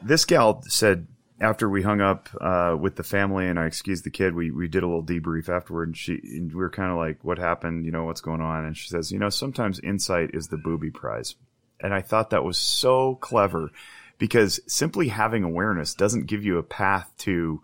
this 0.00 0.24
gal 0.24 0.62
said, 0.66 1.08
after 1.40 1.68
we 1.68 1.82
hung 1.82 2.00
up 2.00 2.28
uh, 2.40 2.76
with 2.78 2.96
the 2.96 3.04
family 3.04 3.46
and 3.46 3.58
I 3.58 3.66
excused 3.66 4.04
the 4.04 4.10
kid, 4.10 4.34
we, 4.34 4.50
we 4.50 4.68
did 4.68 4.82
a 4.82 4.86
little 4.86 5.04
debrief 5.04 5.48
afterward. 5.48 5.88
And 5.88 5.96
she 5.96 6.20
and 6.22 6.52
we 6.52 6.58
were 6.58 6.70
kind 6.70 6.90
of 6.90 6.98
like, 6.98 7.24
"What 7.24 7.38
happened? 7.38 7.84
You 7.84 7.92
know, 7.92 8.04
what's 8.04 8.20
going 8.20 8.40
on?" 8.40 8.64
And 8.64 8.76
she 8.76 8.88
says, 8.88 9.12
"You 9.12 9.18
know, 9.18 9.30
sometimes 9.30 9.78
insight 9.80 10.30
is 10.34 10.48
the 10.48 10.56
booby 10.56 10.90
prize." 10.90 11.34
and 11.80 11.94
I 11.94 12.00
thought 12.00 12.30
that 12.30 12.44
was 12.44 12.58
so 12.58 13.16
clever 13.16 13.70
because 14.18 14.60
simply 14.66 15.08
having 15.08 15.44
awareness 15.44 15.94
doesn't 15.94 16.26
give 16.26 16.44
you 16.44 16.58
a 16.58 16.62
path 16.62 17.10
to 17.18 17.62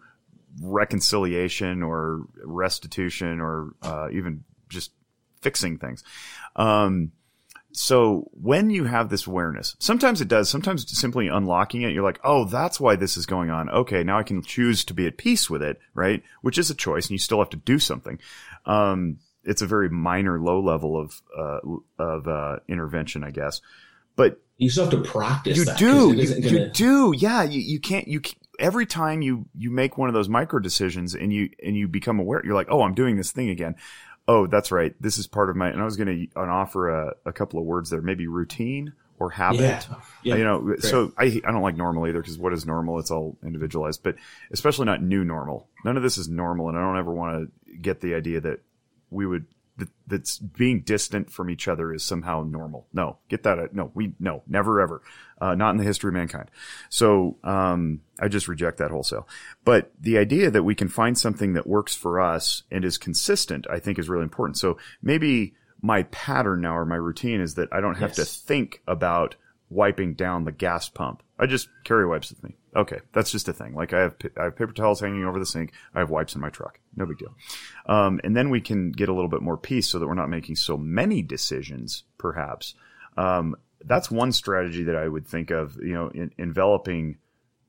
reconciliation 0.61 1.83
or 1.83 2.27
restitution 2.45 3.41
or 3.41 3.75
uh, 3.83 4.09
even 4.12 4.45
just 4.68 4.93
fixing 5.41 5.79
things. 5.79 6.05
Um, 6.55 7.12
so 7.77 8.31
when 8.41 8.70
you 8.70 8.85
have 8.85 9.09
this 9.09 9.27
awareness, 9.27 9.75
sometimes 9.81 10.20
it 10.20 10.29
does, 10.29 10.49
sometimes 10.49 10.97
simply 10.97 11.27
unlocking 11.27 11.83
it, 11.83 11.93
you're 11.93 12.05
like, 12.05 12.20
oh, 12.22 12.45
that's 12.45 12.79
why 12.79 12.95
this 12.95 13.16
is 13.16 13.27
going 13.27 13.51
on. 13.51 13.68
Okay, 13.68 14.05
now 14.05 14.18
I 14.18 14.22
can 14.22 14.43
choose 14.43 14.85
to 14.85 14.95
be 14.95 15.09
at 15.09 15.18
peace 15.18 15.51
with 15.51 15.61
it, 15.61 15.81
right? 15.93 16.22
Which 16.41 16.57
is 16.57 16.70
a 16.70 16.75
choice 16.75 17.07
and 17.07 17.11
you 17.11 17.18
still 17.18 17.41
have 17.41 17.51
to 17.51 17.57
do 17.57 17.81
something. 17.81 18.20
Um, 18.64 19.18
it's 19.43 19.61
a 19.61 19.66
very 19.66 19.89
minor, 19.89 20.41
low 20.41 20.61
level 20.61 20.97
of, 20.97 21.20
uh, 21.37 21.59
of, 21.99 22.29
uh, 22.29 22.57
intervention, 22.68 23.25
I 23.25 23.31
guess. 23.31 23.61
But 24.14 24.41
you 24.57 24.70
still 24.70 24.85
have 24.85 24.93
to 24.93 25.03
practice 25.03 25.57
you 25.57 25.64
that, 25.64 25.77
do, 25.77 26.12
you, 26.12 26.20
isn't 26.20 26.45
you 26.45 26.68
do. 26.68 27.12
Yeah. 27.16 27.43
You, 27.43 27.61
you 27.61 27.81
can't, 27.81 28.07
you, 28.07 28.22
every 28.61 28.87
time 28.87 29.20
you, 29.20 29.47
you 29.59 29.72
make 29.72 29.99
one 29.99 30.09
of 30.09 30.14
those 30.14 30.29
micro 30.29 30.61
decisions 30.61 31.14
and 31.16 31.33
you, 31.33 31.51
and 31.61 31.77
you 31.77 31.89
become 31.89 32.20
aware, 32.20 32.41
you're 32.45 32.55
like, 32.55 32.68
oh, 32.70 32.83
I'm 32.83 32.95
doing 32.95 33.16
this 33.16 33.33
thing 33.33 33.51
again. 33.51 33.75
Oh, 34.27 34.47
that's 34.47 34.72
right. 34.72 34.95
This 35.01 35.18
is 35.18 35.27
part 35.27 35.51
of 35.51 35.57
my, 35.57 35.68
and 35.68 35.81
I 35.81 35.85
was 35.85 35.97
going 35.97 36.29
to 36.35 36.41
offer 36.41 36.89
a, 36.89 37.14
a 37.27 37.33
couple 37.33 37.59
of 37.59 37.66
words 37.66 37.91
there, 37.91 38.01
maybe 38.01 38.27
routine 38.27 38.95
or 39.18 39.31
habit. 39.31 39.61
Yeah. 39.61 39.85
Yeah. 40.22 40.35
You 40.37 40.45
know, 40.45 40.77
so 40.79 41.12
I, 41.18 41.25
I 41.45 41.53
don't 41.53 41.62
like 41.62 41.77
normal 41.77 42.07
either 42.07 42.20
because 42.20 42.39
what 42.39 42.53
is 42.53 42.64
normal? 42.64 42.99
It's 42.99 43.11
all 43.11 43.37
individualized, 43.45 44.03
but 44.03 44.16
especially 44.51 44.87
not 44.87 45.03
new 45.03 45.25
normal. 45.25 45.68
None 45.85 45.97
of 45.97 46.03
this 46.03 46.16
is 46.18 46.29
normal. 46.29 46.68
And 46.68 46.79
I 46.79 46.81
don't 46.81 46.99
ever 46.99 47.12
want 47.12 47.51
to 47.66 47.77
get 47.77 48.01
the 48.01 48.14
idea 48.14 48.41
that 48.41 48.61
we 49.11 49.27
would, 49.27 49.47
that, 49.77 49.89
that's 50.07 50.39
being 50.39 50.81
distant 50.81 51.31
from 51.31 51.51
each 51.51 51.66
other 51.66 51.93
is 51.93 52.05
somehow 52.05 52.45
normal. 52.49 52.87
No, 52.93 53.18
get 53.29 53.43
that. 53.43 53.59
out- 53.59 53.75
No, 53.75 53.91
we, 53.95 54.14
no, 54.20 54.43
never 54.47 54.81
ever. 54.81 55.03
Uh, 55.41 55.55
not 55.55 55.70
in 55.70 55.77
the 55.79 55.85
history 55.85 56.09
of 56.09 56.14
mankind. 56.14 56.51
So, 56.89 57.37
um, 57.43 58.01
I 58.20 58.29
just 58.29 58.47
reject 58.49 58.79
that 58.79 58.91
wholesale. 58.93 59.27
But 59.64 59.91
the 60.01 60.16
idea 60.18 60.51
that 60.51 60.62
we 60.62 60.75
can 60.75 60.89
find 60.89 61.18
something 61.18 61.55
that 61.55 61.66
works 61.66 61.95
for 61.95 62.20
us 62.20 62.62
and 62.70 62.85
is 62.85 62.99
consistent, 62.99 63.66
I 63.68 63.81
think 63.81 63.99
is 63.99 64.09
really 64.09 64.22
important. 64.22 64.59
So 64.59 64.79
maybe 65.03 65.55
my 65.83 66.05
pattern 66.05 66.61
now 66.62 66.77
or 66.77 66.87
my 66.87 66.95
routine 66.97 67.41
is 67.41 67.55
that 67.57 67.68
I 67.72 67.81
don't 67.81 67.97
have 67.97 68.12
to 68.14 68.25
think 68.25 68.81
about 68.87 69.35
wiping 69.75 70.14
down 70.14 70.45
the 70.45 70.53
gas 70.53 70.89
pump. 70.89 71.22
I 71.39 71.47
just 71.47 71.68
carry 71.83 72.07
wipes 72.07 72.31
with 72.31 72.43
me. 72.43 72.57
Okay, 72.77 73.01
that's 73.12 73.31
just 73.31 73.49
a 73.49 73.53
thing. 73.53 73.75
Like 73.75 73.93
I 73.93 74.01
have 74.01 74.16
I 74.39 74.45
have 74.45 74.57
paper 74.57 74.72
towels 74.72 75.01
hanging 75.01 75.25
over 75.25 75.39
the 75.39 75.47
sink. 75.47 75.72
I 75.95 75.99
have 75.99 76.11
wipes 76.11 76.35
in 76.35 76.41
my 76.41 76.51
truck. 76.51 76.81
No 76.97 77.07
big 77.07 77.18
deal. 77.18 77.35
Um, 77.87 78.20
and 78.25 78.37
then 78.37 78.51
we 78.51 78.61
can 78.61 78.93
get 78.93 79.09
a 79.09 79.12
little 79.12 79.29
bit 79.29 79.43
more 79.43 79.57
peace 79.57 79.89
so 79.89 79.99
that 79.99 80.07
we're 80.07 80.14
not 80.14 80.31
making 80.31 80.57
so 80.57 80.77
many 80.77 81.22
decisions. 81.22 82.05
Perhaps 82.18 82.75
um, 83.16 83.57
that's 83.85 84.11
one 84.11 84.33
strategy 84.33 84.85
that 84.85 84.97
I 84.97 85.09
would 85.09 85.27
think 85.27 85.51
of. 85.51 85.77
You 85.77 85.95
know, 85.95 86.09
in, 86.09 86.33
enveloping 86.39 87.18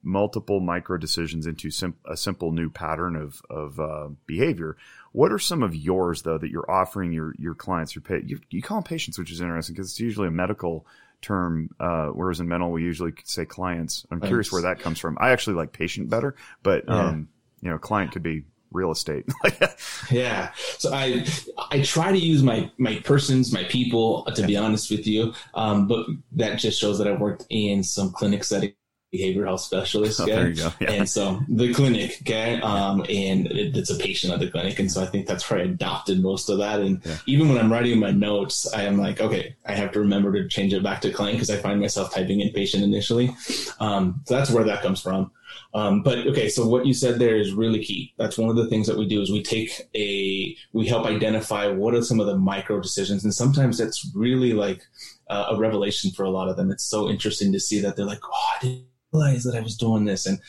multiple 0.05 0.59
micro 0.59 0.97
decisions 0.97 1.47
into 1.47 1.71
sim- 1.71 1.97
a 2.05 2.15
simple 2.15 2.51
new 2.51 2.69
pattern 2.69 3.15
of 3.15 3.41
of 3.49 3.79
uh, 3.79 4.07
behavior. 4.25 4.77
What 5.11 5.31
are 5.31 5.39
some 5.39 5.63
of 5.63 5.75
yours 5.75 6.21
though 6.21 6.37
that 6.37 6.51
you're 6.51 6.69
offering 6.69 7.11
your 7.11 7.33
your 7.37 7.55
clients? 7.55 7.95
Your 7.95 8.03
you, 8.19 8.39
you 8.49 8.61
call 8.61 8.77
them 8.77 8.83
patients, 8.83 9.17
which 9.17 9.31
is 9.31 9.41
interesting 9.41 9.75
because 9.75 9.91
it's 9.91 9.99
usually 9.99 10.27
a 10.27 10.31
medical 10.31 10.85
term, 11.21 11.69
uh, 11.79 12.07
whereas 12.07 12.39
in 12.39 12.47
mental 12.47 12.71
we 12.71 12.83
usually 12.83 13.13
say 13.23 13.45
clients. 13.45 14.05
I'm 14.11 14.21
curious 14.21 14.51
where 14.51 14.63
that 14.63 14.79
comes 14.79 14.99
from. 14.99 15.17
I 15.19 15.31
actually 15.31 15.55
like 15.55 15.73
patient 15.73 16.09
better, 16.09 16.35
but 16.63 16.87
um, 16.89 17.29
you 17.61 17.69
know, 17.69 17.77
client 17.77 18.11
could 18.11 18.23
be 18.23 18.43
real 18.71 18.91
estate. 18.91 19.25
Yeah. 20.11 20.51
So 20.77 20.93
I 20.93 21.25
I 21.71 21.81
try 21.81 22.11
to 22.11 22.17
use 22.17 22.43
my 22.43 22.69
my 22.77 22.99
persons, 22.99 23.51
my 23.51 23.63
people, 23.63 24.23
to 24.35 24.45
be 24.45 24.55
honest 24.55 24.91
with 24.91 25.07
you. 25.07 25.33
Um, 25.55 25.87
but 25.87 26.05
that 26.33 26.59
just 26.59 26.79
shows 26.79 26.99
that 26.99 27.07
I've 27.07 27.19
worked 27.19 27.45
in 27.49 27.81
some 27.81 28.11
clinic 28.11 28.43
setting 28.43 28.73
behavioral 29.17 29.45
health 29.45 29.61
specialist. 29.61 30.19
Oh, 30.25 30.25
there 30.25 30.49
you 30.49 30.55
go. 30.55 30.71
Yeah. 30.79 30.91
And 30.91 31.09
so 31.09 31.41
the 31.47 31.73
clinic, 31.73 32.19
okay, 32.21 32.59
um, 32.61 33.01
and 33.09 33.47
it, 33.47 33.75
it's 33.77 33.89
a 33.89 33.95
patient 33.95 34.33
at 34.33 34.39
the 34.39 34.49
clinic, 34.49 34.79
and 34.79 34.91
so 34.91 35.01
I 35.01 35.05
think 35.05 35.27
that's 35.27 35.49
where 35.49 35.59
I 35.59 35.63
adopted 35.63 36.21
most 36.21 36.49
of 36.49 36.57
that. 36.59 36.79
And 36.79 37.01
Yeah. 37.05 37.17
even 37.27 37.49
when 37.49 37.57
I'm 37.57 37.71
writing 37.71 37.99
my 37.99 38.11
notes, 38.11 38.71
I 38.73 38.83
am 38.83 38.97
like, 38.97 39.21
okay, 39.21 39.55
I 39.65 39.73
have 39.73 39.91
to 39.93 39.99
remember 39.99 40.31
to 40.33 40.47
change 40.47 40.73
it 40.73 40.83
back 40.83 41.01
to 41.01 41.11
client 41.11 41.37
because 41.37 41.49
I 41.49 41.57
find 41.57 41.79
myself 41.79 42.13
typing 42.13 42.39
in 42.41 42.49
patient 42.51 42.83
initially. 42.83 43.35
Um, 43.79 44.21
so 44.25 44.35
that's 44.35 44.49
where 44.51 44.63
that 44.63 44.81
comes 44.81 45.01
from. 45.01 45.31
Um, 45.73 46.03
but 46.03 46.19
okay, 46.27 46.47
so 46.49 46.65
what 46.67 46.85
you 46.85 46.93
said 46.93 47.19
there 47.19 47.35
is 47.35 47.53
really 47.53 47.83
key. 47.83 48.13
That's 48.17 48.37
one 48.37 48.49
of 48.49 48.55
the 48.55 48.67
things 48.67 48.87
that 48.87 48.97
we 48.97 49.07
do 49.07 49.21
is 49.21 49.29
we 49.31 49.43
take 49.43 49.81
a 49.95 50.55
we 50.73 50.87
help 50.87 51.05
identify 51.05 51.67
what 51.67 51.93
are 51.93 52.01
some 52.01 52.19
of 52.19 52.27
the 52.27 52.37
micro 52.37 52.79
decisions, 52.81 53.23
and 53.23 53.33
sometimes 53.33 53.77
that's 53.77 54.09
really 54.15 54.53
like 54.53 54.81
uh, 55.29 55.47
a 55.51 55.57
revelation 55.57 56.11
for 56.11 56.23
a 56.23 56.29
lot 56.29 56.47
of 56.49 56.55
them. 56.55 56.71
It's 56.71 56.85
so 56.85 57.09
interesting 57.09 57.51
to 57.51 57.59
see 57.59 57.79
that 57.81 57.95
they're 57.95 58.05
like, 58.05 58.21
oh, 58.23 58.45
I 58.55 58.63
didn't 58.63 58.85
realize 59.15 59.43
that 59.43 59.55
I 59.55 59.61
was 59.61 59.77
doing 59.77 60.05
this, 60.05 60.25
and 60.25 60.39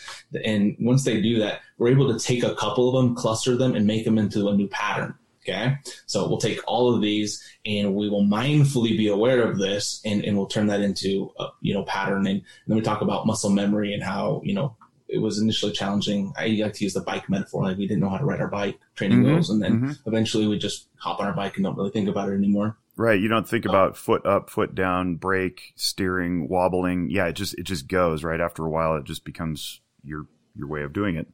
and 0.44 0.76
once 0.80 1.04
they 1.04 1.20
do 1.20 1.38
that, 1.40 1.60
we're 1.78 1.88
able 1.88 2.12
to 2.12 2.18
take 2.24 2.42
a 2.42 2.54
couple 2.54 2.88
of 2.88 2.94
them, 3.04 3.14
cluster 3.14 3.56
them, 3.56 3.74
and 3.74 3.86
make 3.86 4.04
them 4.04 4.18
into 4.18 4.48
a 4.48 4.54
new 4.54 4.68
pattern. 4.68 5.14
Okay, 5.48 5.76
so 6.06 6.28
we'll 6.28 6.38
take 6.38 6.58
all 6.66 6.92
of 6.92 7.00
these 7.00 7.40
and 7.64 7.94
we 7.94 8.08
will 8.08 8.24
mindfully 8.24 8.96
be 8.96 9.06
aware 9.06 9.48
of 9.48 9.58
this, 9.58 10.00
and, 10.04 10.24
and 10.24 10.36
we'll 10.36 10.48
turn 10.48 10.66
that 10.66 10.80
into 10.80 11.30
a, 11.38 11.46
you 11.60 11.72
know 11.72 11.84
patterning. 11.84 12.36
And 12.38 12.44
then 12.66 12.76
we 12.76 12.82
talk 12.82 13.00
about 13.00 13.26
muscle 13.26 13.50
memory 13.50 13.94
and 13.94 14.02
how 14.02 14.40
you 14.44 14.54
know 14.54 14.76
it 15.08 15.18
was 15.18 15.38
initially 15.38 15.70
challenging. 15.70 16.32
I 16.36 16.48
like 16.60 16.72
to 16.74 16.84
use 16.84 16.94
the 16.94 17.00
bike 17.00 17.30
metaphor, 17.30 17.62
like 17.62 17.78
we 17.78 17.86
didn't 17.86 18.00
know 18.00 18.08
how 18.08 18.18
to 18.18 18.24
ride 18.24 18.40
our 18.40 18.48
bike, 18.48 18.80
training 18.96 19.22
Mhm, 19.22 19.26
wheels, 19.26 19.50
and 19.50 19.62
then 19.62 19.80
mhm. 19.80 19.98
eventually 20.06 20.48
we 20.48 20.58
just 20.58 20.88
hop 20.96 21.20
on 21.20 21.26
our 21.26 21.32
bike 21.32 21.54
and 21.56 21.64
don't 21.64 21.76
really 21.76 21.90
think 21.92 22.08
about 22.08 22.28
it 22.28 22.34
anymore. 22.34 22.76
Right. 22.96 23.20
You 23.20 23.28
don't 23.28 23.46
think 23.46 23.66
about 23.66 23.96
foot 23.96 24.24
up, 24.24 24.48
foot 24.48 24.74
down, 24.74 25.16
brake, 25.16 25.74
steering, 25.76 26.48
wobbling. 26.48 27.10
Yeah, 27.10 27.26
it 27.26 27.34
just 27.34 27.54
it 27.58 27.64
just 27.64 27.88
goes 27.88 28.24
right 28.24 28.40
after 28.40 28.64
a 28.64 28.70
while. 28.70 28.96
It 28.96 29.04
just 29.04 29.24
becomes 29.24 29.80
your 30.02 30.26
your 30.54 30.66
way 30.66 30.82
of 30.82 30.94
doing 30.94 31.16
it. 31.16 31.26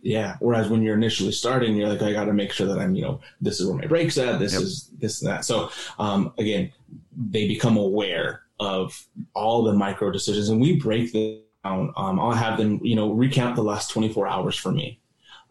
Yeah. 0.00 0.36
Whereas 0.40 0.68
when 0.68 0.82
you're 0.82 0.96
initially 0.96 1.32
starting, 1.32 1.74
you're 1.76 1.88
like, 1.88 2.02
I 2.02 2.12
got 2.12 2.24
to 2.24 2.32
make 2.32 2.52
sure 2.52 2.66
that 2.66 2.78
I'm, 2.78 2.94
you 2.96 3.02
know, 3.02 3.20
this 3.40 3.60
is 3.60 3.66
where 3.68 3.76
my 3.78 3.86
brakes 3.86 4.18
at. 4.18 4.38
This 4.40 4.52
Yep. 4.52 4.62
is 4.62 4.90
this 4.98 5.22
and 5.22 5.30
that. 5.30 5.44
So, 5.44 5.70
um, 5.98 6.32
again, 6.38 6.72
they 7.16 7.46
become 7.46 7.76
aware 7.76 8.42
of 8.58 9.06
all 9.34 9.62
the 9.64 9.72
micro 9.72 10.10
decisions 10.10 10.48
and 10.48 10.60
we 10.60 10.76
break 10.76 11.12
them 11.12 11.38
down. 11.64 11.92
Um, 11.96 12.18
I'll 12.18 12.32
have 12.32 12.58
them, 12.58 12.80
you 12.82 12.96
know, 12.96 13.12
recount 13.12 13.54
the 13.54 13.62
last 13.62 13.90
24 13.90 14.26
hours 14.26 14.56
for 14.56 14.72
me. 14.72 14.98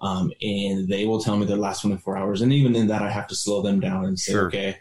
Um, 0.01 0.33
and 0.41 0.87
they 0.89 1.05
will 1.05 1.21
tell 1.21 1.37
me 1.37 1.45
their 1.45 1.57
last 1.57 1.81
24 1.81 2.17
hours. 2.17 2.41
And 2.41 2.51
even 2.51 2.75
in 2.75 2.87
that, 2.87 3.01
I 3.01 3.09
have 3.09 3.27
to 3.27 3.35
slow 3.35 3.61
them 3.61 3.79
down 3.79 4.03
and 4.05 4.19
say, 4.19 4.33
Sure. 4.33 4.47
okay. 4.47 4.77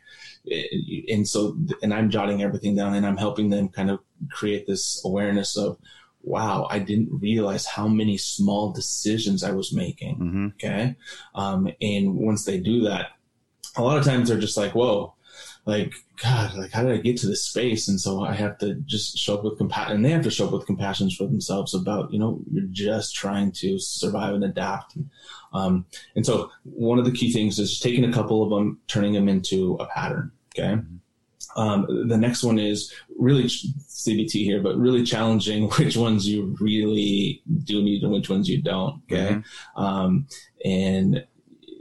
And 1.08 1.26
so, 1.28 1.56
and 1.82 1.92
I'm 1.92 2.10
jotting 2.10 2.42
everything 2.42 2.74
down 2.74 2.94
and 2.94 3.06
I'm 3.06 3.16
helping 3.16 3.50
them 3.50 3.68
kind 3.68 3.90
of 3.90 4.00
create 4.30 4.66
this 4.66 5.02
awareness 5.04 5.56
of, 5.56 5.76
wow, 6.22 6.66
I 6.70 6.78
didn't 6.78 7.20
realize 7.20 7.66
how 7.66 7.88
many 7.88 8.16
small 8.16 8.72
decisions 8.72 9.42
I 9.44 9.52
was 9.52 9.72
making. 9.72 10.16
hmm 10.16 10.46
Okay. 10.48 10.96
Um, 11.34 11.70
and 11.80 12.16
once 12.16 12.44
they 12.44 12.58
do 12.58 12.82
that, 12.82 13.08
a 13.76 13.82
lot 13.82 13.98
of 13.98 14.04
times 14.04 14.28
they're 14.28 14.38
just 14.38 14.56
like, 14.56 14.74
whoa, 14.74 15.14
like, 15.66 15.92
God, 16.22 16.54
like, 16.56 16.72
how 16.72 16.82
did 16.82 16.92
I 16.92 17.02
get 17.02 17.18
to 17.18 17.26
this 17.26 17.44
space? 17.44 17.86
And 17.88 18.00
so 18.00 18.24
I 18.24 18.32
have 18.32 18.58
to 18.58 18.74
just 18.86 19.16
show 19.16 19.36
up 19.36 19.44
with 19.44 19.58
compassion, 19.58 19.96
and 19.96 20.04
they 20.04 20.10
have 20.10 20.24
to 20.24 20.30
show 20.30 20.46
up 20.46 20.52
with 20.52 20.66
compassion 20.66 21.10
for 21.10 21.26
themselves 21.26 21.74
about, 21.74 22.12
you 22.12 22.18
know, 22.18 22.40
you're 22.50 22.64
just 22.70 23.14
trying 23.14 23.52
to 23.52 23.78
survive 23.78 24.34
and 24.34 24.44
adapt. 24.44 24.96
Um, 25.52 25.86
and 26.14 26.24
so 26.24 26.50
one 26.64 26.98
of 26.98 27.04
the 27.04 27.12
key 27.12 27.32
things 27.32 27.58
is 27.58 27.80
taking 27.80 28.04
a 28.04 28.12
couple 28.12 28.42
of 28.42 28.50
them, 28.50 28.80
turning 28.86 29.12
them 29.12 29.28
into 29.28 29.74
a 29.80 29.86
pattern. 29.86 30.32
Okay. 30.56 30.80
Um, 31.56 32.08
the 32.08 32.16
next 32.16 32.44
one 32.44 32.58
is 32.58 32.92
really 33.18 33.44
CBT 33.44 34.32
here, 34.44 34.62
but 34.62 34.76
really 34.76 35.02
challenging 35.02 35.68
which 35.78 35.96
ones 35.96 36.28
you 36.28 36.56
really 36.60 37.42
do 37.64 37.82
need 37.82 38.02
and 38.02 38.12
which 38.12 38.28
ones 38.28 38.48
you 38.48 38.62
don't. 38.62 39.02
Okay. 39.10 39.42
Um, 39.76 40.26
and 40.64 41.24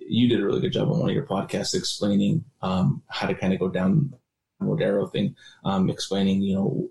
you 0.07 0.27
did 0.27 0.41
a 0.41 0.45
really 0.45 0.61
good 0.61 0.73
job 0.73 0.89
on 0.89 0.99
one 0.99 1.09
of 1.09 1.15
your 1.15 1.27
podcasts 1.27 1.75
explaining 1.75 2.43
um, 2.61 3.03
how 3.07 3.27
to 3.27 3.35
kind 3.35 3.53
of 3.53 3.59
go 3.59 3.69
down 3.69 4.11
the 4.59 4.65
Modero 4.65 5.09
thing, 5.09 5.35
um, 5.63 5.89
explaining, 5.89 6.41
you 6.41 6.55
know, 6.55 6.89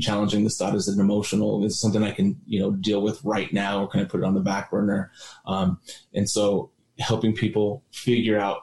challenging 0.00 0.44
this 0.44 0.56
thought 0.58 0.74
is 0.74 0.88
an 0.88 1.00
emotional, 1.00 1.64
is 1.64 1.80
something 1.80 2.02
I 2.02 2.12
can, 2.12 2.40
you 2.46 2.60
know, 2.60 2.70
deal 2.72 3.02
with 3.02 3.22
right 3.24 3.52
now 3.52 3.82
or 3.82 3.88
can 3.88 4.00
I 4.00 4.04
put 4.04 4.20
it 4.20 4.24
on 4.24 4.34
the 4.34 4.40
back 4.40 4.70
burner? 4.70 5.10
Um, 5.46 5.78
and 6.14 6.28
so 6.28 6.70
helping 6.98 7.34
people 7.34 7.82
figure 7.92 8.38
out 8.38 8.62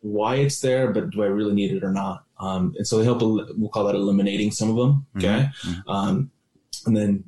why 0.00 0.36
it's 0.36 0.60
there, 0.60 0.92
but 0.92 1.10
do 1.10 1.22
I 1.22 1.26
really 1.26 1.54
need 1.54 1.72
it 1.72 1.84
or 1.84 1.92
not? 1.92 2.24
Um, 2.38 2.74
and 2.76 2.86
so 2.86 2.98
they 2.98 3.04
help, 3.04 3.20
we'll 3.22 3.68
call 3.72 3.84
that 3.84 3.94
eliminating 3.94 4.50
some 4.50 4.68
of 4.70 4.76
them. 4.76 5.06
Okay. 5.16 5.48
Mhm. 5.62 5.82
Um, 5.86 6.30
and 6.86 6.96
then, 6.96 7.24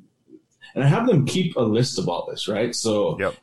and 0.75 0.83
I 0.83 0.89
have 0.89 1.07
them 1.07 1.25
keep 1.25 1.55
a 1.57 1.61
list 1.63 1.99
of 2.01 2.09
all 2.09 2.27
this, 2.29 2.49
right? 2.49 2.75
So, 2.75 3.17
Yep. 3.21 3.35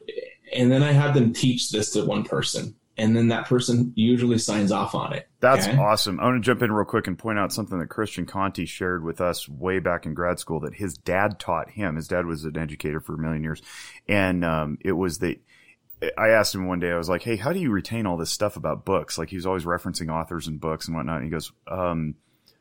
and 0.53 0.69
then 0.71 0.83
I 0.83 0.91
have 0.91 1.13
them 1.13 1.31
teach 1.31 1.71
this 1.71 1.91
to 1.91 2.03
one 2.03 2.23
person, 2.23 2.75
and 2.97 3.15
then 3.15 3.29
that 3.29 3.45
person 3.45 3.93
usually 3.95 4.37
signs 4.37 4.69
off 4.71 4.93
on 4.93 5.13
it. 5.13 5.29
That's 5.41 5.67
Okay. 5.67 5.77
awesome. 5.77 6.19
I 6.19 6.25
want 6.25 6.41
to 6.41 6.45
jump 6.45 6.61
in 6.61 6.71
real 6.71 6.85
quick 6.85 7.07
and 7.07 7.17
point 7.17 7.39
out 7.39 7.51
something 7.51 7.79
that 7.79 7.87
Christian 7.87 8.25
Conti 8.25 8.65
shared 8.65 9.03
with 9.03 9.19
us 9.19 9.49
way 9.49 9.79
back 9.79 10.05
in 10.05 10.13
grad 10.13 10.39
school 10.39 10.59
that 10.61 10.75
his 10.75 10.97
dad 10.97 11.39
taught 11.39 11.71
him. 11.71 11.95
His 11.95 12.07
dad 12.07 12.25
was 12.27 12.45
an 12.45 12.57
educator 12.57 12.99
for 12.99 13.15
a 13.15 13.17
million 13.17 13.43
years. 13.43 13.61
And 14.07 14.45
um, 14.45 14.77
it 14.81 14.93
was 14.93 15.17
that 15.19 15.41
I 16.17 16.29
asked 16.29 16.55
him 16.55 16.67
one 16.67 16.79
day, 16.79 16.91
I 16.91 16.97
was 16.97 17.09
like, 17.09 17.23
hey, 17.23 17.35
how 17.35 17.53
do 17.53 17.59
you 17.59 17.71
retain 17.71 18.05
all 18.05 18.17
this 18.17 18.31
stuff 18.31 18.55
about 18.55 18.85
books? 18.85 19.17
Like 19.17 19.29
he 19.29 19.35
was 19.35 19.45
always 19.45 19.65
referencing 19.65 20.11
authors 20.11 20.47
and 20.47 20.59
books 20.59 20.87
and 20.87 20.95
whatnot. 20.95 21.17
And 21.17 21.25
he 21.25 21.31
goes, 21.31 21.51
um, 21.67 22.15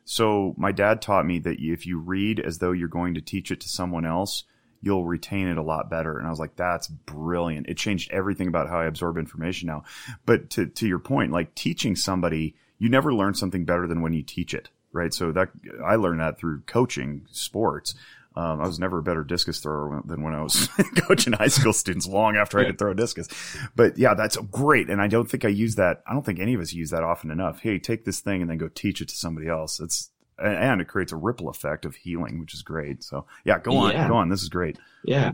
So 0.04 0.54
my 0.56 0.72
dad 0.72 1.00
taught 1.02 1.26
me 1.26 1.38
that 1.40 1.58
if 1.60 1.86
you 1.86 1.98
read 1.98 2.40
as 2.40 2.58
though 2.58 2.72
you're 2.72 2.88
going 2.88 3.14
to 3.14 3.20
teach 3.20 3.50
it 3.50 3.60
to 3.60 3.68
someone 3.68 4.04
else, 4.04 4.44
you'll 4.82 5.04
retain 5.04 5.46
it 5.48 5.58
a 5.58 5.62
lot 5.62 5.90
better. 5.90 6.16
And 6.18 6.26
I 6.26 6.30
was 6.30 6.38
like, 6.40 6.56
that's 6.56 6.88
brilliant. 6.88 7.68
It 7.68 7.76
changed 7.76 8.10
everything 8.10 8.48
about 8.48 8.68
how 8.70 8.80
I 8.80 8.86
absorb 8.86 9.18
information 9.18 9.66
now. 9.66 9.84
But 10.24 10.48
to, 10.50 10.66
to 10.66 10.88
your 10.88 10.98
point, 10.98 11.32
like 11.32 11.54
teaching 11.54 11.94
somebody, 11.96 12.56
you 12.80 12.88
never 12.88 13.14
learn 13.14 13.34
something 13.34 13.64
better 13.64 13.86
than 13.86 14.00
when 14.00 14.12
you 14.12 14.22
teach 14.22 14.52
it, 14.52 14.70
right? 14.92 15.14
So 15.14 15.30
that 15.30 15.50
I 15.84 15.94
learned 15.94 16.18
that 16.18 16.38
through 16.38 16.62
coaching 16.62 17.26
sports. 17.30 17.94
Um, 18.34 18.60
I 18.60 18.66
was 18.66 18.78
never 18.78 18.98
a 18.98 19.02
better 19.02 19.22
discus 19.22 19.60
thrower 19.60 20.02
than 20.04 20.22
when 20.22 20.34
I 20.34 20.42
was 20.42 20.68
coaching 20.96 21.34
high 21.34 21.48
school 21.48 21.72
students 21.72 22.06
long 22.06 22.36
after 22.36 22.58
I 22.58 22.64
could 22.64 22.78
throw 22.78 22.92
a 22.92 22.94
discus. 22.94 23.28
But 23.76 23.98
yeah, 23.98 24.14
that's 24.14 24.36
great. 24.36 24.88
And 24.88 25.02
I 25.02 25.08
don't 25.08 25.28
think 25.28 25.44
I 25.44 25.48
use 25.48 25.74
that. 25.74 26.02
I 26.06 26.14
don't 26.14 26.24
think 26.24 26.38
any 26.40 26.54
of 26.54 26.60
us 26.60 26.72
use 26.72 26.90
that 26.90 27.02
often 27.02 27.30
enough. 27.30 27.60
Hey, 27.60 27.78
take 27.78 28.04
this 28.04 28.20
thing 28.20 28.40
and 28.40 28.48
then 28.48 28.56
go 28.56 28.68
teach 28.68 29.00
it 29.00 29.08
to 29.08 29.16
somebody 29.16 29.48
else. 29.48 29.80
It's, 29.80 30.10
and 30.38 30.80
it 30.80 30.86
creates 30.86 31.12
a 31.12 31.16
ripple 31.16 31.48
effect 31.48 31.84
of 31.84 31.96
healing, 31.96 32.40
which 32.40 32.54
is 32.54 32.62
great. 32.62 33.02
So 33.02 33.26
yeah, 33.44 33.58
go 33.58 33.76
on, 33.76 33.92
yeah. 33.92 34.08
go 34.08 34.14
on. 34.14 34.28
This 34.30 34.42
is 34.42 34.48
great. 34.48 34.78
Yeah. 35.04 35.32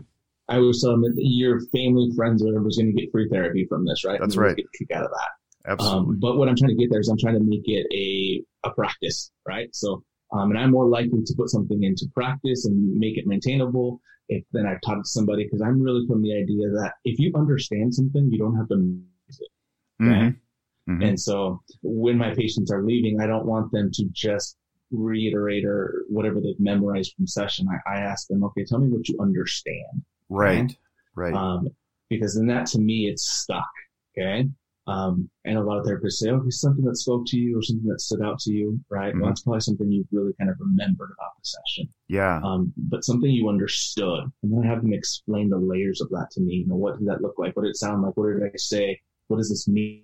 I 0.49 0.57
was 0.57 0.81
telling 0.81 1.05
um, 1.05 1.13
your 1.17 1.61
family, 1.67 2.11
friends, 2.15 2.43
or 2.43 2.47
whoever's 2.47 2.77
going 2.77 2.93
to 2.93 2.99
get 2.99 3.11
free 3.11 3.29
therapy 3.29 3.65
from 3.69 3.85
this, 3.85 4.03
right? 4.03 4.19
That's 4.19 4.37
right. 4.37 4.55
Get 4.55 4.65
a 4.65 4.77
kick 4.77 4.91
out 4.91 5.03
of 5.03 5.11
that. 5.11 5.29
Absolutely. 5.67 6.15
Um, 6.15 6.19
but 6.19 6.37
what 6.37 6.47
I'm 6.47 6.55
trying 6.55 6.75
to 6.75 6.81
get 6.81 6.89
there 6.89 6.99
is 6.99 7.09
I'm 7.09 7.17
trying 7.17 7.35
to 7.35 7.43
make 7.43 7.63
it 7.65 7.87
a, 7.93 8.43
a 8.67 8.71
practice, 8.71 9.31
right? 9.45 9.73
So 9.75 10.03
um, 10.31 10.51
and 10.51 10.59
I'm 10.59 10.71
more 10.71 10.87
likely 10.87 11.23
to 11.23 11.33
put 11.35 11.49
something 11.49 11.83
into 11.83 12.07
practice 12.13 12.65
and 12.65 12.93
make 12.93 13.17
it 13.17 13.27
maintainable 13.27 14.01
if 14.29 14.43
then 14.51 14.65
I've 14.65 14.81
taught 14.81 14.97
it 14.97 15.03
to 15.03 15.09
somebody 15.09 15.45
because 15.45 15.61
I'm 15.61 15.81
really 15.81 16.05
from 16.05 16.21
the 16.21 16.33
idea 16.33 16.69
that 16.69 16.93
if 17.05 17.17
you 17.17 17.31
understand 17.35 17.93
something, 17.93 18.29
you 18.29 18.37
don't 18.37 18.57
have 18.57 18.67
to 18.69 18.75
use 18.75 19.39
it. 19.39 20.03
Okay? 20.03 20.11
Mm-hmm. 20.11 20.91
Mm-hmm. 20.91 21.01
And 21.01 21.19
so 21.19 21.61
when 21.81 22.17
my 22.17 22.33
patients 22.33 22.71
are 22.71 22.83
leaving, 22.83 23.21
I 23.21 23.27
don't 23.27 23.45
want 23.45 23.71
them 23.71 23.89
to 23.93 24.05
just 24.11 24.57
reiterate 24.91 25.65
or 25.65 26.05
whatever 26.07 26.39
they've 26.41 26.59
memorized 26.59 27.13
from 27.15 27.27
session. 27.27 27.67
I, 27.69 27.95
I 27.95 27.99
ask 27.99 28.27
them, 28.27 28.43
okay, 28.45 28.65
tell 28.65 28.79
me 28.79 28.89
what 28.89 29.07
you 29.07 29.17
understand. 29.21 30.03
Right. 30.29 30.65
Okay? 30.65 30.77
Right. 31.15 31.33
Um, 31.33 31.69
because 32.09 32.35
then 32.35 32.47
that 32.47 32.67
to 32.67 32.79
me, 32.79 33.07
it's 33.09 33.29
stuck. 33.29 33.67
Okay. 34.17 34.49
Um, 34.87 35.29
and 35.43 35.57
a 35.57 35.61
lot 35.61 35.79
of 35.79 35.85
therapists 35.85 36.13
say, 36.13 36.29
okay, 36.29 36.49
something 36.49 36.85
that 36.85 36.95
spoke 36.95 37.25
to 37.27 37.37
you 37.37 37.59
or 37.59 37.61
something 37.61 37.89
that 37.89 37.99
stood 37.99 38.21
out 38.21 38.39
to 38.39 38.53
you, 38.53 38.79
right? 38.89 39.09
Mm-hmm. 39.09 39.19
Well, 39.19 39.29
that's 39.29 39.41
probably 39.41 39.59
something 39.59 39.91
you've 39.91 40.07
really 40.11 40.31
kind 40.39 40.49
of 40.49 40.55
remembered 40.59 41.09
about 41.17 41.31
the 41.37 41.43
session. 41.43 41.89
Yeah. 42.07 42.39
Um, 42.41 42.73
but 42.77 43.03
something 43.03 43.29
you 43.29 43.49
understood. 43.49 44.23
And 44.43 44.53
then 44.53 44.63
I 44.63 44.67
have 44.67 44.81
them 44.81 44.93
explain 44.93 45.49
the 45.49 45.57
layers 45.57 45.99
of 45.99 46.09
that 46.11 46.29
to 46.31 46.41
me. 46.41 46.55
You 46.55 46.67
know, 46.67 46.75
what 46.75 46.97
did 46.97 47.07
that 47.09 47.21
look 47.21 47.35
like? 47.37 47.55
What 47.55 47.63
did 47.63 47.71
it 47.71 47.77
sound 47.77 48.01
like? 48.01 48.15
What 48.15 48.27
did 48.27 48.43
I 48.43 48.55
say? 48.55 49.01
What 49.27 49.37
does 49.37 49.49
this 49.49 49.67
mean? 49.67 50.03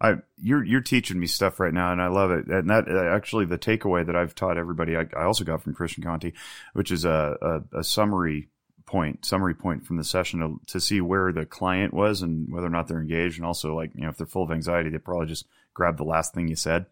I 0.00 0.16
you're 0.40 0.62
you're 0.62 0.80
teaching 0.80 1.18
me 1.18 1.26
stuff 1.26 1.58
right 1.58 1.74
now, 1.74 1.90
and 1.90 2.00
I 2.00 2.06
love 2.06 2.30
it. 2.30 2.46
And 2.46 2.70
that 2.70 2.88
uh, 2.88 3.14
actually 3.16 3.46
the 3.46 3.58
takeaway 3.58 4.06
that 4.06 4.14
I've 4.14 4.34
taught 4.34 4.56
everybody, 4.56 4.96
I, 4.96 5.06
I 5.16 5.24
also 5.24 5.42
got 5.42 5.62
from 5.62 5.74
Christian 5.74 6.04
Conti, 6.04 6.34
which 6.72 6.92
is 6.92 7.04
a, 7.04 7.62
a, 7.72 7.78
a 7.80 7.82
summary 7.82 8.48
point, 8.88 9.24
summary 9.24 9.54
point 9.54 9.86
from 9.86 9.98
the 9.98 10.04
session 10.04 10.40
to, 10.40 10.60
to 10.72 10.80
see 10.80 11.00
where 11.00 11.30
the 11.30 11.44
client 11.44 11.92
was 11.92 12.22
and 12.22 12.50
whether 12.50 12.66
or 12.66 12.70
not 12.70 12.88
they're 12.88 13.00
engaged. 13.00 13.36
And 13.36 13.44
also, 13.44 13.76
like, 13.76 13.94
you 13.94 14.00
know, 14.00 14.08
if 14.08 14.16
they're 14.16 14.26
full 14.26 14.42
of 14.42 14.50
anxiety, 14.50 14.88
they 14.88 14.98
probably 14.98 15.26
just 15.26 15.46
grab 15.74 15.98
the 15.98 16.04
last 16.04 16.32
thing 16.32 16.48
you 16.48 16.56
said. 16.56 16.86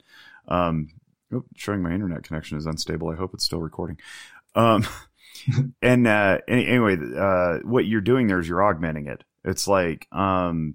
Um, 0.47 0.91
oh, 1.33 1.45
showing 1.57 1.83
my 1.83 1.93
internet 1.93 2.23
connection 2.23 2.59
is 2.59 2.67
unstable. 2.67 3.09
I 3.09 3.17
hope 3.17 3.33
it's 3.33 3.45
still 3.45 3.61
recording. 3.61 3.99
Um, 4.55 4.87
and, 5.83 6.07
uh, 6.07 6.39
anyway, 6.47 6.99
uh, 7.17 7.61
what 7.61 7.87
you're 7.87 8.03
doing 8.03 8.27
there 8.27 8.41
is 8.41 8.47
you're 8.47 8.63
augmenting 8.63 9.07
it. 9.07 9.25
It's 9.43 9.67
like, 9.67 10.07
um, 10.13 10.75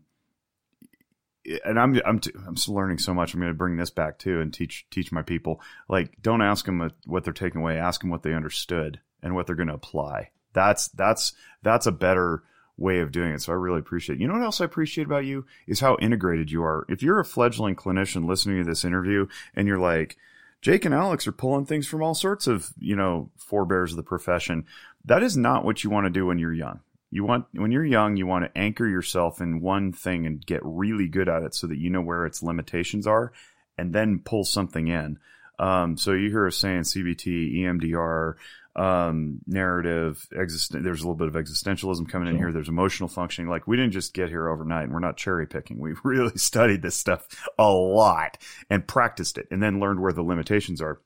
and 1.65 1.79
I'm 1.79 1.99
I'm 2.05 2.19
t- 2.19 2.31
I'm 2.47 2.55
still 2.55 2.75
learning 2.75 2.99
so 2.99 3.13
much. 3.13 3.33
I'm 3.33 3.39
going 3.39 3.51
to 3.51 3.57
bring 3.57 3.75
this 3.75 3.89
back 3.89 4.19
too 4.19 4.39
and 4.39 4.53
teach 4.53 4.85
teach 4.91 5.11
my 5.11 5.23
people. 5.23 5.59
Like, 5.89 6.21
don't 6.21 6.41
ask 6.41 6.65
them 6.65 6.91
what 7.05 7.23
they're 7.23 7.33
taking 7.33 7.61
away. 7.61 7.77
Ask 7.77 8.01
them 8.01 8.11
what 8.11 8.23
they 8.23 8.33
understood 8.33 9.01
and 9.21 9.35
what 9.35 9.47
they're 9.47 9.55
going 9.55 9.67
to 9.67 9.73
apply. 9.73 10.29
That's 10.53 10.87
that's 10.89 11.33
that's 11.63 11.85
a 11.85 11.91
better 11.91 12.43
way 12.77 12.99
of 12.99 13.11
doing 13.11 13.31
it. 13.31 13.41
So 13.41 13.51
I 13.51 13.55
really 13.55 13.79
appreciate. 13.79 14.15
It. 14.15 14.21
You 14.21 14.27
know 14.27 14.33
what 14.33 14.43
else 14.43 14.61
I 14.61 14.65
appreciate 14.65 15.05
about 15.05 15.25
you 15.25 15.45
is 15.67 15.79
how 15.79 15.97
integrated 16.01 16.51
you 16.51 16.63
are. 16.63 16.85
If 16.89 17.03
you're 17.03 17.19
a 17.19 17.25
fledgling 17.25 17.75
clinician 17.75 18.27
listening 18.27 18.57
to 18.57 18.63
this 18.63 18.83
interview 18.83 19.27
and 19.55 19.67
you're 19.67 19.79
like, 19.79 20.17
Jake 20.61 20.85
and 20.85 20.93
Alex 20.93 21.27
are 21.27 21.31
pulling 21.31 21.65
things 21.65 21.87
from 21.87 22.03
all 22.03 22.13
sorts 22.13 22.47
of, 22.47 22.71
you 22.79 22.95
know, 22.95 23.31
forebears 23.35 23.91
of 23.91 23.97
the 23.97 24.03
profession. 24.03 24.65
That 25.05 25.23
is 25.23 25.35
not 25.35 25.65
what 25.65 25.83
you 25.83 25.89
want 25.89 26.05
to 26.05 26.11
do 26.11 26.27
when 26.27 26.37
you're 26.37 26.53
young. 26.53 26.81
You 27.09 27.25
want 27.25 27.45
when 27.51 27.71
you're 27.71 27.85
young, 27.85 28.15
you 28.15 28.25
want 28.25 28.45
to 28.45 28.57
anchor 28.57 28.87
yourself 28.87 29.41
in 29.41 29.59
one 29.59 29.91
thing 29.91 30.25
and 30.25 30.45
get 30.45 30.61
really 30.63 31.07
good 31.07 31.27
at 31.27 31.43
it 31.43 31.53
so 31.53 31.67
that 31.67 31.77
you 31.77 31.89
know 31.89 32.01
where 32.01 32.25
its 32.25 32.41
limitations 32.41 33.05
are 33.05 33.33
and 33.77 33.93
then 33.93 34.19
pull 34.23 34.45
something 34.45 34.87
in. 34.87 35.17
Um, 35.59 35.97
so 35.97 36.13
you 36.13 36.29
hear 36.29 36.47
us 36.47 36.57
saying 36.57 36.81
CBT, 36.81 37.57
EMDR, 37.57 38.35
um, 38.75 39.39
narrative. 39.45 40.25
Exist- 40.31 40.71
there's 40.71 41.01
a 41.01 41.03
little 41.03 41.15
bit 41.15 41.27
of 41.27 41.33
existentialism 41.33 42.09
coming 42.09 42.29
in 42.29 42.37
here. 42.37 42.51
There's 42.51 42.69
emotional 42.69 43.09
functioning. 43.09 43.49
Like 43.49 43.67
we 43.67 43.77
didn't 43.77 43.91
just 43.91 44.13
get 44.13 44.29
here 44.29 44.49
overnight, 44.49 44.85
and 44.85 44.93
we're 44.93 44.99
not 44.99 45.17
cherry 45.17 45.47
picking. 45.47 45.79
We 45.79 45.93
really 46.03 46.37
studied 46.37 46.81
this 46.81 46.95
stuff 46.95 47.27
a 47.57 47.69
lot 47.69 48.37
and 48.69 48.87
practiced 48.87 49.37
it, 49.37 49.47
and 49.51 49.61
then 49.61 49.79
learned 49.79 49.99
where 49.99 50.13
the 50.13 50.23
limitations 50.23 50.81
are, 50.81 51.01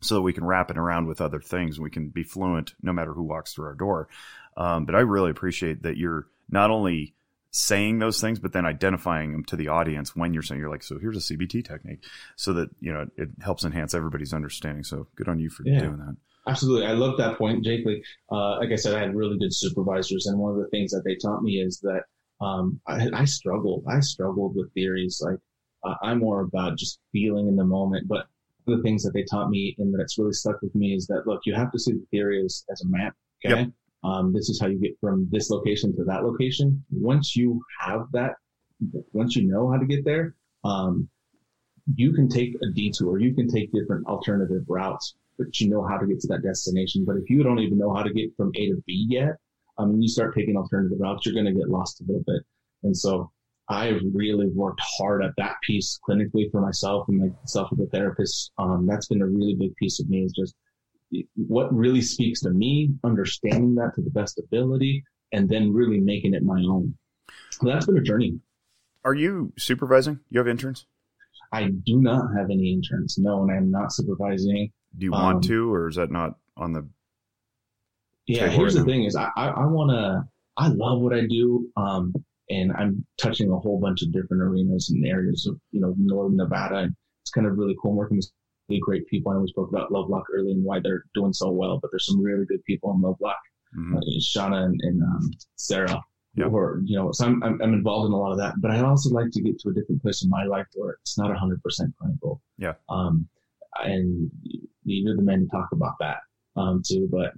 so 0.00 0.16
that 0.16 0.22
we 0.22 0.32
can 0.32 0.44
wrap 0.44 0.70
it 0.70 0.78
around 0.78 1.06
with 1.06 1.20
other 1.20 1.40
things. 1.40 1.78
We 1.78 1.90
can 1.90 2.08
be 2.08 2.22
fluent 2.22 2.74
no 2.82 2.92
matter 2.92 3.12
who 3.12 3.22
walks 3.22 3.54
through 3.54 3.66
our 3.66 3.74
door. 3.74 4.08
Um, 4.56 4.84
but 4.84 4.94
I 4.94 5.00
really 5.00 5.30
appreciate 5.30 5.82
that 5.82 5.96
you're 5.96 6.26
not 6.48 6.70
only 6.70 7.14
saying 7.52 7.98
those 7.98 8.20
things, 8.20 8.38
but 8.38 8.52
then 8.52 8.64
identifying 8.64 9.32
them 9.32 9.44
to 9.44 9.56
the 9.56 9.68
audience 9.68 10.14
when 10.14 10.32
you're 10.32 10.42
saying 10.42 10.60
you're 10.60 10.70
like, 10.70 10.82
so 10.82 10.98
here's 10.98 11.16
a 11.16 11.34
CBT 11.34 11.64
technique, 11.66 12.04
so 12.36 12.52
that 12.54 12.70
you 12.80 12.92
know 12.92 13.06
it 13.16 13.28
helps 13.42 13.64
enhance 13.64 13.92
everybody's 13.92 14.32
understanding. 14.32 14.84
So 14.84 15.06
good 15.16 15.28
on 15.28 15.38
you 15.38 15.50
for 15.50 15.64
yeah. 15.66 15.80
doing 15.80 15.98
that. 15.98 16.16
Absolutely. 16.50 16.86
I 16.86 16.92
love 16.92 17.16
that 17.18 17.38
point, 17.38 17.64
Jake. 17.64 17.86
Like, 17.86 18.02
uh, 18.32 18.58
like 18.58 18.72
I 18.72 18.76
said, 18.76 18.94
I 18.94 19.00
had 19.00 19.14
really 19.14 19.38
good 19.38 19.54
supervisors. 19.54 20.26
And 20.26 20.38
one 20.38 20.52
of 20.52 20.58
the 20.58 20.68
things 20.68 20.90
that 20.90 21.02
they 21.04 21.16
taught 21.16 21.42
me 21.42 21.60
is 21.60 21.78
that, 21.80 22.02
um, 22.44 22.80
I, 22.86 23.08
I 23.12 23.24
struggled. 23.24 23.84
I 23.88 24.00
struggled 24.00 24.56
with 24.56 24.72
theories. 24.74 25.22
Like, 25.24 25.38
uh, 25.84 25.94
I'm 26.02 26.18
more 26.18 26.40
about 26.40 26.76
just 26.76 26.98
feeling 27.12 27.46
in 27.48 27.56
the 27.56 27.64
moment. 27.64 28.08
But 28.08 28.26
the 28.66 28.82
things 28.82 29.02
that 29.04 29.12
they 29.12 29.24
taught 29.30 29.50
me 29.50 29.76
and 29.78 29.94
that's 29.96 30.18
really 30.18 30.32
stuck 30.32 30.60
with 30.60 30.74
me 30.74 30.94
is 30.94 31.06
that, 31.06 31.26
look, 31.26 31.40
you 31.44 31.54
have 31.54 31.70
to 31.72 31.78
see 31.78 31.92
the 31.92 32.06
theory 32.10 32.44
as, 32.44 32.64
as 32.70 32.82
a 32.82 32.88
map. 32.88 33.14
Okay. 33.44 33.60
Yep. 33.60 33.70
Um, 34.02 34.32
this 34.32 34.48
is 34.48 34.58
how 34.60 34.66
you 34.66 34.80
get 34.80 34.98
from 35.00 35.28
this 35.30 35.50
location 35.50 35.94
to 35.96 36.04
that 36.04 36.24
location. 36.24 36.84
Once 36.90 37.36
you 37.36 37.60
have 37.78 38.06
that, 38.12 38.32
once 39.12 39.36
you 39.36 39.46
know 39.46 39.70
how 39.70 39.76
to 39.76 39.86
get 39.86 40.04
there, 40.04 40.34
um, 40.64 41.08
you 41.94 42.12
can 42.12 42.28
take 42.28 42.54
a 42.62 42.72
detour. 42.74 43.20
You 43.20 43.34
can 43.34 43.48
take 43.48 43.72
different 43.72 44.06
alternative 44.06 44.64
routes 44.68 45.14
but 45.40 45.58
you 45.58 45.70
know 45.70 45.82
how 45.82 45.96
to 45.96 46.06
get 46.06 46.20
to 46.20 46.28
that 46.28 46.42
destination. 46.42 47.04
But 47.06 47.16
if 47.16 47.30
you 47.30 47.42
don't 47.42 47.58
even 47.58 47.78
know 47.78 47.94
how 47.94 48.02
to 48.02 48.12
get 48.12 48.36
from 48.36 48.52
A 48.56 48.68
to 48.68 48.82
B 48.86 49.06
yet, 49.08 49.36
I 49.78 49.86
mean, 49.86 50.02
you 50.02 50.08
start 50.08 50.34
taking 50.34 50.56
alternative 50.56 50.98
routes, 51.00 51.24
you're 51.24 51.34
going 51.34 51.46
to 51.46 51.58
get 51.58 51.70
lost 51.70 52.00
a 52.00 52.04
little 52.04 52.22
bit. 52.26 52.42
And 52.82 52.94
so 52.94 53.30
I 53.68 53.98
really 54.12 54.48
worked 54.48 54.82
hard 54.98 55.24
at 55.24 55.32
that 55.38 55.56
piece 55.62 55.98
clinically 56.06 56.50
for 56.50 56.60
myself 56.60 57.08
and 57.08 57.34
myself 57.42 57.70
with 57.70 57.88
a 57.88 57.90
therapist. 57.90 58.52
Um, 58.58 58.86
that's 58.86 59.08
been 59.08 59.22
a 59.22 59.26
really 59.26 59.56
big 59.58 59.74
piece 59.76 59.98
of 59.98 60.10
me 60.10 60.24
is 60.24 60.32
just 60.32 60.54
what 61.34 61.74
really 61.74 62.02
speaks 62.02 62.40
to 62.42 62.50
me, 62.50 62.90
understanding 63.02 63.74
that 63.76 63.94
to 63.94 64.02
the 64.02 64.10
best 64.10 64.38
ability, 64.38 65.02
and 65.32 65.48
then 65.48 65.72
really 65.72 66.00
making 66.00 66.34
it 66.34 66.42
my 66.42 66.60
own. 66.68 66.94
So 67.50 67.66
that's 67.66 67.86
been 67.86 67.96
a 67.96 68.02
journey. 68.02 68.38
Are 69.04 69.14
you 69.14 69.52
supervising? 69.56 70.20
You 70.28 70.40
have 70.40 70.48
interns? 70.48 70.86
I 71.52 71.64
do 71.64 72.00
not 72.00 72.26
have 72.36 72.50
any 72.50 72.72
interns. 72.72 73.16
No, 73.18 73.42
and 73.42 73.50
I'm 73.50 73.70
not 73.70 73.92
supervising. 73.92 74.70
Do 74.96 75.04
you 75.04 75.12
want 75.12 75.36
um, 75.36 75.42
to, 75.42 75.72
or 75.72 75.88
is 75.88 75.96
that 75.96 76.10
not 76.10 76.36
on 76.56 76.72
the? 76.72 76.88
Yeah, 78.26 78.48
here's 78.48 78.74
the 78.74 78.84
thing: 78.84 79.04
is 79.04 79.16
I 79.16 79.30
I, 79.36 79.48
I 79.48 79.66
want 79.66 79.90
to. 79.90 80.28
I 80.56 80.68
love 80.68 81.00
what 81.00 81.14
I 81.14 81.26
do, 81.26 81.68
um, 81.76 82.12
and 82.50 82.72
I'm 82.72 83.04
touching 83.18 83.50
a 83.50 83.58
whole 83.58 83.80
bunch 83.80 84.02
of 84.02 84.12
different 84.12 84.42
arenas 84.42 84.90
and 84.90 85.06
areas 85.06 85.46
of 85.46 85.58
you 85.70 85.80
know 85.80 85.94
northern 85.96 86.36
Nevada, 86.36 86.76
and 86.78 86.96
it's 87.22 87.30
kind 87.30 87.46
of 87.46 87.56
really 87.56 87.76
cool 87.82 87.94
working 87.94 88.16
with 88.16 88.30
really 88.70 88.80
great 88.80 89.06
people. 89.08 89.32
I 89.32 89.34
know 89.34 89.40
we 89.40 89.48
spoke 89.48 89.68
about 89.68 89.92
Love 89.92 90.08
Lovelock 90.08 90.26
early 90.32 90.52
and 90.52 90.64
why 90.64 90.80
they're 90.80 91.04
doing 91.14 91.32
so 91.32 91.50
well, 91.50 91.78
but 91.80 91.90
there's 91.90 92.06
some 92.06 92.22
really 92.22 92.46
good 92.46 92.64
people 92.64 92.92
in 92.92 93.00
Lovelock, 93.00 93.36
mm-hmm. 93.76 93.96
uh, 93.96 94.00
Shauna 94.20 94.64
and, 94.64 94.80
and 94.82 95.02
um, 95.02 95.30
Sarah. 95.56 96.02
Yep. 96.36 96.52
Or, 96.52 96.80
you 96.84 96.96
know, 96.96 97.10
so 97.10 97.26
I'm, 97.26 97.42
I'm, 97.42 97.60
I'm, 97.60 97.74
involved 97.74 98.06
in 98.06 98.12
a 98.12 98.16
lot 98.16 98.30
of 98.30 98.38
that, 98.38 98.54
but 98.60 98.70
I'd 98.70 98.84
also 98.84 99.10
like 99.10 99.32
to 99.32 99.42
get 99.42 99.58
to 99.58 99.70
a 99.70 99.74
different 99.74 100.00
place 100.00 100.22
in 100.22 100.30
my 100.30 100.44
life 100.44 100.66
where 100.74 100.96
it's 101.02 101.18
not 101.18 101.28
100% 101.28 101.58
clinical. 102.00 102.40
Yeah. 102.56 102.74
Um, 102.88 103.28
and 103.76 104.30
you're 104.84 105.16
the 105.16 105.22
man 105.22 105.40
to 105.40 105.46
talk 105.46 105.68
about 105.72 105.94
that 106.00 106.18
um, 106.56 106.82
too. 106.86 107.08
But 107.10 107.32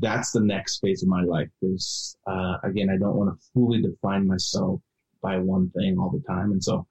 that's 0.00 0.32
the 0.32 0.40
next 0.40 0.80
phase 0.80 1.02
of 1.02 1.08
my 1.08 1.22
life 1.22 1.48
because 1.60 2.16
uh, 2.26 2.56
again, 2.64 2.88
I 2.90 2.98
don't 2.98 3.16
want 3.16 3.38
to 3.38 3.46
fully 3.54 3.82
define 3.82 4.26
myself 4.26 4.80
by 5.22 5.38
one 5.38 5.70
thing 5.70 5.96
all 5.98 6.10
the 6.10 6.22
time, 6.32 6.52
and 6.52 6.62
so 6.62 6.86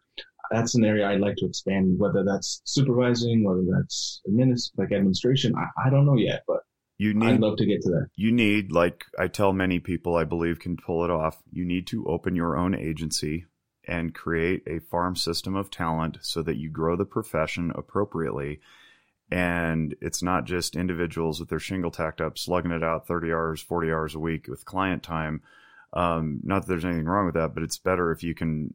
that's 0.51 0.76
an 0.76 0.84
area 0.84 1.07
I'd 1.07 1.19
like 1.19 1.35
to 1.38 1.45
expand. 1.45 1.99
Whether 1.99 2.23
that's 2.23 2.61
supervising, 2.65 3.43
whether 3.43 3.64
that's 3.72 4.22
administ- 4.27 4.72
like 4.77 4.91
administration, 4.91 5.53
I, 5.56 5.88
I 5.88 5.89
don't 5.89 6.06
know 6.06 6.18
yet, 6.18 6.43
but 6.47 6.61
you 6.97 7.14
need, 7.14 7.30
I'd 7.30 7.39
love 7.39 7.57
to 7.57 7.65
get 7.65 7.81
to 7.84 7.89
that. 7.89 8.07
You 8.15 8.31
need, 8.31 8.72
like 8.72 9.06
I 9.18 9.27
tell 9.27 9.53
many 9.53 9.80
people, 9.80 10.15
I 10.15 10.26
believe 10.26 10.60
can 10.60 10.77
pull 10.77 11.03
it 11.06 11.11
off. 11.11 11.38
You 11.51 11.65
need 11.65 11.88
to 11.88 12.06
open 12.07 12.35
your 12.35 12.57
own 12.57 12.76
agency 12.76 13.45
and 13.88 14.14
create 14.14 14.64
a 14.68 14.80
farm 14.80 15.15
system 15.15 15.56
of 15.56 15.72
talent 15.72 16.18
so 16.22 16.41
that 16.43 16.57
you 16.57 16.69
grow 16.69 16.95
the 16.95 17.06
profession 17.06 17.72
appropriately. 17.76 18.60
And 19.31 19.95
it's 20.01 20.23
not 20.23 20.45
just 20.45 20.76
individuals 20.76 21.39
with 21.39 21.49
their 21.49 21.60
shingle 21.60 21.91
tacked 21.91 22.22
up 22.22 22.38
slugging 22.38 22.72
it 22.72 22.84
out 22.84 23.07
30 23.07 23.31
hours 23.31 23.61
40 23.61 23.91
hours 23.91 24.15
a 24.15 24.19
week 24.19 24.47
with 24.47 24.65
client 24.65 25.03
time. 25.03 25.41
Um, 25.93 26.39
not 26.43 26.61
that 26.61 26.68
there's 26.68 26.85
anything 26.85 27.06
wrong 27.06 27.26
with 27.26 27.35
that 27.35 27.53
but 27.53 27.64
it's 27.64 27.77
better 27.77 28.11
if 28.11 28.23
you 28.23 28.35
can 28.35 28.73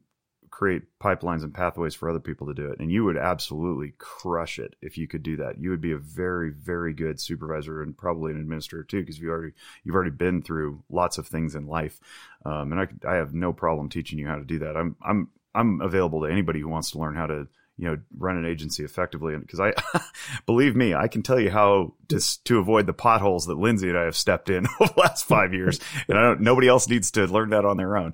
create 0.55 0.83
pipelines 1.03 1.43
and 1.43 1.53
pathways 1.53 1.93
for 1.93 2.09
other 2.09 2.21
people 2.21 2.47
to 2.47 2.53
do 2.53 2.71
it. 2.71 2.79
And 2.79 2.89
you 2.89 3.03
would 3.03 3.17
absolutely 3.17 3.93
crush 3.97 4.57
it 4.57 4.73
if 4.81 4.97
you 4.97 5.05
could 5.05 5.21
do 5.21 5.35
that. 5.35 5.59
You 5.59 5.69
would 5.69 5.81
be 5.81 5.91
a 5.91 5.97
very 5.97 6.49
very 6.49 6.93
good 6.93 7.19
supervisor 7.19 7.81
and 7.81 7.97
probably 7.97 8.31
an 8.31 8.39
administrator 8.39 8.85
too 8.85 9.01
because 9.01 9.19
you 9.19 9.29
already 9.29 9.51
you've 9.83 9.95
already 9.95 10.11
been 10.11 10.41
through 10.41 10.81
lots 10.89 11.17
of 11.17 11.27
things 11.27 11.55
in 11.55 11.67
life. 11.67 11.99
Um, 12.45 12.71
and 12.71 12.79
I, 12.79 12.87
I 13.05 13.15
have 13.15 13.33
no 13.33 13.51
problem 13.51 13.89
teaching 13.89 14.17
you 14.17 14.27
how 14.27 14.37
to 14.37 14.45
do 14.45 14.59
that. 14.59 14.77
I'm 14.77 14.95
i'm 15.05 15.27
i'm 15.53 15.81
available 15.81 16.21
to 16.21 16.31
anybody 16.31 16.61
who 16.61 16.69
wants 16.69 16.91
to 16.91 16.99
learn 16.99 17.15
how 17.15 17.25
to 17.25 17.49
you 17.75 17.89
know 17.89 17.97
run 18.17 18.37
an 18.37 18.45
agency 18.45 18.85
effectively. 18.85 19.37
Because 19.37 19.59
i 19.59 19.73
believe 20.45 20.73
me 20.73 20.95
i 20.95 21.09
can 21.09 21.21
tell 21.21 21.39
you 21.39 21.51
how 21.51 21.95
to, 22.07 22.21
to 22.45 22.59
avoid 22.59 22.85
the 22.85 22.93
potholes 22.93 23.45
that 23.47 23.57
lindsay 23.57 23.89
and 23.89 23.97
i 23.97 24.05
have 24.05 24.15
stepped 24.15 24.49
in 24.49 24.65
over 24.79 24.93
the 24.93 25.01
last 25.01 25.25
five 25.25 25.53
years. 25.53 25.81
And 26.07 26.17
i 26.17 26.21
don't 26.21 26.39
nobody 26.39 26.69
else 26.69 26.87
needs 26.87 27.11
to 27.11 27.25
learn 27.27 27.49
that 27.49 27.65
on 27.65 27.75
their 27.75 27.97
own. 27.97 28.13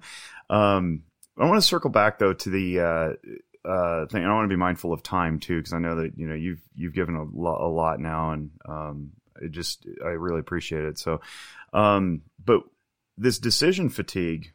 Um, 0.49 1.03
i 1.41 1.45
want 1.45 1.61
to 1.61 1.67
circle 1.67 1.89
back 1.89 2.19
though 2.19 2.33
to 2.33 2.49
the 2.49 2.79
uh, 2.79 3.69
uh, 3.69 4.05
thing 4.07 4.23
i 4.23 4.33
want 4.33 4.45
to 4.45 4.53
be 4.53 4.59
mindful 4.59 4.93
of 4.93 5.03
time 5.03 5.39
too 5.39 5.57
because 5.57 5.73
i 5.73 5.79
know 5.79 5.95
that 5.95 6.17
you 6.17 6.27
know 6.27 6.35
you've 6.35 6.61
you've 6.75 6.93
given 6.93 7.15
a 7.15 7.23
lot, 7.23 7.61
a 7.61 7.67
lot 7.67 7.99
now 7.99 8.31
and 8.31 8.51
um, 8.67 9.11
it 9.41 9.51
just 9.51 9.85
i 10.03 10.09
really 10.09 10.39
appreciate 10.39 10.85
it 10.85 10.97
so 10.97 11.21
um, 11.73 12.21
but 12.43 12.61
this 13.17 13.39
decision 13.39 13.89
fatigue 13.89 14.51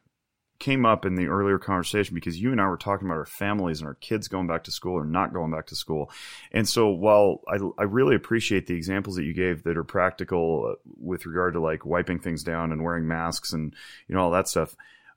came 0.58 0.86
up 0.86 1.04
in 1.04 1.14
the 1.14 1.26
earlier 1.26 1.58
conversation 1.58 2.14
because 2.14 2.40
you 2.40 2.50
and 2.50 2.60
I 2.60 2.66
were 2.66 2.76
talking 2.76 3.06
about 3.06 3.18
our 3.18 3.26
families 3.26 3.80
and 3.80 3.88
our 3.88 3.94
kids 3.94 4.28
going 4.28 4.46
back 4.46 4.64
to 4.64 4.70
school 4.70 4.94
or 4.94 5.04
not 5.04 5.32
going 5.32 5.50
back 5.50 5.66
to 5.66 5.76
school. 5.76 6.10
And 6.52 6.68
so 6.68 6.88
while 6.88 7.42
I, 7.48 7.58
I 7.78 7.84
really 7.84 8.16
appreciate 8.16 8.66
the 8.66 8.74
examples 8.74 9.16
that 9.16 9.24
you 9.24 9.34
gave 9.34 9.64
that 9.64 9.76
are 9.76 9.84
practical 9.84 10.72
uh, 10.72 10.74
with 10.98 11.26
regard 11.26 11.54
to 11.54 11.60
like 11.60 11.84
wiping 11.84 12.20
things 12.20 12.42
down 12.42 12.72
and 12.72 12.82
wearing 12.82 13.06
masks 13.06 13.52
and, 13.52 13.74
you 14.08 14.14
know, 14.14 14.22
all 14.22 14.30
that 14.30 14.48
stuff, 14.48 14.74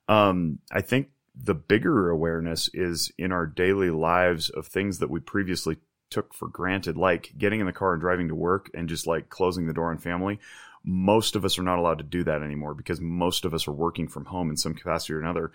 um, 0.08 0.60
I 0.72 0.82
think 0.82 1.10
the 1.42 1.56
bigger 1.56 2.10
awareness 2.10 2.70
is 2.74 3.12
in 3.18 3.32
our 3.32 3.46
daily 3.46 3.90
lives 3.90 4.50
of 4.50 4.68
things 4.68 5.00
that 5.00 5.10
we 5.10 5.20
previously 5.20 5.78
took 6.10 6.34
for 6.34 6.48
granted, 6.48 6.98
like 6.98 7.34
getting 7.38 7.60
in 7.60 7.66
the 7.66 7.74
car 7.74 7.94
and 7.94 8.02
driving 8.02 8.28
to 8.28 8.36
work 8.36 8.70
and 8.74 8.90
just 8.90 9.08
like 9.08 9.30
closing 9.30 9.68
the 9.68 9.74
door 9.74 9.92
on 9.92 9.98
family 9.98 10.40
most 10.84 11.36
of 11.36 11.46
us 11.46 11.60
are 11.60 11.64
not 11.64 11.80
allowed 11.80 11.98
to 11.98 12.04
do 12.04 12.24
that 12.24 12.42
anymore 12.42 12.74
because 12.74 13.02
most 13.02 13.46
of 13.46 13.54
us 13.54 13.68
are 13.68 13.74
working 13.74 14.08
from 14.08 14.26
home 14.26 14.50
in 14.50 14.58
some 14.58 14.74
capacity 14.74 15.14
or 15.14 15.20
another 15.20 15.52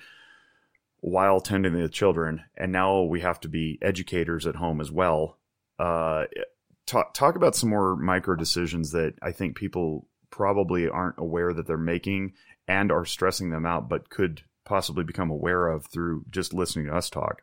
while 1.00 1.40
tending 1.40 1.72
to 1.72 1.82
the 1.82 1.88
children. 1.88 2.42
And 2.56 2.72
now 2.72 3.02
we 3.02 3.20
have 3.20 3.40
to 3.40 3.48
be 3.48 3.78
educators 3.82 4.46
at 4.46 4.56
home 4.56 4.80
as 4.80 4.90
well. 4.90 5.38
Uh, 5.78 6.24
talk, 6.86 7.14
talk 7.14 7.36
about 7.36 7.56
some 7.56 7.70
more 7.70 7.96
micro 7.96 8.36
decisions 8.36 8.92
that 8.92 9.14
I 9.22 9.32
think 9.32 9.56
people 9.56 10.08
probably 10.30 10.88
aren't 10.88 11.18
aware 11.18 11.52
that 11.52 11.66
they're 11.66 11.76
making 11.76 12.32
and 12.66 12.90
are 12.90 13.04
stressing 13.04 13.50
them 13.50 13.66
out, 13.66 13.88
but 13.88 14.08
could 14.08 14.42
possibly 14.64 15.04
become 15.04 15.30
aware 15.30 15.68
of 15.68 15.86
through 15.86 16.24
just 16.30 16.54
listening 16.54 16.86
to 16.86 16.94
us 16.94 17.10
talk. 17.10 17.42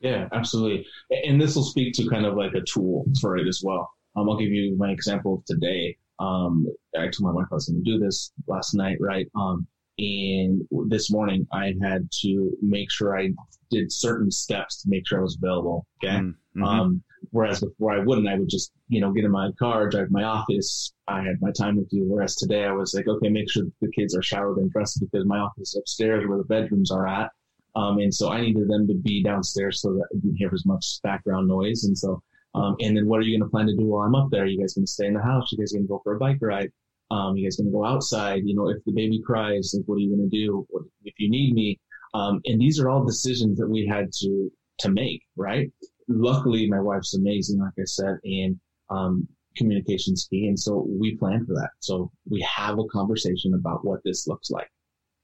Yeah, 0.00 0.28
absolutely. 0.32 0.86
And 1.10 1.40
this 1.40 1.54
will 1.54 1.64
speak 1.64 1.94
to 1.94 2.08
kind 2.08 2.24
of 2.24 2.36
like 2.36 2.54
a 2.54 2.62
tool 2.62 3.04
for 3.20 3.36
it 3.36 3.46
as 3.46 3.60
well. 3.62 3.90
Um, 4.16 4.28
I'll 4.28 4.38
give 4.38 4.48
you 4.48 4.76
my 4.76 4.90
example 4.90 5.34
of 5.34 5.44
today. 5.44 5.96
Um, 6.18 6.66
I 6.96 7.08
told 7.08 7.20
my 7.20 7.32
wife 7.32 7.46
I 7.50 7.54
was 7.54 7.68
going 7.68 7.84
to 7.84 7.90
do 7.90 7.98
this 7.98 8.32
last 8.46 8.74
night, 8.74 8.98
right? 9.00 9.26
Um, 9.34 9.66
and 9.98 10.62
this 10.88 11.10
morning 11.10 11.46
I 11.52 11.74
had 11.82 12.08
to 12.22 12.50
make 12.62 12.90
sure 12.90 13.18
I 13.18 13.30
did 13.70 13.92
certain 13.92 14.30
steps 14.30 14.82
to 14.82 14.88
make 14.88 15.06
sure 15.06 15.18
I 15.18 15.22
was 15.22 15.36
available. 15.36 15.86
Okay. 16.02 16.16
Mm-hmm. 16.16 16.64
Um, 16.64 17.02
whereas 17.30 17.60
before 17.60 17.92
I 17.92 17.98
wouldn't, 17.98 18.28
I 18.28 18.38
would 18.38 18.48
just, 18.48 18.72
you 18.90 19.00
know, 19.00 19.12
get 19.12 19.24
in 19.24 19.30
my 19.30 19.50
car, 19.58 19.88
drive 19.88 20.08
to 20.08 20.12
my 20.12 20.24
office. 20.24 20.92
I 21.08 21.22
had 21.22 21.40
my 21.40 21.50
time 21.52 21.76
with 21.76 21.88
you. 21.90 22.04
Whereas 22.04 22.36
today 22.36 22.64
I 22.64 22.72
was 22.72 22.92
like, 22.92 23.08
okay, 23.08 23.28
make 23.28 23.50
sure 23.50 23.64
the 23.80 23.90
kids 23.92 24.14
are 24.16 24.22
showered 24.22 24.58
and 24.58 24.70
dressed 24.70 25.00
because 25.00 25.24
my 25.24 25.38
office 25.38 25.68
is 25.74 25.76
upstairs 25.78 26.26
where 26.26 26.38
the 26.38 26.44
bedrooms 26.44 26.90
are 26.90 27.06
at. 27.06 27.30
Um, 27.76 27.98
and 27.98 28.12
so 28.12 28.30
I 28.30 28.40
needed 28.40 28.68
them 28.68 28.86
to 28.88 28.94
be 28.94 29.22
downstairs 29.22 29.80
so 29.80 29.92
that 29.92 30.08
I 30.12 30.18
didn't 30.20 30.36
hear 30.36 30.50
as 30.52 30.66
much 30.66 30.98
background 31.02 31.48
noise. 31.48 31.84
And 31.84 31.96
so 31.96 32.20
um, 32.54 32.76
and 32.80 32.96
then 32.96 33.06
what 33.06 33.20
are 33.20 33.22
you 33.22 33.38
going 33.38 33.46
to 33.46 33.50
plan 33.50 33.66
to 33.66 33.76
do 33.76 33.86
while 33.86 34.06
I'm 34.06 34.14
up 34.14 34.30
there? 34.30 34.42
Are 34.42 34.46
you 34.46 34.58
guys 34.58 34.74
going 34.74 34.86
to 34.86 34.90
stay 34.90 35.06
in 35.06 35.14
the 35.14 35.22
house? 35.22 35.44
Are 35.44 35.56
you 35.56 35.58
guys 35.58 35.72
going 35.72 35.84
to 35.84 35.88
go 35.88 36.00
for 36.02 36.14
a 36.14 36.18
bike 36.18 36.38
ride? 36.40 36.72
Um, 37.10 37.36
you 37.36 37.46
guys 37.46 37.56
going 37.56 37.68
to 37.68 37.72
go 37.72 37.84
outside? 37.84 38.42
You 38.44 38.54
know, 38.54 38.68
if 38.68 38.78
the 38.84 38.92
baby 38.92 39.20
cries, 39.24 39.74
like, 39.76 39.86
what 39.86 39.96
are 39.96 40.00
you 40.00 40.16
going 40.16 40.28
to 40.28 40.36
do? 40.36 40.66
If 41.04 41.14
you 41.18 41.30
need 41.30 41.54
me? 41.54 41.78
Um, 42.14 42.40
and 42.46 42.60
these 42.60 42.80
are 42.80 42.88
all 42.88 43.04
decisions 43.04 43.58
that 43.58 43.68
we 43.68 43.86
had 43.86 44.12
to, 44.20 44.50
to 44.80 44.90
make, 44.90 45.22
right? 45.36 45.70
Luckily, 46.08 46.68
my 46.68 46.80
wife's 46.80 47.14
amazing, 47.14 47.60
like 47.60 47.72
I 47.78 47.84
said, 47.84 48.18
and, 48.24 48.58
um, 48.90 49.28
communication's 49.56 50.26
key. 50.28 50.46
And 50.46 50.58
so 50.58 50.86
we 50.88 51.16
plan 51.16 51.44
for 51.46 51.54
that. 51.54 51.70
So 51.80 52.10
we 52.28 52.40
have 52.42 52.78
a 52.78 52.84
conversation 52.84 53.54
about 53.54 53.84
what 53.84 54.00
this 54.04 54.26
looks 54.26 54.50
like. 54.50 54.70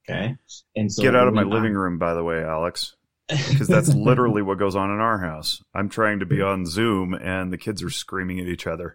Okay. 0.09 0.37
And 0.77 0.93
so 0.93 1.03
get 1.03 1.17
out 1.17 1.29
of 1.29 1.35
my 1.35 1.43
living 1.43 1.75
room, 1.75 1.99
by 1.99 2.15
the 2.15 2.23
way, 2.23 2.43
Alex 2.43 2.95
because 3.29 3.67
that's 3.67 3.93
literally 3.93 4.41
what 4.41 4.59
goes 4.59 4.77
on 4.77 4.91
in 4.91 5.01
our 5.01 5.19
house. 5.19 5.61
I'm 5.75 5.89
trying 5.89 6.21
to 6.21 6.27
be 6.27 6.41
on 6.43 6.65
Zoom 6.65 7.13
and 7.13 7.53
the 7.53 7.59
kids 7.59 7.83
are 7.83 7.91
screaming 7.91 8.39
at 8.39 8.47
each 8.47 8.69
other. 8.69 8.95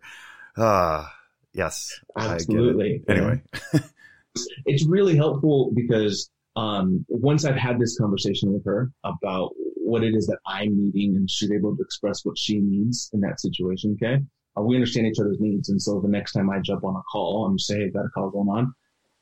Ah, 0.58 1.06
uh, 1.06 1.10
yes, 1.54 2.00
absolutely. 2.18 3.04
Anyway, 3.10 3.42
it's 4.66 4.86
really 4.86 5.18
helpful 5.18 5.72
because 5.76 6.30
um, 6.56 7.06
once 7.10 7.44
I've 7.44 7.58
had 7.58 7.78
this 7.78 7.98
conversation 7.98 8.54
with 8.54 8.64
her 8.66 8.90
about 9.04 9.52
what 9.76 10.04
it 10.04 10.16
is 10.16 10.28
that 10.28 10.40
I'm 10.46 10.78
needing, 10.78 11.18
and 11.18 11.30
she's 11.30 11.52
able 11.52 11.76
to 11.76 11.82
express 11.82 12.24
what 12.24 12.38
she 12.38 12.60
needs 12.60 13.10
in 13.14 13.20
that 13.22 13.42
situation. 13.42 13.98
Okay, 14.02 14.24
uh, 14.58 14.62
we 14.62 14.76
understand 14.76 15.08
each 15.08 15.20
other's 15.20 15.40
needs, 15.40 15.70
and 15.70 15.82
so 15.82 16.00
the 16.02 16.10
next 16.10 16.34
time 16.34 16.50
I 16.50 16.60
jump 16.60 16.84
on 16.84 16.96
a 16.96 17.02
call, 17.12 17.46
I'm 17.46 17.60
say, 17.60 17.80
"Hey, 17.80 17.90
got 17.90 18.06
a 18.06 18.10
call 18.10 18.30
going 18.30 18.50
on." 18.50 18.74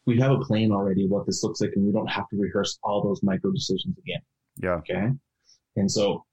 We 0.06 0.20
have 0.20 0.32
a 0.32 0.40
plan 0.40 0.72
already 0.72 1.08
what 1.08 1.26
this 1.26 1.44
looks 1.44 1.62
like, 1.62 1.72
and 1.76 1.86
we 1.86 1.92
don't 1.92 2.10
have 2.10 2.28
to 2.30 2.38
rehearse 2.38 2.80
all 2.84 3.04
those 3.04 3.22
micro 3.22 3.52
decisions 3.52 3.98
again. 3.98 4.22
Yeah. 4.58 4.76
Okay. 4.76 5.10
And 5.76 5.92
so 5.92 6.26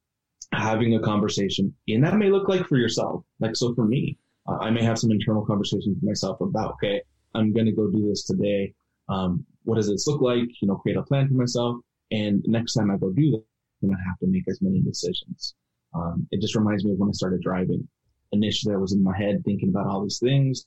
having 0.53 0.95
a 0.95 1.01
conversation, 1.01 1.75
and 1.89 2.05
that 2.05 2.17
may 2.17 2.31
look 2.31 2.49
like 2.49 2.67
for 2.67 2.79
yourself. 2.79 3.25
Like, 3.41 3.57
so 3.57 3.75
for 3.75 3.85
me, 3.85 4.19
uh, 4.49 4.59
I 4.61 4.71
may 4.71 4.83
have 4.83 4.99
some 4.99 5.11
internal 5.11 5.45
conversations 5.45 5.97
with 5.97 6.03
myself 6.03 6.41
about, 6.41 6.75
okay, 6.75 7.03
I'm 7.35 7.53
going 7.53 7.67
to 7.67 7.73
go 7.73 7.91
do 7.91 8.09
this 8.09 8.25
today. 8.25 8.73
Um, 9.09 9.45
what 9.65 9.77
does 9.77 9.89
this 9.89 10.07
look 10.07 10.21
like? 10.21 10.49
You 10.61 10.69
know, 10.69 10.77
create 10.77 10.97
a 10.97 11.03
plan 11.03 11.29
for 11.29 11.35
myself. 11.35 11.77
And 12.11 12.43
next 12.47 12.75
time 12.75 12.91
I 12.91 12.97
go 12.97 13.11
do 13.11 13.31
that, 13.33 13.43
I'm 13.83 13.89
going 13.89 13.99
to 13.99 14.05
have 14.09 14.19
to 14.21 14.27
make 14.27 14.45
as 14.49 14.61
many 14.63 14.81
decisions. 14.81 15.55
Um, 15.95 16.27
it 16.31 16.41
just 16.41 16.55
reminds 16.55 16.85
me 16.85 16.93
of 16.93 16.99
when 16.99 17.09
I 17.09 17.13
started 17.13 17.41
driving. 17.43 17.87
Initially, 18.33 18.75
I 18.75 18.79
was 18.79 18.93
in 18.93 19.03
my 19.03 19.17
head 19.17 19.43
thinking 19.45 19.69
about 19.69 19.87
all 19.87 20.03
these 20.03 20.19
things. 20.19 20.67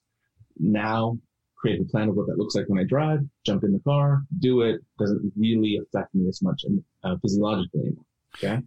Now 0.57 1.17
create 1.57 1.81
a 1.81 1.85
plan 1.85 2.09
of 2.09 2.15
what 2.15 2.27
that 2.27 2.37
looks 2.37 2.55
like 2.55 2.69
when 2.69 2.79
I 2.79 2.85
drive, 2.85 3.19
jump 3.45 3.63
in 3.63 3.73
the 3.73 3.79
car, 3.79 4.23
do 4.39 4.61
it. 4.61 4.81
Doesn't 4.97 5.33
really 5.35 5.77
affect 5.77 6.15
me 6.15 6.27
as 6.29 6.41
much 6.41 6.63
uh, 7.03 7.15
physiologically 7.21 7.81
anymore. 7.81 8.05
Okay. 8.37 8.61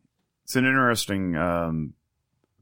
It's 0.45 0.57
an 0.57 0.67
interesting, 0.67 1.37
um, 1.37 1.95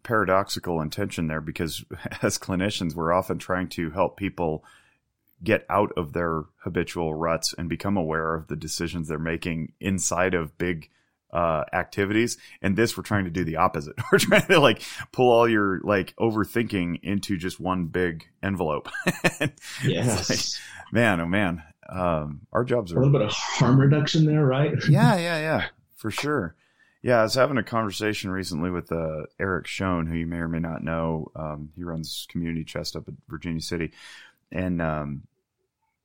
paradoxical 0.02 0.80
intention 0.80 1.26
there 1.26 1.40
because 1.40 1.84
as 2.22 2.38
clinicians, 2.38 2.94
we're 2.94 3.12
often 3.12 3.38
trying 3.38 3.68
to 3.68 3.90
help 3.90 4.16
people 4.16 4.64
get 5.42 5.64
out 5.70 5.90
of 5.96 6.12
their 6.12 6.44
habitual 6.64 7.14
ruts 7.14 7.54
and 7.56 7.68
become 7.68 7.96
aware 7.96 8.34
of 8.34 8.48
the 8.48 8.56
decisions 8.56 9.08
they're 9.08 9.18
making 9.18 9.72
inside 9.80 10.34
of 10.34 10.58
big 10.58 10.90
uh, 11.32 11.64
activities. 11.72 12.38
And 12.62 12.76
this, 12.76 12.96
we're 12.96 13.02
trying 13.02 13.24
to 13.24 13.30
do 13.30 13.44
the 13.44 13.56
opposite. 13.56 13.94
We're 14.12 14.18
trying 14.18 14.46
to 14.46 14.58
like 14.58 14.82
pull 15.12 15.30
all 15.30 15.48
your 15.48 15.80
like 15.82 16.14
overthinking 16.16 17.00
into 17.02 17.36
just 17.36 17.60
one 17.60 17.86
big 17.86 18.26
envelope. 18.42 18.88
yes. 19.84 20.30
Like, 20.30 20.92
man, 20.92 21.20
oh 21.20 21.26
man. 21.26 21.62
Um, 21.88 22.42
our 22.52 22.64
jobs 22.64 22.92
are 22.92 22.96
a 22.96 22.98
little 23.00 23.12
bit 23.12 23.26
of 23.26 23.32
harm 23.32 23.80
reduction 23.80 24.24
there, 24.24 24.46
right? 24.46 24.72
yeah, 24.88 25.16
yeah, 25.16 25.38
yeah, 25.38 25.66
for 25.96 26.10
sure. 26.10 26.54
Yeah, 27.02 27.18
I 27.20 27.22
was 27.22 27.34
having 27.34 27.58
a 27.58 27.64
conversation 27.64 28.30
recently 28.30 28.70
with 28.70 28.92
uh, 28.92 29.22
Eric 29.40 29.66
Schoen, 29.66 30.06
who 30.06 30.14
you 30.14 30.26
may 30.26 30.36
or 30.36 30.48
may 30.48 30.60
not 30.60 30.84
know. 30.84 31.32
Um, 31.34 31.70
he 31.74 31.82
runs 31.82 32.26
Community 32.30 32.62
Chest 32.62 32.94
up 32.94 33.08
at 33.08 33.14
Virginia 33.28 33.60
City, 33.60 33.90
and 34.52 34.80
um, 34.80 35.22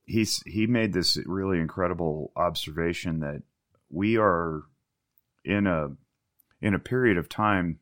he's 0.06 0.42
he 0.44 0.66
made 0.66 0.92
this 0.92 1.18
really 1.26 1.60
incredible 1.60 2.32
observation 2.34 3.20
that 3.20 3.42
we 3.90 4.16
are 4.16 4.62
in 5.46 5.66
a 5.66 5.90
in 6.60 6.74
a 6.74 6.78
period 6.78 7.16
of 7.16 7.28
time 7.28 7.78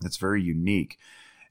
that's 0.00 0.16
very 0.16 0.42
unique. 0.42 0.98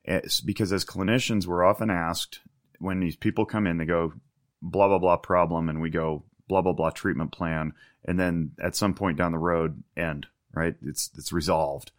It's 0.04 0.40
because 0.40 0.72
as 0.72 0.86
clinicians, 0.86 1.46
we're 1.46 1.66
often 1.66 1.90
asked 1.90 2.40
when 2.80 3.00
these 3.00 3.16
people 3.16 3.46
come 3.46 3.68
in, 3.68 3.78
they 3.78 3.86
go 3.86 4.14
blah 4.62 4.88
blah 4.88 5.00
blah 5.00 5.18
problem, 5.18 5.70
and 5.70 5.82
we 5.82 5.90
go 5.90 6.24
blah 6.48 6.62
blah 6.62 6.74
blah 6.74 6.92
treatment 6.92 7.32
plan, 7.32 7.74
and 8.06 8.20
then 8.20 8.52
at 8.64 8.76
some 8.76 8.94
point 8.94 9.18
down 9.18 9.32
the 9.32 9.38
road, 9.38 9.84
end. 9.96 10.28
Right? 10.54 10.76
It's 10.82 11.10
it's 11.18 11.34
resolved. 11.34 11.92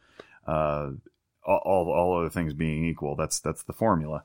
Uh, 0.46 0.92
all 1.44 1.92
all 1.92 2.18
other 2.18 2.30
things 2.30 2.54
being 2.54 2.84
equal, 2.84 3.16
that's 3.16 3.40
that's 3.40 3.62
the 3.64 3.72
formula. 3.72 4.22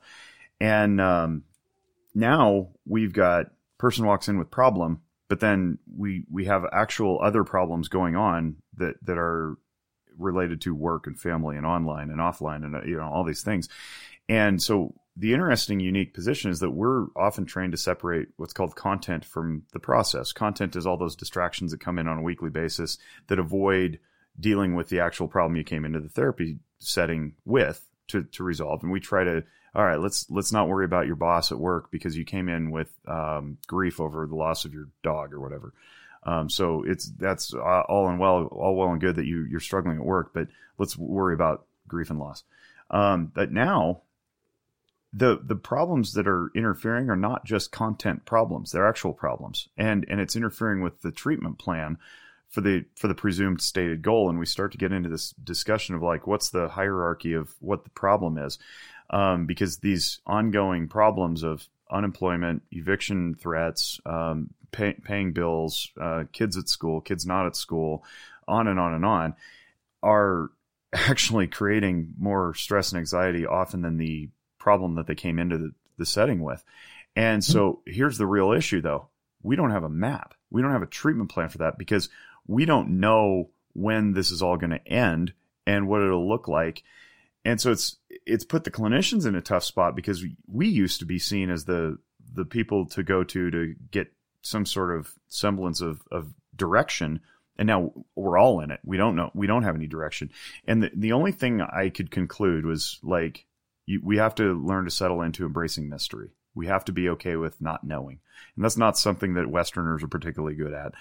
And 0.60 1.00
um, 1.00 1.44
now 2.14 2.68
we've 2.86 3.12
got 3.12 3.46
person 3.78 4.06
walks 4.06 4.28
in 4.28 4.38
with 4.38 4.50
problem, 4.50 5.02
but 5.28 5.40
then 5.40 5.78
we 5.96 6.24
we 6.30 6.44
have 6.44 6.64
actual 6.72 7.20
other 7.22 7.44
problems 7.44 7.88
going 7.88 8.16
on 8.16 8.56
that 8.76 8.94
that 9.02 9.18
are 9.18 9.56
related 10.16 10.60
to 10.60 10.74
work 10.74 11.06
and 11.06 11.18
family 11.18 11.56
and 11.56 11.66
online 11.66 12.10
and 12.10 12.20
offline 12.20 12.64
and 12.64 12.88
you 12.88 12.96
know 12.96 13.08
all 13.08 13.24
these 13.24 13.42
things 13.42 13.68
and 14.28 14.62
so 14.62 14.94
the 15.16 15.32
interesting, 15.32 15.78
unique 15.78 16.12
position 16.12 16.50
is 16.50 16.60
that 16.60 16.70
we're 16.70 17.06
often 17.14 17.46
trained 17.46 17.72
to 17.72 17.78
separate 17.78 18.28
what's 18.36 18.52
called 18.52 18.74
content 18.74 19.24
from 19.24 19.62
the 19.72 19.78
process. 19.78 20.32
Content 20.32 20.74
is 20.74 20.86
all 20.86 20.96
those 20.96 21.14
distractions 21.14 21.70
that 21.70 21.80
come 21.80 21.98
in 21.98 22.08
on 22.08 22.18
a 22.18 22.22
weekly 22.22 22.50
basis 22.50 22.98
that 23.28 23.38
avoid 23.38 24.00
dealing 24.40 24.74
with 24.74 24.88
the 24.88 24.98
actual 24.98 25.28
problem 25.28 25.56
you 25.56 25.62
came 25.62 25.84
into 25.84 26.00
the 26.00 26.08
therapy 26.08 26.58
setting 26.80 27.34
with 27.44 27.86
to, 28.08 28.24
to 28.24 28.42
resolve. 28.42 28.82
And 28.82 28.90
we 28.90 28.98
try 28.98 29.22
to, 29.22 29.44
all 29.74 29.84
right, 29.84 29.98
let's 29.98 30.30
let's 30.30 30.52
not 30.52 30.68
worry 30.68 30.84
about 30.84 31.06
your 31.06 31.16
boss 31.16 31.50
at 31.50 31.58
work 31.58 31.90
because 31.90 32.16
you 32.16 32.24
came 32.24 32.48
in 32.48 32.70
with 32.70 32.92
um, 33.08 33.58
grief 33.66 34.00
over 34.00 34.26
the 34.26 34.36
loss 34.36 34.64
of 34.64 34.72
your 34.72 34.88
dog 35.02 35.32
or 35.32 35.40
whatever. 35.40 35.72
Um, 36.22 36.48
so 36.48 36.84
it's 36.84 37.10
that's 37.18 37.52
all 37.52 38.08
and 38.08 38.18
well, 38.18 38.46
all 38.46 38.76
well 38.76 38.90
and 38.90 39.00
good 39.00 39.16
that 39.16 39.26
you 39.26 39.44
you're 39.44 39.60
struggling 39.60 39.98
at 39.98 40.04
work, 40.04 40.32
but 40.32 40.48
let's 40.78 40.96
worry 40.96 41.34
about 41.34 41.66
grief 41.88 42.10
and 42.10 42.18
loss. 42.18 42.44
Um, 42.90 43.32
but 43.34 43.50
now 43.50 44.02
the 45.12 45.40
the 45.42 45.56
problems 45.56 46.14
that 46.14 46.28
are 46.28 46.50
interfering 46.54 47.10
are 47.10 47.16
not 47.16 47.44
just 47.44 47.72
content 47.72 48.24
problems; 48.24 48.72
they're 48.72 48.88
actual 48.88 49.12
problems, 49.12 49.68
and 49.76 50.06
and 50.08 50.20
it's 50.20 50.36
interfering 50.36 50.82
with 50.82 51.02
the 51.02 51.12
treatment 51.12 51.58
plan 51.58 51.98
for 52.48 52.60
the 52.60 52.84
for 52.94 53.08
the 53.08 53.14
presumed 53.14 53.60
stated 53.60 54.00
goal. 54.02 54.30
And 54.30 54.38
we 54.38 54.46
start 54.46 54.72
to 54.72 54.78
get 54.78 54.92
into 54.92 55.08
this 55.08 55.30
discussion 55.42 55.94
of 55.94 56.02
like, 56.02 56.26
what's 56.26 56.50
the 56.50 56.68
hierarchy 56.68 57.34
of 57.34 57.54
what 57.60 57.84
the 57.84 57.90
problem 57.90 58.38
is, 58.38 58.58
um, 59.10 59.46
because 59.46 59.78
these 59.78 60.20
ongoing 60.26 60.88
problems 60.88 61.42
of 61.42 61.68
unemployment, 61.90 62.62
eviction 62.70 63.34
threats, 63.34 64.00
um, 64.06 64.50
pay, 64.72 64.94
paying 64.94 65.32
bills, 65.32 65.90
uh, 66.00 66.24
kids 66.32 66.56
at 66.56 66.68
school, 66.68 67.00
kids 67.00 67.26
not 67.26 67.46
at 67.46 67.56
school, 67.56 68.04
on 68.48 68.68
and 68.68 68.78
on 68.78 68.94
and 68.94 69.04
on, 69.04 69.34
are 70.02 70.50
actually 70.92 71.46
creating 71.46 72.14
more 72.18 72.54
stress 72.54 72.92
and 72.92 72.98
anxiety 72.98 73.46
often 73.46 73.82
than 73.82 73.96
the 73.96 74.28
problem 74.58 74.94
that 74.94 75.06
they 75.06 75.14
came 75.14 75.38
into 75.38 75.58
the, 75.58 75.72
the 75.98 76.06
setting 76.06 76.40
with. 76.40 76.64
And 77.16 77.44
so 77.44 77.80
here's 77.86 78.18
the 78.18 78.26
real 78.26 78.52
issue 78.52 78.80
though. 78.80 79.08
We 79.42 79.56
don't 79.56 79.70
have 79.70 79.84
a 79.84 79.88
map. 79.88 80.34
We 80.50 80.62
don't 80.62 80.72
have 80.72 80.82
a 80.82 80.86
treatment 80.86 81.30
plan 81.30 81.48
for 81.48 81.58
that 81.58 81.78
because 81.78 82.08
we 82.46 82.64
don't 82.64 83.00
know 83.00 83.50
when 83.74 84.12
this 84.12 84.30
is 84.30 84.42
all 84.42 84.56
going 84.56 84.70
to 84.70 84.88
end 84.88 85.32
and 85.66 85.86
what 85.86 86.02
it'll 86.02 86.28
look 86.28 86.48
like. 86.48 86.82
And 87.44 87.60
so 87.60 87.70
it's 87.70 87.96
it's 88.08 88.44
put 88.44 88.64
the 88.64 88.70
clinicians 88.70 89.26
in 89.26 89.34
a 89.34 89.40
tough 89.40 89.64
spot 89.64 89.94
because 89.94 90.22
we, 90.22 90.36
we 90.46 90.68
used 90.68 91.00
to 91.00 91.06
be 91.06 91.18
seen 91.18 91.50
as 91.50 91.64
the 91.64 91.98
the 92.32 92.44
people 92.44 92.86
to 92.86 93.02
go 93.02 93.22
to 93.22 93.50
to 93.50 93.74
get 93.90 94.12
some 94.42 94.66
sort 94.66 94.96
of 94.96 95.12
semblance 95.28 95.80
of, 95.80 96.02
of 96.10 96.32
direction 96.56 97.20
and 97.56 97.66
now 97.66 97.92
we're 98.14 98.38
all 98.38 98.60
in 98.60 98.70
it 98.70 98.80
we 98.84 98.96
don't 98.96 99.16
know 99.16 99.30
we 99.34 99.46
don't 99.46 99.62
have 99.62 99.76
any 99.76 99.86
direction 99.86 100.30
and 100.66 100.82
the, 100.82 100.90
the 100.94 101.12
only 101.12 101.32
thing 101.32 101.60
i 101.60 101.88
could 101.88 102.10
conclude 102.10 102.66
was 102.66 102.98
like 103.02 103.46
you, 103.86 104.00
we 104.02 104.16
have 104.16 104.34
to 104.36 104.54
learn 104.54 104.84
to 104.84 104.90
settle 104.90 105.22
into 105.22 105.44
embracing 105.46 105.88
mystery. 105.88 106.30
We 106.54 106.66
have 106.66 106.84
to 106.86 106.92
be 106.92 107.08
okay 107.10 107.36
with 107.36 107.60
not 107.60 107.84
knowing. 107.84 108.20
And 108.56 108.64
that's 108.64 108.76
not 108.76 108.96
something 108.96 109.34
that 109.34 109.50
Westerners 109.50 110.02
are 110.02 110.08
particularly 110.08 110.54
good 110.54 110.72
at. 110.72 110.94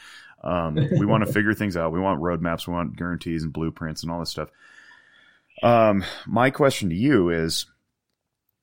Um, 0.44 0.76
we 0.76 1.06
want 1.06 1.26
to 1.26 1.34
figure 1.34 1.54
things 1.54 1.78
out. 1.78 1.94
We 1.94 2.00
want 2.00 2.22
roadmaps. 2.22 2.68
We 2.68 2.74
want 2.74 2.98
guarantees 2.98 3.44
and 3.44 3.54
blueprints 3.54 4.04
and 4.04 4.12
all 4.12 4.20
this 4.20 4.30
stuff. 4.30 4.50
Um, 5.62 6.04
my 6.26 6.50
question 6.50 6.90
to 6.90 6.96
you 6.96 7.30
is 7.30 7.68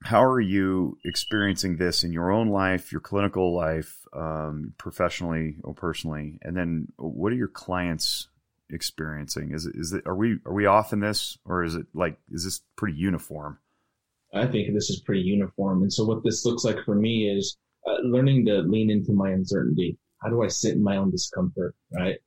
how 0.02 0.24
are 0.24 0.40
you 0.40 0.98
experiencing 1.04 1.76
this 1.76 2.02
in 2.02 2.12
your 2.12 2.30
own 2.30 2.48
life, 2.48 2.90
your 2.90 3.00
clinical 3.00 3.54
life, 3.54 4.06
um, 4.12 4.74
professionally 4.78 5.56
or 5.62 5.74
personally? 5.74 6.38
And 6.42 6.56
then 6.56 6.88
what 6.96 7.32
are 7.32 7.36
your 7.36 7.48
clients 7.48 8.28
experiencing? 8.70 9.52
Is 9.52 9.66
is 9.66 9.92
it, 9.92 10.06
are 10.06 10.16
we, 10.16 10.38
are 10.46 10.54
we 10.54 10.66
off 10.66 10.92
in 10.92 11.00
this 11.00 11.38
or 11.44 11.62
is 11.64 11.74
it 11.74 11.86
like, 11.94 12.18
is 12.30 12.44
this 12.44 12.62
pretty 12.76 12.96
uniform? 12.96 13.58
I 14.32 14.46
think 14.46 14.72
this 14.72 14.90
is 14.90 15.00
pretty 15.00 15.22
uniform. 15.22 15.82
And 15.82 15.92
so 15.92 16.04
what 16.04 16.22
this 16.24 16.44
looks 16.44 16.64
like 16.64 16.84
for 16.84 16.94
me 16.94 17.28
is 17.28 17.56
uh, 17.86 18.00
learning 18.02 18.46
to 18.46 18.60
lean 18.60 18.90
into 18.90 19.12
my 19.12 19.30
uncertainty. 19.30 19.98
How 20.22 20.28
do 20.28 20.42
I 20.42 20.48
sit 20.48 20.74
in 20.74 20.82
my 20.82 20.96
own 20.96 21.10
discomfort, 21.10 21.74
right? 21.92 22.18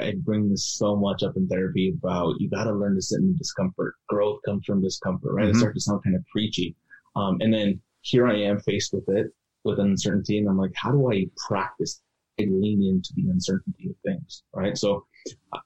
I 0.00 0.14
bring 0.22 0.48
this 0.48 0.74
so 0.76 0.96
much 0.96 1.22
up 1.22 1.36
in 1.36 1.48
therapy 1.48 1.94
about 1.96 2.40
you 2.40 2.48
got 2.48 2.64
to 2.64 2.72
learn 2.72 2.94
to 2.94 3.02
sit 3.02 3.20
in 3.20 3.36
discomfort. 3.36 3.94
Growth 4.08 4.40
comes 4.44 4.64
from 4.64 4.80
discomfort, 4.80 5.32
right? 5.32 5.46
Mm-hmm. 5.46 5.56
It 5.56 5.58
starts 5.58 5.74
to 5.74 5.80
sound 5.80 6.04
kind 6.04 6.16
of 6.16 6.24
preachy. 6.28 6.76
Um, 7.16 7.38
and 7.40 7.52
then 7.52 7.80
here 8.02 8.26
I 8.26 8.36
am 8.36 8.60
faced 8.60 8.92
with 8.92 9.08
it, 9.08 9.26
with 9.64 9.80
uncertainty. 9.80 10.38
And 10.38 10.48
I'm 10.48 10.56
like, 10.56 10.72
how 10.74 10.92
do 10.92 11.12
I 11.12 11.26
practice 11.48 12.00
and 12.38 12.60
lean 12.60 12.82
into 12.82 13.12
the 13.16 13.30
uncertainty 13.30 13.90
of 13.90 13.96
things, 14.04 14.42
right? 14.54 14.76
So 14.76 15.06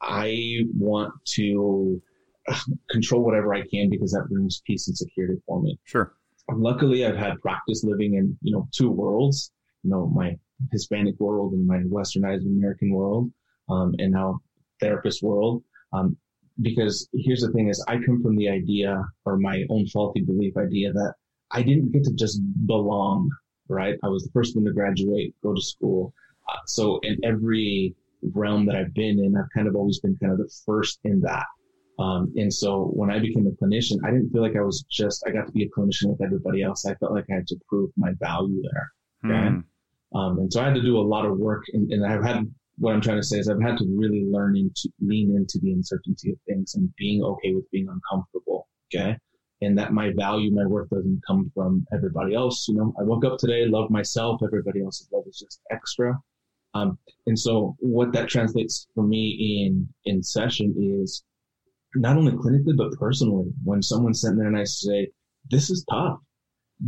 I 0.01 0.61
want 0.77 1.13
to 1.35 2.03
control 2.91 3.23
whatever 3.23 3.55
I 3.55 3.63
can 3.67 3.91
because 3.91 4.13
that 4.13 4.29
brings 4.31 4.63
peace 4.67 4.89
and 4.89 4.97
security 4.97 5.41
for 5.47 5.63
me. 5.63 5.79
Sure. 5.85 6.15
luckily, 6.53 7.05
I've 7.05 7.17
had 7.17 7.41
practice 7.41 7.85
living 7.85 8.15
in 8.15 8.37
you 8.43 8.53
know 8.53 8.69
two 8.73 8.91
worlds. 8.91 9.53
You 9.83 9.91
know, 9.91 10.07
my 10.07 10.37
Hispanic 10.73 11.19
world 11.21 11.53
and 11.53 11.67
my 11.67 11.79
Westernized 11.79 12.45
American 12.47 12.91
world, 12.91 13.31
um, 13.69 13.95
and 13.99 14.13
now 14.13 14.41
therapist 14.81 15.23
world. 15.23 15.63
Um, 15.93 16.17
because 16.61 17.09
here's 17.15 17.41
the 17.41 17.53
thing: 17.53 17.69
is 17.69 17.85
I 17.89 17.99
come 17.99 18.23
from 18.23 18.37
the 18.37 18.49
idea 18.49 19.03
or 19.25 19.37
my 19.37 19.65
own 19.71 19.87
faulty 19.89 20.23
belief 20.23 20.57
idea 20.57 20.93
that 20.93 21.15
I 21.51 21.63
didn't 21.63 21.93
get 21.93 22.05
to 22.05 22.15
just 22.15 22.41
belong. 22.67 23.31
Right? 23.69 23.99
I 24.05 24.09
was 24.09 24.23
the 24.23 24.31
first 24.31 24.55
one 24.55 24.65
to 24.67 24.73
graduate, 24.73 25.35
go 25.43 25.53
to 25.53 25.61
school. 25.61 26.15
Uh, 26.49 26.59
so 26.67 27.01
in 27.03 27.17
every 27.25 27.97
realm 28.33 28.65
that 28.67 28.77
I've 28.77 28.95
been 28.95 29.19
in, 29.19 29.37
I've 29.37 29.51
kind 29.53 29.67
of 29.67 29.75
always 29.75 29.99
been 29.99 30.17
kind 30.23 30.33
of 30.33 30.39
the 30.39 30.49
first 30.65 31.01
in 31.03 31.21
that. 31.23 31.47
Um, 31.99 32.33
and 32.37 32.53
so 32.53 32.85
when 32.95 33.11
I 33.11 33.19
became 33.19 33.47
a 33.47 33.65
clinician, 33.65 33.97
I 34.05 34.13
didn't 34.13 34.31
feel 34.31 34.43
like 34.43 34.55
I 34.57 34.61
was 34.61 34.85
just, 34.89 35.25
I 35.27 35.33
got 35.33 35.47
to 35.47 35.53
be 35.53 35.65
a 35.65 35.69
clinician 35.69 36.11
with 36.11 36.23
everybody 36.23 36.63
else. 36.63 36.87
I 36.87 36.95
felt 36.95 37.13
like 37.13 37.25
I 37.29 37.35
had 37.35 37.47
to 37.49 37.57
prove 37.69 37.91
my 37.97 38.13
value 38.21 38.63
there. 38.63 38.93
Okay. 39.25 39.49
Mm. 39.49 39.65
Um, 40.15 40.39
and 40.39 40.53
so 40.53 40.61
I 40.61 40.67
had 40.67 40.75
to 40.75 40.83
do 40.83 40.99
a 40.99 41.01
lot 41.01 41.27
of 41.27 41.37
work 41.39 41.65
and, 41.73 41.91
and 41.91 42.07
I've 42.07 42.23
had, 42.23 42.49
what 42.79 42.93
I'm 42.93 43.01
trying 43.01 43.21
to 43.21 43.27
say 43.27 43.39
is 43.39 43.49
I've 43.49 43.63
had 43.63 43.79
to 43.79 43.87
really 43.97 44.25
learn 44.29 44.57
into, 44.57 44.91
lean 45.01 45.35
into 45.35 45.59
the 45.63 45.73
uncertainty 45.73 46.31
of 46.31 46.37
things 46.47 46.75
and 46.75 46.95
being 46.97 47.23
okay 47.23 47.55
with 47.55 47.71
being 47.71 47.89
uncomfortable. 47.89 48.69
Okay. 48.95 49.17
And 49.63 49.79
that 49.79 49.93
my 49.93 50.13
value, 50.15 50.55
my 50.55 50.67
worth 50.67 50.91
doesn't 50.91 51.23
come 51.27 51.51
from 51.55 51.87
everybody 51.93 52.35
else. 52.35 52.69
You 52.69 52.75
know, 52.75 52.95
I 53.01 53.05
woke 53.05 53.25
up 53.25 53.39
today, 53.39 53.67
love 53.67 53.91
myself. 53.91 54.43
Everybody 54.45 54.83
else's 54.83 55.09
love 55.11 55.25
is 55.27 55.39
just 55.39 55.61
extra. 55.71 56.19
Um, 56.75 56.99
and 57.27 57.39
so 57.39 57.75
what 57.79 58.13
that 58.13 58.29
translates 58.29 58.87
for 58.95 59.03
me 59.03 59.65
in, 59.67 59.89
in 60.05 60.23
session 60.23 60.75
is 60.77 61.25
not 61.95 62.19
only 62.19 62.33
clinically, 62.33 62.77
but 62.77 62.93
personally, 62.99 63.51
when 63.65 63.83
someone's 63.83 64.21
sitting 64.21 64.37
there 64.37 64.49
and 64.49 64.59
I 64.59 64.65
say, 64.65 65.09
this 65.51 65.71
is 65.71 65.87
tough, 65.91 66.19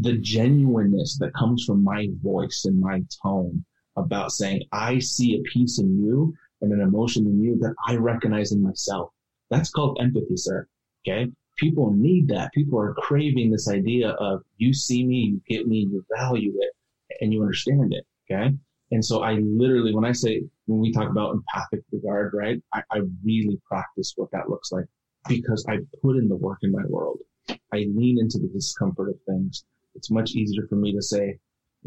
the 0.00 0.18
genuineness 0.18 1.16
that 1.20 1.34
comes 1.34 1.64
from 1.64 1.82
my 1.82 2.08
voice 2.22 2.66
and 2.66 2.78
my 2.78 3.02
tone 3.22 3.64
about 3.98 4.32
saying, 4.32 4.62
I 4.72 4.98
see 4.98 5.36
a 5.36 5.42
piece 5.42 5.78
in 5.78 5.98
you 6.04 6.34
and 6.60 6.72
an 6.72 6.80
emotion 6.80 7.26
in 7.26 7.40
you 7.40 7.58
that 7.60 7.74
I 7.86 7.96
recognize 7.96 8.52
in 8.52 8.62
myself. 8.62 9.10
That's 9.50 9.70
called 9.70 9.98
empathy, 10.00 10.36
sir. 10.36 10.66
Okay. 11.06 11.30
People 11.56 11.92
need 11.92 12.28
that. 12.28 12.52
People 12.52 12.78
are 12.78 12.94
craving 12.94 13.50
this 13.50 13.68
idea 13.68 14.10
of 14.10 14.42
you 14.58 14.72
see 14.72 15.04
me, 15.04 15.16
you 15.16 15.40
get 15.48 15.66
me, 15.66 15.88
you 15.90 16.04
value 16.16 16.54
it, 16.58 16.72
and 17.20 17.32
you 17.32 17.42
understand 17.42 17.92
it. 17.92 18.04
Okay. 18.30 18.54
And 18.90 19.04
so 19.04 19.22
I 19.22 19.34
literally, 19.34 19.94
when 19.94 20.04
I 20.04 20.12
say, 20.12 20.42
when 20.66 20.80
we 20.80 20.92
talk 20.92 21.10
about 21.10 21.34
empathic 21.34 21.84
regard, 21.92 22.32
right, 22.34 22.62
I, 22.72 22.82
I 22.90 23.00
really 23.24 23.60
practice 23.66 24.14
what 24.16 24.30
that 24.32 24.48
looks 24.48 24.72
like 24.72 24.86
because 25.28 25.64
I 25.68 25.78
put 26.02 26.16
in 26.16 26.28
the 26.28 26.36
work 26.36 26.58
in 26.62 26.72
my 26.72 26.84
world. 26.88 27.18
I 27.48 27.86
lean 27.94 28.18
into 28.18 28.38
the 28.38 28.48
discomfort 28.48 29.10
of 29.10 29.16
things. 29.26 29.64
It's 29.94 30.10
much 30.10 30.32
easier 30.32 30.66
for 30.68 30.76
me 30.76 30.94
to 30.94 31.02
say, 31.02 31.38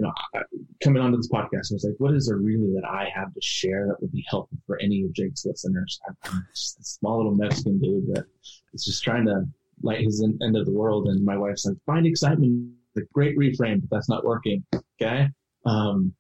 you 0.01 0.07
know, 0.07 0.41
coming 0.83 1.01
onto 1.01 1.17
this 1.17 1.29
podcast, 1.29 1.71
I 1.71 1.75
was 1.75 1.85
like, 1.87 1.99
what 1.99 2.15
is 2.15 2.25
there 2.27 2.37
really 2.37 2.73
that 2.73 2.87
I 2.89 3.09
have 3.13 3.33
to 3.33 3.41
share 3.41 3.85
that 3.87 4.01
would 4.01 4.11
be 4.11 4.25
helpful 4.27 4.57
for 4.65 4.79
any 4.81 5.03
of 5.03 5.13
Jake's 5.13 5.45
listeners? 5.45 5.99
I'm 6.07 6.47
just 6.53 6.79
a 6.79 6.83
small 6.83 7.17
little 7.17 7.35
Mexican 7.35 7.79
dude 7.79 8.07
that 8.15 8.25
is 8.73 8.83
just 8.83 9.03
trying 9.03 9.25
to 9.27 9.43
light 9.83 10.01
his 10.01 10.23
end 10.23 10.57
of 10.57 10.65
the 10.65 10.71
world. 10.71 11.07
And 11.07 11.23
my 11.23 11.37
wife's 11.37 11.65
like, 11.65 11.77
find 11.85 12.07
excitement. 12.07 12.73
The 12.95 13.03
great 13.13 13.37
reframe, 13.37 13.79
but 13.81 13.89
that's 13.95 14.09
not 14.09 14.25
working. 14.25 14.65
Okay. 14.99 15.29
Um, 15.65 16.13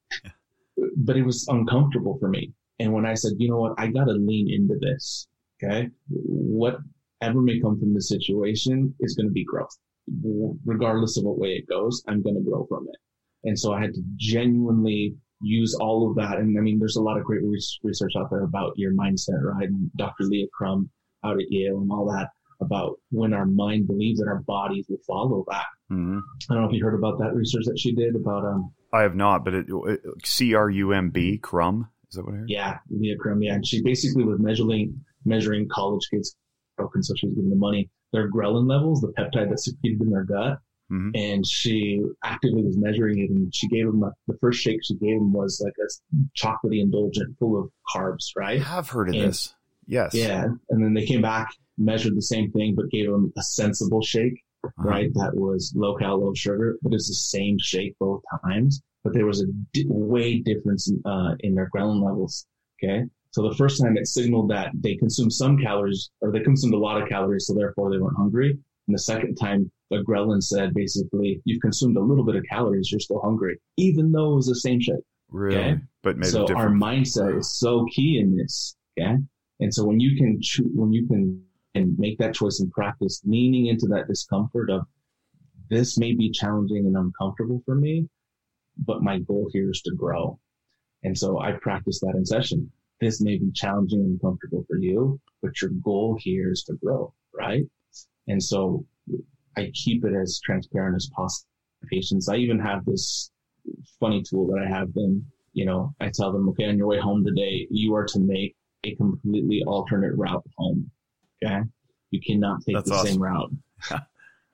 but 0.97 1.17
it 1.17 1.23
was 1.23 1.47
uncomfortable 1.47 2.17
for 2.19 2.29
me. 2.29 2.53
And 2.79 2.93
when 2.93 3.05
I 3.05 3.15
said, 3.15 3.33
you 3.37 3.49
know 3.49 3.57
what, 3.57 3.73
I 3.79 3.87
got 3.87 4.05
to 4.05 4.13
lean 4.13 4.49
into 4.53 4.75
this. 4.79 5.27
Okay. 5.61 5.89
Whatever 6.07 7.41
may 7.41 7.59
come 7.59 7.79
from 7.79 7.95
the 7.95 8.01
situation 8.01 8.93
is 8.99 9.15
going 9.15 9.27
to 9.27 9.33
be 9.33 9.43
growth. 9.43 9.75
Regardless 10.65 11.17
of 11.17 11.23
what 11.23 11.39
way 11.39 11.49
it 11.49 11.67
goes, 11.67 12.03
I'm 12.07 12.21
going 12.21 12.35
to 12.35 12.41
grow 12.41 12.65
from 12.67 12.87
it. 12.87 12.95
And 13.43 13.57
so 13.57 13.73
I 13.73 13.81
had 13.81 13.93
to 13.93 14.01
genuinely 14.17 15.15
use 15.41 15.75
all 15.79 16.09
of 16.09 16.15
that. 16.17 16.37
And 16.37 16.57
I 16.57 16.61
mean, 16.61 16.79
there's 16.79 16.97
a 16.97 17.01
lot 17.01 17.17
of 17.17 17.23
great 17.23 17.41
research 17.83 18.13
out 18.17 18.29
there 18.29 18.43
about 18.43 18.73
your 18.75 18.93
mindset, 18.93 19.41
right? 19.41 19.67
And 19.67 19.89
Dr. 19.95 20.25
Leah 20.25 20.47
Crum 20.53 20.89
out 21.23 21.37
at 21.37 21.49
Yale 21.49 21.81
and 21.81 21.91
all 21.91 22.05
that 22.11 22.29
about 22.61 22.99
when 23.09 23.33
our 23.33 23.45
mind 23.45 23.87
believes 23.87 24.19
that 24.19 24.27
our 24.27 24.41
bodies 24.41 24.85
will 24.87 24.99
follow 25.07 25.43
that. 25.49 25.65
Mm-hmm. 25.91 26.19
I 26.49 26.53
don't 26.53 26.63
know 26.63 26.69
if 26.69 26.75
you 26.75 26.83
heard 26.83 26.97
about 26.97 27.17
that 27.19 27.33
research 27.33 27.65
that 27.65 27.79
she 27.79 27.93
did 27.93 28.15
about, 28.15 28.45
um, 28.45 28.71
I 28.93 29.01
have 29.01 29.15
not, 29.15 29.43
but 29.43 29.55
it, 29.55 29.65
it 29.69 30.01
C 30.23 30.53
R 30.53 30.69
U 30.69 30.93
M 30.93 31.09
B 31.09 31.37
Crum. 31.39 31.89
Is 32.09 32.15
that 32.15 32.25
what 32.25 32.35
I 32.35 32.37
heard? 32.37 32.49
Yeah, 32.49 32.77
Leah 32.89 33.17
Crum. 33.17 33.41
Yeah. 33.41 33.55
And 33.55 33.65
she 33.65 33.81
basically 33.81 34.23
was 34.23 34.39
measuring, 34.39 35.03
measuring 35.25 35.67
college 35.69 36.07
kids 36.11 36.35
broken, 36.77 37.01
so 37.01 37.13
she 37.15 37.27
was 37.27 37.35
giving 37.35 37.49
them 37.49 37.59
money. 37.59 37.89
Their 38.13 38.29
ghrelin 38.29 38.69
levels, 38.69 39.01
the 39.01 39.13
peptide 39.17 39.49
that's 39.49 39.65
secreted 39.65 40.01
in 40.01 40.09
their 40.09 40.25
gut, 40.25 40.59
mm-hmm. 40.91 41.09
and 41.15 41.45
she 41.45 42.03
actively 42.23 42.63
was 42.63 42.77
measuring 42.77 43.19
it. 43.19 43.29
And 43.29 43.53
she 43.53 43.67
gave 43.67 43.87
him 43.87 44.03
a, 44.03 44.11
the 44.27 44.37
first 44.39 44.61
shake 44.61 44.81
she 44.83 44.95
gave 44.95 45.17
him 45.17 45.31
was 45.31 45.61
like 45.63 45.73
a 45.79 45.87
chocolatey 46.37 46.81
indulgent, 46.81 47.37
full 47.39 47.59
of 47.59 47.69
carbs. 47.95 48.31
Right? 48.35 48.59
I 48.59 48.63
have 48.63 48.89
heard 48.89 49.09
of 49.09 49.15
and, 49.15 49.23
this. 49.23 49.53
Yes. 49.87 50.13
Yeah, 50.13 50.45
and 50.69 50.83
then 50.83 50.93
they 50.93 51.05
came 51.05 51.21
back, 51.21 51.53
measured 51.77 52.15
the 52.15 52.21
same 52.21 52.51
thing, 52.51 52.75
but 52.75 52.89
gave 52.89 53.09
him 53.09 53.33
a 53.37 53.41
sensible 53.41 54.01
shake. 54.01 54.43
Uh-huh. 54.63 54.89
Right, 54.89 55.11
that 55.15 55.33
was 55.33 55.73
low 55.75 55.95
cal, 55.95 56.23
low 56.23 56.35
sugar, 56.35 56.77
but 56.83 56.93
it's 56.93 57.07
the 57.07 57.15
same 57.15 57.57
shake 57.59 57.95
both 57.99 58.21
times. 58.45 58.83
But 59.03 59.13
there 59.15 59.25
was 59.25 59.41
a 59.41 59.47
di- 59.73 59.87
way 59.89 60.37
difference 60.37 60.87
in, 60.87 61.01
uh, 61.03 61.33
in 61.39 61.55
their 61.55 61.67
ghrelin 61.75 62.05
levels. 62.05 62.45
Okay, 62.77 63.05
so 63.31 63.49
the 63.49 63.55
first 63.55 63.81
time 63.81 63.97
it 63.97 64.05
signaled 64.05 64.51
that 64.51 64.69
they 64.75 64.95
consumed 64.97 65.33
some 65.33 65.57
calories 65.57 66.11
or 66.21 66.31
they 66.31 66.41
consumed 66.41 66.75
a 66.75 66.77
lot 66.77 67.01
of 67.01 67.09
calories, 67.09 67.47
so 67.47 67.55
therefore 67.55 67.89
they 67.89 67.97
weren't 67.97 68.17
hungry. 68.17 68.51
And 68.87 68.93
the 68.95 68.99
second 68.99 69.35
time, 69.35 69.71
the 69.91 70.03
ghrelin 70.03 70.41
said 70.41 70.73
basically, 70.73 71.41
you've 71.45 71.61
consumed 71.61 71.97
a 71.97 72.01
little 72.01 72.23
bit 72.23 72.35
of 72.35 72.43
calories, 72.49 72.91
you're 72.91 72.99
still 72.99 73.21
hungry, 73.21 73.59
even 73.77 74.11
though 74.11 74.33
it 74.33 74.35
was 74.37 74.47
the 74.47 74.55
same 74.55 74.79
shake. 74.79 74.95
Really? 75.29 75.57
Okay? 75.57 75.77
But 76.01 76.17
made 76.17 76.29
so 76.29 76.47
our 76.55 76.69
mindset 76.69 77.37
is 77.37 77.59
so 77.59 77.85
key 77.93 78.19
in 78.19 78.35
this. 78.35 78.75
Okay. 78.99 79.17
And 79.59 79.73
so 79.73 79.85
when 79.85 79.99
you 79.99 80.17
can 80.17 80.41
cho- 80.41 80.63
when 80.73 80.91
you 80.91 81.07
can 81.07 81.43
and 81.75 81.97
make 81.99 82.17
that 82.17 82.33
choice 82.33 82.59
in 82.59 82.71
practice, 82.71 83.21
leaning 83.25 83.67
into 83.67 83.85
that 83.87 84.07
discomfort 84.07 84.69
of 84.69 84.81
this 85.69 85.97
may 85.97 86.13
be 86.13 86.31
challenging 86.31 86.85
and 86.85 86.97
uncomfortable 86.97 87.61
for 87.65 87.75
me, 87.75 88.09
but 88.77 89.03
my 89.03 89.19
goal 89.19 89.49
here 89.53 89.69
is 89.69 89.81
to 89.83 89.95
grow. 89.95 90.39
And 91.03 91.17
so 91.17 91.39
I 91.39 91.53
practice 91.53 91.99
that 91.99 92.15
in 92.15 92.25
session 92.25 92.71
this 93.01 93.19
may 93.19 93.37
be 93.37 93.51
challenging 93.51 93.99
and 93.99 94.11
uncomfortable 94.13 94.63
for 94.67 94.77
you, 94.77 95.19
but 95.41 95.59
your 95.61 95.71
goal 95.83 96.17
here 96.21 96.51
is 96.51 96.63
to 96.63 96.73
grow, 96.73 97.13
right? 97.33 97.63
And 98.27 98.41
so 98.41 98.85
I 99.57 99.71
keep 99.73 100.05
it 100.05 100.13
as 100.13 100.39
transparent 100.43 100.95
as 100.95 101.09
possible. 101.15 101.47
Patients, 101.89 102.29
I 102.29 102.35
even 102.35 102.59
have 102.59 102.85
this 102.85 103.31
funny 103.99 104.23
tool 104.23 104.47
that 104.47 104.63
I 104.63 104.69
have 104.69 104.93
them, 104.93 105.25
you 105.53 105.65
know, 105.65 105.93
I 105.99 106.09
tell 106.13 106.31
them, 106.31 106.47
okay, 106.49 106.65
on 106.65 106.77
your 106.77 106.87
way 106.87 106.99
home 106.99 107.25
today, 107.25 107.67
you 107.69 107.95
are 107.95 108.05
to 108.05 108.19
make 108.19 108.55
a 108.83 108.95
completely 108.95 109.63
alternate 109.65 110.15
route 110.15 110.45
home. 110.57 110.89
Okay. 111.43 111.61
You 112.11 112.21
cannot 112.25 112.61
take 112.65 112.75
That's 112.75 112.89
the 112.89 112.95
awesome. 112.95 113.07
same 113.13 113.23
route. 113.23 113.51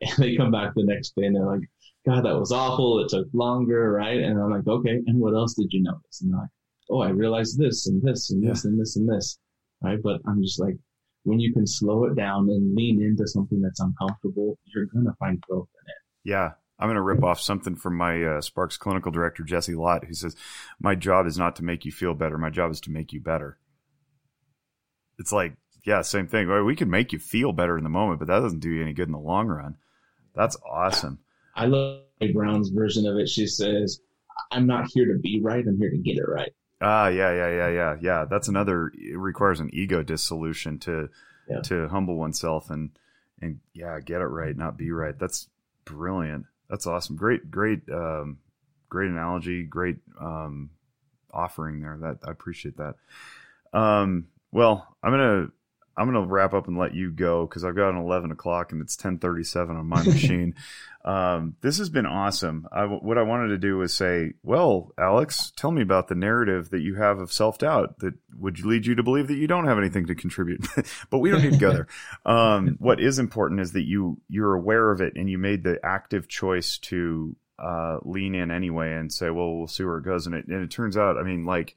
and 0.01 0.17
they 0.17 0.35
come 0.35 0.51
back 0.51 0.73
the 0.75 0.83
next 0.83 1.15
day 1.15 1.25
and 1.25 1.35
they're 1.35 1.45
like, 1.45 1.67
God, 2.05 2.23
that 2.23 2.39
was 2.39 2.51
awful. 2.51 2.99
It 3.03 3.09
took 3.09 3.27
longer, 3.33 3.91
right? 3.91 4.19
And 4.19 4.39
I'm 4.39 4.49
like, 4.49 4.67
okay, 4.67 5.01
and 5.05 5.19
what 5.19 5.33
else 5.33 5.55
did 5.55 5.73
you 5.73 5.83
notice? 5.83 6.21
And 6.21 6.31
they're 6.31 6.39
like, 6.39 6.49
oh, 6.89 7.01
I 7.01 7.09
realized 7.09 7.59
this 7.59 7.87
and 7.87 8.01
this 8.01 8.31
and 8.31 8.47
this 8.47 8.63
and 8.63 8.79
this 8.79 8.95
and 8.95 9.09
this, 9.09 9.37
right? 9.81 9.99
But 10.01 10.21
I'm 10.25 10.41
just 10.41 10.59
like, 10.59 10.75
when 11.27 11.41
you 11.41 11.51
can 11.51 11.67
slow 11.67 12.05
it 12.05 12.15
down 12.15 12.49
and 12.49 12.73
lean 12.73 13.01
into 13.03 13.27
something 13.27 13.61
that's 13.61 13.81
uncomfortable, 13.81 14.57
you're 14.63 14.85
going 14.85 15.05
to 15.05 15.13
find 15.19 15.41
growth 15.41 15.67
in 15.83 15.89
it. 15.89 15.97
Yeah. 16.23 16.51
I'm 16.79 16.87
going 16.87 16.95
to 16.95 17.01
rip 17.01 17.23
off 17.23 17.41
something 17.41 17.75
from 17.75 17.97
my 17.97 18.23
uh, 18.23 18.41
Sparks 18.41 18.77
clinical 18.77 19.11
director, 19.11 19.43
Jesse 19.43 19.75
Lott, 19.75 20.05
who 20.05 20.13
says, 20.13 20.35
My 20.79 20.95
job 20.95 21.25
is 21.25 21.37
not 21.37 21.57
to 21.57 21.63
make 21.63 21.85
you 21.85 21.91
feel 21.91 22.13
better. 22.13 22.37
My 22.37 22.51
job 22.51 22.71
is 22.71 22.79
to 22.81 22.91
make 22.91 23.11
you 23.11 23.19
better. 23.19 23.57
It's 25.19 25.33
like, 25.33 25.57
yeah, 25.85 26.01
same 26.01 26.27
thing. 26.27 26.47
We 26.65 26.75
can 26.75 26.89
make 26.89 27.11
you 27.11 27.19
feel 27.19 27.51
better 27.51 27.77
in 27.77 27.83
the 27.83 27.89
moment, 27.89 28.19
but 28.19 28.27
that 28.27 28.39
doesn't 28.39 28.59
do 28.59 28.69
you 28.69 28.81
any 28.81 28.93
good 28.93 29.07
in 29.07 29.13
the 29.13 29.19
long 29.19 29.47
run. 29.47 29.75
That's 30.35 30.55
awesome. 30.69 31.19
I 31.55 31.65
love 31.65 32.01
Brown's 32.33 32.69
version 32.69 33.07
of 33.07 33.17
it. 33.17 33.27
She 33.27 33.47
says, 33.47 33.99
I'm 34.51 34.67
not 34.67 34.87
here 34.93 35.07
to 35.07 35.19
be 35.19 35.41
right. 35.41 35.65
I'm 35.67 35.79
here 35.79 35.89
to 35.89 35.97
get 35.97 36.17
it 36.17 36.27
right. 36.27 36.51
Ah, 36.79 37.07
yeah, 37.07 37.33
yeah, 37.33 37.49
yeah, 37.49 37.69
yeah, 37.69 37.95
yeah. 37.99 38.25
That's 38.25 38.47
another. 38.47 38.91
It 38.93 39.17
requires 39.17 39.59
an 39.59 39.69
ego 39.73 40.03
dissolution 40.03 40.79
to 40.79 41.09
yeah. 41.49 41.61
to 41.61 41.87
humble 41.87 42.15
oneself 42.15 42.69
and 42.69 42.91
and 43.41 43.59
yeah, 43.73 43.99
get 43.99 44.21
it 44.21 44.25
right, 44.25 44.55
not 44.55 44.77
be 44.77 44.91
right. 44.91 45.17
That's 45.17 45.47
brilliant. 45.85 46.45
That's 46.69 46.85
awesome. 46.85 47.15
Great, 47.15 47.49
great, 47.49 47.81
um, 47.91 48.37
great 48.89 49.09
analogy. 49.09 49.63
Great 49.63 49.97
um, 50.19 50.71
offering 51.31 51.81
there. 51.81 51.97
That 51.99 52.19
I 52.27 52.31
appreciate 52.31 52.77
that. 52.77 52.95
Um, 53.73 54.27
well, 54.51 54.95
I'm 55.03 55.11
gonna 55.11 55.47
I'm 55.97 56.11
going 56.11 56.23
to 56.23 56.31
wrap 56.31 56.53
up 56.53 56.67
and 56.67 56.77
let 56.77 56.93
you 56.93 57.11
go 57.11 57.45
because 57.45 57.63
I've 57.63 57.75
got 57.75 57.89
an 57.89 57.97
11 57.97 58.31
o'clock 58.31 58.71
and 58.71 58.81
it's 58.81 58.95
1037 58.95 59.75
on 59.75 59.87
my 59.87 60.03
machine. 60.05 60.53
um, 61.03 61.55
this 61.61 61.79
has 61.79 61.89
been 61.89 62.05
awesome. 62.05 62.67
I, 62.71 62.85
what 62.85 63.17
I 63.17 63.23
wanted 63.23 63.49
to 63.49 63.57
do 63.57 63.77
was 63.77 63.93
say, 63.93 64.33
well, 64.43 64.93
Alex, 64.97 65.51
tell 65.55 65.71
me 65.71 65.81
about 65.81 66.07
the 66.07 66.15
narrative 66.15 66.69
that 66.69 66.81
you 66.81 66.95
have 66.95 67.19
of 67.19 67.33
self 67.33 67.57
doubt 67.57 67.99
that 67.99 68.13
would 68.37 68.63
lead 68.63 68.85
you 68.85 68.95
to 68.95 69.03
believe 69.03 69.27
that 69.27 69.37
you 69.37 69.47
don't 69.47 69.65
have 69.65 69.79
anything 69.79 70.05
to 70.07 70.15
contribute, 70.15 70.65
but 71.09 71.17
we 71.17 71.31
don't 71.31 71.41
need 71.41 71.53
to 71.53 71.59
go 71.59 71.73
there. 71.73 71.87
Um, 72.25 72.75
what 72.79 72.99
is 72.99 73.19
important 73.19 73.61
is 73.61 73.71
that 73.71 73.85
you, 73.85 74.19
you're 74.27 74.53
aware 74.53 74.91
of 74.91 75.01
it 75.01 75.13
and 75.15 75.29
you 75.29 75.37
made 75.37 75.63
the 75.63 75.79
active 75.83 76.27
choice 76.27 76.77
to, 76.79 77.35
uh, 77.57 77.97
lean 78.03 78.35
in 78.35 78.51
anyway 78.51 78.93
and 78.93 79.11
say, 79.11 79.29
well, 79.29 79.57
we'll 79.57 79.67
see 79.67 79.83
where 79.83 79.97
it 79.97 80.03
goes. 80.03 80.27
And 80.27 80.35
it, 80.35 80.47
and 80.47 80.63
it 80.63 80.71
turns 80.71 80.97
out, 80.97 81.17
I 81.17 81.23
mean, 81.23 81.45
like, 81.45 81.75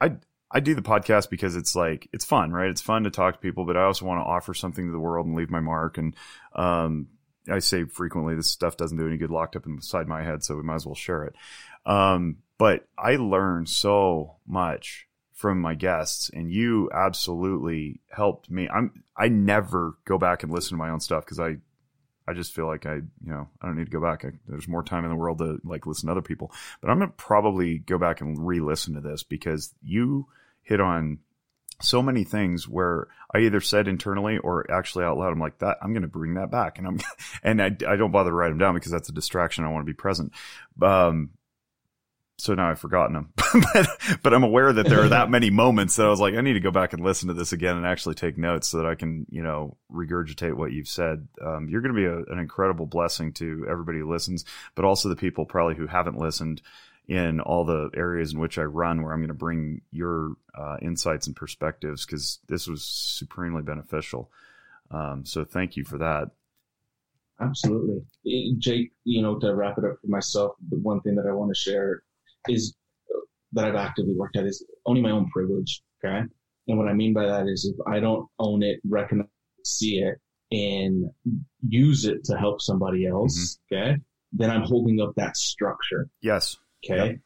I, 0.00 0.16
I 0.50 0.60
do 0.60 0.74
the 0.74 0.82
podcast 0.82 1.28
because 1.30 1.56
it's 1.56 1.76
like 1.76 2.08
it's 2.12 2.24
fun, 2.24 2.52
right? 2.52 2.70
It's 2.70 2.80
fun 2.80 3.04
to 3.04 3.10
talk 3.10 3.34
to 3.34 3.40
people, 3.40 3.64
but 3.64 3.76
I 3.76 3.84
also 3.84 4.06
want 4.06 4.20
to 4.20 4.28
offer 4.28 4.54
something 4.54 4.86
to 4.86 4.92
the 4.92 4.98
world 4.98 5.26
and 5.26 5.36
leave 5.36 5.50
my 5.50 5.60
mark. 5.60 5.98
And 5.98 6.16
um, 6.54 7.08
I 7.50 7.58
say 7.58 7.84
frequently, 7.84 8.34
this 8.34 8.48
stuff 8.48 8.76
doesn't 8.76 8.96
do 8.96 9.06
any 9.06 9.18
good 9.18 9.30
locked 9.30 9.56
up 9.56 9.66
inside 9.66 10.08
my 10.08 10.22
head, 10.22 10.42
so 10.42 10.56
we 10.56 10.62
might 10.62 10.76
as 10.76 10.86
well 10.86 10.94
share 10.94 11.24
it. 11.24 11.34
Um, 11.84 12.38
but 12.56 12.86
I 12.98 13.16
learn 13.16 13.66
so 13.66 14.36
much 14.46 15.06
from 15.34 15.60
my 15.60 15.74
guests, 15.74 16.30
and 16.30 16.52
you 16.52 16.90
absolutely 16.92 18.00
helped 18.10 18.50
me. 18.50 18.68
I'm 18.68 19.04
I 19.16 19.28
never 19.28 19.96
go 20.04 20.18
back 20.18 20.42
and 20.42 20.52
listen 20.52 20.70
to 20.70 20.82
my 20.82 20.90
own 20.90 21.00
stuff 21.00 21.24
because 21.24 21.40
I 21.40 21.58
I 22.28 22.34
just 22.34 22.54
feel 22.54 22.66
like 22.66 22.84
I, 22.84 22.96
you 22.96 23.04
know, 23.22 23.48
I 23.62 23.66
don't 23.66 23.76
need 23.76 23.86
to 23.86 23.90
go 23.90 24.02
back. 24.02 24.24
I, 24.24 24.32
there's 24.46 24.68
more 24.68 24.82
time 24.82 25.04
in 25.04 25.10
the 25.10 25.16
world 25.16 25.38
to 25.38 25.60
like 25.64 25.86
listen 25.86 26.06
to 26.06 26.12
other 26.12 26.22
people. 26.22 26.52
But 26.80 26.90
I'm 26.90 26.98
going 26.98 27.10
to 27.10 27.16
probably 27.16 27.78
go 27.78 27.96
back 27.96 28.20
and 28.20 28.46
re-listen 28.46 28.94
to 28.94 29.00
this 29.00 29.22
because 29.22 29.74
you 29.82 30.26
hit 30.62 30.80
on 30.80 31.18
so 31.80 32.02
many 32.02 32.24
things 32.24 32.68
where 32.68 33.06
I 33.32 33.38
either 33.38 33.60
said 33.60 33.88
internally 33.88 34.38
or 34.38 34.70
actually 34.70 35.04
out 35.04 35.16
loud, 35.16 35.32
I'm 35.32 35.38
like 35.38 35.58
that. 35.58 35.78
I'm 35.80 35.92
going 35.92 36.02
to 36.02 36.08
bring 36.08 36.34
that 36.34 36.50
back, 36.50 36.78
and 36.78 36.86
I'm 36.86 37.00
and 37.42 37.62
I, 37.62 37.66
I 37.66 37.96
don't 37.96 38.10
bother 38.10 38.30
to 38.30 38.36
write 38.36 38.50
them 38.50 38.58
down 38.58 38.74
because 38.74 38.92
that's 38.92 39.08
a 39.08 39.12
distraction. 39.12 39.64
I 39.64 39.68
want 39.68 39.86
to 39.86 39.90
be 39.90 39.96
present. 39.96 40.32
Um, 40.82 41.30
so 42.38 42.54
now 42.54 42.70
I've 42.70 42.78
forgotten 42.78 43.14
them. 43.14 43.32
but, 43.74 43.88
but 44.22 44.32
I'm 44.32 44.44
aware 44.44 44.72
that 44.72 44.88
there 44.88 45.02
are 45.02 45.08
that 45.08 45.28
many 45.30 45.50
moments 45.50 45.96
that 45.96 46.06
I 46.06 46.08
was 46.08 46.20
like, 46.20 46.34
I 46.34 46.40
need 46.40 46.52
to 46.52 46.60
go 46.60 46.70
back 46.70 46.92
and 46.92 47.02
listen 47.02 47.28
to 47.28 47.34
this 47.34 47.52
again 47.52 47.76
and 47.76 47.84
actually 47.84 48.14
take 48.14 48.38
notes 48.38 48.68
so 48.68 48.78
that 48.78 48.86
I 48.86 48.94
can, 48.94 49.26
you 49.28 49.42
know, 49.42 49.76
regurgitate 49.92 50.54
what 50.54 50.70
you've 50.70 50.88
said. 50.88 51.26
Um, 51.44 51.68
you're 51.68 51.80
going 51.80 51.94
to 51.94 52.00
be 52.00 52.06
a, 52.06 52.32
an 52.32 52.38
incredible 52.38 52.86
blessing 52.86 53.32
to 53.34 53.66
everybody 53.68 53.98
who 53.98 54.10
listens, 54.10 54.44
but 54.76 54.84
also 54.84 55.08
the 55.08 55.16
people 55.16 55.46
probably 55.46 55.74
who 55.74 55.88
haven't 55.88 56.16
listened 56.16 56.62
in 57.08 57.40
all 57.40 57.64
the 57.64 57.90
areas 57.94 58.34
in 58.34 58.38
which 58.38 58.56
I 58.56 58.64
run, 58.64 59.02
where 59.02 59.12
I'm 59.12 59.20
going 59.20 59.28
to 59.28 59.34
bring 59.34 59.80
your 59.90 60.34
uh, 60.54 60.76
insights 60.80 61.26
and 61.26 61.34
perspectives 61.34 62.06
because 62.06 62.38
this 62.46 62.68
was 62.68 62.84
supremely 62.84 63.62
beneficial. 63.62 64.30
Um, 64.92 65.24
so 65.24 65.44
thank 65.44 65.76
you 65.76 65.84
for 65.84 65.98
that. 65.98 66.30
Absolutely. 67.40 68.04
Jake, 68.58 68.92
you 69.04 69.22
know, 69.22 69.38
to 69.38 69.54
wrap 69.54 69.78
it 69.78 69.84
up 69.84 69.98
for 70.00 70.08
myself, 70.08 70.52
the 70.70 70.76
one 70.76 71.00
thing 71.00 71.16
that 71.16 71.26
I 71.26 71.32
want 71.32 71.50
to 71.54 71.58
share 71.58 72.02
is 72.48 72.74
that 73.52 73.64
I've 73.64 73.74
actively 73.74 74.14
worked 74.14 74.36
at 74.36 74.44
is 74.44 74.64
owning 74.86 75.02
my 75.02 75.10
own 75.10 75.28
privilege. 75.30 75.82
Okay. 76.04 76.22
And 76.68 76.78
what 76.78 76.88
I 76.88 76.92
mean 76.92 77.14
by 77.14 77.26
that 77.26 77.46
is 77.46 77.64
if 77.64 77.86
I 77.86 77.98
don't 77.98 78.28
own 78.38 78.62
it, 78.62 78.80
recognize, 78.88 79.28
see 79.64 79.98
it, 79.98 80.18
and 80.50 81.10
use 81.66 82.04
it 82.04 82.24
to 82.24 82.36
help 82.36 82.60
somebody 82.60 83.06
else, 83.06 83.58
mm-hmm. 83.72 83.74
okay, 83.74 83.96
then 84.32 84.50
I'm 84.50 84.62
holding 84.62 85.00
up 85.00 85.14
that 85.16 85.36
structure. 85.36 86.08
Yes. 86.20 86.56
Okay. 86.84 87.06
Yep. 87.06 87.16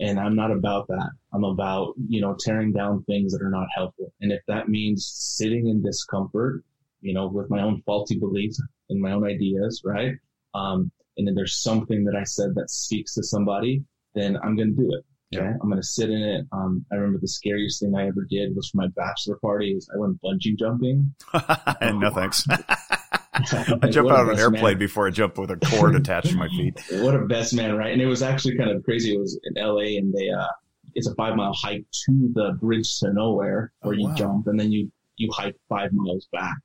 And 0.00 0.18
I'm 0.18 0.34
not 0.34 0.50
about 0.50 0.88
that. 0.88 1.10
I'm 1.32 1.44
about, 1.44 1.94
you 2.08 2.20
know, 2.20 2.34
tearing 2.38 2.72
down 2.72 3.04
things 3.04 3.32
that 3.32 3.42
are 3.42 3.50
not 3.50 3.66
helpful. 3.74 4.12
And 4.20 4.32
if 4.32 4.40
that 4.48 4.68
means 4.68 5.10
sitting 5.14 5.68
in 5.68 5.82
discomfort, 5.82 6.64
you 7.02 7.12
know, 7.12 7.28
with 7.28 7.50
my 7.50 7.62
own 7.62 7.82
faulty 7.84 8.18
beliefs 8.18 8.62
and 8.88 9.00
my 9.00 9.12
own 9.12 9.24
ideas, 9.24 9.82
right? 9.84 10.14
Um, 10.54 10.90
and 11.16 11.26
then 11.26 11.34
there's 11.34 11.60
something 11.60 12.04
that 12.04 12.16
I 12.16 12.24
said 12.24 12.54
that 12.54 12.70
speaks 12.70 13.14
to 13.14 13.22
somebody, 13.22 13.84
then 14.14 14.36
I'm 14.42 14.56
going 14.56 14.74
to 14.74 14.82
do 14.82 14.90
it. 14.92 15.04
Okay. 15.32 15.44
Yeah. 15.44 15.54
I'm 15.62 15.68
going 15.68 15.80
to 15.80 15.86
sit 15.86 16.10
in 16.10 16.22
it. 16.22 16.46
Um, 16.50 16.84
I 16.90 16.96
remember 16.96 17.20
the 17.20 17.28
scariest 17.28 17.80
thing 17.80 17.94
I 17.96 18.08
ever 18.08 18.26
did 18.28 18.54
was 18.56 18.70
for 18.70 18.78
my 18.78 18.88
bachelor 18.96 19.36
party 19.36 19.72
is 19.72 19.88
I 19.94 19.98
went 19.98 20.20
bungee 20.20 20.58
jumping. 20.58 21.14
um, 21.80 22.00
no 22.00 22.10
thanks. 22.10 22.44
I 23.32 23.88
jump 23.90 24.10
out 24.10 24.22
of 24.22 24.28
an 24.28 24.38
airplane 24.38 24.62
man. 24.62 24.78
before 24.78 25.06
I 25.06 25.10
jump 25.10 25.38
with 25.38 25.50
a 25.50 25.56
cord 25.56 25.94
attached 25.94 26.30
to 26.30 26.36
my 26.36 26.48
feet. 26.48 26.78
What 27.00 27.14
a 27.14 27.24
best 27.26 27.54
man, 27.54 27.76
right? 27.76 27.92
And 27.92 28.02
it 28.02 28.06
was 28.06 28.22
actually 28.22 28.56
kind 28.56 28.70
of 28.70 28.82
crazy. 28.84 29.14
It 29.14 29.18
was 29.18 29.38
in 29.44 29.62
LA 29.62 29.98
and 29.98 30.12
they, 30.12 30.28
uh, 30.28 30.46
it's 30.94 31.06
a 31.06 31.14
five 31.14 31.36
mile 31.36 31.54
hike 31.54 31.86
to 32.06 32.30
the 32.34 32.58
bridge 32.60 32.98
to 32.98 33.12
nowhere 33.12 33.72
where 33.82 33.94
oh, 33.94 33.96
you 33.96 34.08
wow. 34.08 34.14
jump 34.14 34.46
and 34.48 34.58
then 34.58 34.72
you, 34.72 34.90
you 35.16 35.30
hike 35.32 35.56
five 35.68 35.92
miles 35.92 36.28
back. 36.32 36.56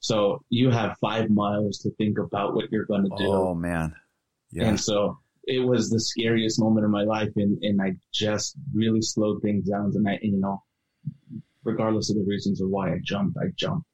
So 0.00 0.42
you 0.48 0.70
have 0.70 0.96
five 1.00 1.30
miles 1.30 1.78
to 1.78 1.90
think 1.92 2.18
about 2.18 2.54
what 2.54 2.72
you're 2.72 2.86
going 2.86 3.04
to 3.04 3.16
do. 3.16 3.30
Oh 3.32 3.54
man. 3.54 3.94
Yeah. 4.50 4.64
And 4.64 4.80
so 4.80 5.18
it 5.50 5.66
was 5.66 5.90
the 5.90 6.00
scariest 6.00 6.60
moment 6.60 6.84
of 6.84 6.92
my 6.92 7.02
life, 7.02 7.30
and 7.36 7.58
and 7.62 7.82
I 7.82 7.96
just 8.12 8.56
really 8.72 9.02
slowed 9.02 9.42
things 9.42 9.68
down. 9.68 9.92
And 9.94 10.08
I, 10.08 10.18
you 10.22 10.38
know, 10.38 10.62
regardless 11.64 12.10
of 12.10 12.16
the 12.16 12.24
reasons 12.24 12.60
of 12.60 12.68
why 12.68 12.92
I 12.92 12.98
jumped, 13.02 13.36
I 13.36 13.48
jumped. 13.56 13.86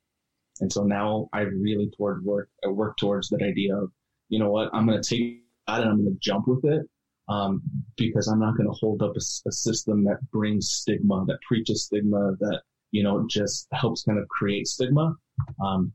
And 0.60 0.72
so 0.72 0.84
now 0.84 1.28
I 1.32 1.40
really 1.40 1.90
toward 1.96 2.24
work, 2.24 2.50
I 2.64 2.68
work 2.68 2.96
towards 2.98 3.28
that 3.30 3.42
idea 3.42 3.76
of 3.76 3.90
you 4.28 4.38
know 4.38 4.50
what, 4.50 4.70
I'm 4.72 4.86
going 4.86 5.00
to 5.00 5.08
take 5.08 5.44
that 5.66 5.80
and 5.80 5.90
I'm 5.90 6.02
going 6.02 6.12
to 6.12 6.20
jump 6.20 6.46
with 6.46 6.64
it. 6.64 6.82
Um, 7.28 7.60
because 7.96 8.28
I'm 8.28 8.38
not 8.38 8.56
going 8.56 8.68
to 8.68 8.78
hold 8.80 9.02
up 9.02 9.16
a, 9.16 9.48
a, 9.48 9.52
system 9.52 10.04
that 10.04 10.18
brings 10.30 10.70
stigma, 10.70 11.24
that 11.26 11.40
preaches 11.42 11.86
stigma, 11.86 12.36
that, 12.38 12.60
you 12.92 13.02
know, 13.02 13.26
just 13.28 13.66
helps 13.72 14.04
kind 14.04 14.20
of 14.20 14.28
create 14.28 14.68
stigma. 14.68 15.12
Um, 15.60 15.92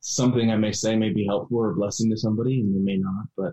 something 0.00 0.50
I 0.50 0.56
may 0.56 0.72
say 0.72 0.96
may 0.96 1.10
be 1.10 1.24
helpful 1.24 1.58
or 1.58 1.70
a 1.70 1.74
blessing 1.76 2.10
to 2.10 2.16
somebody 2.16 2.58
and 2.58 2.74
it 2.74 2.82
may 2.82 2.96
not, 2.96 3.26
but 3.36 3.52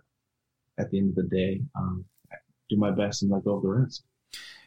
at 0.80 0.90
the 0.90 0.98
end 0.98 1.10
of 1.10 1.16
the 1.16 1.36
day, 1.36 1.62
um, 1.76 2.06
do 2.70 2.78
my 2.78 2.92
best 2.92 3.22
and 3.22 3.32
let 3.32 3.44
go 3.44 3.56
of 3.56 3.64
the 3.64 3.70
rest. 3.70 4.04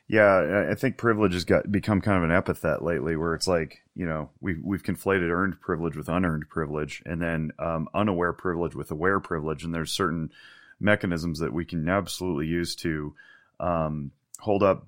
Yeah, 0.09 0.67
I 0.71 0.75
think 0.75 0.99
privilege 0.99 1.33
has 1.33 1.45
got 1.45 1.71
become 1.71 2.01
kind 2.01 2.19
of 2.19 2.25
an 2.25 2.37
epithet 2.37 2.83
lately, 2.83 3.17
where 3.17 3.35
it's 3.35 3.49
like 3.49 3.83
you 3.95 4.05
know 4.05 4.31
we've 4.41 4.61
we've 4.63 4.83
conflated 4.83 5.31
earned 5.31 5.61
privilege 5.61 5.97
with 5.97 6.09
unearned 6.09 6.49
privilege, 6.51 7.03
and 7.07 7.23
then 7.23 7.53
um, 7.59 7.89
unaware 7.95 8.33
privilege 8.33 8.75
with 8.75 8.91
aware 8.91 9.21
privilege, 9.21 9.65
and 9.65 9.75
there's 9.75 9.93
certain 9.93 10.31
mechanisms 10.81 11.39
that 11.39 11.53
we 11.53 11.65
can 11.65 11.89
absolutely 11.89 12.47
use 12.47 12.75
to 12.77 13.15
um, 13.61 14.11
hold 14.39 14.63
up 14.63 14.87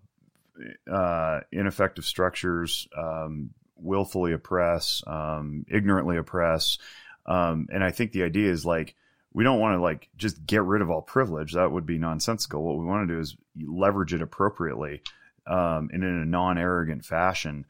uh, 0.91 1.41
ineffective 1.53 2.05
structures, 2.05 2.89
um, 2.95 3.51
willfully 3.77 4.33
oppress, 4.33 5.03
um, 5.07 5.65
ignorantly 5.71 6.19
oppress, 6.19 6.77
um, 7.25 7.69
and 7.73 7.83
I 7.83 7.93
think 7.93 8.13
the 8.13 8.25
idea 8.25 8.51
is 8.51 8.67
like 8.67 8.95
we 9.35 9.45
don't 9.45 9.59
want 9.59 9.77
to 9.77 9.83
like 9.83 10.09
just 10.17 10.47
get 10.47 10.63
rid 10.63 10.81
of 10.81 10.91
all 10.91 11.03
privilege. 11.03 11.53
That 11.53 11.73
would 11.73 11.85
be 11.85 11.99
nonsensical. 11.99 12.63
What 12.63 12.79
we 12.79 12.85
want 12.85 13.07
to 13.09 13.15
do 13.15 13.21
is 13.21 13.37
leverage 13.61 14.15
it 14.15 14.23
appropriately 14.23 15.03
um, 15.47 15.91
and 15.93 16.03
in 16.05 16.23
a 16.23 16.25
non-arrogant 16.25 17.05
fashion. 17.05 17.67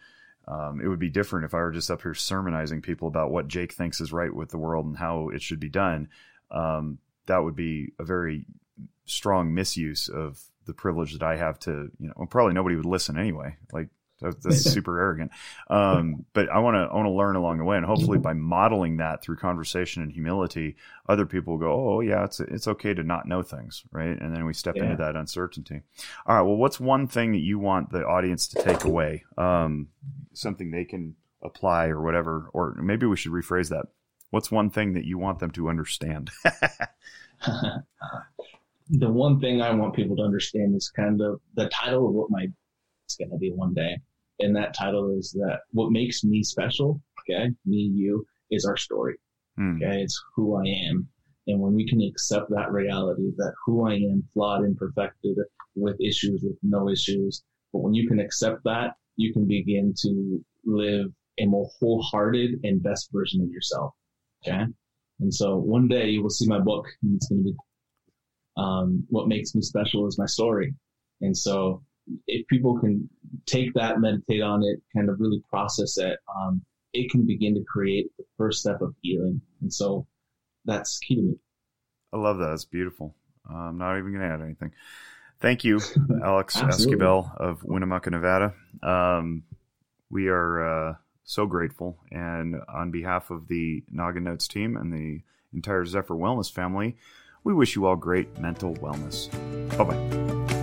Um, 0.46 0.80
it 0.82 0.88
would 0.88 0.98
be 0.98 1.08
different 1.08 1.46
if 1.46 1.54
I 1.54 1.58
were 1.58 1.72
just 1.72 1.90
up 1.90 2.02
here 2.02 2.12
sermonizing 2.12 2.82
people 2.82 3.08
about 3.08 3.30
what 3.30 3.48
Jake 3.48 3.72
thinks 3.72 4.00
is 4.00 4.12
right 4.12 4.32
with 4.32 4.50
the 4.50 4.58
world 4.58 4.84
and 4.84 4.98
how 4.98 5.30
it 5.30 5.40
should 5.40 5.58
be 5.58 5.70
done. 5.70 6.08
Um, 6.50 6.98
that 7.26 7.42
would 7.42 7.56
be 7.56 7.92
a 7.98 8.04
very 8.04 8.44
strong 9.06 9.54
misuse 9.54 10.08
of 10.08 10.38
the 10.66 10.74
privilege 10.74 11.14
that 11.14 11.22
I 11.22 11.36
have 11.36 11.58
to, 11.60 11.90
you 11.98 12.08
know, 12.08 12.12
well, 12.16 12.26
probably 12.26 12.52
nobody 12.52 12.76
would 12.76 12.84
listen 12.84 13.18
anyway. 13.18 13.56
Like 13.72 13.88
that's 14.24 14.60
super 14.72 14.98
arrogant. 14.98 15.30
Um, 15.68 16.24
but 16.32 16.48
I 16.48 16.58
want 16.58 16.74
to 16.74 16.92
I 16.92 16.96
want 16.96 17.06
to 17.06 17.12
learn 17.12 17.36
along 17.36 17.58
the 17.58 17.64
way, 17.64 17.76
and 17.76 17.86
hopefully 17.86 18.18
by 18.18 18.32
modeling 18.32 18.98
that 18.98 19.22
through 19.22 19.36
conversation 19.36 20.02
and 20.02 20.12
humility, 20.12 20.76
other 21.08 21.26
people 21.26 21.54
will 21.54 21.60
go, 21.60 21.72
oh 21.72 22.00
yeah, 22.00 22.24
it's 22.24 22.40
it's 22.40 22.68
okay 22.68 22.94
to 22.94 23.02
not 23.02 23.26
know 23.26 23.42
things, 23.42 23.84
right? 23.90 24.18
And 24.20 24.34
then 24.34 24.44
we 24.44 24.54
step 24.54 24.76
yeah. 24.76 24.84
into 24.84 24.96
that 24.96 25.16
uncertainty. 25.16 25.82
All 26.26 26.36
right. 26.36 26.42
Well, 26.42 26.56
what's 26.56 26.80
one 26.80 27.06
thing 27.06 27.32
that 27.32 27.38
you 27.38 27.58
want 27.58 27.90
the 27.90 28.04
audience 28.04 28.48
to 28.48 28.62
take 28.62 28.84
away? 28.84 29.24
Um, 29.36 29.88
something 30.32 30.70
they 30.70 30.84
can 30.84 31.16
apply 31.42 31.88
or 31.88 32.02
whatever, 32.02 32.48
or 32.52 32.74
maybe 32.80 33.06
we 33.06 33.16
should 33.16 33.32
rephrase 33.32 33.68
that. 33.70 33.86
What's 34.30 34.50
one 34.50 34.70
thing 34.70 34.94
that 34.94 35.04
you 35.04 35.18
want 35.18 35.38
them 35.38 35.50
to 35.52 35.68
understand? 35.68 36.30
the 38.90 39.10
one 39.10 39.40
thing 39.40 39.62
I 39.62 39.72
want 39.72 39.94
people 39.94 40.16
to 40.16 40.22
understand 40.22 40.74
is 40.74 40.90
kind 40.90 41.20
of 41.20 41.40
the 41.54 41.68
title 41.68 42.08
of 42.08 42.14
what 42.14 42.30
my 42.30 42.48
it's 43.04 43.16
going 43.16 43.30
to 43.30 43.36
be 43.36 43.52
one 43.52 43.74
day 43.74 43.98
and 44.40 44.54
that 44.56 44.74
title 44.74 45.16
is 45.16 45.32
that 45.32 45.60
what 45.72 45.92
makes 45.92 46.24
me 46.24 46.42
special, 46.42 47.00
okay, 47.20 47.50
me, 47.64 47.90
you, 47.94 48.26
is 48.50 48.64
our 48.64 48.76
story. 48.76 49.16
Hmm. 49.56 49.76
Okay, 49.76 50.02
it's 50.02 50.20
who 50.34 50.56
I 50.56 50.64
am. 50.88 51.08
And 51.46 51.60
when 51.60 51.74
we 51.74 51.86
can 51.86 52.00
accept 52.00 52.50
that 52.50 52.72
reality 52.72 53.30
that 53.36 53.52
who 53.64 53.86
I 53.86 53.94
am, 53.94 54.24
flawed, 54.32 54.64
imperfected, 54.64 55.36
with 55.76 56.00
issues, 56.00 56.42
with 56.42 56.56
no 56.62 56.88
issues, 56.88 57.42
but 57.72 57.80
when 57.80 57.94
you 57.94 58.08
can 58.08 58.20
accept 58.20 58.62
that, 58.64 58.94
you 59.16 59.32
can 59.32 59.46
begin 59.46 59.92
to 60.02 60.44
live 60.64 61.06
a 61.38 61.46
more 61.46 61.68
wholehearted 61.78 62.60
and 62.62 62.82
best 62.82 63.10
version 63.12 63.42
of 63.42 63.50
yourself. 63.50 63.92
Okay. 64.46 64.64
And 65.20 65.32
so 65.32 65.56
one 65.56 65.88
day 65.88 66.10
you 66.10 66.22
will 66.22 66.30
see 66.30 66.46
my 66.46 66.60
book 66.60 66.86
and 67.02 67.16
it's 67.16 67.28
going 67.28 67.44
to 67.44 67.50
be, 67.50 67.56
um, 68.56 69.04
what 69.08 69.28
makes 69.28 69.54
me 69.54 69.62
special 69.62 70.06
is 70.06 70.18
my 70.18 70.26
story. 70.26 70.74
And 71.20 71.36
so 71.36 71.82
if 72.26 72.46
people 72.48 72.78
can 72.78 73.08
take 73.46 73.72
that, 73.74 74.00
meditate 74.00 74.42
on 74.42 74.62
it, 74.62 74.80
kind 74.94 75.08
of 75.08 75.20
really 75.20 75.42
process 75.48 75.96
it, 75.98 76.18
um, 76.36 76.62
it 76.92 77.10
can 77.10 77.26
begin 77.26 77.54
to 77.54 77.64
create 77.66 78.06
the 78.18 78.24
first 78.36 78.60
step 78.60 78.80
of 78.80 78.94
healing. 79.02 79.40
And 79.60 79.72
so 79.72 80.06
that's 80.64 80.98
key 80.98 81.16
to 81.16 81.22
me. 81.22 81.34
I 82.12 82.18
love 82.18 82.38
that. 82.38 82.52
It's 82.52 82.64
beautiful. 82.64 83.14
Uh, 83.48 83.54
I'm 83.56 83.78
not 83.78 83.98
even 83.98 84.12
going 84.12 84.26
to 84.26 84.34
add 84.34 84.40
anything. 84.40 84.72
Thank 85.40 85.64
you, 85.64 85.80
Alex 86.24 86.56
Esquivel 86.56 87.36
of 87.36 87.64
Winnemucca, 87.64 88.10
Nevada. 88.10 88.54
Um, 88.82 89.42
we 90.10 90.28
are 90.28 90.90
uh, 90.90 90.94
so 91.24 91.46
grateful. 91.46 91.98
And 92.10 92.56
on 92.72 92.90
behalf 92.90 93.30
of 93.30 93.48
the 93.48 93.82
Noggin 93.90 94.24
Notes 94.24 94.48
team 94.48 94.76
and 94.76 94.92
the 94.92 95.22
entire 95.52 95.84
Zephyr 95.84 96.14
Wellness 96.14 96.50
family, 96.50 96.96
we 97.42 97.52
wish 97.52 97.76
you 97.76 97.86
all 97.86 97.96
great 97.96 98.38
mental 98.38 98.74
wellness. 98.76 99.28
Bye 99.76 99.84
bye. 99.84 100.53